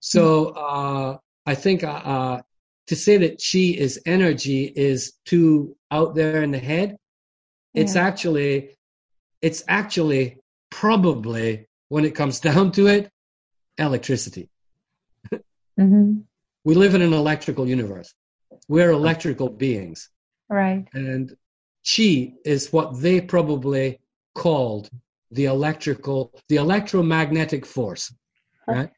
So 0.00 0.50
uh, 0.50 1.18
I 1.46 1.54
think 1.54 1.84
uh, 1.84 2.02
uh, 2.14 2.42
to 2.86 2.96
say 2.96 3.16
that 3.18 3.42
chi 3.42 3.74
is 3.78 4.00
energy 4.06 4.64
is 4.64 5.14
too 5.24 5.76
out 5.90 6.14
there 6.14 6.42
in 6.42 6.50
the 6.50 6.58
head. 6.58 6.96
It's 7.74 7.96
actually, 7.96 8.76
it's 9.42 9.62
actually 9.68 10.38
probably 10.70 11.66
when 11.88 12.04
it 12.04 12.14
comes 12.14 12.40
down 12.48 12.72
to 12.72 12.86
it, 12.86 13.10
electricity. 13.78 14.48
hmm 15.78 16.18
We 16.64 16.74
live 16.74 16.94
in 16.94 17.02
an 17.02 17.12
electrical 17.12 17.68
universe. 17.68 18.14
We're 18.68 18.90
electrical 18.90 19.48
beings. 19.48 20.08
Right. 20.48 20.86
and 20.94 21.36
chi 21.84 22.32
is 22.44 22.72
what 22.72 23.00
they 23.00 23.20
probably 23.20 23.98
called 24.34 24.88
the 25.32 25.46
electrical 25.46 26.32
the 26.48 26.56
electromagnetic 26.56 27.66
force 27.66 28.14
right 28.68 28.90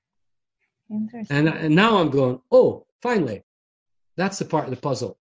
Interesting. 0.91 1.37
and, 1.37 1.49
and 1.49 1.75
now 1.75 1.97
i'm 1.99 2.11
going 2.11 2.39
oh 2.51 2.87
finally 3.03 3.43
that's 4.19 4.39
the 4.39 4.45
part 4.45 4.65
of 4.65 4.71
the 4.71 4.81
puzzle 4.89 5.17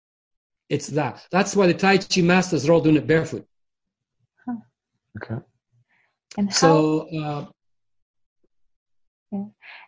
it's 0.69 0.87
that 0.87 1.25
that's 1.31 1.55
why 1.57 1.67
the 1.67 1.73
tai 1.73 1.97
chi 1.97 2.21
masters 2.21 2.67
are 2.67 2.73
all 2.73 2.81
doing 2.81 2.95
it 2.95 3.07
barefoot 3.07 3.45
Okay. 5.17 5.39
and 6.37 6.47
how 6.49 6.53
so 6.53 7.07
uh, 7.21 7.45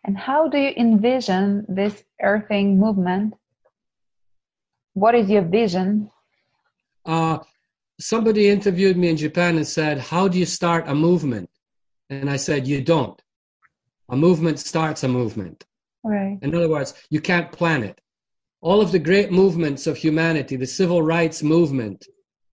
and 0.03 0.17
how 0.17 0.47
do 0.47 0.57
you 0.57 0.71
envision 0.77 1.65
this 1.67 2.03
earthing 2.21 2.79
movement? 2.79 3.33
What 4.93 5.13
is 5.15 5.29
your 5.29 5.43
vision? 5.43 6.09
uh, 7.05 7.37
somebody 7.99 8.49
interviewed 8.49 8.97
me 8.97 9.09
in 9.09 9.17
japan 9.17 9.55
and 9.57 9.67
said 9.67 9.97
how 9.99 10.27
do 10.27 10.37
you 10.37 10.45
start 10.45 10.83
a 10.87 10.95
movement 10.95 11.49
and 12.09 12.29
i 12.29 12.35
said 12.35 12.67
you 12.67 12.81
don't 12.81 13.21
a 14.09 14.17
movement 14.17 14.59
starts 14.59 15.03
a 15.03 15.07
movement 15.07 15.65
Right. 16.03 16.37
In 16.43 16.53
other 16.53 16.69
words, 16.69 16.93
you 17.09 17.19
can't 17.19 17.51
plan 17.51 17.81
it. 17.81 17.99
All 18.65 18.81
of 18.81 18.91
the 18.91 18.97
great 18.97 19.31
movements 19.31 19.85
of 19.85 19.95
humanity, 19.95 20.55
the 20.55 20.65
civil 20.65 21.03
rights 21.03 21.43
movement, 21.43 22.03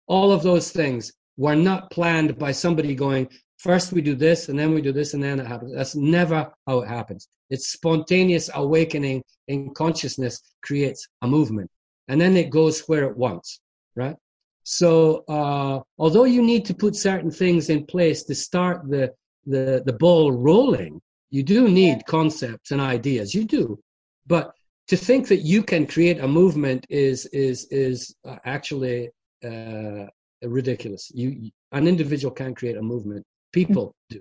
all 0.07 0.31
of 0.31 0.41
those 0.41 0.71
things 0.71 1.13
were 1.37 1.55
not 1.55 1.91
planned 1.91 2.35
by 2.39 2.51
somebody 2.51 2.95
going, 2.95 3.29
first 3.57 3.93
we 3.93 4.01
do 4.01 4.15
this 4.15 4.49
and 4.49 4.57
then 4.57 4.73
we 4.73 4.81
do 4.81 4.91
this 4.91 5.13
and 5.13 5.21
then 5.21 5.39
it 5.39 5.45
happens. 5.45 5.71
That's 5.75 5.95
never 5.95 6.51
how 6.65 6.79
it 6.79 6.87
happens. 6.87 7.27
It's 7.51 7.67
spontaneous 7.67 8.49
awakening 8.55 9.21
in 9.49 9.71
consciousness 9.75 10.41
creates 10.63 11.07
a 11.21 11.27
movement 11.27 11.69
and 12.07 12.19
then 12.19 12.35
it 12.35 12.49
goes 12.49 12.79
where 12.87 13.03
it 13.03 13.15
wants, 13.15 13.59
right? 13.95 14.15
So, 14.63 15.23
uh, 15.27 15.81
although 15.99 16.23
you 16.23 16.41
need 16.41 16.65
to 16.65 16.73
put 16.73 16.95
certain 16.95 17.29
things 17.29 17.69
in 17.69 17.85
place 17.85 18.23
to 18.23 18.33
start 18.33 18.89
the, 18.89 19.13
the, 19.45 19.83
the 19.85 19.93
ball 19.93 20.31
rolling, 20.31 21.01
you 21.29 21.43
do 21.43 21.67
need 21.69 22.07
concepts 22.07 22.71
and 22.71 22.81
ideas. 22.81 23.35
You 23.35 23.45
do. 23.45 23.79
But 24.25 24.55
to 24.89 24.97
think 24.97 25.27
that 25.27 25.41
you 25.41 25.63
can 25.63 25.85
create 25.85 26.19
a 26.19 26.27
movement 26.27 26.85
is, 26.89 27.25
is, 27.27 27.67
is 27.71 28.15
uh, 28.27 28.37
actually, 28.45 29.09
uh, 29.45 30.05
ridiculous. 30.43 31.11
You, 31.13 31.51
an 31.71 31.87
individual 31.87 32.33
can't 32.33 32.57
create 32.57 32.77
a 32.77 32.81
movement. 32.81 33.23
People 33.53 33.95
do. 34.09 34.19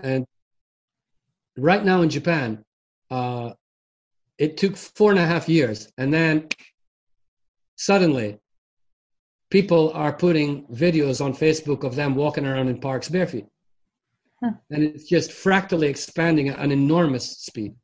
And 0.00 0.24
right 1.56 1.84
now 1.84 2.02
in 2.02 2.10
Japan, 2.10 2.64
uh, 3.10 3.52
it 4.38 4.56
took 4.56 4.76
four 4.76 5.10
and 5.10 5.20
a 5.20 5.26
half 5.26 5.48
years, 5.48 5.90
and 5.98 6.12
then 6.12 6.48
suddenly, 7.76 8.38
people 9.50 9.90
are 9.94 10.12
putting 10.12 10.66
videos 10.66 11.24
on 11.24 11.32
Facebook 11.32 11.82
of 11.84 11.96
them 11.96 12.14
walking 12.14 12.46
around 12.46 12.68
in 12.68 12.80
parks 12.80 13.08
barefoot, 13.08 13.46
Huh. 14.42 14.52
and 14.70 14.84
it's 14.84 15.08
just 15.08 15.32
fractally 15.32 15.88
expanding 15.88 16.48
at 16.48 16.60
an 16.60 16.70
enormous 16.70 17.38
speed. 17.38 17.74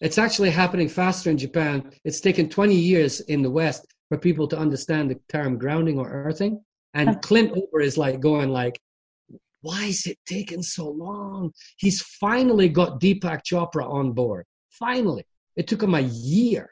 It's 0.00 0.18
actually 0.18 0.50
happening 0.50 0.88
faster 0.88 1.30
in 1.30 1.38
Japan. 1.38 1.90
It's 2.04 2.20
taken 2.20 2.48
20 2.48 2.74
years 2.74 3.20
in 3.20 3.42
the 3.42 3.50
West 3.50 3.86
for 4.08 4.18
people 4.18 4.46
to 4.48 4.58
understand 4.58 5.10
the 5.10 5.18
term 5.28 5.58
grounding 5.58 5.98
or 5.98 6.08
earthing. 6.10 6.60
And 6.94 7.20
Clint 7.22 7.52
Ober 7.56 7.80
is 7.80 7.96
like 7.98 8.20
going 8.20 8.50
like, 8.50 8.78
why 9.62 9.84
is 9.84 10.06
it 10.06 10.18
taking 10.26 10.62
so 10.62 10.88
long? 10.88 11.52
He's 11.76 12.00
finally 12.02 12.68
got 12.68 13.00
Deepak 13.00 13.42
Chopra 13.42 13.88
on 13.88 14.12
board. 14.12 14.44
Finally. 14.70 15.26
It 15.56 15.66
took 15.66 15.82
him 15.82 15.94
a 15.94 16.00
year. 16.00 16.70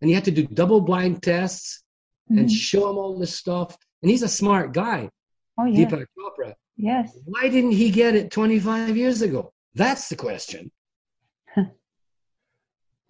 And 0.00 0.08
he 0.08 0.14
had 0.14 0.24
to 0.26 0.30
do 0.30 0.46
double 0.46 0.80
blind 0.80 1.22
tests 1.22 1.82
and 2.28 2.46
Mhm. 2.48 2.50
show 2.50 2.88
him 2.90 2.98
all 2.98 3.18
this 3.18 3.34
stuff. 3.34 3.76
And 4.02 4.10
he's 4.10 4.22
a 4.22 4.28
smart 4.28 4.72
guy, 4.72 5.10
Oh, 5.58 5.64
yeah. 5.64 5.86
Deepak 5.86 6.06
Chopra. 6.16 6.54
Yes. 6.76 7.18
Why 7.24 7.48
didn't 7.48 7.72
he 7.72 7.90
get 7.90 8.14
it 8.14 8.30
25 8.30 8.96
years 8.96 9.20
ago? 9.22 9.52
That's 9.74 10.08
the 10.08 10.16
question. 10.16 10.70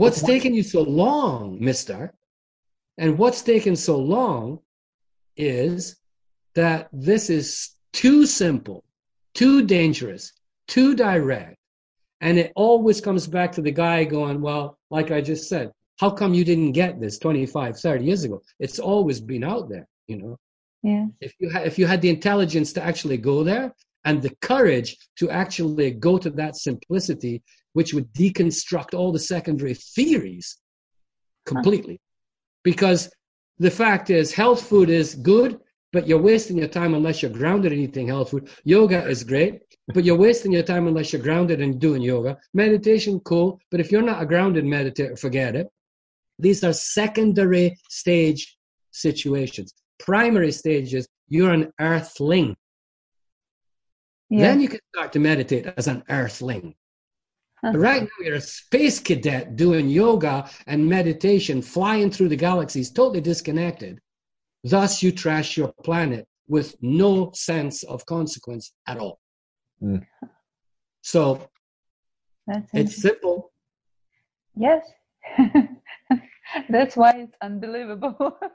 What's 0.01 0.23
taking 0.23 0.55
you 0.55 0.63
so 0.63 0.81
long, 0.81 1.59
mister? 1.61 2.15
And 2.97 3.19
what's 3.19 3.43
taken 3.43 3.77
so 3.77 3.99
long 3.99 4.61
is 5.37 5.97
that 6.55 6.89
this 6.91 7.29
is 7.29 7.77
too 7.93 8.25
simple, 8.25 8.83
too 9.35 9.67
dangerous, 9.67 10.33
too 10.69 10.95
direct. 10.95 11.57
And 12.23 12.39
it 12.39 12.51
always 12.57 13.03
comes 13.03 13.27
back 13.27 13.53
to 13.53 13.61
the 13.61 13.71
guy 13.71 14.05
going, 14.05 14.41
well, 14.41 14.79
like 14.91 15.11
I 15.11 15.21
just 15.21 15.51
said, 15.51 15.71
how 15.99 16.11
come 16.11 16.33
you 16.33 16.47
didn't 16.47 16.73
get 16.73 16.99
this 16.99 17.19
25, 17.19 17.79
30 17.79 18.03
years 18.03 18.25
ago? 18.25 18.41
It's 18.59 18.79
always 18.79 19.21
been 19.21 19.45
out 19.45 19.69
there, 19.69 19.87
you 20.09 20.17
know? 20.17 20.39
Yeah. 20.83 21.09
if 21.21 21.35
you 21.39 21.51
had 21.51 21.67
if 21.67 21.79
you 21.79 21.87
had 21.87 22.01
the 22.01 22.09
intelligence 22.09 22.73
to 22.73 22.83
actually 22.83 23.19
go 23.19 23.45
there 23.45 23.75
and 24.05 24.23
the 24.23 24.35
courage 24.41 24.97
to 25.17 25.31
actually 25.31 25.91
go 25.91 26.19
to 26.19 26.31
that 26.31 26.57
simplicity 26.57 27.43
which 27.73 27.95
would 27.95 28.13
deconstruct 28.13 28.95
all 28.95 29.13
the 29.13 29.19
secondary 29.19 29.75
theories 29.75 30.59
completely. 31.47 32.01
Because 32.63 33.11
the 33.59 33.71
fact 33.71 34.11
is 34.11 34.33
health 34.33 34.63
food 34.63 34.91
is 34.91 35.15
good 35.15 35.59
but 35.93 36.07
you're 36.07 36.23
wasting 36.23 36.57
your 36.57 36.69
time 36.69 36.95
unless 36.95 37.21
you're 37.21 37.33
grounded 37.33 37.73
in 37.73 37.81
eating 37.81 38.07
health 38.07 38.31
food. 38.31 38.49
Yoga 38.65 39.07
is 39.07 39.25
great 39.25 39.61
but 39.95 40.05
you're 40.05 40.17
wasting 40.17 40.53
your 40.53 40.63
time 40.63 40.87
unless 40.87 41.13
you're 41.13 41.23
grounded 41.23 41.61
in 41.61 41.79
doing 41.79 42.03
yoga. 42.03 42.39
Meditation 42.55 43.21
cool 43.21 43.61
but 43.71 43.81
if 43.81 43.91
you're 43.91 44.03
not 44.03 44.23
a 44.23 44.27
grounded 44.27 44.65
meditator 44.65 45.19
forget 45.19 45.57
it. 45.57 45.69
These 46.39 46.65
are 46.65 46.73
secondary 46.73 47.77
stage 47.91 48.57
situations. 48.93 49.75
Primary 49.99 50.53
stages, 50.53 51.07
you're 51.29 51.53
an 51.53 51.71
earthling. 51.81 52.57
Yes. 54.31 54.43
Then 54.43 54.61
you 54.61 54.69
can 54.69 54.81
start 54.95 55.13
to 55.13 55.19
meditate 55.19 55.67
as 55.77 55.89
an 55.89 56.05
earthling. 56.09 56.75
Huh. 57.63 57.73
Right 57.75 58.03
now, 58.03 58.25
you're 58.25 58.37
a 58.37 58.41
space 58.41 59.01
cadet 59.01 59.57
doing 59.57 59.89
yoga 59.89 60.49
and 60.67 60.89
meditation, 60.89 61.61
flying 61.61 62.11
through 62.11 62.29
the 62.29 62.37
galaxies, 62.37 62.91
totally 62.91 63.21
disconnected. 63.21 64.01
Thus, 64.65 65.03
you 65.03 65.13
trash 65.13 65.57
your 65.57 65.73
planet 65.85 66.27
with 66.49 66.77
no 66.81 67.33
sense 67.35 67.83
of 67.83 68.07
consequence 68.07 68.73
at 68.87 68.99
all. 68.99 69.21
Mm. 69.83 70.07
So 71.03 71.49
That's 72.47 72.71
it's 72.73 73.03
simple. 73.03 73.53
Yes. 74.57 74.87
That's 76.69 76.97
why 76.97 77.13
it's 77.13 77.37
unbelievable. 77.43 78.39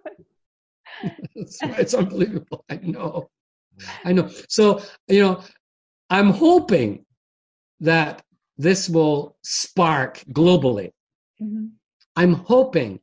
It's, 1.35 1.59
it's 1.61 1.93
unbelievable. 1.93 2.63
I 2.69 2.77
know. 2.77 3.29
I 4.05 4.13
know. 4.13 4.29
So, 4.47 4.81
you 5.09 5.21
know, 5.21 5.43
I'm 6.09 6.29
hoping 6.31 7.05
that 7.79 8.23
this 8.57 8.89
will 8.89 9.37
spark 9.43 10.19
globally. 10.31 10.91
Mhm. 11.41 11.71
I'm 12.15 12.33
hoping 12.33 12.99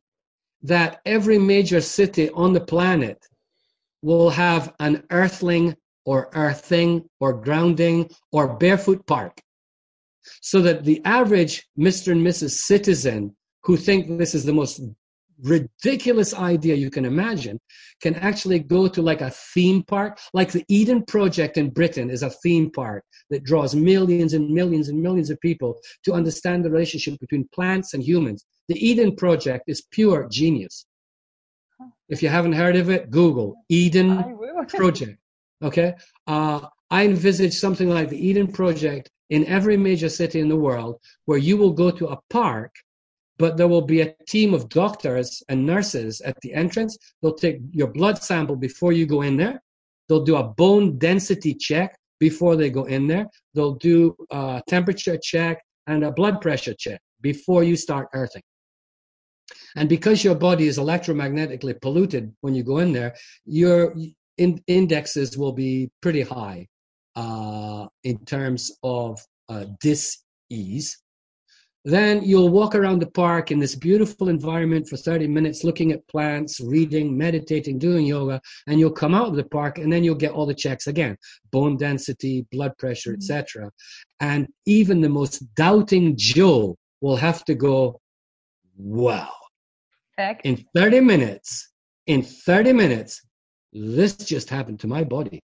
that 0.62 1.01
every 1.05 1.39
major 1.39 1.81
city 1.81 2.31
on 2.31 2.53
the 2.53 2.61
planet 2.61 3.19
will 4.03 4.31
have 4.31 4.74
an 4.81 5.05
earthling 5.11 5.77
or 6.05 6.31
earthing 6.35 7.09
or 7.20 7.33
grounding 7.33 8.11
or 8.33 8.57
barefoot 8.57 9.07
park 9.07 9.41
so 10.41 10.61
that 10.62 10.85
the 10.85 11.01
average 11.05 11.69
Mr. 11.79 12.12
and 12.12 12.24
Mrs. 12.27 12.53
citizen 12.70 13.37
who 13.65 13.77
think 13.77 14.19
this 14.19 14.35
is 14.35 14.45
the 14.45 14.53
most 14.53 14.81
ridiculous 15.43 16.35
idea 16.35 16.74
you 16.74 16.90
can 16.90 17.05
imagine 17.05 17.59
can 18.01 18.14
actually 18.16 18.59
go 18.59 18.89
to 18.89 19.02
like 19.02 19.20
a 19.20 19.31
theme 19.31 19.82
park. 19.85 20.19
Like 20.35 20.52
the 20.52 20.64
eden 20.69 21.05
project 21.05 21.56
in 21.56 21.70
britain 21.70 22.10
is 22.10 22.23
a 22.23 22.31
theme 22.31 22.70
park 22.70 23.05
that 23.31 23.44
draws 23.44 23.74
millions 23.74 24.35
and 24.35 24.48
millions 24.51 24.89
and 24.89 25.01
millions 25.01 25.31
of 25.31 25.40
people 25.40 25.78
to 26.05 26.12
understand 26.12 26.64
the 26.64 26.70
relationship 26.70 27.19
between 27.20 27.48
plants 27.55 27.94
and 27.94 28.02
humans. 28.02 28.44
The 28.69 28.86
eden 28.86 29.16
project 29.16 29.64
is 29.69 29.86
pure 29.90 30.28
genius. 30.31 30.86
If 32.09 32.23
you 32.23 32.28
haven't 32.28 32.52
heard 32.52 32.77
of 32.77 32.90
it 32.90 33.10
google 33.10 33.56
eden 33.69 34.39
project. 34.69 35.19
Okay, 35.62 35.94
uh, 36.27 36.66
I 36.93 37.06
envisage 37.06 37.55
something 37.55 37.89
like 37.89 38.10
the 38.10 38.28
Eden 38.28 38.47
Project 38.52 39.10
in 39.31 39.47
every 39.47 39.78
major 39.78 40.10
city 40.10 40.40
in 40.40 40.48
the 40.51 40.56
world, 40.56 41.01
where 41.24 41.39
you 41.39 41.56
will 41.56 41.73
go 41.73 41.90
to 41.90 42.09
a 42.09 42.20
park, 42.28 42.74
but 43.39 43.57
there 43.57 43.69
will 43.69 43.83
be 43.83 44.03
a 44.03 44.15
team 44.29 44.55
of 44.55 44.69
doctors 44.69 45.43
and 45.49 45.67
nurses 45.67 46.21
at 46.21 46.41
the 46.43 46.53
entrance. 46.55 46.97
They'll 47.21 47.35
take 47.35 47.59
your 47.71 47.89
blood 47.89 48.23
sample 48.23 48.57
before 48.57 48.93
you 48.93 49.07
go 49.07 49.23
in 49.23 49.37
there. 49.37 49.61
They'll 50.09 50.25
do 50.25 50.37
a 50.37 50.45
bone 50.45 50.99
density 50.99 51.55
check 51.55 51.97
before 52.21 52.57
they 52.57 52.71
go 52.71 52.85
in 52.85 53.07
there. 53.07 53.27
They'll 53.55 53.75
do 53.75 54.15
a 54.31 54.63
temperature 54.69 55.19
check 55.23 55.63
and 55.87 56.05
a 56.05 56.13
blood 56.13 56.41
pressure 56.41 56.75
check 56.75 57.01
before 57.21 57.65
you 57.65 57.77
start 57.77 58.09
earthing. 58.15 58.43
And 59.77 59.89
because 59.89 60.23
your 60.23 60.35
body 60.35 60.67
is 60.67 60.79
electromagnetically 60.79 61.81
polluted 61.81 62.33
when 62.41 62.55
you 62.55 62.63
go 62.63 62.79
in 62.79 62.93
there, 62.93 63.15
your 63.45 63.95
in, 64.39 64.63
indexes 64.67 65.37
will 65.37 65.53
be 65.53 65.91
pretty 66.01 66.23
high 66.23 66.67
uh, 67.17 67.87
in 68.05 68.19
terms 68.25 68.71
of 68.83 69.21
uh, 69.49 69.65
dis-ease. 69.81 70.99
Then 71.85 72.23
you'll 72.23 72.49
walk 72.49 72.77
around 72.77 73.01
the 73.01 73.11
park 73.11 73.51
in 73.51 73.59
this 73.59 73.75
beautiful 73.75 74.29
environment 74.29 74.89
for 74.89 74.97
30 74.97 75.27
minutes, 75.27 75.65
looking 75.65 75.91
at 75.91 76.07
plants, 76.07 76.61
reading, 76.61 77.17
meditating, 77.19 77.79
doing 77.79 78.07
yoga, 78.07 78.41
and 78.69 78.79
you'll 78.79 78.93
come 78.93 79.15
out 79.15 79.27
of 79.27 79.35
the 79.35 79.45
park 79.45 79.79
and 79.79 79.93
then 79.93 80.05
you'll 80.05 80.15
get 80.15 80.31
all 80.31 80.47
the 80.47 80.55
checks 80.55 80.87
again 80.87 81.17
bone 81.51 81.77
density, 81.77 82.47
blood 82.53 82.77
pressure, 82.79 83.13
etc. 83.13 83.71
And 84.21 84.47
even 84.65 85.01
the 85.01 85.09
most 85.09 85.41
doubting 85.57 86.17
Joe 86.17 86.77
will 87.01 87.17
have 87.17 87.45
to 87.47 87.55
go, 87.55 88.01
wow, 88.77 89.33
Fact. 90.17 90.47
in 90.47 90.65
30 90.75 91.01
minutes, 91.01 91.69
in 92.07 92.23
30 92.23 92.73
minutes, 92.73 93.23
this 93.73 94.15
just 94.15 94.49
happened 94.49 94.79
to 94.81 94.87
my 94.87 95.03
body. 95.03 95.41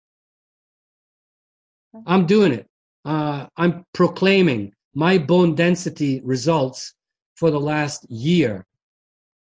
I'm 2.06 2.24
doing 2.24 2.52
it. 2.52 2.66
Uh, 3.04 3.46
I'm 3.56 3.84
proclaiming 3.92 4.72
my 4.94 5.18
bone 5.18 5.54
density 5.54 6.20
results 6.24 6.94
for 7.34 7.50
the 7.50 7.60
last 7.60 8.08
year 8.10 8.66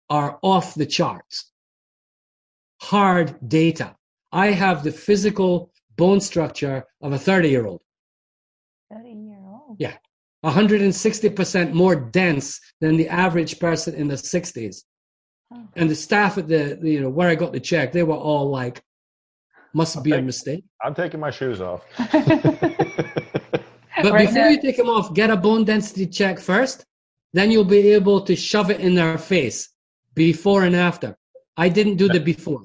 are 0.09 0.39
off 0.41 0.76
the 0.76 0.85
charts. 0.85 1.51
Hard 2.81 3.35
data. 3.47 3.95
I 4.31 4.47
have 4.47 4.84
the 4.84 4.91
physical 4.91 5.72
bone 5.95 6.22
structure 6.22 6.84
of 7.01 7.14
a 7.14 7.19
30 7.19 7.49
year 7.49 7.65
old. 7.65 7.81
30 8.91 9.09
year 9.09 9.39
old. 9.45 9.77
Yeah. 9.80 9.93
160% 10.45 11.73
more 11.73 11.95
dense 11.95 12.59
than 12.80 12.95
the 12.95 13.09
average 13.09 13.59
person 13.59 13.95
in 13.95 14.07
the 14.07 14.15
60s. 14.15 14.84
And 15.76 15.89
the 15.89 15.95
staff 15.95 16.38
at 16.38 16.47
the, 16.47 16.77
you 16.81 16.99
know, 17.01 17.09
where 17.09 17.30
I 17.30 17.35
got 17.35 17.53
the 17.53 17.59
check, 17.59 17.91
they 17.93 18.03
were 18.03 18.15
all 18.15 18.49
like, 18.49 18.81
must 19.73 20.03
be 20.03 20.11
a 20.11 20.22
mistake. 20.22 20.64
I'm 20.84 20.93
taking 20.93 21.19
my 21.19 21.31
shoes 21.31 21.61
off. 21.61 21.85
But 24.02 24.14
Right 24.14 24.28
before 24.28 24.34
there. 24.44 24.52
you 24.52 24.61
take 24.61 24.78
them 24.78 24.90
off, 24.90 25.14
get 25.14 25.30
a 25.30 25.36
bone 25.38 25.64
density 25.64 26.06
check 26.07 26.40
first. 26.40 26.86
Then 27.34 27.52
you'll 27.52 27.64
be 27.65 27.91
able 27.94 28.22
to 28.22 28.36
shove 28.36 28.69
it 28.72 28.80
in 28.80 28.95
their 28.95 29.18
face 29.18 29.69
before 30.14 30.64
and 30.64 30.76
after. 30.76 31.18
I 31.57 31.69
didn't 31.69 31.98
do 31.98 32.07
the 32.07 32.19
before. 32.19 32.61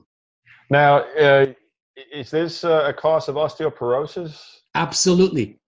now, 0.71 0.99
uh, 1.19 1.47
is 2.13 2.31
this 2.31 2.65
uh, 2.65 2.85
a 2.87 2.93
cause 2.93 3.29
of 3.29 3.37
osteoporosis? 3.37 4.61
Absolutely. 4.75 5.59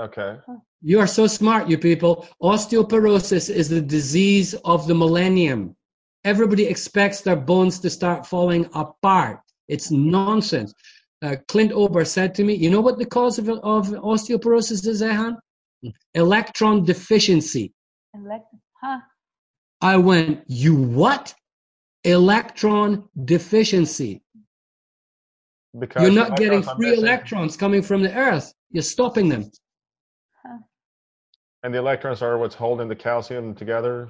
Okay. 0.00 0.36
You 0.82 0.98
are 0.98 1.06
so 1.06 1.26
smart, 1.26 1.68
you 1.68 1.76
people. 1.78 2.26
Osteoporosis 2.42 3.50
is 3.54 3.68
the 3.68 3.80
disease 3.80 4.54
of 4.64 4.86
the 4.86 4.94
millennium. 4.94 5.76
Everybody 6.24 6.64
expects 6.66 7.20
their 7.20 7.36
bones 7.36 7.78
to 7.80 7.90
start 7.90 8.26
falling 8.26 8.68
apart. 8.74 9.40
It's 9.68 9.90
nonsense. 9.90 10.74
Uh, 11.22 11.36
Clint 11.48 11.72
Ober 11.72 12.04
said 12.04 12.34
to 12.36 12.44
me, 12.44 12.54
You 12.54 12.70
know 12.70 12.80
what 12.80 12.98
the 12.98 13.04
cause 13.04 13.38
of, 13.38 13.48
of 13.48 13.88
osteoporosis 13.88 14.86
is, 14.86 15.02
Ehan? 15.02 15.36
Electron 16.14 16.84
deficiency. 16.84 17.72
Elect- 18.14 18.46
huh. 18.82 18.98
I 19.82 19.96
went, 19.96 20.44
You 20.46 20.74
what? 20.74 21.34
Electron 22.04 23.08
deficiency. 23.24 24.22
Because 25.78 26.02
You're 26.02 26.12
not 26.12 26.36
getting 26.36 26.62
free 26.62 26.94
electrons 26.94 27.56
coming 27.56 27.82
from 27.82 28.02
the 28.02 28.14
earth. 28.14 28.52
You're 28.70 28.82
stopping 28.82 29.28
them. 29.28 29.50
And 31.62 31.74
the 31.74 31.78
electrons 31.78 32.22
are 32.22 32.38
what's 32.38 32.54
holding 32.54 32.88
the 32.88 32.96
calcium 32.96 33.54
together. 33.54 34.08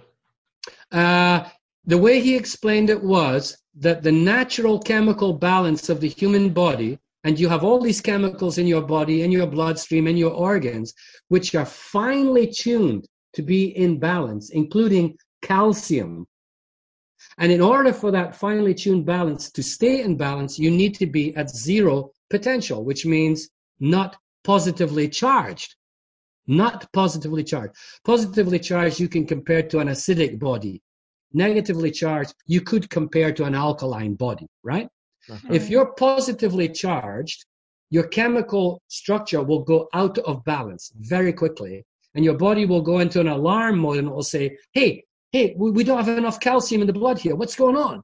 Uh, 0.92 1.44
the 1.84 1.98
way 1.98 2.20
he 2.20 2.36
explained 2.36 2.90
it 2.90 3.02
was 3.02 3.56
that 3.76 4.02
the 4.02 4.12
natural 4.12 4.78
chemical 4.78 5.32
balance 5.32 5.88
of 5.88 6.00
the 6.00 6.08
human 6.08 6.50
body, 6.50 6.98
and 7.24 7.38
you 7.38 7.48
have 7.48 7.64
all 7.64 7.80
these 7.80 8.00
chemicals 8.00 8.58
in 8.58 8.66
your 8.66 8.82
body, 8.82 9.22
in 9.22 9.32
your 9.32 9.46
bloodstream, 9.46 10.06
in 10.06 10.16
your 10.16 10.32
organs, 10.32 10.92
which 11.28 11.54
are 11.54 11.66
finely 11.66 12.46
tuned 12.46 13.06
to 13.34 13.42
be 13.42 13.76
in 13.76 13.98
balance, 13.98 14.50
including 14.50 15.16
calcium. 15.42 16.26
And 17.38 17.52
in 17.52 17.60
order 17.60 17.92
for 17.92 18.10
that 18.10 18.36
finely 18.36 18.74
tuned 18.74 19.06
balance 19.06 19.50
to 19.52 19.62
stay 19.62 20.02
in 20.02 20.16
balance, 20.16 20.58
you 20.58 20.70
need 20.70 20.94
to 20.96 21.06
be 21.06 21.34
at 21.36 21.50
zero 21.50 22.12
potential, 22.28 22.84
which 22.84 23.06
means 23.06 23.48
not 23.78 24.16
positively 24.44 25.08
charged. 25.08 25.76
Not 26.46 26.92
positively 26.92 27.44
charged. 27.44 27.74
Positively 28.04 28.58
charged, 28.58 28.98
you 29.00 29.08
can 29.08 29.26
compare 29.26 29.62
to 29.62 29.78
an 29.78 29.88
acidic 29.88 30.38
body. 30.38 30.82
Negatively 31.32 31.90
charged, 31.90 32.34
you 32.46 32.60
could 32.60 32.90
compare 32.90 33.32
to 33.32 33.44
an 33.44 33.54
alkaline 33.54 34.14
body, 34.14 34.46
right? 34.62 34.88
Okay. 35.28 35.54
If 35.54 35.70
you're 35.70 35.92
positively 35.92 36.68
charged, 36.68 37.44
your 37.90 38.06
chemical 38.08 38.80
structure 38.88 39.42
will 39.42 39.62
go 39.62 39.88
out 39.92 40.18
of 40.18 40.44
balance 40.44 40.92
very 40.96 41.32
quickly, 41.32 41.84
and 42.14 42.24
your 42.24 42.36
body 42.36 42.64
will 42.64 42.82
go 42.82 42.98
into 42.98 43.20
an 43.20 43.28
alarm 43.28 43.78
mode 43.78 43.98
and 43.98 44.08
it 44.08 44.14
will 44.14 44.22
say, 44.22 44.56
Hey, 44.72 45.04
hey, 45.32 45.54
we 45.56 45.84
don't 45.84 46.04
have 46.04 46.18
enough 46.18 46.40
calcium 46.40 46.80
in 46.80 46.86
the 46.86 46.92
blood 46.92 47.18
here. 47.18 47.36
What's 47.36 47.56
going 47.56 47.76
on? 47.76 48.02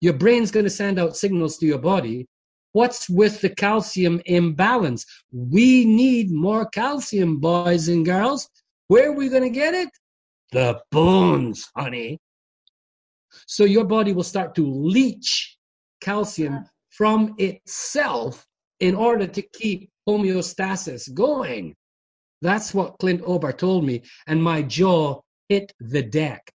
Your 0.00 0.12
brain's 0.12 0.50
going 0.50 0.64
to 0.64 0.70
send 0.70 0.98
out 0.98 1.16
signals 1.16 1.58
to 1.58 1.66
your 1.66 1.78
body. 1.78 2.26
What's 2.72 3.08
with 3.08 3.40
the 3.40 3.48
calcium 3.48 4.20
imbalance? 4.26 5.04
We 5.32 5.84
need 5.84 6.30
more 6.30 6.68
calcium, 6.68 7.38
boys 7.38 7.88
and 7.88 8.04
girls. 8.04 8.48
Where 8.88 9.10
are 9.10 9.14
we 9.14 9.28
going 9.28 9.42
to 9.42 9.50
get 9.50 9.74
it? 9.74 9.88
The 10.52 10.80
bones, 10.90 11.66
honey. 11.76 12.18
So 13.50 13.64
your 13.64 13.84
body 13.84 14.12
will 14.12 14.24
start 14.34 14.54
to 14.56 14.66
leach 14.66 15.56
calcium 16.02 16.54
uh-huh. 16.54 16.64
from 16.90 17.34
itself 17.38 18.46
in 18.78 18.94
order 18.94 19.26
to 19.26 19.40
keep 19.40 19.90
homeostasis 20.06 21.12
going. 21.14 21.74
That's 22.42 22.74
what 22.74 22.98
Clint 22.98 23.22
Ober 23.24 23.52
told 23.52 23.84
me, 23.84 24.02
and 24.26 24.42
my 24.42 24.60
jaw 24.60 25.22
hit 25.48 25.72
the 25.80 26.02
deck. 26.02 26.52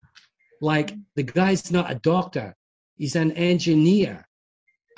Like 0.60 0.88
mm-hmm. 0.88 1.02
the 1.14 1.22
guy's 1.22 1.70
not 1.70 1.92
a 1.92 1.94
doctor, 1.94 2.56
he's 2.96 3.14
an 3.14 3.32
engineer, 3.32 4.26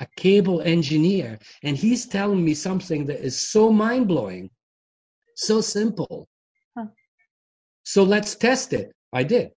a 0.01 0.07
cable 0.17 0.63
engineer, 0.63 1.39
and 1.63 1.77
he's 1.77 2.07
telling 2.07 2.43
me 2.43 2.55
something 2.55 3.05
that 3.05 3.21
is 3.21 3.51
so 3.51 3.71
mind 3.71 4.09
blowing, 4.09 4.49
so 5.37 5.61
simple. 5.61 6.27
Huh. 6.75 6.87
So 7.85 8.03
let's 8.03 8.35
test 8.35 8.73
it. 8.73 8.93
I 9.13 9.25
did. 9.25 9.51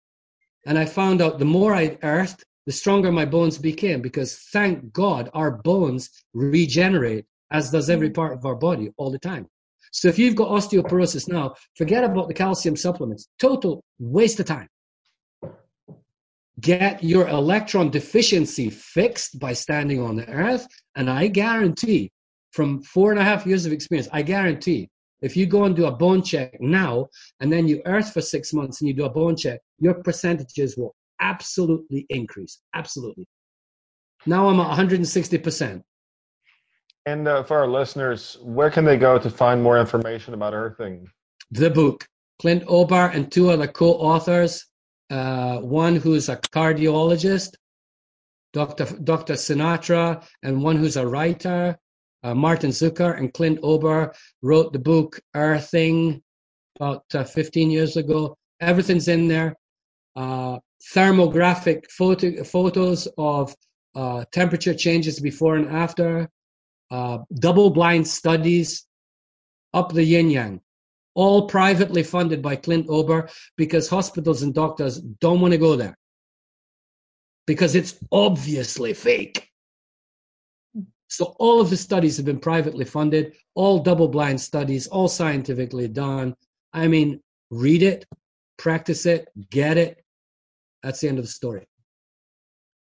And 0.66 0.78
I 0.78 0.86
found 0.86 1.22
out 1.22 1.40
the 1.40 1.46
more 1.46 1.74
I 1.74 1.98
earthed, 2.02 2.44
the 2.66 2.72
stronger 2.72 3.12
my 3.12 3.26
bones 3.26 3.58
became 3.58 4.02
because 4.02 4.38
thank 4.52 4.92
God 4.92 5.30
our 5.34 5.52
bones 5.52 6.10
regenerate, 6.34 7.26
as 7.52 7.70
does 7.70 7.90
every 7.90 8.10
mm. 8.10 8.16
part 8.16 8.34
of 8.34 8.46
our 8.46 8.56
body 8.56 8.92
all 8.98 9.12
the 9.12 9.20
time. 9.20 9.48
So 9.92 10.08
if 10.08 10.20
you've 10.20 10.36
got 10.36 10.50
osteoporosis 10.50 11.30
now, 11.30 11.54
forget 11.76 12.04
about 12.04 12.28
the 12.28 12.34
calcium 12.34 12.76
supplements. 12.76 13.30
Total 13.40 13.84
waste 14.00 14.40
of 14.40 14.48
time. 14.48 14.68
Get 16.60 17.04
your 17.04 17.28
electron 17.28 17.92
deficiency 17.92 18.70
fixed 18.70 19.40
by 19.40 19.54
standing 19.54 20.02
on 20.02 20.16
the 20.16 20.28
earth. 20.30 20.68
And 20.96 21.10
I 21.10 21.28
guarantee, 21.28 22.12
from 22.52 22.82
four 22.82 23.12
and 23.12 23.20
a 23.20 23.24
half 23.24 23.46
years 23.46 23.66
of 23.66 23.72
experience, 23.72 24.08
I 24.12 24.22
guarantee 24.22 24.90
if 25.26 25.36
you 25.36 25.48
go 25.48 25.64
and 25.64 25.76
do 25.76 25.88
a 25.88 25.92
bone 25.92 26.22
check 26.22 26.56
now, 26.62 27.08
and 27.40 27.52
then 27.52 27.68
you 27.68 27.82
earth 27.88 28.14
for 28.14 28.22
six 28.22 28.54
months 28.54 28.80
and 28.80 28.88
you 28.88 28.94
do 28.94 29.06
a 29.06 29.10
bone 29.10 29.36
check, 29.36 29.60
your 29.80 29.96
percentages 29.96 30.78
will 30.78 30.96
absolutely 31.20 32.06
increase. 32.10 32.60
Absolutely. 32.76 33.26
Now 34.28 34.48
I'm 34.48 34.60
at 34.60 34.78
160%. 34.78 35.82
And 37.08 37.28
uh, 37.28 37.44
for 37.44 37.58
our 37.58 37.68
listeners, 37.68 38.38
where 38.44 38.70
can 38.70 38.86
they 38.86 38.98
go 38.98 39.18
to 39.18 39.30
find 39.30 39.64
more 39.64 39.80
information 39.80 40.36
about 40.36 40.54
earthing? 40.54 41.08
The 41.50 41.72
book, 41.72 42.08
Clint 42.40 42.64
Ober 42.68 43.08
and 43.08 43.32
two 43.32 43.50
other 43.50 43.68
co-authors, 43.68 44.64
uh, 45.10 45.58
one 45.58 45.96
who's 45.96 46.30
a 46.30 46.38
cardiologist, 46.38 47.56
Dr. 48.54 48.86
Dr. 49.04 49.34
Sinatra, 49.34 50.24
and 50.44 50.62
one 50.62 50.78
who's 50.78 50.98
a 50.98 51.08
writer, 51.08 51.78
uh, 52.26 52.34
Martin 52.34 52.72
Zucker 52.72 53.18
and 53.18 53.32
Clint 53.34 53.60
Ober 53.62 54.12
wrote 54.42 54.74
the 54.74 54.80
book 54.80 55.20
Earthing 55.36 56.24
about 56.78 57.04
uh, 57.14 57.24
15 57.24 57.70
years 57.70 57.98
ago. 57.98 58.36
Everything's 58.60 59.08
in 59.08 59.28
there. 59.28 59.56
Uh, 60.16 60.58
thermographic 60.94 61.90
photo, 61.92 62.44
photos 62.44 63.08
of 63.20 63.56
uh, 63.96 64.26
temperature 64.32 64.74
changes 64.74 65.20
before 65.20 65.56
and 65.56 65.70
after, 65.70 66.28
uh, 66.90 67.20
double 67.36 67.70
blind 67.70 68.08
studies, 68.08 68.88
up 69.76 69.94
the 69.94 70.04
yin 70.04 70.32
yang, 70.32 70.62
all 71.14 71.48
privately 71.48 72.02
funded 72.02 72.42
by 72.42 72.56
Clint 72.56 72.88
Ober 72.90 73.30
because 73.56 73.88
hospitals 73.88 74.42
and 74.42 74.54
doctors 74.54 75.00
don't 75.00 75.42
want 75.42 75.52
to 75.52 75.60
go 75.60 75.76
there 75.76 75.96
because 77.46 77.76
it's 77.76 77.96
obviously 78.12 78.94
fake. 78.94 79.45
So 81.16 81.34
all 81.40 81.62
of 81.62 81.70
the 81.70 81.78
studies 81.78 82.18
have 82.18 82.26
been 82.26 82.40
privately 82.40 82.84
funded, 82.84 83.36
all 83.54 83.80
double 83.80 84.10
blind 84.10 84.42
studies, 84.42 84.86
all 84.88 85.08
scientifically 85.08 85.88
done. 85.88 86.36
I 86.74 86.90
mean, 86.90 87.22
read 87.52 87.84
it, 87.84 88.06
practice 88.58 89.06
it, 89.06 89.30
get 89.50 89.78
it. 89.78 90.04
That's 90.84 91.00
the 91.00 91.08
end 91.08 91.18
of 91.18 91.24
the 91.24 91.32
story. 91.32 91.70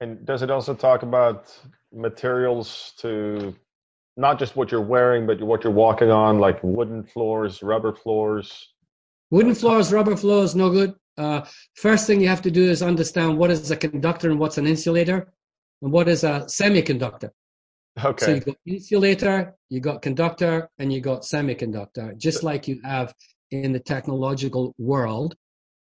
And 0.00 0.26
does 0.26 0.42
it 0.42 0.50
also 0.50 0.74
talk 0.74 1.04
about 1.04 1.56
materials 1.92 2.94
to 2.98 3.54
not 4.16 4.40
just 4.40 4.56
what 4.56 4.72
you're 4.72 4.80
wearing, 4.80 5.24
but 5.24 5.40
what 5.40 5.62
you're 5.62 5.72
walking 5.72 6.10
on, 6.10 6.40
like 6.40 6.58
wooden 6.64 7.04
floors, 7.04 7.62
rubber 7.62 7.92
floors? 7.92 8.74
Wooden 9.30 9.54
floors, 9.54 9.92
rubber 9.92 10.16
floors, 10.16 10.56
no 10.56 10.70
good. 10.70 10.96
Uh, 11.16 11.42
first 11.76 12.08
thing 12.08 12.20
you 12.20 12.28
have 12.28 12.42
to 12.42 12.50
do 12.50 12.68
is 12.68 12.82
understand 12.82 13.38
what 13.38 13.52
is 13.52 13.70
a 13.70 13.76
conductor 13.76 14.32
and 14.32 14.40
what's 14.40 14.58
an 14.58 14.66
insulator, 14.66 15.32
and 15.80 15.92
what 15.92 16.08
is 16.08 16.24
a 16.24 16.40
semiconductor. 16.48 17.30
So 17.98 18.34
you 18.34 18.40
got 18.40 18.56
insulator, 18.66 19.54
you 19.70 19.80
got 19.80 20.02
conductor, 20.02 20.68
and 20.78 20.92
you 20.92 21.00
got 21.00 21.22
semiconductor, 21.22 22.16
just 22.18 22.42
like 22.42 22.68
you 22.68 22.80
have 22.84 23.14
in 23.50 23.72
the 23.72 23.80
technological 23.80 24.74
world. 24.78 25.34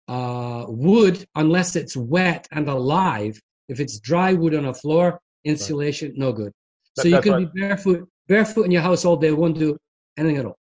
Uh, 0.10 0.66
wood, 0.68 1.26
unless 1.36 1.78
it's 1.78 1.96
wet 1.96 2.46
and 2.52 2.68
alive, 2.68 3.40
if 3.70 3.80
it's 3.80 4.00
dry 4.00 4.34
wood 4.34 4.54
on 4.54 4.66
a 4.66 4.74
floor, 4.74 5.20
insulation, 5.46 6.14
no 6.18 6.34
good. 6.34 6.52
That- 6.98 7.04
So 7.04 7.08
you 7.08 7.22
can 7.22 7.32
what- 7.34 7.54
be 7.54 7.62
barefoot, 7.62 8.10
barefoot 8.28 8.64
in 8.66 8.72
your 8.72 8.82
house 8.82 9.06
all 9.06 9.16
day, 9.16 9.32
won't 9.32 9.58
do 9.58 9.78
anything 10.18 10.38
at 10.38 10.46
all. 10.46 10.58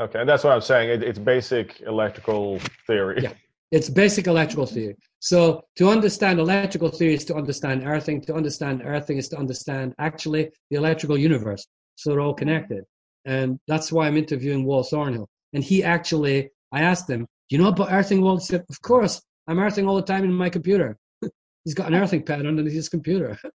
Okay. 0.00 0.20
And 0.20 0.28
that's 0.28 0.44
what 0.44 0.52
I'm 0.54 0.60
saying. 0.62 0.90
It, 0.90 1.02
it's 1.02 1.18
basic 1.18 1.80
electrical 1.82 2.58
theory. 2.86 3.22
Yeah. 3.22 3.32
It's 3.72 3.88
basic 3.88 4.26
electrical 4.26 4.66
theory. 4.66 4.96
So 5.18 5.62
to 5.76 5.88
understand 5.88 6.38
electrical 6.38 6.88
theory 6.88 7.14
is 7.14 7.24
to 7.26 7.34
understand 7.34 7.82
earthing. 7.84 8.20
To 8.22 8.34
understand 8.34 8.82
earthing 8.84 9.18
is 9.18 9.28
to 9.30 9.38
understand 9.38 9.94
actually 9.98 10.50
the 10.70 10.76
electrical 10.76 11.18
universe. 11.18 11.66
So 11.96 12.10
they're 12.10 12.20
all 12.20 12.34
connected. 12.34 12.84
And 13.24 13.58
that's 13.66 13.90
why 13.90 14.06
I'm 14.06 14.16
interviewing 14.16 14.64
Walt 14.64 14.88
Thornhill. 14.90 15.28
And 15.52 15.64
he 15.64 15.82
actually, 15.82 16.50
I 16.72 16.82
asked 16.82 17.10
him, 17.10 17.20
Do 17.20 17.56
you 17.56 17.58
know 17.58 17.68
about 17.68 17.92
earthing? 17.92 18.20
Walt 18.20 18.42
said, 18.42 18.64
Of 18.70 18.80
course, 18.82 19.20
I'm 19.48 19.58
earthing 19.58 19.88
all 19.88 19.96
the 19.96 20.02
time 20.02 20.22
in 20.24 20.32
my 20.32 20.48
computer. 20.48 20.96
He's 21.64 21.74
got 21.74 21.88
an 21.88 21.94
earthing 21.94 22.22
pad 22.22 22.46
underneath 22.46 22.74
his 22.74 22.88
computer. 22.88 23.38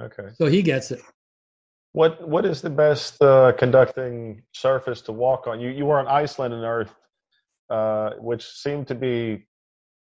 Okay. 0.00 0.28
So 0.36 0.46
he 0.46 0.62
gets 0.62 0.90
it. 0.90 1.02
What 1.92 2.26
what 2.26 2.46
is 2.46 2.62
the 2.62 2.70
best 2.70 3.20
uh, 3.22 3.52
conducting 3.58 4.42
surface 4.52 5.02
to 5.02 5.12
walk 5.12 5.46
on? 5.46 5.60
You 5.60 5.68
you 5.68 5.84
were 5.84 5.98
on 5.98 6.08
Iceland 6.08 6.54
and 6.54 6.64
Earth, 6.64 6.94
uh, 7.70 8.10
which 8.18 8.44
seemed 8.44 8.86
to 8.88 8.94
be 8.94 9.46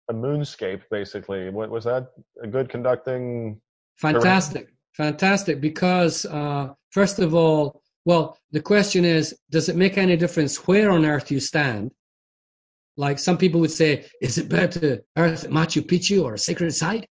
a 0.10 0.14
moonscape, 0.14 0.82
basically. 0.91 1.49
What 1.49 1.69
was 1.69 1.84
that? 1.86 2.10
A 2.41 2.48
good 2.48 2.69
conducting? 2.69 3.60
Fantastic, 3.98 4.69
fantastic. 4.94 5.61
Because 5.61 6.26
uh, 6.26 6.69
first 6.91 7.19
of 7.19 7.34
all, 7.34 7.82
well, 8.06 8.38
the 8.52 8.61
question 8.61 9.03
is, 9.03 9.36
does 9.49 9.68
it 9.68 9.76
make 9.76 9.98
any 9.98 10.15
difference 10.15 10.68
where 10.68 10.91
on 10.91 11.06
Earth 11.06 11.32
you 11.32 11.40
stand? 11.40 11.91
Like 12.98 13.19
some 13.19 13.38
people 13.38 13.60
would 13.61 13.72
say, 13.72 14.06
is 14.22 14.38
it 14.38 14.48
better 14.48 14.80
to 14.80 15.03
Earth 15.18 15.45
at 15.45 15.49
Machu 15.49 15.82
Picchu 15.82 16.23
or 16.23 16.36
a 16.36 16.38
sacred 16.38 16.73
site? 16.73 17.07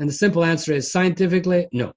And 0.00 0.08
the 0.08 0.12
simple 0.12 0.44
answer 0.44 0.72
is 0.72 0.90
scientifically, 0.90 1.68
no. 1.72 1.92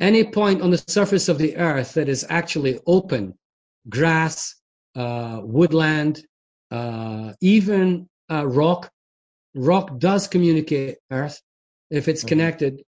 Any 0.00 0.24
point 0.24 0.62
on 0.62 0.70
the 0.70 0.82
surface 0.86 1.28
of 1.28 1.38
the 1.38 1.56
earth 1.56 1.94
that 1.94 2.08
is 2.08 2.24
actually 2.28 2.78
open, 2.86 3.34
grass, 3.88 4.54
woodland, 4.96 6.24
uh, 6.70 7.32
even 7.40 8.08
uh, 8.30 8.46
rock, 8.46 8.90
rock 9.54 9.98
does 9.98 10.28
communicate 10.28 10.98
earth 11.10 11.40
if 11.90 12.08
it's 12.08 12.24
Mhm. 12.24 12.28
connected. 12.28 12.82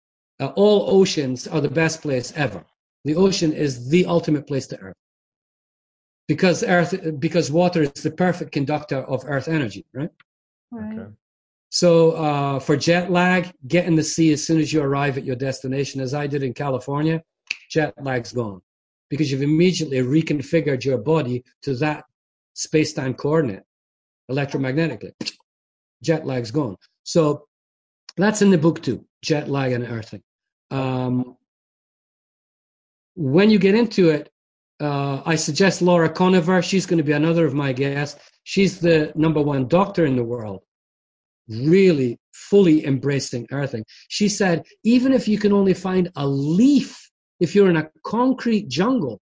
Uh, 0.40 0.52
all 0.56 0.90
oceans 1.00 1.46
are 1.46 1.60
the 1.60 1.70
best 1.70 2.02
place 2.02 2.32
ever. 2.36 2.64
The 3.04 3.16
ocean 3.16 3.52
is 3.52 3.88
the 3.88 4.06
ultimate 4.06 4.46
place 4.46 4.66
to 4.68 4.78
earth 4.80 4.96
because 6.28 6.62
earth 6.62 7.18
because 7.18 7.50
water 7.50 7.82
is 7.82 8.02
the 8.02 8.10
perfect 8.10 8.52
conductor 8.52 8.98
of 8.98 9.24
earth 9.26 9.48
energy, 9.48 9.84
right? 9.92 10.10
Right. 10.70 10.98
Okay. 10.98 11.08
So 11.70 12.12
uh, 12.12 12.58
for 12.60 12.76
jet 12.76 13.10
lag, 13.10 13.52
get 13.66 13.86
in 13.86 13.94
the 13.94 14.02
sea 14.02 14.32
as 14.32 14.44
soon 14.44 14.58
as 14.58 14.72
you 14.72 14.80
arrive 14.82 15.18
at 15.18 15.24
your 15.24 15.36
destination, 15.36 16.00
as 16.00 16.14
I 16.14 16.26
did 16.26 16.42
in 16.42 16.54
California. 16.54 17.22
Jet 17.70 17.94
lag's 18.02 18.32
gone 18.32 18.62
because 19.10 19.30
you've 19.30 19.42
immediately 19.42 19.98
reconfigured 19.98 20.84
your 20.84 20.98
body 20.98 21.44
to 21.62 21.74
that 21.76 22.04
space-time 22.54 23.14
coordinate 23.14 23.62
electromagnetically. 24.30 25.12
Jet 26.02 26.26
lag's 26.26 26.50
gone. 26.50 26.76
So 27.04 27.46
that's 28.16 28.42
in 28.42 28.50
the 28.50 28.58
book 28.58 28.82
too. 28.82 29.04
Jet 29.22 29.48
lag 29.48 29.72
and 29.72 29.84
earthing. 29.84 30.22
Um, 30.70 31.36
when 33.14 33.50
you 33.50 33.58
get 33.58 33.74
into 33.74 34.10
it, 34.10 34.30
uh, 34.80 35.22
I 35.24 35.34
suggest 35.34 35.82
Laura 35.82 36.08
Koniver. 36.08 36.62
She's 36.62 36.86
going 36.86 36.98
to 36.98 37.04
be 37.04 37.12
another 37.12 37.46
of 37.46 37.54
my 37.54 37.72
guests. 37.72 38.20
She's 38.44 38.78
the 38.78 39.12
number 39.16 39.42
one 39.42 39.66
doctor 39.66 40.06
in 40.06 40.14
the 40.14 40.24
world 40.24 40.62
really 41.48 42.18
fully 42.32 42.86
embracing 42.86 43.46
earthing. 43.50 43.84
She 44.08 44.28
said, 44.28 44.64
even 44.84 45.12
if 45.12 45.26
you 45.26 45.38
can 45.38 45.52
only 45.52 45.74
find 45.74 46.10
a 46.16 46.26
leaf, 46.26 47.07
if 47.40 47.54
you're 47.54 47.70
in 47.70 47.76
a 47.76 47.90
concrete 48.04 48.68
jungle 48.68 49.20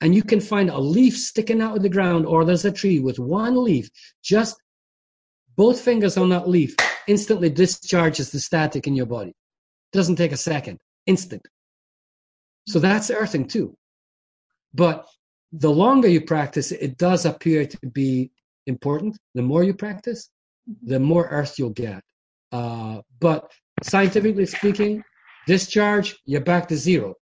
and 0.00 0.14
you 0.14 0.22
can 0.22 0.40
find 0.40 0.70
a 0.70 0.78
leaf 0.78 1.16
sticking 1.16 1.60
out 1.60 1.76
of 1.76 1.82
the 1.82 1.88
ground, 1.88 2.26
or 2.26 2.44
there's 2.44 2.64
a 2.64 2.72
tree 2.72 3.00
with 3.00 3.18
one 3.18 3.62
leaf, 3.62 3.88
just 4.22 4.56
both 5.56 5.80
fingers 5.80 6.16
on 6.16 6.28
that 6.30 6.48
leaf 6.48 6.74
instantly 7.06 7.48
discharges 7.48 8.30
the 8.30 8.40
static 8.40 8.86
in 8.86 8.94
your 8.94 9.06
body. 9.06 9.30
It 9.30 9.96
Doesn't 9.96 10.16
take 10.16 10.32
a 10.32 10.36
second, 10.36 10.78
instant. 11.06 11.46
So 12.66 12.78
that's 12.78 13.10
earthing 13.10 13.46
too. 13.46 13.76
But 14.74 15.06
the 15.52 15.70
longer 15.70 16.08
you 16.08 16.22
practice, 16.22 16.72
it 16.72 16.98
does 16.98 17.24
appear 17.26 17.66
to 17.66 17.78
be 17.92 18.30
important. 18.66 19.16
The 19.34 19.42
more 19.42 19.62
you 19.62 19.74
practice, 19.74 20.30
the 20.82 20.98
more 20.98 21.28
earth 21.28 21.58
you'll 21.58 21.70
get. 21.70 22.02
Uh, 22.50 23.00
but 23.20 23.50
scientifically 23.82 24.46
speaking, 24.46 25.02
discharge, 25.46 26.16
you're 26.24 26.40
back 26.40 26.68
to 26.68 26.76
zero. 26.76 27.14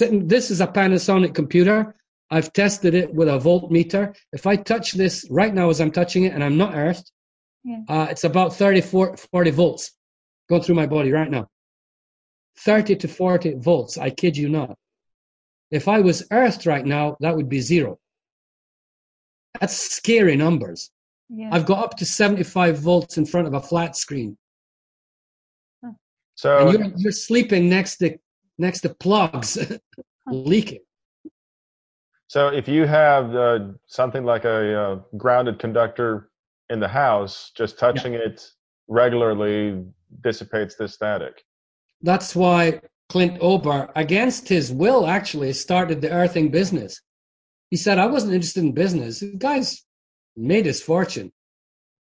This 0.00 0.50
is 0.50 0.60
a 0.60 0.66
Panasonic 0.66 1.34
computer. 1.34 1.94
I've 2.30 2.52
tested 2.52 2.94
it 2.94 3.12
with 3.14 3.28
a 3.28 3.38
voltmeter. 3.38 4.14
If 4.32 4.46
I 4.46 4.56
touch 4.56 4.92
this 4.92 5.26
right 5.30 5.54
now 5.54 5.70
as 5.70 5.80
I'm 5.80 5.92
touching 5.92 6.24
it 6.24 6.32
and 6.32 6.42
I'm 6.42 6.56
not 6.56 6.74
earthed, 6.74 7.10
Yeah. 7.64 7.82
uh, 7.88 8.06
it's 8.10 8.24
about 8.24 8.54
30, 8.56 8.80
40 8.80 9.50
volts 9.50 9.92
going 10.48 10.62
through 10.62 10.74
my 10.74 10.86
body 10.86 11.12
right 11.12 11.30
now. 11.30 11.48
30 12.60 12.96
to 12.96 13.08
40 13.08 13.54
volts, 13.58 13.96
I 13.98 14.10
kid 14.10 14.36
you 14.36 14.48
not. 14.48 14.76
If 15.70 15.88
I 15.88 16.00
was 16.00 16.26
earthed 16.30 16.66
right 16.66 16.84
now, 16.86 17.16
that 17.20 17.36
would 17.36 17.48
be 17.48 17.60
zero. 17.60 17.98
That's 19.60 19.74
scary 19.76 20.36
numbers. 20.36 20.90
Yeah. 21.28 21.50
I've 21.52 21.66
got 21.66 21.84
up 21.84 21.96
to 21.98 22.06
75 22.06 22.78
volts 22.78 23.18
in 23.18 23.26
front 23.26 23.46
of 23.46 23.54
a 23.54 23.60
flat 23.60 23.96
screen. 23.96 24.36
So 26.36 26.68
and 26.68 26.78
you're, 26.78 26.92
you're 26.96 27.12
sleeping 27.12 27.68
next 27.68 27.96
to 27.98 28.18
next 28.58 28.80
to 28.82 28.90
plugs 28.90 29.58
leaking. 30.30 30.80
so 32.28 32.48
if 32.48 32.68
you 32.68 32.86
have 32.86 33.34
uh, 33.34 33.58
something 33.86 34.24
like 34.24 34.44
a 34.44 34.80
uh, 34.80 34.94
grounded 35.16 35.58
conductor 35.58 36.30
in 36.70 36.80
the 36.80 36.88
house, 36.88 37.52
just 37.56 37.78
touching 37.78 38.14
it 38.14 38.46
regularly 38.88 39.84
dissipates 40.22 40.74
this 40.76 40.94
static. 40.94 41.42
That's 42.02 42.34
why 42.34 42.80
Clint 43.08 43.38
Ober, 43.40 43.90
against 43.94 44.48
his 44.48 44.72
will, 44.72 45.06
actually 45.06 45.52
started 45.52 46.00
the 46.00 46.10
earthing 46.10 46.50
business. 46.50 47.00
He 47.70 47.76
said, 47.76 47.98
I 47.98 48.06
wasn't 48.06 48.34
interested 48.34 48.64
in 48.64 48.72
business. 48.72 49.20
The 49.20 49.36
guy's 49.36 49.84
made 50.36 50.66
his 50.66 50.82
fortune, 50.82 51.32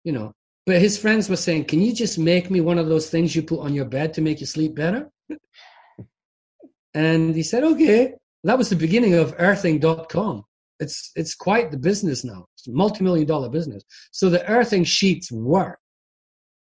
you 0.04 0.12
know. 0.12 0.34
But 0.72 0.82
his 0.82 0.98
friends 0.98 1.28
were 1.28 1.36
saying, 1.36 1.66
Can 1.66 1.82
you 1.82 1.94
just 1.94 2.18
make 2.18 2.50
me 2.50 2.62
one 2.62 2.78
of 2.78 2.88
those 2.88 3.10
things 3.10 3.36
you 3.36 3.44
put 3.44 3.60
on 3.60 3.74
your 3.74 3.84
bed 3.84 4.14
to 4.14 4.22
make 4.22 4.40
you 4.40 4.46
sleep 4.46 4.74
better? 4.74 5.12
and 6.94 7.36
he 7.36 7.44
said, 7.44 7.66
Okay. 7.66 8.14
That 8.46 8.58
was 8.58 8.70
the 8.70 8.78
beginning 8.78 9.16
of 9.16 9.36
earthing.com. 9.38 10.46
It's 10.80 11.12
it's 11.18 11.36
quite 11.36 11.72
the 11.72 11.78
business 11.78 12.24
now. 12.24 12.46
It's 12.56 12.70
a 12.70 12.72
multi-million 12.72 13.28
dollar 13.28 13.50
business. 13.50 13.84
So 14.14 14.30
the 14.30 14.50
earthing 14.50 14.86
sheets 14.86 15.30
work. 15.30 15.78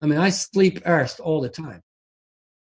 I 0.03 0.07
mean, 0.07 0.19
I 0.19 0.31
sleep 0.31 0.83
earthed 0.87 1.21
all 1.21 1.41
the 1.41 1.49
time. 1.49 1.81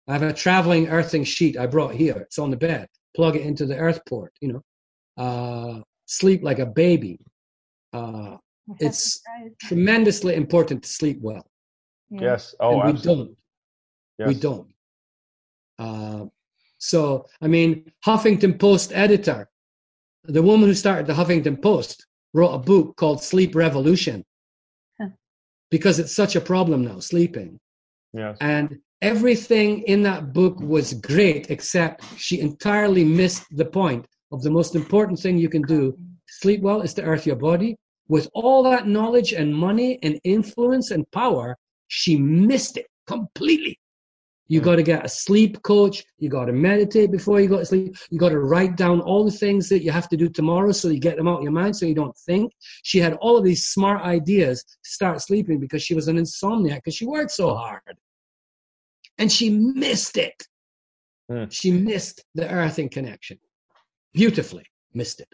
I 0.07 0.13
have 0.13 0.23
a 0.23 0.33
traveling 0.33 0.87
earthing 0.87 1.25
sheet 1.25 1.59
I 1.59 1.67
brought 1.67 1.93
here. 1.93 2.17
It's 2.21 2.39
on 2.39 2.49
the 2.49 2.57
bed. 2.57 2.87
Plug 3.15 3.35
it 3.35 3.43
into 3.43 3.67
the 3.67 3.77
earth 3.77 4.01
port, 4.09 4.33
you 4.41 4.53
know. 4.53 4.63
Uh, 5.15 5.81
sleep 6.07 6.41
like 6.41 6.57
a 6.57 6.65
baby. 6.65 7.19
Uh, 7.93 8.37
it's 8.79 9.21
tremendously 9.61 10.35
important 10.35 10.83
to 10.83 10.89
sleep 10.89 11.19
well. 11.21 11.45
Yeah. 12.09 12.21
Yes. 12.21 12.55
Oh, 12.59 12.79
and 12.79 12.83
we 12.83 12.89
absolutely. 12.89 13.25
don't. 13.25 13.37
Yes. 14.19 14.27
We 14.27 14.35
don't. 14.35 14.67
Uh, 15.77 16.25
so, 16.77 17.25
I 17.41 17.47
mean, 17.47 17.91
Huffington 18.05 18.59
Post 18.59 18.91
editor, 18.93 19.49
the 20.23 20.41
woman 20.41 20.67
who 20.67 20.73
started 20.75 21.07
the 21.07 21.13
Huffington 21.13 21.61
Post, 21.61 22.05
wrote 22.33 22.53
a 22.53 22.59
book 22.59 22.95
called 22.95 23.23
Sleep 23.23 23.55
Revolution 23.55 24.23
Huh. 24.99 25.09
because 25.71 25.99
it's 25.99 26.13
such 26.13 26.35
a 26.35 26.41
problem 26.41 26.83
now, 26.83 26.99
sleeping. 26.99 27.59
Yes. 28.13 28.37
And 28.41 28.77
everything 29.01 29.83
in 29.83 30.03
that 30.03 30.33
book 30.33 30.59
was 30.59 30.93
great, 30.93 31.49
except 31.49 32.03
she 32.17 32.39
entirely 32.39 33.03
missed 33.03 33.45
the 33.51 33.65
point 33.65 34.05
of 34.31 34.41
the 34.41 34.49
most 34.49 34.75
important 34.75 35.19
thing 35.19 35.37
you 35.37 35.49
can 35.49 35.61
do 35.63 35.97
sleep 36.27 36.61
well 36.61 36.81
is 36.81 36.93
to 36.93 37.03
earth 37.03 37.25
your 37.25 37.35
body. 37.35 37.75
With 38.09 38.27
all 38.33 38.63
that 38.63 38.87
knowledge 38.87 39.31
and 39.33 39.55
money 39.55 39.99
and 40.03 40.19
influence 40.23 40.91
and 40.91 41.09
power, 41.11 41.55
she 41.87 42.17
missed 42.17 42.75
it 42.77 42.87
completely. 43.07 43.79
You 44.47 44.59
Hmm. 44.59 44.65
got 44.65 44.75
to 44.77 44.83
get 44.83 45.05
a 45.05 45.09
sleep 45.09 45.61
coach. 45.61 46.03
You 46.17 46.27
got 46.27 46.45
to 46.45 46.53
meditate 46.53 47.11
before 47.11 47.39
you 47.39 47.47
go 47.47 47.59
to 47.59 47.65
sleep. 47.65 47.95
You 48.09 48.17
got 48.17 48.29
to 48.29 48.39
write 48.39 48.75
down 48.75 48.99
all 48.99 49.23
the 49.23 49.31
things 49.31 49.69
that 49.69 49.83
you 49.83 49.91
have 49.91 50.09
to 50.09 50.17
do 50.17 50.27
tomorrow 50.27 50.71
so 50.71 50.89
you 50.89 50.99
get 50.99 51.17
them 51.17 51.27
out 51.27 51.37
of 51.37 51.43
your 51.43 51.51
mind 51.51 51.75
so 51.75 51.85
you 51.85 51.93
don't 51.93 52.17
think. 52.17 52.51
She 52.83 52.97
had 52.97 53.13
all 53.21 53.37
of 53.37 53.43
these 53.43 53.67
smart 53.67 54.01
ideas 54.01 54.63
to 54.63 54.89
start 54.89 55.21
sleeping 55.21 55.59
because 55.59 55.83
she 55.83 55.93
was 55.93 56.07
an 56.07 56.17
insomniac 56.17 56.77
because 56.77 56.95
she 56.95 57.05
worked 57.05 57.31
so 57.31 57.53
hard. 57.53 57.81
And 59.19 59.31
she 59.31 59.51
missed 59.51 60.17
it. 60.17 60.47
Hmm. 61.29 61.43
She 61.49 61.69
missed 61.71 62.25
the 62.33 62.49
earthing 62.49 62.89
connection. 62.89 63.39
Beautifully 64.13 64.65
missed 64.95 65.19
it. 65.19 65.31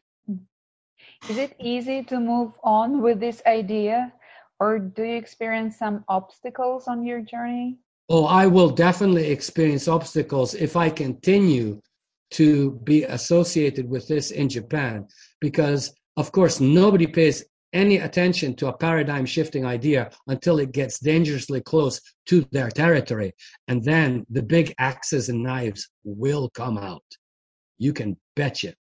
Is 1.28 1.38
it 1.40 1.56
easy 1.60 2.04
to 2.04 2.20
move 2.20 2.52
on 2.64 3.02
with 3.02 3.20
this 3.20 3.42
idea, 3.48 4.14
or 4.60 4.78
do 4.78 5.04
you 5.04 5.16
experience 5.16 5.80
some 5.80 6.06
obstacles 6.08 6.88
on 6.88 7.04
your 7.04 7.22
journey? 7.22 7.80
Oh, 8.10 8.26
I 8.26 8.46
will 8.46 8.70
definitely 8.70 9.32
experience 9.32 9.88
obstacles 9.88 10.54
if 10.54 10.76
I 10.76 10.92
continue 10.92 11.82
to 12.32 12.80
be 12.84 13.06
associated 13.06 13.90
with 13.90 14.08
this 14.08 14.30
in 14.30 14.50
Japan, 14.50 15.08
because 15.42 15.96
of 16.16 16.32
course 16.32 16.60
nobody 16.60 17.08
pays 17.08 17.44
any 17.74 17.98
attention 17.98 18.56
to 18.58 18.68
a 18.68 18.78
paradigm 18.78 19.26
shifting 19.26 19.66
idea 19.66 20.12
until 20.28 20.60
it 20.60 20.74
gets 20.74 21.00
dangerously 21.00 21.60
close 21.60 22.00
to 22.28 22.46
their 22.52 22.70
territory. 22.70 23.34
And 23.68 23.84
then 23.84 24.28
the 24.30 24.44
big 24.44 24.76
axes 24.78 25.30
and 25.30 25.42
knives 25.42 25.90
will 26.04 26.52
come 26.52 26.78
out. 26.78 27.04
You 27.80 27.94
can 27.94 28.16
bet 28.36 28.62
you. 28.62 28.74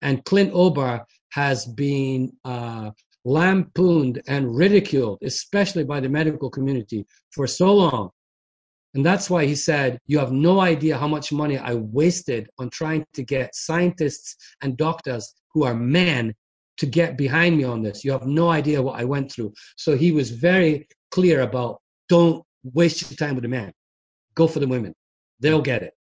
And 0.00 0.24
Clint 0.24 0.50
Ober 0.52 1.04
has 1.34 1.66
been 1.66 2.32
uh, 2.44 2.92
lampooned 3.24 4.22
and 4.28 4.56
ridiculed, 4.56 5.18
especially 5.22 5.82
by 5.82 5.98
the 5.98 6.08
medical 6.08 6.48
community, 6.48 7.04
for 7.32 7.48
so 7.48 7.74
long. 7.74 8.10
And 8.94 9.04
that's 9.04 9.28
why 9.28 9.44
he 9.44 9.56
said, 9.56 9.98
You 10.06 10.20
have 10.20 10.30
no 10.30 10.60
idea 10.60 10.96
how 10.96 11.08
much 11.08 11.32
money 11.32 11.58
I 11.58 11.74
wasted 11.74 12.48
on 12.60 12.70
trying 12.70 13.04
to 13.14 13.24
get 13.24 13.56
scientists 13.56 14.36
and 14.62 14.76
doctors 14.76 15.34
who 15.52 15.64
are 15.64 15.74
men 15.74 16.32
to 16.76 16.86
get 16.86 17.18
behind 17.18 17.56
me 17.56 17.64
on 17.64 17.82
this. 17.82 18.04
You 18.04 18.12
have 18.12 18.26
no 18.26 18.50
idea 18.50 18.80
what 18.80 19.00
I 19.00 19.04
went 19.04 19.32
through. 19.32 19.52
So 19.76 19.96
he 19.96 20.12
was 20.12 20.30
very 20.30 20.86
clear 21.10 21.40
about 21.40 21.80
don't 22.08 22.44
waste 22.62 23.10
your 23.10 23.16
time 23.16 23.34
with 23.34 23.42
the 23.42 23.48
men. 23.48 23.72
Go 24.36 24.46
for 24.46 24.60
the 24.60 24.68
women. 24.68 24.94
They'll 25.40 25.62
get 25.62 25.82
it. 25.82 25.94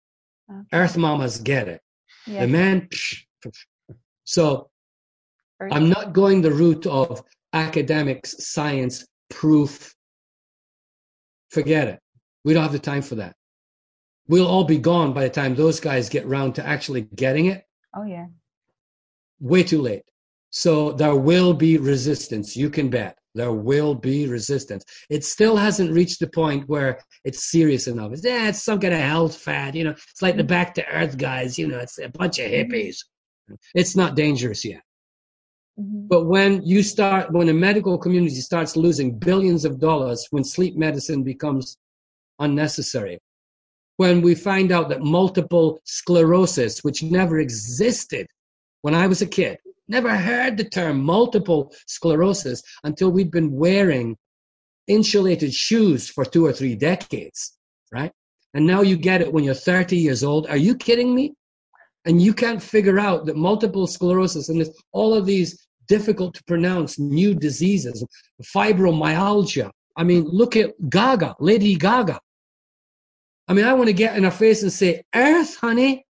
Okay. 0.51 0.61
Earth 0.73 0.95
mamas 0.95 1.39
get 1.39 1.67
it. 1.67 1.81
Yeah. 2.27 2.45
The 2.45 2.51
men. 2.51 2.89
So 4.25 4.69
I'm 5.61 5.89
not 5.89 6.13
going 6.13 6.41
the 6.41 6.51
route 6.51 6.85
of 6.87 7.23
academics, 7.53 8.35
science, 8.39 9.05
proof. 9.29 9.93
Forget 11.51 11.87
it. 11.87 11.99
We 12.43 12.53
don't 12.53 12.63
have 12.63 12.71
the 12.71 12.79
time 12.79 13.01
for 13.01 13.15
that. 13.15 13.35
We'll 14.27 14.47
all 14.47 14.63
be 14.63 14.77
gone 14.77 15.13
by 15.13 15.23
the 15.23 15.29
time 15.29 15.55
those 15.55 15.79
guys 15.79 16.09
get 16.09 16.25
round 16.25 16.55
to 16.55 16.65
actually 16.65 17.01
getting 17.15 17.47
it. 17.47 17.63
Oh, 17.95 18.03
yeah. 18.03 18.25
Way 19.39 19.63
too 19.63 19.81
late. 19.81 20.03
So 20.49 20.91
there 20.91 21.15
will 21.15 21.53
be 21.53 21.77
resistance. 21.77 22.55
You 22.55 22.69
can 22.69 22.89
bet 22.89 23.17
there 23.35 23.51
will 23.51 23.95
be 23.95 24.27
resistance. 24.27 24.83
It 25.09 25.25
still 25.25 25.57
hasn't 25.57 25.91
reached 25.91 26.19
the 26.19 26.27
point 26.27 26.69
where 26.69 26.99
it's 27.23 27.49
serious 27.51 27.87
enough. 27.87 28.13
It's, 28.13 28.23
yeah, 28.23 28.49
it's 28.49 28.63
some 28.63 28.79
kind 28.79 28.93
of 28.93 28.99
health 28.99 29.35
fad. 29.35 29.75
You 29.75 29.85
know, 29.85 29.91
it's 29.91 30.21
like 30.21 30.35
the 30.35 30.43
mm-hmm. 30.43 30.47
back 30.47 30.75
to 30.75 30.87
earth 30.87 31.17
guys. 31.17 31.57
You 31.57 31.67
know, 31.67 31.79
it's 31.79 31.99
a 31.99 32.09
bunch 32.09 32.39
of 32.39 32.45
mm-hmm. 32.45 32.71
hippies. 32.71 32.97
It's 33.73 33.95
not 33.95 34.15
dangerous 34.15 34.63
yet. 34.63 34.81
Mm-hmm. 35.79 36.07
But 36.07 36.25
when 36.25 36.61
you 36.63 36.83
start, 36.83 37.31
when 37.31 37.47
the 37.47 37.53
medical 37.53 37.97
community 37.97 38.35
starts 38.35 38.75
losing 38.75 39.17
billions 39.17 39.65
of 39.65 39.79
dollars, 39.79 40.27
when 40.31 40.43
sleep 40.43 40.75
medicine 40.75 41.23
becomes 41.23 41.77
unnecessary, 42.39 43.19
when 43.97 44.21
we 44.21 44.35
find 44.35 44.71
out 44.71 44.89
that 44.89 45.01
multiple 45.01 45.79
sclerosis, 45.85 46.83
which 46.83 47.03
never 47.03 47.39
existed 47.39 48.27
when 48.81 48.93
I 48.93 49.07
was 49.07 49.21
a 49.21 49.27
kid, 49.27 49.57
never 49.87 50.15
heard 50.15 50.57
the 50.57 50.63
term 50.63 51.03
multiple 51.03 51.73
sclerosis 51.87 52.61
until 52.83 53.11
we'd 53.11 53.31
been 53.31 53.51
wearing 53.51 54.15
insulated 54.87 55.53
shoes 55.53 56.09
for 56.09 56.25
two 56.25 56.45
or 56.45 56.53
three 56.53 56.75
decades, 56.75 57.57
right? 57.91 58.11
And 58.53 58.67
now 58.67 58.81
you 58.81 58.97
get 58.97 59.21
it 59.21 59.31
when 59.31 59.43
you're 59.43 59.53
30 59.53 59.97
years 59.97 60.23
old. 60.23 60.47
Are 60.47 60.57
you 60.57 60.75
kidding 60.75 61.15
me? 61.15 61.33
And 62.05 62.21
you 62.21 62.33
can't 62.33 62.61
figure 62.61 62.99
out 62.99 63.25
that 63.25 63.37
multiple 63.37 63.87
sclerosis 63.87 64.49
and 64.49 64.65
all 64.91 65.13
of 65.13 65.25
these 65.25 65.67
difficult 65.87 66.33
to 66.35 66.43
pronounce 66.45 66.99
new 66.99 67.33
diseases, 67.33 68.05
fibromyalgia. 68.55 69.69
I 69.95 70.03
mean, 70.03 70.23
look 70.23 70.55
at 70.55 70.73
Gaga, 70.89 71.35
Lady 71.39 71.75
Gaga. 71.75 72.19
I 73.47 73.53
mean, 73.53 73.65
I 73.65 73.73
want 73.73 73.87
to 73.87 73.93
get 73.93 74.15
in 74.15 74.23
her 74.23 74.31
face 74.31 74.63
and 74.63 74.71
say, 74.71 75.03
Earth, 75.13 75.57
honey, 75.57 76.05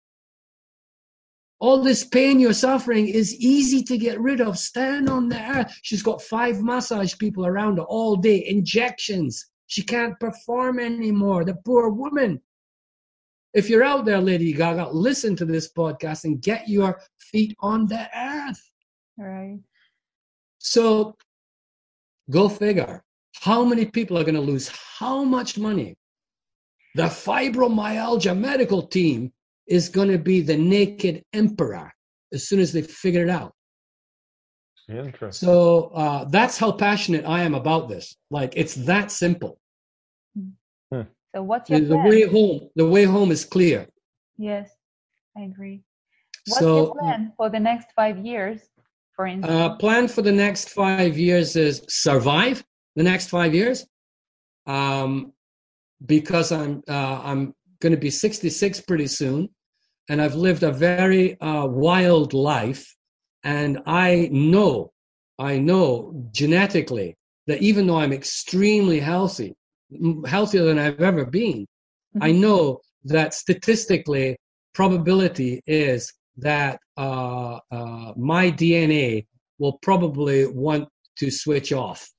all 1.62 1.84
this 1.84 2.04
pain 2.04 2.40
you're 2.40 2.54
suffering 2.54 3.08
is 3.08 3.36
easy 3.36 3.84
to 3.84 3.98
get 3.98 4.20
rid 4.20 4.42
of. 4.42 4.58
Stand 4.58 5.08
on 5.08 5.30
the 5.30 5.40
earth. 5.40 5.72
She's 5.84 6.02
got 6.02 6.22
five 6.22 6.60
massage 6.60 7.16
people 7.20 7.46
around 7.46 7.78
her 7.78 7.84
all 7.84 8.16
day, 8.16 8.44
injections. 8.48 9.46
She 9.68 9.84
can't 9.84 10.20
perform 10.20 10.80
anymore. 10.80 11.46
The 11.46 11.54
poor 11.64 11.90
woman. 11.90 12.42
If 13.53 13.69
you're 13.69 13.84
out 13.84 14.06
there, 14.06 14.19
Lady 14.19 14.53
Gaga, 14.53 14.90
listen 14.91 15.36
to 15.36 15.45
this 15.45 15.72
podcast 15.73 16.23
and 16.23 16.41
get 16.41 16.69
your 16.69 16.99
feet 17.19 17.56
on 17.60 17.86
the 17.88 18.07
earth. 18.15 18.72
Right. 19.18 19.60
So 20.60 21.18
go 22.30 22.48
figure. 22.48 23.03
How 23.41 23.64
many 23.64 23.86
people 23.86 24.18
are 24.18 24.23
going 24.23 24.36
to 24.36 24.41
lose 24.41 24.72
how 24.99 25.23
much 25.23 25.57
money? 25.57 25.95
The 26.95 27.03
fibromyalgia 27.03 28.38
medical 28.38 28.84
team 28.84 29.32
is 29.68 29.90
going 29.90 30.10
to 30.10 30.18
be 30.18 30.41
the 30.41 30.57
naked 30.57 31.23
emperor 31.34 31.91
as 32.34 32.48
soon 32.48 32.60
as 32.60 32.73
they 32.73 32.82
figure 32.82 33.23
it 33.23 33.30
out. 33.30 33.53
Interesting. 34.90 35.48
So 35.48 35.91
uh, 35.95 36.26
that's 36.26 36.57
how 36.57 36.72
passionate 36.72 37.26
I 37.26 37.44
am 37.44 37.56
about 37.56 37.88
this. 37.88 38.15
Like 38.30 38.53
it's 38.57 38.76
that 38.76 39.11
simple. 39.11 39.61
So 41.34 41.44
what's 41.44 41.70
your 41.70 41.80
the, 41.80 41.86
plan? 41.88 42.03
the 42.03 42.10
way 42.10 42.22
home? 42.24 42.70
The 42.76 42.88
way 42.88 43.03
home 43.06 43.32
is 43.32 43.45
clear. 43.45 43.88
Yes, 44.38 44.72
I 45.38 45.41
agree. 45.41 45.84
What's 46.48 46.60
so, 46.60 46.76
your 46.76 46.95
plan 46.95 47.34
for 47.38 47.49
the 47.49 47.60
next 47.60 47.91
five 47.95 48.18
years? 48.26 48.70
For 49.16 49.28
instance, 49.28 49.53
uh, 49.53 49.76
plan 49.76 50.08
for 50.08 50.22
the 50.22 50.32
next 50.32 50.70
five 50.70 51.18
years 51.18 51.56
is 51.56 51.84
survive 51.88 52.64
the 52.95 53.03
next 53.03 53.28
five 53.28 53.53
years, 53.53 53.86
um, 54.66 55.34
because 56.06 56.52
I'm 56.52 56.82
uh, 56.90 57.22
I'm 57.24 57.53
going 57.80 57.94
to 57.94 57.99
be 57.99 58.10
66 58.10 58.82
pretty 58.82 59.08
soon, 59.08 59.49
and 60.10 60.22
I've 60.22 60.36
lived 60.36 60.64
a 60.64 60.72
very 60.72 61.40
uh, 61.40 61.66
wild 61.68 62.34
life, 62.34 62.95
and 63.44 63.80
I 63.86 64.30
know 64.32 64.91
I 65.40 65.60
know 65.60 66.30
genetically 66.32 67.16
that 67.48 67.62
even 67.62 67.88
though 67.88 67.98
I'm 67.99 68.14
extremely 68.14 68.99
healthy, 68.99 69.56
healthier 70.26 70.64
than 70.64 70.80
I've 70.80 71.02
ever 71.02 71.26
been. 71.26 71.62
Mm-hmm. 72.16 72.24
I 72.24 72.32
know 72.32 72.82
that 73.06 73.34
statistically, 73.34 74.38
probability 74.74 75.62
is 75.68 76.12
that 76.38 76.80
uh, 76.98 77.60
uh, 77.72 78.14
my 78.16 78.52
DNA 78.52 79.26
will 79.60 79.78
probably 79.82 80.48
want 80.48 80.88
to 81.18 81.30
switch 81.30 81.72
off 81.74 82.10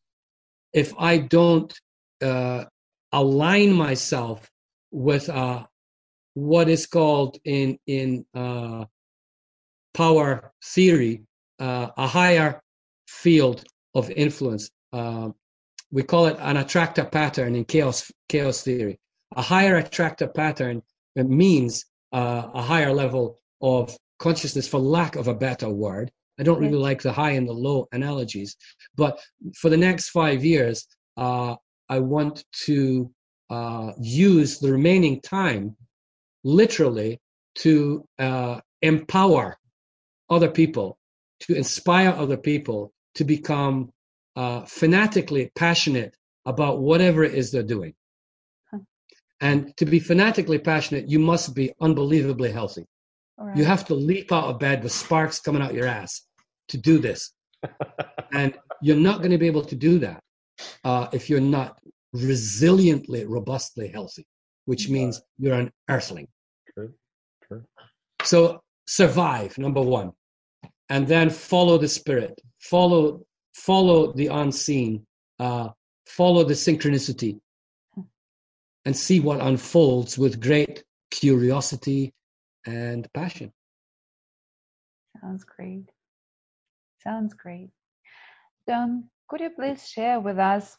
if 0.72 0.92
I 0.98 1.18
don't 1.18 1.72
uh, 2.22 2.64
align 3.12 3.72
myself 3.72 4.48
with 4.90 5.28
uh, 5.28 5.64
what 6.34 6.68
is 6.68 6.86
called 6.86 7.38
in 7.44 7.78
in 7.86 8.24
uh, 8.34 8.84
power 9.94 10.52
theory 10.64 11.22
uh, 11.58 11.88
a 11.96 12.06
higher 12.06 12.60
field 13.06 13.64
of 13.94 14.10
influence 14.10 14.70
we 15.92 16.02
call 16.02 16.26
it 16.26 16.36
an 16.40 16.56
attractor 16.56 17.04
pattern 17.04 17.54
in 17.54 17.64
chaos 17.64 18.10
chaos 18.28 18.62
theory. 18.62 18.98
A 19.36 19.42
higher 19.42 19.76
attractor 19.76 20.26
pattern 20.26 20.82
means 21.14 21.84
uh, 22.12 22.48
a 22.54 22.62
higher 22.62 22.92
level 22.92 23.38
of 23.60 23.96
consciousness, 24.18 24.66
for 24.66 24.80
lack 24.80 25.16
of 25.16 25.28
a 25.28 25.34
better 25.34 25.68
word. 25.68 26.10
I 26.40 26.42
don't 26.42 26.60
really 26.60 26.78
like 26.78 27.02
the 27.02 27.12
high 27.12 27.32
and 27.32 27.46
the 27.46 27.52
low 27.52 27.88
analogies, 27.92 28.56
but 28.96 29.20
for 29.60 29.68
the 29.68 29.76
next 29.76 30.08
five 30.10 30.44
years, 30.44 30.86
uh, 31.16 31.56
I 31.88 31.98
want 31.98 32.44
to 32.64 33.10
uh, 33.50 33.92
use 34.00 34.58
the 34.58 34.72
remaining 34.72 35.20
time, 35.20 35.76
literally, 36.42 37.20
to 37.56 38.06
uh, 38.18 38.60
empower 38.80 39.58
other 40.30 40.50
people, 40.50 40.98
to 41.40 41.54
inspire 41.54 42.10
other 42.10 42.38
people 42.38 42.92
to 43.16 43.24
become 43.24 43.92
uh, 44.36 44.62
fanatically 44.62 45.50
passionate 45.54 46.16
about 46.46 46.80
whatever 46.80 47.24
it 47.24 47.34
is 47.34 47.50
they're 47.50 47.62
doing. 47.62 47.94
And 49.40 49.76
to 49.76 49.84
be 49.84 49.98
fanatically 49.98 50.60
passionate, 50.60 51.10
you 51.10 51.18
must 51.18 51.52
be 51.52 51.72
unbelievably 51.80 52.52
healthy. 52.52 52.86
Right. 53.36 53.56
You 53.56 53.64
have 53.64 53.84
to 53.86 53.94
leap 53.94 54.30
out 54.30 54.44
of 54.44 54.60
bed 54.60 54.84
with 54.84 54.92
sparks 54.92 55.40
coming 55.40 55.60
out 55.60 55.74
your 55.74 55.86
ass 55.86 56.22
to 56.68 56.78
do 56.78 56.98
this. 56.98 57.32
and 58.32 58.56
you're 58.80 58.96
not 58.96 59.18
going 59.18 59.32
to 59.32 59.38
be 59.38 59.48
able 59.48 59.64
to 59.64 59.74
do 59.74 59.98
that 59.98 60.22
uh, 60.84 61.08
if 61.12 61.28
you're 61.28 61.40
not 61.40 61.76
resiliently, 62.14 63.24
robustly 63.26 63.88
healthy, 63.88 64.26
which 64.66 64.88
means 64.88 65.20
you're 65.38 65.54
an 65.54 65.72
earthling. 65.90 66.28
True. 66.72 66.92
True. 67.48 67.64
So 68.22 68.62
survive, 68.86 69.58
number 69.58 69.80
one. 69.80 70.12
And 70.88 71.08
then 71.08 71.30
follow 71.30 71.78
the 71.78 71.88
spirit. 71.88 72.40
Follow 72.60 73.24
follow 73.52 74.12
the 74.12 74.28
unseen, 74.28 75.06
uh, 75.38 75.68
follow 76.06 76.44
the 76.44 76.54
synchronicity, 76.54 77.40
and 78.84 78.96
see 78.96 79.20
what 79.20 79.40
unfolds 79.40 80.18
with 80.18 80.40
great 80.40 80.84
curiosity 81.10 82.12
and 82.66 83.12
passion. 83.12 83.52
Sounds 85.20 85.44
great. 85.44 85.88
Sounds 86.98 87.34
great. 87.34 87.70
Don, 88.66 89.04
could 89.28 89.40
you 89.40 89.50
please 89.50 89.88
share 89.88 90.20
with 90.20 90.38
us? 90.38 90.76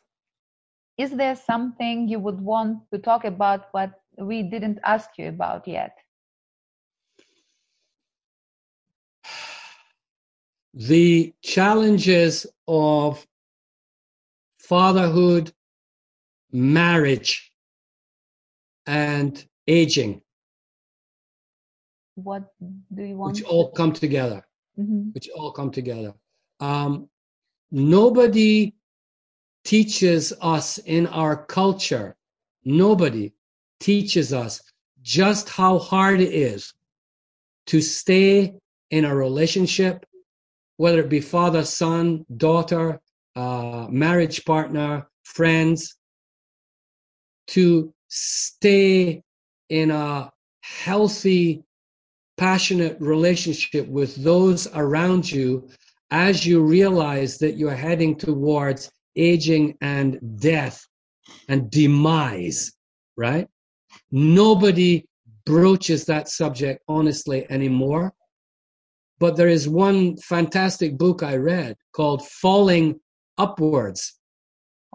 Is 0.98 1.12
there 1.12 1.36
something 1.36 2.08
you 2.08 2.20
would 2.20 2.40
want 2.40 2.80
to 2.92 3.00
talk 3.00 3.26
about 3.26 3.68
what 3.72 3.92
we 4.18 4.44
didn't 4.44 4.80
ask 4.86 5.10
you 5.18 5.30
about 5.30 5.68
yet? 5.68 5.98
The 10.74 11.34
challenges 11.42 12.48
of 12.68 13.26
fatherhood, 14.58 15.52
marriage, 16.52 17.52
and 18.86 19.46
aging. 19.68 20.22
What 22.16 22.54
do 22.94 23.04
you 23.04 23.18
want? 23.18 23.36
Which 23.36 23.44
all 23.44 23.72
come 23.72 23.94
together. 23.94 24.46
Mm-hmm. 24.80 25.12
Which 25.12 25.30
all 25.30 25.52
come 25.52 25.72
together. 25.72 26.14
Um, 26.60 27.10
nobody 27.72 28.74
teaches 29.64 30.34
us 30.42 30.78
in 30.80 31.08
our 31.08 31.46
culture, 31.46 32.16
nobody 32.66 33.32
teaches 33.80 34.34
us 34.34 34.62
just 35.02 35.50
how 35.50 35.78
hard 35.78 36.22
it 36.22 36.34
is 36.34 36.74
to 37.68 37.82
stay 37.82 38.54
in 38.92 39.06
a 39.06 39.16
relationship, 39.16 40.06
whether 40.78 41.00
it 41.00 41.10
be 41.10 41.20
father, 41.20 41.64
son, 41.64 42.26
daughter, 42.38 43.00
uh, 43.36 43.88
marriage 43.90 44.46
partner, 44.46 45.08
friends, 45.24 45.96
to 47.48 47.94
stay 48.08 49.22
in 49.70 49.92
a 49.92 50.32
healthy, 50.62 51.64
passionate 52.38 52.98
relationship 53.00 53.88
with 53.88 54.16
those 54.24 54.68
around 54.76 55.30
you 55.30 55.68
as 56.12 56.46
you 56.46 56.62
realize 56.62 57.38
that 57.40 57.58
you're 57.58 57.76
heading 57.76 58.16
towards 58.16 58.92
aging 59.16 59.76
and 59.82 60.20
death 60.40 60.86
and 61.48 61.70
demise, 61.70 62.72
right? 63.18 63.48
Nobody 64.12 65.06
broaches 65.46 66.06
that 66.06 66.30
subject 66.30 66.84
honestly 66.88 67.46
anymore. 67.50 68.14
But 69.20 69.36
there 69.36 69.48
is 69.48 69.68
one 69.68 70.18
fantastic 70.18 70.98
book 70.98 71.24
I 71.24 71.36
read 71.38 71.76
called 71.96 72.28
Falling 72.28 73.00
Upwards. 73.38 74.20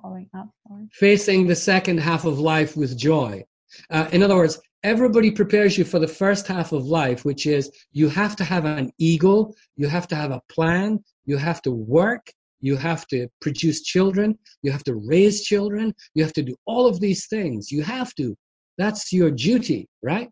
Falling 0.01 0.29
upwards. 0.35 0.91
Facing 0.93 1.47
the 1.47 1.57
second 1.57 1.99
half 1.99 2.25
of 2.25 2.39
life 2.39 2.77
with 2.77 2.99
joy. 2.99 3.43
Uh, 3.91 4.09
in 4.13 4.23
other 4.23 4.37
words, 4.37 4.61
everybody 4.83 5.31
prepares 5.31 5.77
you 5.77 5.85
for 5.85 5.99
the 5.99 6.09
first 6.09 6.47
half 6.47 6.73
of 6.73 6.87
life, 6.87 7.25
which 7.25 7.47
is 7.47 7.71
you 7.93 8.09
have 8.09 8.37
to 8.37 8.45
have 8.45 8.65
an 8.65 8.91
ego, 8.99 9.53
you 9.77 9.89
have 9.89 10.07
to 10.09 10.17
have 10.17 10.31
a 10.31 10.43
plan, 10.49 11.03
you 11.25 11.37
have 11.37 11.61
to 11.63 11.71
work, 11.71 12.31
you 12.61 12.77
have 12.77 13.07
to 13.09 13.29
produce 13.41 13.83
children, 13.83 14.37
you 14.63 14.71
have 14.71 14.85
to 14.85 14.95
raise 14.95 15.45
children, 15.45 15.95
you 16.15 16.23
have 16.23 16.33
to 16.33 16.43
do 16.43 16.57
all 16.67 16.87
of 16.87 17.01
these 17.01 17.27
things. 17.29 17.71
You 17.71 17.83
have 17.83 18.15
to. 18.17 18.37
That's 18.79 19.13
your 19.13 19.31
duty, 19.31 19.89
right? 20.03 20.29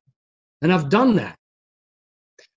And 0.62 0.72
I've 0.72 0.88
done 0.88 1.16
that. 1.16 1.36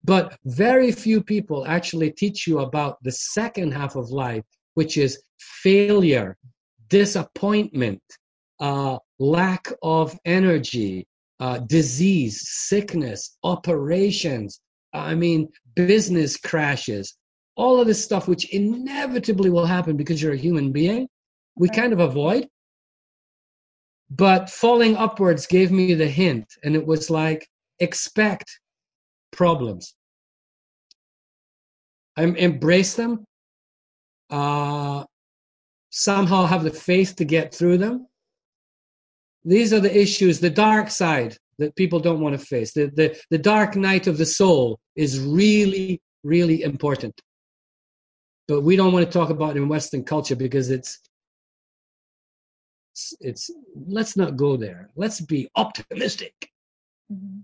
But 0.09 0.39
very 0.43 0.91
few 0.91 1.21
people 1.21 1.67
actually 1.67 2.09
teach 2.09 2.47
you 2.47 2.61
about 2.61 2.97
the 3.03 3.11
second 3.11 3.73
half 3.73 3.95
of 3.95 4.09
life, 4.09 4.43
which 4.73 4.97
is 4.97 5.21
failure, 5.39 6.35
disappointment, 6.87 8.01
uh, 8.59 8.97
lack 9.19 9.71
of 9.83 10.17
energy, 10.25 11.05
uh, 11.39 11.59
disease, 11.59 12.41
sickness, 12.43 13.37
operations, 13.43 14.59
I 14.93 15.13
mean, 15.13 15.47
business 15.75 16.37
crashes, 16.37 17.15
all 17.55 17.79
of 17.79 17.85
this 17.85 18.03
stuff, 18.03 18.27
which 18.27 18.51
inevitably 18.51 19.51
will 19.51 19.67
happen 19.67 19.95
because 19.95 20.23
you're 20.23 20.33
a 20.33 20.45
human 20.47 20.71
being, 20.71 21.07
we 21.55 21.69
kind 21.69 21.93
of 21.93 21.99
avoid. 21.99 22.47
But 24.09 24.49
falling 24.49 24.95
upwards 24.95 25.45
gave 25.45 25.71
me 25.71 25.93
the 25.93 26.09
hint, 26.09 26.47
and 26.63 26.75
it 26.75 26.83
was 26.83 27.11
like, 27.11 27.47
expect 27.77 28.59
problems. 29.31 29.93
Embrace 32.23 32.95
them, 32.95 33.25
uh, 34.29 35.03
somehow 35.89 36.45
have 36.45 36.63
the 36.63 36.71
faith 36.71 37.15
to 37.17 37.25
get 37.25 37.53
through 37.53 37.77
them, 37.77 38.07
these 39.45 39.73
are 39.73 39.79
the 39.79 39.97
issues, 39.97 40.39
the 40.39 40.49
dark 40.49 40.89
side 40.89 41.37
that 41.57 41.75
people 41.75 41.99
don't 41.99 42.19
want 42.19 42.39
to 42.39 42.45
face. 42.45 42.73
The, 42.73 42.91
the, 42.95 43.19
the 43.29 43.37
dark 43.37 43.75
night 43.75 44.07
of 44.07 44.17
the 44.17 44.25
soul 44.25 44.79
is 44.95 45.19
really, 45.19 46.01
really 46.23 46.63
important. 46.63 47.19
But 48.47 48.61
we 48.61 48.75
don't 48.75 48.93
want 48.93 49.05
to 49.05 49.11
talk 49.11 49.29
about 49.29 49.55
it 49.55 49.57
in 49.57 49.69
Western 49.69 50.03
culture 50.03 50.35
because 50.35 50.69
it's, 50.69 50.99
it's, 52.93 53.13
it's 53.21 53.51
let's 53.87 54.17
not 54.17 54.35
go 54.35 54.57
there. 54.57 54.89
Let's 54.95 55.21
be 55.21 55.49
optimistic. 55.55 56.33
Mm-hmm. 57.11 57.39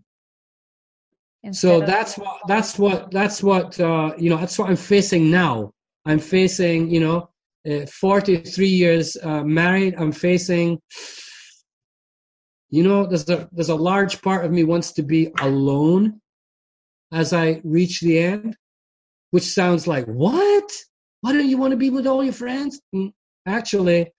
So 1.52 1.80
that's 1.82 2.18
what 2.18 2.40
that's 2.48 2.80
what 2.80 3.12
that's 3.12 3.44
what 3.44 3.80
uh, 3.80 4.14
you 4.18 4.30
know. 4.30 4.38
That's 4.38 4.58
what 4.58 4.70
I'm 4.70 4.76
facing 4.76 5.30
now. 5.30 5.72
I'm 6.06 6.20
facing 6.20 6.90
you 6.90 7.00
know, 7.00 7.30
uh, 7.70 7.86
43 7.86 8.68
years 8.68 9.18
uh, 9.22 9.44
married. 9.44 9.96
I'm 9.98 10.12
facing 10.12 10.80
you 12.70 12.84
know, 12.84 13.06
there's 13.06 13.30
a 13.30 13.48
there's 13.52 13.70
a 13.70 13.76
large 13.76 14.22
part 14.22 14.44
of 14.44 14.52
me 14.52 14.64
wants 14.64 14.92
to 14.94 15.04
be 15.04 15.32
alone 15.40 16.20
as 17.14 17.32
I 17.32 17.62
reach 17.64 18.02
the 18.02 18.20
end, 18.20 18.58
which 19.32 19.44
sounds 19.44 19.88
like 19.88 20.06
what? 20.06 20.70
Why 21.22 21.32
don't 21.34 21.48
you 21.48 21.58
want 21.58 21.72
to 21.72 21.78
be 21.78 21.90
with 21.90 22.08
all 22.08 22.24
your 22.24 22.34
friends? 22.34 22.82
Hmm, 22.92 23.08
actually, 23.46 24.12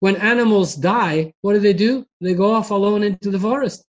when 0.00 0.16
animals 0.16 0.74
die, 0.74 1.32
what 1.42 1.52
do 1.54 1.58
they 1.58 1.74
do? 1.74 2.06
They 2.20 2.34
go 2.34 2.52
off 2.54 2.70
alone 2.70 3.02
into 3.02 3.30
the 3.30 3.38
forest. 3.38 3.84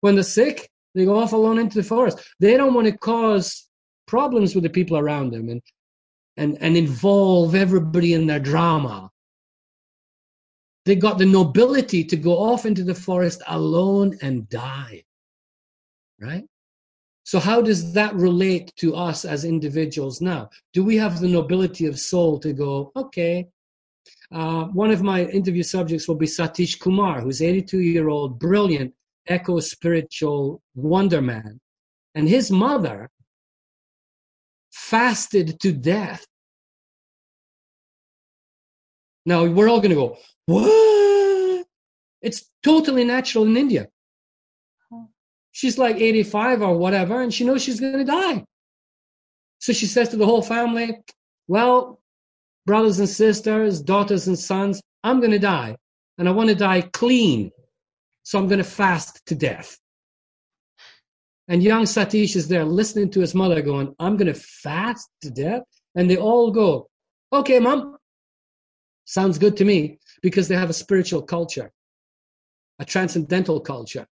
When 0.00 0.14
they're 0.14 0.24
sick, 0.24 0.70
they 0.94 1.04
go 1.04 1.18
off 1.18 1.32
alone 1.32 1.58
into 1.58 1.78
the 1.78 1.88
forest. 1.88 2.18
They 2.40 2.56
don't 2.56 2.74
want 2.74 2.86
to 2.86 2.96
cause 2.96 3.68
problems 4.06 4.54
with 4.54 4.64
the 4.64 4.70
people 4.70 4.96
around 4.96 5.32
them 5.32 5.48
and 5.48 5.62
and 6.36 6.58
and 6.60 6.76
involve 6.76 7.54
everybody 7.54 8.12
in 8.12 8.26
their 8.26 8.40
drama 8.40 9.10
they 10.84 10.94
got 10.94 11.18
the 11.18 11.26
nobility 11.26 12.04
to 12.04 12.16
go 12.16 12.38
off 12.38 12.66
into 12.66 12.84
the 12.84 12.94
forest 12.94 13.42
alone 13.46 14.18
and 14.20 14.48
die. 14.48 15.04
Right? 16.20 16.44
So, 17.24 17.38
how 17.38 17.62
does 17.62 17.92
that 17.94 18.14
relate 18.14 18.72
to 18.76 18.94
us 18.94 19.24
as 19.24 19.44
individuals 19.44 20.20
now? 20.20 20.50
Do 20.74 20.84
we 20.84 20.96
have 20.96 21.20
the 21.20 21.28
nobility 21.28 21.86
of 21.86 21.98
soul 21.98 22.38
to 22.40 22.52
go, 22.52 22.92
okay? 22.94 23.48
Uh, 24.30 24.64
one 24.64 24.90
of 24.90 25.02
my 25.02 25.24
interview 25.24 25.62
subjects 25.62 26.06
will 26.06 26.16
be 26.16 26.26
Satish 26.26 26.78
Kumar, 26.78 27.20
who's 27.20 27.40
82 27.40 27.80
year 27.80 28.08
old, 28.10 28.38
brilliant, 28.38 28.92
eco 29.28 29.60
spiritual 29.60 30.60
wonder 30.74 31.20
man. 31.20 31.60
And 32.14 32.28
his 32.28 32.50
mother 32.50 33.10
fasted 34.70 35.58
to 35.60 35.72
death. 35.72 36.24
Now, 39.26 39.44
we're 39.44 39.68
all 39.68 39.80
going 39.80 39.90
to 39.90 39.96
go, 39.96 40.16
what? 40.46 41.66
It's 42.20 42.50
totally 42.62 43.04
natural 43.04 43.44
in 43.44 43.56
India. 43.56 43.88
She's 45.52 45.78
like 45.78 45.96
85 45.96 46.62
or 46.62 46.76
whatever, 46.76 47.22
and 47.22 47.32
she 47.32 47.44
knows 47.44 47.62
she's 47.62 47.80
going 47.80 47.98
to 47.98 48.04
die. 48.04 48.44
So 49.60 49.72
she 49.72 49.86
says 49.86 50.08
to 50.10 50.16
the 50.16 50.26
whole 50.26 50.42
family, 50.42 50.98
Well, 51.48 52.00
brothers 52.66 52.98
and 52.98 53.08
sisters, 53.08 53.80
daughters 53.80 54.26
and 54.26 54.38
sons, 54.38 54.82
I'm 55.04 55.20
going 55.20 55.30
to 55.30 55.38
die. 55.38 55.76
And 56.18 56.28
I 56.28 56.32
want 56.32 56.48
to 56.48 56.54
die 56.54 56.82
clean. 56.82 57.50
So 58.24 58.38
I'm 58.38 58.48
going 58.48 58.58
to 58.58 58.64
fast 58.64 59.24
to 59.26 59.34
death. 59.34 59.78
And 61.48 61.62
young 61.62 61.84
Satish 61.84 62.36
is 62.36 62.48
there 62.48 62.64
listening 62.64 63.10
to 63.10 63.20
his 63.20 63.34
mother 63.34 63.60
going, 63.60 63.94
I'm 63.98 64.16
going 64.16 64.32
to 64.32 64.40
fast 64.40 65.10
to 65.22 65.30
death. 65.30 65.62
And 65.94 66.10
they 66.10 66.16
all 66.16 66.50
go, 66.50 66.88
Okay, 67.32 67.58
mom, 67.58 67.96
sounds 69.04 69.38
good 69.38 69.56
to 69.58 69.64
me 69.64 69.98
because 70.22 70.48
they 70.48 70.56
have 70.56 70.70
a 70.70 70.74
spiritual 70.74 71.22
culture, 71.22 71.70
a 72.78 72.84
transcendental 72.84 73.60
culture. 73.60 74.06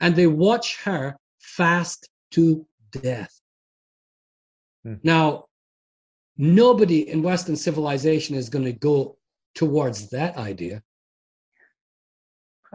And 0.00 0.14
they 0.14 0.26
watch 0.26 0.78
her 0.84 1.16
fast 1.40 2.08
to 2.32 2.66
death. 2.92 3.40
Hmm. 4.84 4.94
Now, 5.02 5.46
nobody 6.36 7.08
in 7.08 7.22
Western 7.22 7.56
civilization 7.56 8.36
is 8.36 8.48
going 8.48 8.64
to 8.64 8.72
go 8.72 9.16
towards 9.54 10.10
that 10.10 10.36
idea. 10.36 10.82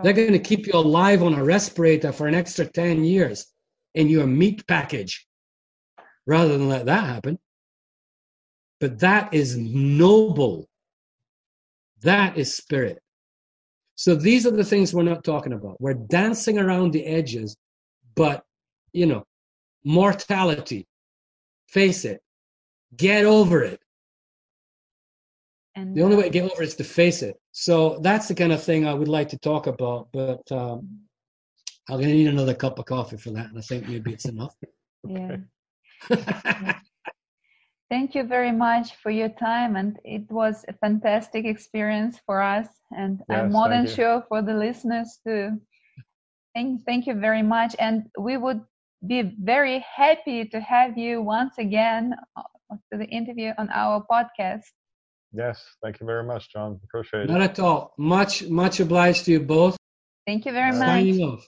They're 0.03 0.13
going 0.13 0.33
to 0.33 0.39
keep 0.39 0.67
you 0.67 0.73
alive 0.73 1.23
on 1.23 1.33
a 1.33 1.43
respirator 1.43 2.11
for 2.11 2.27
an 2.27 2.35
extra 2.35 2.65
10 2.65 3.03
years 3.03 3.47
in 3.95 4.07
your 4.07 4.27
meat 4.27 4.65
package 4.67 5.27
rather 6.25 6.57
than 6.57 6.69
let 6.69 6.85
that 6.85 7.05
happen. 7.05 7.39
But 8.79 8.99
that 8.99 9.33
is 9.33 9.57
noble 9.57 10.69
that 12.01 12.37
is 12.37 12.55
spirit. 12.55 13.01
So 13.95 14.15
these 14.15 14.45
are 14.45 14.51
the 14.51 14.63
things 14.63 14.93
we're 14.93 15.03
not 15.03 15.23
talking 15.23 15.53
about. 15.53 15.79
We're 15.81 15.93
dancing 15.93 16.57
around 16.57 16.93
the 16.93 17.05
edges, 17.05 17.57
but, 18.15 18.43
you 18.93 19.05
know, 19.05 19.25
mortality, 19.83 20.87
face 21.67 22.05
it, 22.05 22.21
get 22.95 23.25
over 23.25 23.63
it. 23.63 23.81
And 25.75 25.95
the 25.95 26.03
only 26.03 26.15
way 26.15 26.23
to 26.23 26.29
get 26.29 26.49
over 26.49 26.63
it 26.63 26.67
is 26.67 26.75
to 26.75 26.83
face 26.83 27.21
it. 27.21 27.37
So 27.59 27.99
that's 27.99 28.29
the 28.29 28.35
kind 28.35 28.53
of 28.53 28.63
thing 28.63 28.87
I 28.87 28.93
would 28.93 29.09
like 29.09 29.27
to 29.29 29.37
talk 29.37 29.67
about, 29.67 30.07
but 30.13 30.49
um, 30.49 31.01
I'm 31.89 31.97
going 31.97 32.07
to 32.07 32.13
need 32.13 32.27
another 32.27 32.53
cup 32.53 32.79
of 32.79 32.85
coffee 32.85 33.17
for 33.17 33.31
that, 33.31 33.49
and 33.49 33.57
I 33.57 33.61
think 33.61 33.85
maybe 33.85 34.13
it's 34.13 34.23
enough. 34.23 34.55
Yeah. 35.05 35.35
Thank 37.89 38.15
you 38.15 38.23
very 38.23 38.53
much 38.53 38.95
for 39.03 39.11
your 39.11 39.27
time, 39.27 39.75
and 39.75 39.99
it 40.05 40.31
was 40.31 40.63
a 40.69 40.73
fantastic 40.73 41.43
experience 41.43 42.17
for 42.25 42.41
us, 42.41 42.69
and 42.95 43.21
yes, 43.27 43.37
I'm 43.37 43.51
more 43.51 43.67
than 43.67 43.83
you. 43.83 43.89
sure 43.89 44.23
for 44.29 44.41
the 44.41 44.53
listeners 44.53 45.19
too. 45.27 45.59
Thank, 46.55 46.85
thank 46.85 47.07
you 47.07 47.15
very 47.15 47.43
much, 47.43 47.75
and 47.77 48.03
we 48.17 48.37
would 48.37 48.61
be 49.05 49.35
very 49.43 49.85
happy 49.97 50.45
to 50.45 50.61
have 50.61 50.97
you 50.97 51.21
once 51.21 51.57
again 51.57 52.15
to 52.89 52.97
the 52.97 53.07
interview 53.07 53.51
on 53.57 53.69
our 53.73 54.05
podcast. 54.09 54.71
Yes, 55.31 55.63
thank 55.83 55.99
you 55.99 56.05
very 56.05 56.23
much, 56.23 56.51
John. 56.51 56.79
Appreciate 56.83 57.23
it. 57.23 57.29
Not 57.29 57.41
at 57.41 57.59
all. 57.59 57.93
Much, 57.97 58.47
much 58.47 58.79
obliged 58.79 59.25
to 59.25 59.31
you 59.31 59.39
both. 59.39 59.77
Thank 60.25 60.45
you 60.45 60.51
very 60.51 60.71
much. 60.71 60.79
Signing 60.79 61.21
off. 61.23 61.47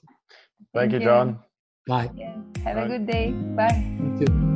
Thank, 0.73 0.93
you, 0.93 0.99
John. 0.99 1.39
Bye. 1.87 2.11
Yeah. 2.15 2.35
Have 2.63 2.75
Bye. 2.75 2.83
a 2.83 2.87
good 2.87 3.07
day. 3.07 3.31
Bye. 3.31 3.69
Thank 3.69 4.21
you 4.21 4.27
too. 4.27 4.50